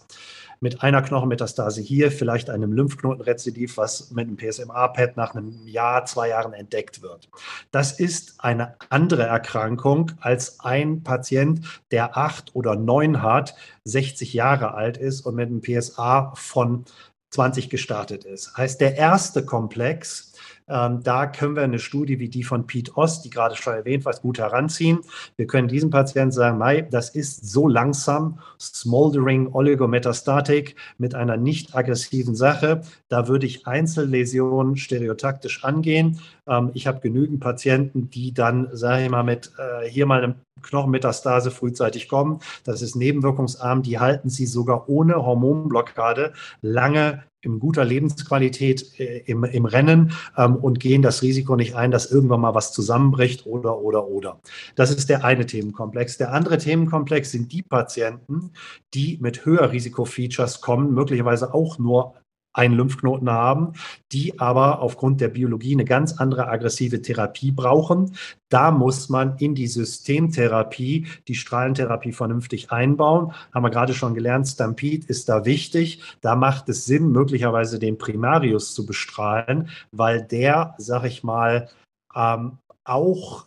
mit 0.59 0.83
einer 0.83 1.01
Knochenmetastase 1.01 1.81
hier, 1.81 2.11
vielleicht 2.11 2.49
einem 2.49 2.73
Lymphknotenrezidiv, 2.73 3.77
was 3.77 4.11
mit 4.11 4.27
einem 4.27 4.37
PSMA-PET 4.37 5.17
nach 5.17 5.35
einem 5.35 5.67
Jahr, 5.67 6.05
zwei 6.05 6.29
Jahren 6.29 6.53
entdeckt 6.53 7.01
wird. 7.01 7.29
Das 7.71 7.91
ist 7.99 8.35
eine 8.39 8.75
andere 8.89 9.23
Erkrankung 9.23 10.11
als 10.21 10.59
ein 10.59 11.03
Patient, 11.03 11.81
der 11.91 12.17
acht 12.17 12.55
oder 12.55 12.75
neun 12.75 13.21
hat, 13.21 13.55
60 13.83 14.33
Jahre 14.33 14.73
alt 14.73 14.97
ist 14.97 15.21
und 15.21 15.35
mit 15.35 15.49
einem 15.49 15.61
PSA 15.61 16.33
von 16.35 16.85
20 17.31 17.69
gestartet 17.69 18.23
ist. 18.23 18.55
Heißt, 18.55 18.79
der 18.79 18.95
erste 18.95 19.45
Komplex 19.45 20.33
Ähm, 20.67 21.01
da 21.03 21.27
können 21.27 21.55
wir 21.55 21.63
eine 21.63 21.79
Studie 21.79 22.19
wie 22.19 22.29
die 22.29 22.43
von 22.43 22.65
Pete 22.65 22.95
Ost, 22.97 23.25
die 23.25 23.29
gerade 23.29 23.55
schon 23.55 23.73
erwähnt 23.73 24.05
war, 24.05 24.13
gut 24.15 24.39
heranziehen. 24.39 24.99
Wir 25.37 25.47
können 25.47 25.67
diesem 25.67 25.89
Patienten 25.89 26.31
sagen, 26.31 26.57
Mai, 26.57 26.81
das 26.81 27.09
ist 27.09 27.47
so 27.49 27.67
langsam, 27.67 28.39
smoldering 28.59 29.53
Oligometastatik 29.53 30.75
mit 30.97 31.13
einer 31.13 31.37
nicht 31.37 31.75
aggressiven 31.75 32.35
Sache. 32.35 32.81
Da 33.09 33.27
würde 33.27 33.45
ich 33.45 33.67
Einzelläsionen 33.67 34.77
stereotaktisch 34.77 35.63
angehen. 35.63 36.19
Ähm, 36.47 36.71
ich 36.73 36.87
habe 36.87 36.99
genügend 36.99 37.39
Patienten, 37.39 38.09
die 38.09 38.33
dann, 38.33 38.69
sage 38.71 39.03
ich 39.03 39.09
mal, 39.09 39.23
mit 39.23 39.51
äh, 39.57 39.87
hier 39.87 40.05
mal 40.05 40.23
eine 40.23 40.35
Knochenmetastase 40.61 41.51
frühzeitig 41.51 42.07
kommen. 42.09 42.39
Das 42.63 42.81
ist 42.81 42.95
nebenwirkungsarm. 42.95 43.83
Die 43.83 43.99
halten 43.99 44.29
sie 44.29 44.47
sogar 44.47 44.89
ohne 44.89 45.15
Hormonblockade 45.15 46.33
lange 46.61 47.23
in 47.45 47.59
guter 47.59 47.85
Lebensqualität 47.85 48.99
äh, 48.99 49.19
im, 49.25 49.43
im 49.43 49.65
Rennen 49.65 50.11
ähm, 50.37 50.55
und 50.55 50.79
gehen 50.79 51.01
das 51.01 51.21
Risiko 51.21 51.55
nicht 51.55 51.75
ein, 51.75 51.91
dass 51.91 52.11
irgendwann 52.11 52.41
mal 52.41 52.55
was 52.55 52.73
zusammenbricht 52.73 53.45
oder, 53.45 53.79
oder, 53.79 54.07
oder. 54.07 54.39
Das 54.75 54.91
ist 54.91 55.09
der 55.09 55.23
eine 55.23 55.45
Themenkomplex. 55.45 56.17
Der 56.17 56.33
andere 56.33 56.57
Themenkomplex 56.57 57.31
sind 57.31 57.51
die 57.51 57.61
Patienten, 57.61 58.51
die 58.93 59.17
mit 59.21 59.45
höher 59.45 59.71
Risikofeatures 59.71 60.61
kommen, 60.61 60.93
möglicherweise 60.93 61.53
auch 61.53 61.79
nur 61.79 62.15
einen 62.55 62.75
Lymphknoten 62.75 63.29
haben, 63.29 63.73
die 64.11 64.39
aber 64.39 64.81
aufgrund 64.81 65.19
der 65.19 65.27
Biologie 65.27 65.73
eine 65.73 65.85
ganz 65.85 66.13
andere 66.13 66.47
aggressive 66.47 67.01
Therapie 67.01 67.51
brauchen. 67.51 68.15
Da 68.49 68.71
muss 68.71 69.09
man 69.09 69.37
in 69.37 69.55
die 69.55 69.67
Systemtherapie 69.67 71.07
die 71.27 71.35
Strahlentherapie 71.35 72.13
vernünftig 72.13 72.71
einbauen. 72.71 73.33
Haben 73.53 73.63
wir 73.63 73.71
gerade 73.71 73.93
schon 73.93 74.15
gelernt, 74.15 74.47
Stampede 74.47 75.05
ist 75.07 75.27
da 75.27 75.45
wichtig. 75.45 76.01
Da 76.21 76.35
macht 76.35 76.69
es 76.69 76.85
Sinn, 76.85 77.11
möglicherweise 77.11 77.77
den 77.77 77.97
Primarius 77.97 78.73
zu 78.73 78.85
bestrahlen, 78.85 79.69
weil 79.91 80.23
der, 80.23 80.75
sag 80.77 81.03
ich 81.03 81.23
mal, 81.23 81.69
ähm, 82.15 82.59
auch 82.85 83.45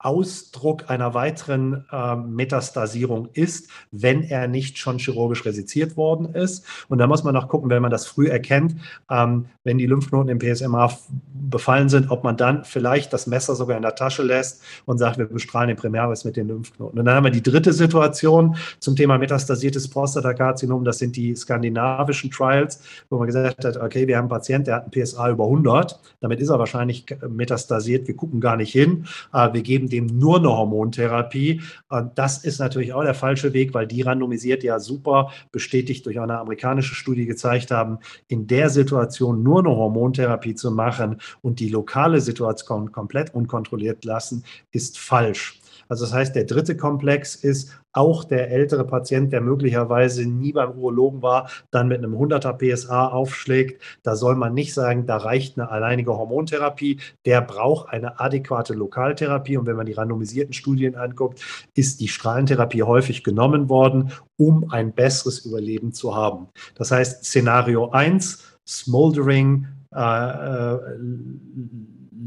Ausdruck 0.00 0.88
einer 0.90 1.12
weiteren 1.14 1.84
äh, 1.90 2.14
Metastasierung 2.14 3.28
ist, 3.32 3.68
wenn 3.90 4.22
er 4.22 4.46
nicht 4.46 4.78
schon 4.78 4.98
chirurgisch 4.98 5.44
resiziert 5.44 5.96
worden 5.96 6.34
ist. 6.34 6.64
Und 6.88 6.98
da 6.98 7.08
muss 7.08 7.24
man 7.24 7.34
noch 7.34 7.48
gucken, 7.48 7.68
wenn 7.68 7.82
man 7.82 7.90
das 7.90 8.06
früh 8.06 8.28
erkennt, 8.28 8.76
ähm, 9.10 9.46
wenn 9.64 9.76
die 9.76 9.86
Lymphknoten 9.86 10.28
im 10.28 10.38
PSMA 10.38 10.96
befallen 11.32 11.88
sind, 11.88 12.12
ob 12.12 12.22
man 12.22 12.36
dann 12.36 12.64
vielleicht 12.64 13.12
das 13.12 13.26
Messer 13.26 13.56
sogar 13.56 13.76
in 13.76 13.82
der 13.82 13.96
Tasche 13.96 14.22
lässt 14.22 14.62
und 14.84 14.98
sagt, 14.98 15.18
wir 15.18 15.26
bestrahlen 15.26 15.68
den 15.68 15.76
Primäris 15.76 16.24
mit 16.24 16.36
den 16.36 16.46
Lymphknoten. 16.46 16.98
Und 16.98 17.04
dann 17.04 17.16
haben 17.16 17.24
wir 17.24 17.32
die 17.32 17.42
dritte 17.42 17.72
Situation 17.72 18.56
zum 18.78 18.94
Thema 18.94 19.18
metastasiertes 19.18 19.88
Prostatakarzinom. 19.88 20.84
Das 20.84 20.98
sind 20.98 21.16
die 21.16 21.34
skandinavischen 21.34 22.30
Trials, 22.30 22.80
wo 23.10 23.18
man 23.18 23.26
gesagt 23.26 23.64
hat, 23.64 23.76
okay, 23.76 24.06
wir 24.06 24.16
haben 24.16 24.24
einen 24.24 24.30
Patienten, 24.30 24.66
der 24.66 24.76
hat 24.76 24.86
ein 24.86 24.90
PSA 24.90 25.30
über 25.30 25.44
100. 25.44 25.98
Damit 26.20 26.38
ist 26.38 26.50
er 26.50 26.58
wahrscheinlich 26.60 27.06
metastasiert. 27.28 28.06
Wir 28.06 28.14
gucken 28.14 28.40
gar 28.40 28.56
nicht 28.56 28.70
hin. 28.70 29.06
Äh, 29.32 29.52
wir 29.52 29.62
geben 29.62 29.87
dem 29.88 30.06
nur 30.06 30.38
eine 30.38 30.48
Hormontherapie. 30.48 31.62
Und 31.88 32.18
das 32.18 32.44
ist 32.44 32.58
natürlich 32.58 32.92
auch 32.92 33.02
der 33.02 33.14
falsche 33.14 33.52
Weg, 33.52 33.74
weil 33.74 33.86
die 33.86 34.02
randomisiert 34.02 34.62
ja 34.62 34.78
super 34.80 35.30
bestätigt 35.52 36.06
durch 36.06 36.20
eine 36.20 36.38
amerikanische 36.38 36.94
Studie 36.94 37.26
gezeigt 37.26 37.70
haben, 37.70 37.98
in 38.28 38.46
der 38.46 38.70
Situation 38.70 39.42
nur 39.42 39.60
eine 39.60 39.70
Hormontherapie 39.70 40.54
zu 40.54 40.70
machen 40.70 41.20
und 41.42 41.60
die 41.60 41.68
lokale 41.68 42.20
Situation 42.20 42.92
komplett 42.92 43.34
unkontrolliert 43.34 44.04
lassen, 44.04 44.44
ist 44.72 44.98
falsch. 44.98 45.60
Also 45.88 46.04
das 46.04 46.12
heißt, 46.12 46.36
der 46.36 46.44
dritte 46.44 46.76
Komplex 46.76 47.34
ist 47.34 47.78
auch 47.98 48.24
der 48.24 48.50
ältere 48.50 48.84
Patient, 48.84 49.32
der 49.32 49.40
möglicherweise 49.40 50.24
nie 50.24 50.52
beim 50.52 50.78
Urologen 50.78 51.20
war, 51.20 51.50
dann 51.70 51.88
mit 51.88 51.98
einem 51.98 52.14
100er 52.14 52.52
PSA 52.52 53.08
aufschlägt. 53.08 53.82
Da 54.02 54.14
soll 54.14 54.36
man 54.36 54.54
nicht 54.54 54.72
sagen, 54.72 55.06
da 55.06 55.16
reicht 55.16 55.58
eine 55.58 55.70
alleinige 55.70 56.16
Hormontherapie. 56.16 57.00
Der 57.26 57.40
braucht 57.40 57.90
eine 57.90 58.20
adäquate 58.20 58.74
Lokaltherapie. 58.74 59.56
Und 59.56 59.66
wenn 59.66 59.76
man 59.76 59.86
die 59.86 59.94
randomisierten 59.94 60.52
Studien 60.52 60.94
anguckt, 60.94 61.42
ist 61.74 62.00
die 62.00 62.08
Strahlentherapie 62.08 62.84
häufig 62.84 63.24
genommen 63.24 63.68
worden, 63.68 64.12
um 64.36 64.70
ein 64.70 64.92
besseres 64.92 65.44
Überleben 65.44 65.92
zu 65.92 66.14
haben. 66.14 66.48
Das 66.76 66.92
heißt, 66.92 67.24
Szenario 67.24 67.90
1, 67.90 68.60
Smoldering, 68.66 69.66
äh, 69.94 69.98
äh, 70.00 70.78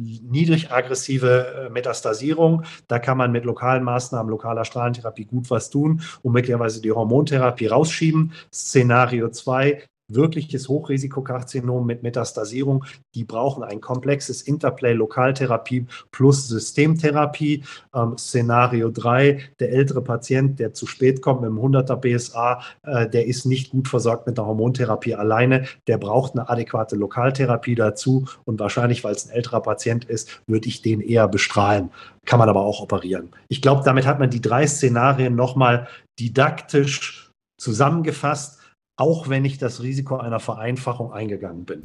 niedrig 0.02 0.72
aggressive 0.72 1.68
äh, 1.68 1.70
Metastasierung. 1.70 2.64
Da 2.88 3.00
kann 3.00 3.18
man 3.18 3.32
mit 3.32 3.46
lokalen 3.46 3.84
Maßnahmen, 3.84 4.30
lokaler 4.30 4.66
Strahlentherapie 4.66 5.26
gut 5.26 5.50
was 5.50 5.70
tun 5.70 6.02
und 6.22 6.34
möglicherweise 6.34 6.82
die 6.82 6.92
Hormontherapie 6.92 7.68
rausschieben. 7.68 8.34
Szenario 8.52 9.30
2, 9.30 9.84
wirkliches 10.16 10.70
Hochrisikokarzinom 10.70 11.86
mit 11.86 12.04
Metastasierung, 12.04 12.86
die 13.16 13.24
brauchen 13.24 13.64
ein 13.64 13.82
komplexes 13.82 14.42
Interplay 14.42 14.94
Lokaltherapie 14.94 15.86
plus 16.12 16.48
Systemtherapie. 16.48 17.64
Ähm, 17.94 18.18
Szenario 18.18 18.90
3, 18.90 19.40
der 19.60 19.72
ältere 19.72 20.02
Patient, 20.02 20.60
der 20.60 20.74
zu 20.74 20.86
spät 20.88 21.22
kommt 21.22 21.42
mit 21.42 21.50
einem 21.50 21.60
100er 21.60 21.96
BSA, 21.96 22.62
äh, 22.84 23.10
der 23.10 23.26
ist 23.28 23.46
nicht 23.46 23.72
gut 23.72 23.88
versorgt 23.88 24.28
mit 24.28 24.38
der 24.38 24.46
Hormontherapie 24.46 25.16
alleine, 25.16 25.66
der 25.88 25.98
braucht 25.98 26.34
eine 26.34 26.50
adäquate 26.50 26.96
Lokaltherapie 26.96 27.76
dazu 27.76 28.26
und 28.46 28.60
wahrscheinlich, 28.60 29.04
weil 29.04 29.14
es 29.14 29.28
ein 29.28 29.36
älterer 29.36 29.62
Patient 29.62 30.06
ist, 30.06 30.42
würde 30.48 30.68
ich 30.68 30.82
den 30.82 31.02
eher 31.02 31.28
bestrahlen. 31.28 31.90
Kann 32.26 32.40
man 32.40 32.50
aber 32.50 32.62
auch 32.62 32.82
operieren. 32.82 33.32
Ich 33.48 33.62
glaube, 33.62 33.82
damit 33.84 34.06
hat 34.06 34.20
man 34.20 34.30
die 34.30 34.42
drei 34.42 34.68
Szenarien 34.68 35.36
nochmal 35.36 35.88
didaktisch 36.20 37.32
zusammengefasst 37.58 38.61
auch 39.02 39.30
wenn 39.30 39.46
ich 39.46 39.58
das 39.58 39.82
Risiko 39.82 40.18
einer 40.18 40.40
Vereinfachung 40.40 41.12
eingegangen 41.12 41.66
bin. 41.66 41.82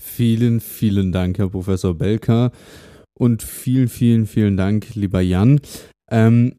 Vielen, 0.00 0.60
vielen 0.60 1.12
Dank, 1.12 1.36
Herr 1.36 1.50
Professor 1.50 1.92
Belker. 1.92 2.50
Und 3.18 3.42
vielen, 3.42 3.88
vielen, 3.88 4.26
vielen 4.26 4.56
Dank, 4.56 4.94
lieber 4.94 5.20
Jan. 5.20 5.60
Ähm, 6.10 6.56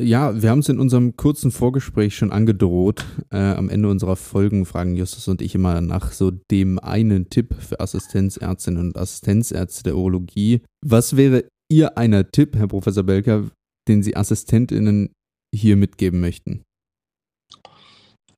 ja, 0.00 0.40
wir 0.40 0.48
haben 0.48 0.60
es 0.60 0.70
in 0.70 0.80
unserem 0.80 1.16
kurzen 1.16 1.50
Vorgespräch 1.50 2.16
schon 2.16 2.32
angedroht. 2.32 3.04
Äh, 3.30 3.36
am 3.36 3.68
Ende 3.68 3.90
unserer 3.90 4.16
Folgen 4.16 4.64
fragen 4.64 4.96
Justus 4.96 5.28
und 5.28 5.42
ich 5.42 5.54
immer 5.54 5.82
nach 5.82 6.12
so 6.12 6.30
dem 6.30 6.78
einen 6.78 7.28
Tipp 7.28 7.54
für 7.58 7.80
Assistenzärztinnen 7.80 8.86
und 8.86 8.96
Assistenzärzte 8.96 9.82
der 9.82 9.96
Urologie. 9.96 10.62
Was 10.82 11.16
wäre 11.16 11.44
Ihr 11.70 11.98
einer 11.98 12.30
Tipp, 12.30 12.56
Herr 12.56 12.68
Professor 12.68 13.04
Belker, 13.04 13.50
den 13.86 14.02
Sie 14.02 14.16
Assistentinnen 14.16 15.10
hier 15.54 15.76
mitgeben 15.76 16.20
möchten? 16.20 16.62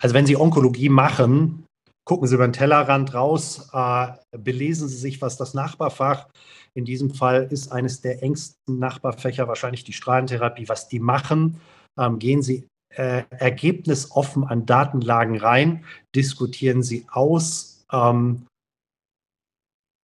Also 0.01 0.15
wenn 0.15 0.27
Sie 0.27 0.37
Onkologie 0.37 0.89
machen, 0.89 1.65
gucken 2.05 2.27
Sie 2.27 2.35
über 2.35 2.47
den 2.47 2.53
Tellerrand 2.53 3.15
raus, 3.15 3.69
äh, 3.73 4.09
belesen 4.37 4.89
Sie 4.89 4.97
sich, 4.97 5.21
was 5.21 5.37
das 5.37 5.55
Nachbarfach, 5.55 6.29
in 6.75 6.85
diesem 6.85 7.11
Fall 7.11 7.49
ist 7.51 7.71
eines 7.71 8.01
der 8.01 8.23
engsten 8.23 8.79
Nachbarfächer 8.79 9.47
wahrscheinlich 9.49 9.85
die 9.85 9.93
Strahlentherapie, 9.93 10.69
was 10.69 10.89
die 10.89 11.01
machen. 11.01 11.61
Ähm, 11.99 12.19
gehen 12.19 12.43
Sie 12.43 12.67
äh, 12.95 13.25
ergebnisoffen 13.31 14.45
an 14.45 14.67
Datenlagen 14.67 15.39
rein, 15.39 15.85
diskutieren 16.15 16.83
Sie 16.83 17.07
aus, 17.11 17.85
ähm, 17.93 18.47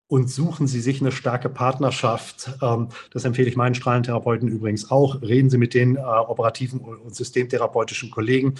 und 0.08 0.30
suchen 0.30 0.66
Sie 0.66 0.80
sich 0.80 1.00
eine 1.00 1.10
starke 1.10 1.48
Partnerschaft. 1.48 2.50
Ähm, 2.62 2.88
das 3.10 3.24
empfehle 3.24 3.48
ich 3.48 3.56
meinen 3.56 3.74
Strahlentherapeuten 3.74 4.48
übrigens 4.48 4.90
auch. 4.90 5.20
Reden 5.22 5.50
Sie 5.50 5.58
mit 5.58 5.74
den 5.74 5.96
äh, 5.96 6.00
operativen 6.00 6.80
und 6.80 7.14
systemtherapeutischen 7.14 8.10
Kollegen, 8.10 8.54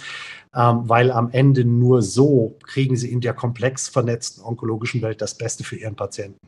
ähm, 0.53 0.89
weil 0.89 1.11
am 1.11 1.29
Ende 1.31 1.63
nur 1.63 2.01
so 2.01 2.57
kriegen 2.63 2.97
Sie 2.97 3.11
in 3.11 3.21
der 3.21 3.33
komplex 3.33 3.87
vernetzten 3.87 4.43
onkologischen 4.43 5.01
Welt 5.01 5.21
das 5.21 5.37
Beste 5.37 5.63
für 5.63 5.77
Ihren 5.77 5.95
Patienten. 5.95 6.47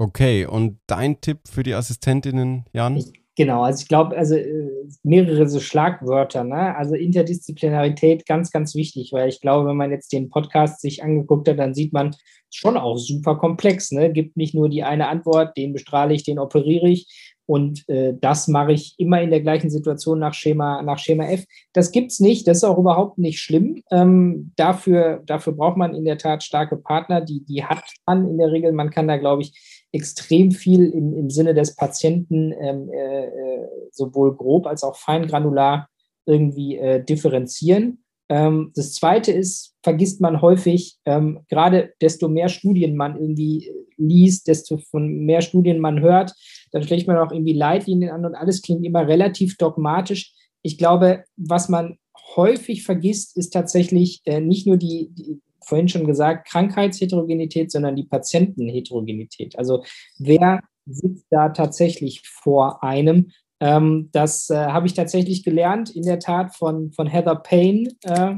Okay, 0.00 0.46
und 0.46 0.78
dein 0.86 1.20
Tipp 1.20 1.40
für 1.50 1.64
die 1.64 1.74
Assistentinnen, 1.74 2.64
Jan? 2.72 2.96
Ich 2.96 3.12
Genau, 3.38 3.62
also 3.62 3.82
ich 3.82 3.88
glaube, 3.88 4.16
also 4.16 4.34
äh, 4.34 4.68
mehrere 5.04 5.48
so 5.48 5.60
Schlagwörter, 5.60 6.42
ne? 6.42 6.74
Also 6.76 6.96
Interdisziplinarität 6.96 8.26
ganz, 8.26 8.50
ganz 8.50 8.74
wichtig, 8.74 9.12
weil 9.12 9.28
ich 9.28 9.40
glaube, 9.40 9.68
wenn 9.68 9.76
man 9.76 9.92
jetzt 9.92 10.12
den 10.12 10.28
Podcast 10.28 10.80
sich 10.80 11.04
angeguckt 11.04 11.48
hat, 11.48 11.60
dann 11.60 11.72
sieht 11.72 11.92
man 11.92 12.16
schon 12.52 12.76
auch 12.76 12.96
super 12.96 13.36
komplex, 13.36 13.92
ne? 13.92 14.12
Gibt 14.12 14.36
nicht 14.36 14.56
nur 14.56 14.68
die 14.68 14.82
eine 14.82 15.06
Antwort, 15.06 15.56
den 15.56 15.72
bestrahle 15.72 16.14
ich, 16.14 16.24
den 16.24 16.40
operiere 16.40 16.88
ich. 16.88 17.36
Und 17.46 17.88
äh, 17.88 18.12
das 18.20 18.48
mache 18.48 18.72
ich 18.72 18.96
immer 18.98 19.22
in 19.22 19.30
der 19.30 19.40
gleichen 19.40 19.70
Situation 19.70 20.18
nach 20.18 20.34
Schema, 20.34 20.82
nach 20.82 20.98
Schema 20.98 21.26
F. 21.26 21.44
Das 21.72 21.92
gibt 21.92 22.10
es 22.10 22.18
nicht, 22.18 22.48
das 22.48 22.58
ist 22.58 22.64
auch 22.64 22.76
überhaupt 22.76 23.18
nicht 23.18 23.38
schlimm. 23.38 23.84
Ähm, 23.92 24.52
dafür, 24.56 25.22
dafür 25.24 25.52
braucht 25.52 25.76
man 25.76 25.94
in 25.94 26.04
der 26.04 26.18
Tat 26.18 26.42
starke 26.42 26.76
Partner, 26.76 27.20
die, 27.20 27.44
die 27.44 27.64
hat 27.64 27.84
man 28.04 28.28
in 28.28 28.36
der 28.36 28.50
Regel. 28.50 28.72
Man 28.72 28.90
kann 28.90 29.06
da, 29.06 29.16
glaube 29.16 29.42
ich, 29.42 29.77
extrem 29.92 30.50
viel 30.50 30.84
im, 30.86 31.14
im 31.14 31.30
Sinne 31.30 31.54
des 31.54 31.74
Patienten 31.74 32.52
ähm, 32.52 32.90
äh, 32.90 33.24
äh, 33.26 33.68
sowohl 33.90 34.36
grob 34.36 34.66
als 34.66 34.82
auch 34.82 34.96
feingranular 34.96 35.88
irgendwie 36.26 36.76
äh, 36.76 37.02
differenzieren. 37.02 38.04
Ähm, 38.28 38.72
das 38.74 38.92
Zweite 38.92 39.32
ist, 39.32 39.74
vergisst 39.82 40.20
man 40.20 40.42
häufig, 40.42 40.98
ähm, 41.06 41.40
gerade 41.48 41.94
desto 42.00 42.28
mehr 42.28 42.48
Studien 42.48 42.96
man 42.96 43.16
irgendwie 43.16 43.70
liest, 43.96 44.46
desto 44.48 44.78
von 44.78 45.08
mehr 45.24 45.40
Studien 45.40 45.78
man 45.78 46.00
hört, 46.00 46.34
dann 46.72 46.82
schlägt 46.82 47.06
man 47.06 47.16
auch 47.16 47.32
irgendwie 47.32 47.54
Leitlinien 47.54 48.10
an 48.10 48.26
und 48.26 48.34
alles 48.34 48.60
klingt 48.62 48.84
immer 48.84 49.08
relativ 49.08 49.56
dogmatisch. 49.56 50.34
Ich 50.62 50.76
glaube, 50.76 51.24
was 51.36 51.68
man 51.68 51.98
häufig 52.36 52.84
vergisst, 52.84 53.36
ist 53.36 53.50
tatsächlich 53.50 54.20
äh, 54.24 54.40
nicht 54.40 54.66
nur 54.66 54.76
die, 54.76 55.08
die, 55.12 55.40
vorhin 55.64 55.88
schon 55.88 56.06
gesagt, 56.06 56.48
Krankheitsheterogenität, 56.48 57.70
sondern 57.70 57.96
die 57.96 58.04
Patientenheterogenität. 58.04 59.58
Also 59.58 59.84
wer 60.18 60.60
sitzt 60.86 61.26
da 61.30 61.50
tatsächlich 61.50 62.26
vor 62.26 62.82
einem? 62.82 63.30
Ähm, 63.60 64.08
das 64.12 64.50
äh, 64.50 64.56
habe 64.56 64.86
ich 64.86 64.94
tatsächlich 64.94 65.44
gelernt, 65.44 65.90
in 65.90 66.02
der 66.02 66.18
Tat 66.18 66.54
von, 66.54 66.92
von 66.92 67.06
Heather 67.06 67.36
Payne, 67.36 67.90
äh, 68.04 68.36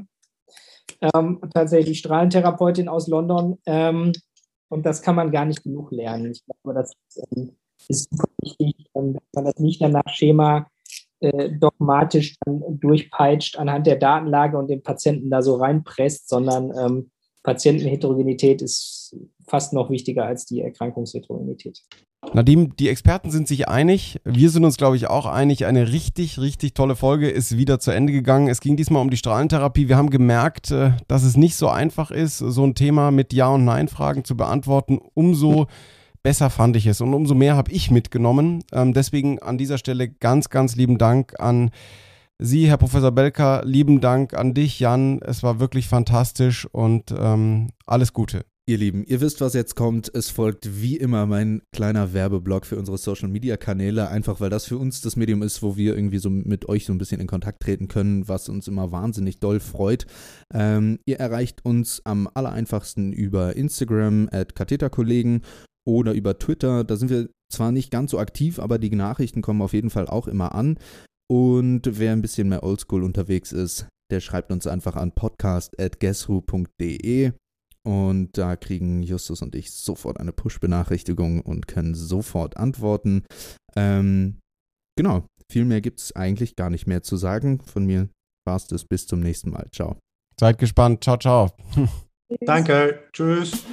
ähm, 1.15 1.41
tatsächlich 1.53 1.99
Strahlentherapeutin 1.99 2.89
aus 2.89 3.07
London. 3.07 3.59
Ähm, 3.67 4.13
und 4.69 4.87
das 4.87 5.03
kann 5.03 5.17
man 5.17 5.31
gar 5.31 5.45
nicht 5.45 5.63
genug 5.63 5.91
lernen. 5.91 6.33
Ich 6.33 6.43
glaube, 6.45 6.79
das 6.79 6.93
ähm, 7.37 7.57
ist 7.89 8.09
wichtig, 8.43 8.75
ähm, 8.95 9.15
dass 9.15 9.23
man 9.35 9.45
das 9.45 9.59
nicht 9.59 9.83
danach 9.83 10.09
Schema 10.09 10.67
äh, 11.21 11.51
dogmatisch 11.51 12.37
durchpeitscht 12.47 13.59
anhand 13.59 13.87
der 13.87 13.97
Datenlage 13.97 14.59
und 14.59 14.69
den 14.69 14.83
Patienten 14.83 15.31
da 15.31 15.43
so 15.43 15.57
reinpresst, 15.57 16.29
sondern 16.29 16.73
ähm, 16.79 17.11
Patientenheterogenität 17.43 18.63
ist 18.63 19.17
fast 19.47 19.73
noch 19.73 19.91
wichtiger 19.91 20.25
als 20.27 20.45
die 20.45 20.61
Erkrankungsheterogenität. 20.61 21.83
Nadim, 22.35 22.77
die 22.77 22.91
Experten 22.91 23.31
sind 23.31 23.49
sich 23.49 23.67
einig. 23.69 24.21
Wir 24.25 24.51
sind 24.51 24.65
uns, 24.65 24.77
glaube 24.77 24.97
ich, 24.97 25.09
auch 25.09 25.25
einig. 25.25 25.65
Eine 25.65 25.91
richtig, 25.91 26.39
richtig 26.39 26.75
tolle 26.75 26.95
Folge 26.95 27.31
ist 27.31 27.57
wieder 27.57 27.81
zu 27.81 27.93
Ende 27.93 28.13
gegangen. 28.13 28.49
Es 28.49 28.61
ging 28.61 28.77
diesmal 28.77 29.01
um 29.01 29.11
die 29.11 29.17
Strahlentherapie. 29.17 29.89
Wir 29.89 29.97
haben 29.97 30.11
gemerkt, 30.11 30.71
äh, 30.71 30.93
dass 31.09 31.23
es 31.23 31.37
nicht 31.37 31.57
so 31.57 31.69
einfach 31.69 32.11
ist, 32.11 32.39
so 32.39 32.65
ein 32.65 32.75
Thema 32.75 33.11
mit 33.11 33.33
Ja- 33.33 33.49
und 33.49 33.65
Nein-Fragen 33.65 34.25
zu 34.25 34.37
beantworten. 34.37 35.01
Umso 35.15 35.67
besser 36.23 36.51
fand 36.51 36.77
ich 36.77 36.87
es 36.87 37.01
und 37.01 37.15
umso 37.15 37.35
mehr 37.35 37.57
habe 37.57 37.73
ich 37.73 37.91
mitgenommen. 37.91 38.65
Ähm, 38.73 38.93
deswegen 38.93 39.39
an 39.41 39.59
dieser 39.59 39.79
Stelle 39.79 40.09
ganz, 40.09 40.49
ganz 40.49 40.77
lieben 40.77 40.99
Dank 40.99 41.39
an 41.39 41.71
Sie, 42.43 42.69
Herr 42.69 42.79
Professor 42.79 43.13
Belka. 43.13 43.61
Lieben 43.67 44.01
Dank 44.01 44.33
an 44.33 44.55
dich, 44.55 44.81
Jan. 44.81 45.21
Es 45.21 45.43
war 45.43 45.61
wirklich 45.61 45.89
fantastisch 45.89 46.67
und 46.73 47.15
ähm, 47.19 47.69
alles 47.85 48.15
Gute. 48.15 48.47
Ihr 48.71 48.79
Lieben, 48.79 49.05
ihr 49.05 49.21
wisst, 49.21 49.41
was 49.41 49.53
jetzt 49.53 49.75
kommt. 49.75 50.11
Es 50.15 50.31
folgt 50.31 50.81
wie 50.81 50.97
immer 50.97 51.27
mein 51.27 51.61
kleiner 51.73 52.15
Werbeblock 52.15 52.65
für 52.65 52.77
unsere 52.77 52.99
Social 52.99 53.29
Media 53.29 53.57
Kanäle, 53.57 54.09
einfach 54.09 54.41
weil 54.41 54.49
das 54.49 54.65
für 54.65 54.79
uns 54.79 55.01
das 55.01 55.17
Medium 55.17 55.43
ist, 55.43 55.61
wo 55.63 55.77
wir 55.77 55.97
irgendwie 55.97 56.19
so 56.19 56.31
mit 56.31 56.69
euch 56.69 56.87
so 56.87 56.93
ein 56.93 56.99
bisschen 56.99 57.21
in 57.21 57.27
Kontakt 57.27 57.63
treten 57.63 57.89
können, 57.89 58.29
was 58.29 58.49
uns 58.49 58.69
immer 58.69 58.93
wahnsinnig 58.93 59.41
doll 59.41 59.59
freut. 59.59 60.07
Ähm, 60.55 61.01
ihr 61.05 61.19
erreicht 61.19 61.65
uns 61.65 62.01
am 62.05 62.29
allereinfachsten 62.33 63.13
über 63.13 63.57
Instagram 63.57 64.29
at 64.31 64.55
Katheterkollegen 64.55 65.43
oder 65.87 66.13
über 66.13 66.39
Twitter. 66.39 66.85
Da 66.85 66.97
sind 66.97 67.11
wir 67.11 67.29
zwar 67.51 67.73
nicht 67.73 67.91
ganz 67.91 68.13
so 68.13 68.19
aktiv, 68.19 68.59
aber 68.59 68.79
die 68.79 68.91
Nachrichten 68.91 69.43
kommen 69.43 69.63
auf 69.63 69.73
jeden 69.73 69.91
Fall 69.91 70.07
auch 70.07 70.29
immer 70.29 70.55
an. 70.55 70.79
Und 71.29 71.99
wer 71.99 72.13
ein 72.13 72.23
bisschen 72.23 72.49
mehr 72.49 72.63
oldschool 72.63 73.05
unterwegs 73.05 73.53
ist, 73.53 73.87
der 74.11 74.21
schreibt 74.21 74.51
uns 74.51 74.67
einfach 74.67 74.97
an 74.97 75.13
podcast.guessru.de 75.13 77.33
und 77.83 78.37
da 78.37 78.57
kriegen 78.57 79.03
Justus 79.03 79.43
und 79.43 79.55
ich 79.55 79.71
sofort 79.71 80.21
eine 80.21 80.33
Push-Benachrichtigung 80.33 81.41
und 81.41 81.67
können 81.67 81.95
sofort 81.95 82.57
antworten. 82.57 83.25
Ähm, 83.77 84.39
genau, 84.97 85.25
viel 85.51 85.65
mehr 85.65 85.81
gibt 85.81 86.01
es 86.01 86.15
eigentlich 86.15 86.57
gar 86.57 86.71
nicht 86.71 86.87
mehr 86.87 87.03
zu 87.03 87.17
sagen. 87.17 87.61
Von 87.61 87.87
mir 87.87 88.09
war 88.45 88.57
es 88.57 88.67
das. 88.67 88.85
Bis 88.85 89.07
zum 89.07 89.21
nächsten 89.21 89.51
Mal. 89.51 89.69
Ciao. 89.73 89.99
Seid 90.39 90.59
gespannt. 90.59 91.05
Ciao, 91.05 91.17
ciao. 91.17 91.51
Danke. 92.47 93.09
Tschüss. 93.13 93.65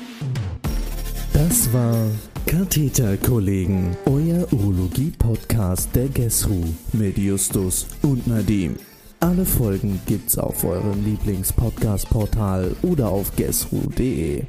Das 1.37 1.71
war 1.71 2.09
Katheterkollegen, 2.47 3.95
euer 4.07 4.51
Urologie-Podcast 4.51 5.95
der 5.95 6.07
GESRU 6.07 6.63
mit 6.93 7.19
Justus 7.19 7.85
und 8.01 8.25
Nadim. 8.25 8.75
Alle 9.19 9.45
Folgen 9.45 10.01
gibt's 10.07 10.35
auf 10.35 10.63
eurem 10.63 11.05
Lieblings-Podcast-Portal 11.05 12.75
oder 12.81 13.09
auf 13.09 13.35
guessru.de. 13.35 14.45